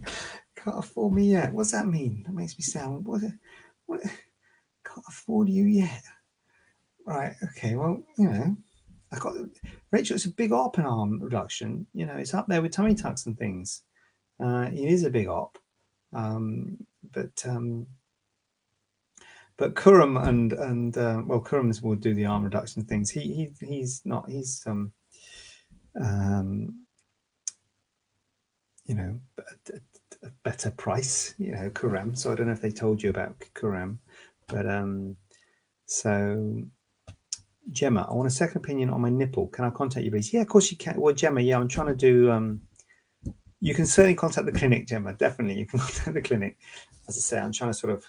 afford 0.65 1.13
me 1.13 1.31
yet. 1.31 1.51
What's 1.53 1.71
that 1.71 1.87
mean? 1.87 2.23
That 2.25 2.33
makes 2.33 2.57
me 2.57 2.63
sound. 2.63 3.05
What? 3.05 3.21
What? 3.87 4.01
Can't 4.01 5.05
afford 5.07 5.49
you 5.49 5.65
yet. 5.65 6.03
Right. 7.05 7.33
Okay. 7.43 7.75
Well, 7.75 8.03
you 8.17 8.29
know, 8.29 8.55
I 9.11 9.19
got 9.19 9.35
Rachel. 9.91 10.15
It's 10.15 10.25
a 10.25 10.29
big 10.29 10.51
op 10.51 10.77
and 10.77 10.87
arm 10.87 11.21
reduction. 11.21 11.87
You 11.93 12.05
know, 12.05 12.15
it's 12.15 12.33
up 12.33 12.47
there 12.47 12.61
with 12.61 12.73
tummy 12.73 12.95
tucks 12.95 13.25
and 13.25 13.37
things. 13.37 13.83
Uh, 14.43 14.69
it 14.71 14.85
is 14.85 15.03
a 15.03 15.09
big 15.09 15.27
op, 15.27 15.57
um, 16.13 16.77
but 17.13 17.43
um, 17.45 17.87
but 19.57 19.75
Kurum 19.75 20.17
and 20.17 20.53
and 20.53 20.97
uh, 20.97 21.21
well, 21.25 21.41
Kurum's 21.41 21.81
will 21.81 21.95
do 21.95 22.13
the 22.13 22.25
arm 22.25 22.43
reduction 22.43 22.83
things. 22.83 23.09
He 23.09 23.51
he 23.59 23.65
he's 23.65 24.01
not. 24.05 24.29
He's 24.29 24.63
um 24.67 24.91
um 25.99 26.85
you 28.85 28.95
know 28.95 29.19
a, 29.39 30.27
a 30.27 30.31
better 30.43 30.71
price. 30.71 31.33
You 31.37 31.53
know 31.53 31.69
Kuram. 31.69 32.17
So 32.17 32.31
I 32.31 32.35
don't 32.35 32.47
know 32.47 32.53
if 32.53 32.61
they 32.61 32.71
told 32.71 33.01
you 33.01 33.09
about 33.09 33.39
Kuram, 33.55 33.97
but 34.47 34.69
um 34.69 35.15
so 35.85 36.65
Gemma, 37.71 38.07
I 38.09 38.13
want 38.13 38.27
a 38.27 38.31
second 38.31 38.57
opinion 38.57 38.89
on 38.89 39.01
my 39.01 39.09
nipple. 39.09 39.47
Can 39.47 39.65
I 39.65 39.69
contact 39.69 40.05
you, 40.05 40.11
please? 40.11 40.33
Yeah, 40.33 40.41
of 40.41 40.47
course 40.47 40.71
you 40.71 40.77
can. 40.77 40.99
Well, 40.99 41.13
Gemma, 41.13 41.41
yeah, 41.41 41.57
I'm 41.57 41.67
trying 41.67 41.87
to 41.87 41.95
do. 41.95 42.31
Um, 42.31 42.61
you 43.59 43.73
can 43.73 43.85
certainly 43.85 44.15
contact 44.15 44.45
the 44.45 44.51
clinic, 44.51 44.87
Gemma. 44.87 45.13
Definitely, 45.13 45.59
you 45.59 45.65
can 45.65 45.79
contact 45.79 46.13
the 46.13 46.21
clinic. 46.21 46.57
As 47.07 47.17
I 47.17 47.21
say, 47.21 47.39
I'm 47.39 47.51
trying 47.51 47.71
to 47.71 47.77
sort 47.77 47.93
of 47.93 48.05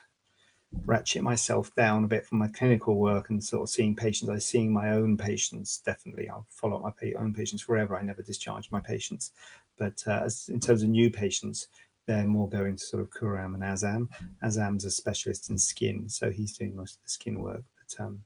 ratchet 0.85 1.23
myself 1.23 1.75
down 1.75 2.05
a 2.05 2.09
bit 2.09 2.27
from 2.27 2.39
my 2.39 2.49
clinical 2.49 2.97
work 2.97 3.31
and 3.31 3.43
sort 3.43 3.63
of 3.63 3.71
seeing 3.71 3.97
patients. 3.97 4.29
I 4.29 4.35
was 4.35 4.45
seeing 4.45 4.73
my 4.73 4.91
own 4.91 5.17
patients 5.17 5.79
definitely. 5.79 6.29
I'll 6.29 6.47
follow 6.51 6.85
up 6.87 6.97
my 7.03 7.13
own 7.19 7.33
patients 7.33 7.63
forever. 7.63 7.97
I 7.97 8.03
never 8.03 8.23
discharge 8.23 8.71
my 8.71 8.81
patients, 8.81 9.33
but 9.79 10.03
uh, 10.07 10.23
as, 10.25 10.49
in 10.49 10.61
terms 10.61 10.83
of 10.83 10.91
new 10.91 11.11
patients, 11.11 11.69
they're 12.07 12.27
more 12.27 12.49
going 12.49 12.77
to 12.77 12.85
sort 12.85 13.03
of 13.03 13.11
Kuram 13.11 13.55
and 13.55 13.63
Azam. 13.63 14.09
Azam's 14.43 14.85
a 14.85 14.91
specialist 14.91 15.51
in 15.51 15.59
skin, 15.59 16.09
so 16.09 16.31
he's 16.31 16.57
doing 16.57 16.75
most 16.75 16.97
of 16.97 17.03
the 17.03 17.11
skin 17.11 17.41
work. 17.41 17.63
But 17.79 18.05
um, 18.05 18.21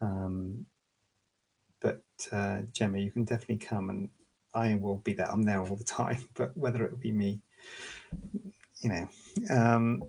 um, 0.00 0.66
but 1.80 2.02
uh, 2.32 2.60
Gemma, 2.72 2.98
you 2.98 3.10
can 3.10 3.24
definitely 3.24 3.64
come, 3.64 3.90
and 3.90 4.08
I 4.54 4.74
will 4.74 4.98
be 4.98 5.12
there. 5.14 5.30
I'm 5.30 5.42
there 5.42 5.60
all 5.60 5.76
the 5.76 5.84
time, 5.84 6.24
but 6.34 6.56
whether 6.56 6.84
it 6.84 6.90
will 6.90 6.98
be 6.98 7.12
me, 7.12 7.40
you 8.80 8.90
know. 8.90 9.08
Um, 9.50 10.02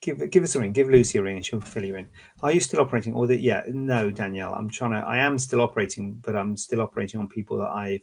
give 0.00 0.30
give 0.30 0.42
us 0.42 0.54
a 0.54 0.60
ring. 0.60 0.72
Give 0.72 0.88
Lucy 0.88 1.18
a 1.18 1.22
ring, 1.22 1.36
and 1.36 1.46
she'll 1.46 1.60
fill 1.60 1.84
you 1.84 1.96
in. 1.96 2.08
Are 2.42 2.52
you 2.52 2.60
still 2.60 2.80
operating? 2.80 3.14
Or 3.14 3.26
that? 3.26 3.40
Yeah, 3.40 3.62
no, 3.68 4.10
Danielle. 4.10 4.54
I'm 4.54 4.68
trying 4.68 4.92
to. 4.92 5.06
I 5.06 5.18
am 5.18 5.38
still 5.38 5.60
operating, 5.60 6.14
but 6.22 6.36
I'm 6.36 6.56
still 6.56 6.80
operating 6.80 7.20
on 7.20 7.28
people 7.28 7.58
that 7.58 7.70
I've 7.70 8.02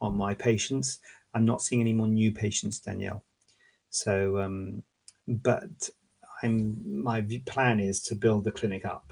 on 0.00 0.16
my 0.16 0.34
patients. 0.34 0.98
I'm 1.34 1.44
not 1.44 1.62
seeing 1.62 1.80
any 1.80 1.92
more 1.92 2.08
new 2.08 2.32
patients, 2.32 2.80
Danielle. 2.80 3.24
So, 3.90 4.38
um, 4.38 4.82
but 5.28 5.90
I'm 6.42 7.02
my 7.02 7.24
plan 7.46 7.80
is 7.80 8.02
to 8.04 8.14
build 8.14 8.44
the 8.44 8.52
clinic 8.52 8.84
up 8.84 9.09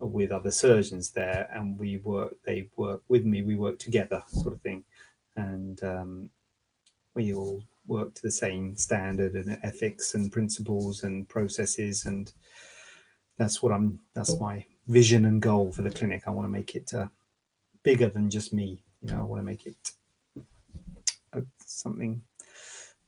with 0.00 0.32
other 0.32 0.50
surgeons 0.50 1.10
there, 1.10 1.48
and 1.52 1.78
we 1.78 1.98
work. 1.98 2.34
They 2.44 2.68
work 2.76 3.02
with 3.08 3.24
me. 3.24 3.42
We 3.42 3.56
work 3.56 3.78
together, 3.78 4.22
sort 4.28 4.54
of 4.54 4.60
thing, 4.62 4.84
and 5.36 5.82
um, 5.82 6.30
we 7.14 7.34
all 7.34 7.62
work 7.88 8.14
to 8.14 8.22
the 8.22 8.30
same 8.30 8.76
standard 8.76 9.34
and 9.34 9.58
ethics 9.62 10.14
and 10.14 10.30
principles 10.30 11.02
and 11.02 11.28
processes 11.28 12.04
and 12.04 12.32
that's 13.38 13.62
what 13.62 13.72
i'm 13.72 13.98
that's 14.14 14.38
my 14.38 14.64
vision 14.86 15.24
and 15.24 15.42
goal 15.42 15.72
for 15.72 15.82
the 15.82 15.90
clinic 15.90 16.22
i 16.26 16.30
want 16.30 16.44
to 16.44 16.50
make 16.50 16.76
it 16.76 16.92
uh, 16.94 17.06
bigger 17.82 18.08
than 18.08 18.30
just 18.30 18.52
me 18.52 18.84
you 19.02 19.10
know 19.10 19.18
i 19.18 19.22
want 19.22 19.40
to 19.40 19.44
make 19.44 19.66
it 19.66 19.92
uh, 21.32 21.40
something 21.64 22.20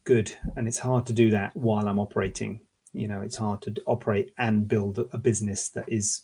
good 0.05 0.35
and 0.57 0.67
it's 0.67 0.79
hard 0.79 1.07
to 1.07 1.13
do 1.13 1.31
that 1.31 1.55
while 1.55 1.87
i'm 1.87 1.99
operating 1.99 2.59
you 2.93 3.07
know 3.07 3.21
it's 3.21 3.37
hard 3.37 3.61
to 3.61 3.75
operate 3.87 4.33
and 4.39 4.67
build 4.67 4.99
a 5.13 5.19
business 5.19 5.69
that 5.69 5.85
is 5.89 6.23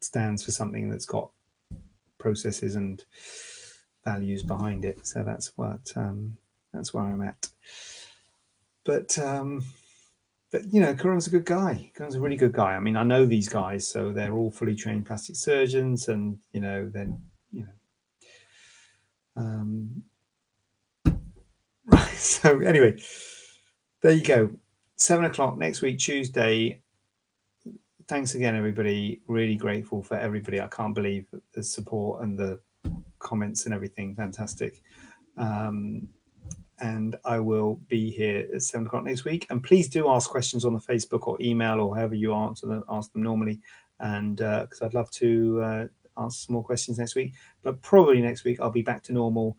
stands 0.00 0.44
for 0.44 0.50
something 0.50 0.88
that's 0.88 1.06
got 1.06 1.30
processes 2.18 2.76
and 2.76 3.04
values 4.04 4.42
behind 4.42 4.84
it 4.84 5.06
so 5.06 5.22
that's 5.22 5.52
what 5.56 5.92
um, 5.96 6.36
that's 6.76 6.92
where 6.92 7.04
I'm 7.04 7.22
at. 7.22 7.48
But 8.84 9.18
um, 9.18 9.64
but 10.52 10.72
you 10.72 10.80
know, 10.80 10.94
Karan's 10.94 11.26
a 11.26 11.30
good 11.30 11.44
guy. 11.44 11.90
Karan's 11.96 12.14
a 12.14 12.20
really 12.20 12.36
good 12.36 12.52
guy. 12.52 12.74
I 12.74 12.80
mean, 12.80 12.96
I 12.96 13.02
know 13.02 13.26
these 13.26 13.48
guys, 13.48 13.88
so 13.88 14.12
they're 14.12 14.34
all 14.34 14.50
fully 14.50 14.74
trained 14.76 15.06
plastic 15.06 15.36
surgeons, 15.36 16.08
and 16.08 16.38
you 16.52 16.60
know, 16.60 16.88
then 16.92 17.20
you 17.50 17.66
know, 19.36 19.42
um, 19.42 20.02
right. 21.86 22.16
So 22.16 22.60
anyway, 22.60 23.00
there 24.02 24.12
you 24.12 24.22
go. 24.24 24.50
Seven 24.96 25.24
o'clock 25.24 25.58
next 25.58 25.82
week, 25.82 25.98
Tuesday. 25.98 26.80
Thanks 28.08 28.36
again, 28.36 28.54
everybody. 28.54 29.20
Really 29.26 29.56
grateful 29.56 30.00
for 30.00 30.16
everybody. 30.16 30.60
I 30.60 30.68
can't 30.68 30.94
believe 30.94 31.26
the 31.52 31.62
support 31.62 32.22
and 32.22 32.38
the 32.38 32.60
comments 33.18 33.64
and 33.64 33.74
everything. 33.74 34.14
Fantastic. 34.14 34.80
Um, 35.36 36.08
and 36.78 37.16
I 37.24 37.40
will 37.40 37.80
be 37.88 38.12
here 38.12 38.46
at 38.54 38.62
seven 38.62 38.86
o'clock 38.86 39.02
next 39.02 39.24
week. 39.24 39.48
And 39.50 39.60
please 39.60 39.88
do 39.88 40.08
ask 40.08 40.30
questions 40.30 40.64
on 40.64 40.72
the 40.72 40.78
Facebook 40.78 41.26
or 41.26 41.36
email 41.40 41.80
or 41.80 41.96
however 41.96 42.14
you 42.14 42.32
answer 42.32 42.68
them, 42.68 42.84
ask 42.88 43.12
them 43.12 43.24
normally. 43.24 43.60
And 43.98 44.36
because 44.36 44.82
uh, 44.82 44.86
I'd 44.86 44.94
love 44.94 45.10
to 45.12 45.60
uh, 45.62 45.86
answer 46.22 46.38
some 46.46 46.52
more 46.52 46.64
questions 46.64 46.98
next 46.98 47.16
week, 47.16 47.32
but 47.62 47.82
probably 47.82 48.20
next 48.20 48.44
week 48.44 48.60
I'll 48.60 48.70
be 48.70 48.82
back 48.82 49.02
to 49.04 49.14
normal, 49.14 49.56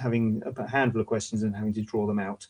having 0.00 0.42
a 0.46 0.66
handful 0.66 1.02
of 1.02 1.06
questions 1.06 1.42
and 1.42 1.54
having 1.54 1.74
to 1.74 1.82
draw 1.82 2.06
them 2.06 2.20
out. 2.20 2.46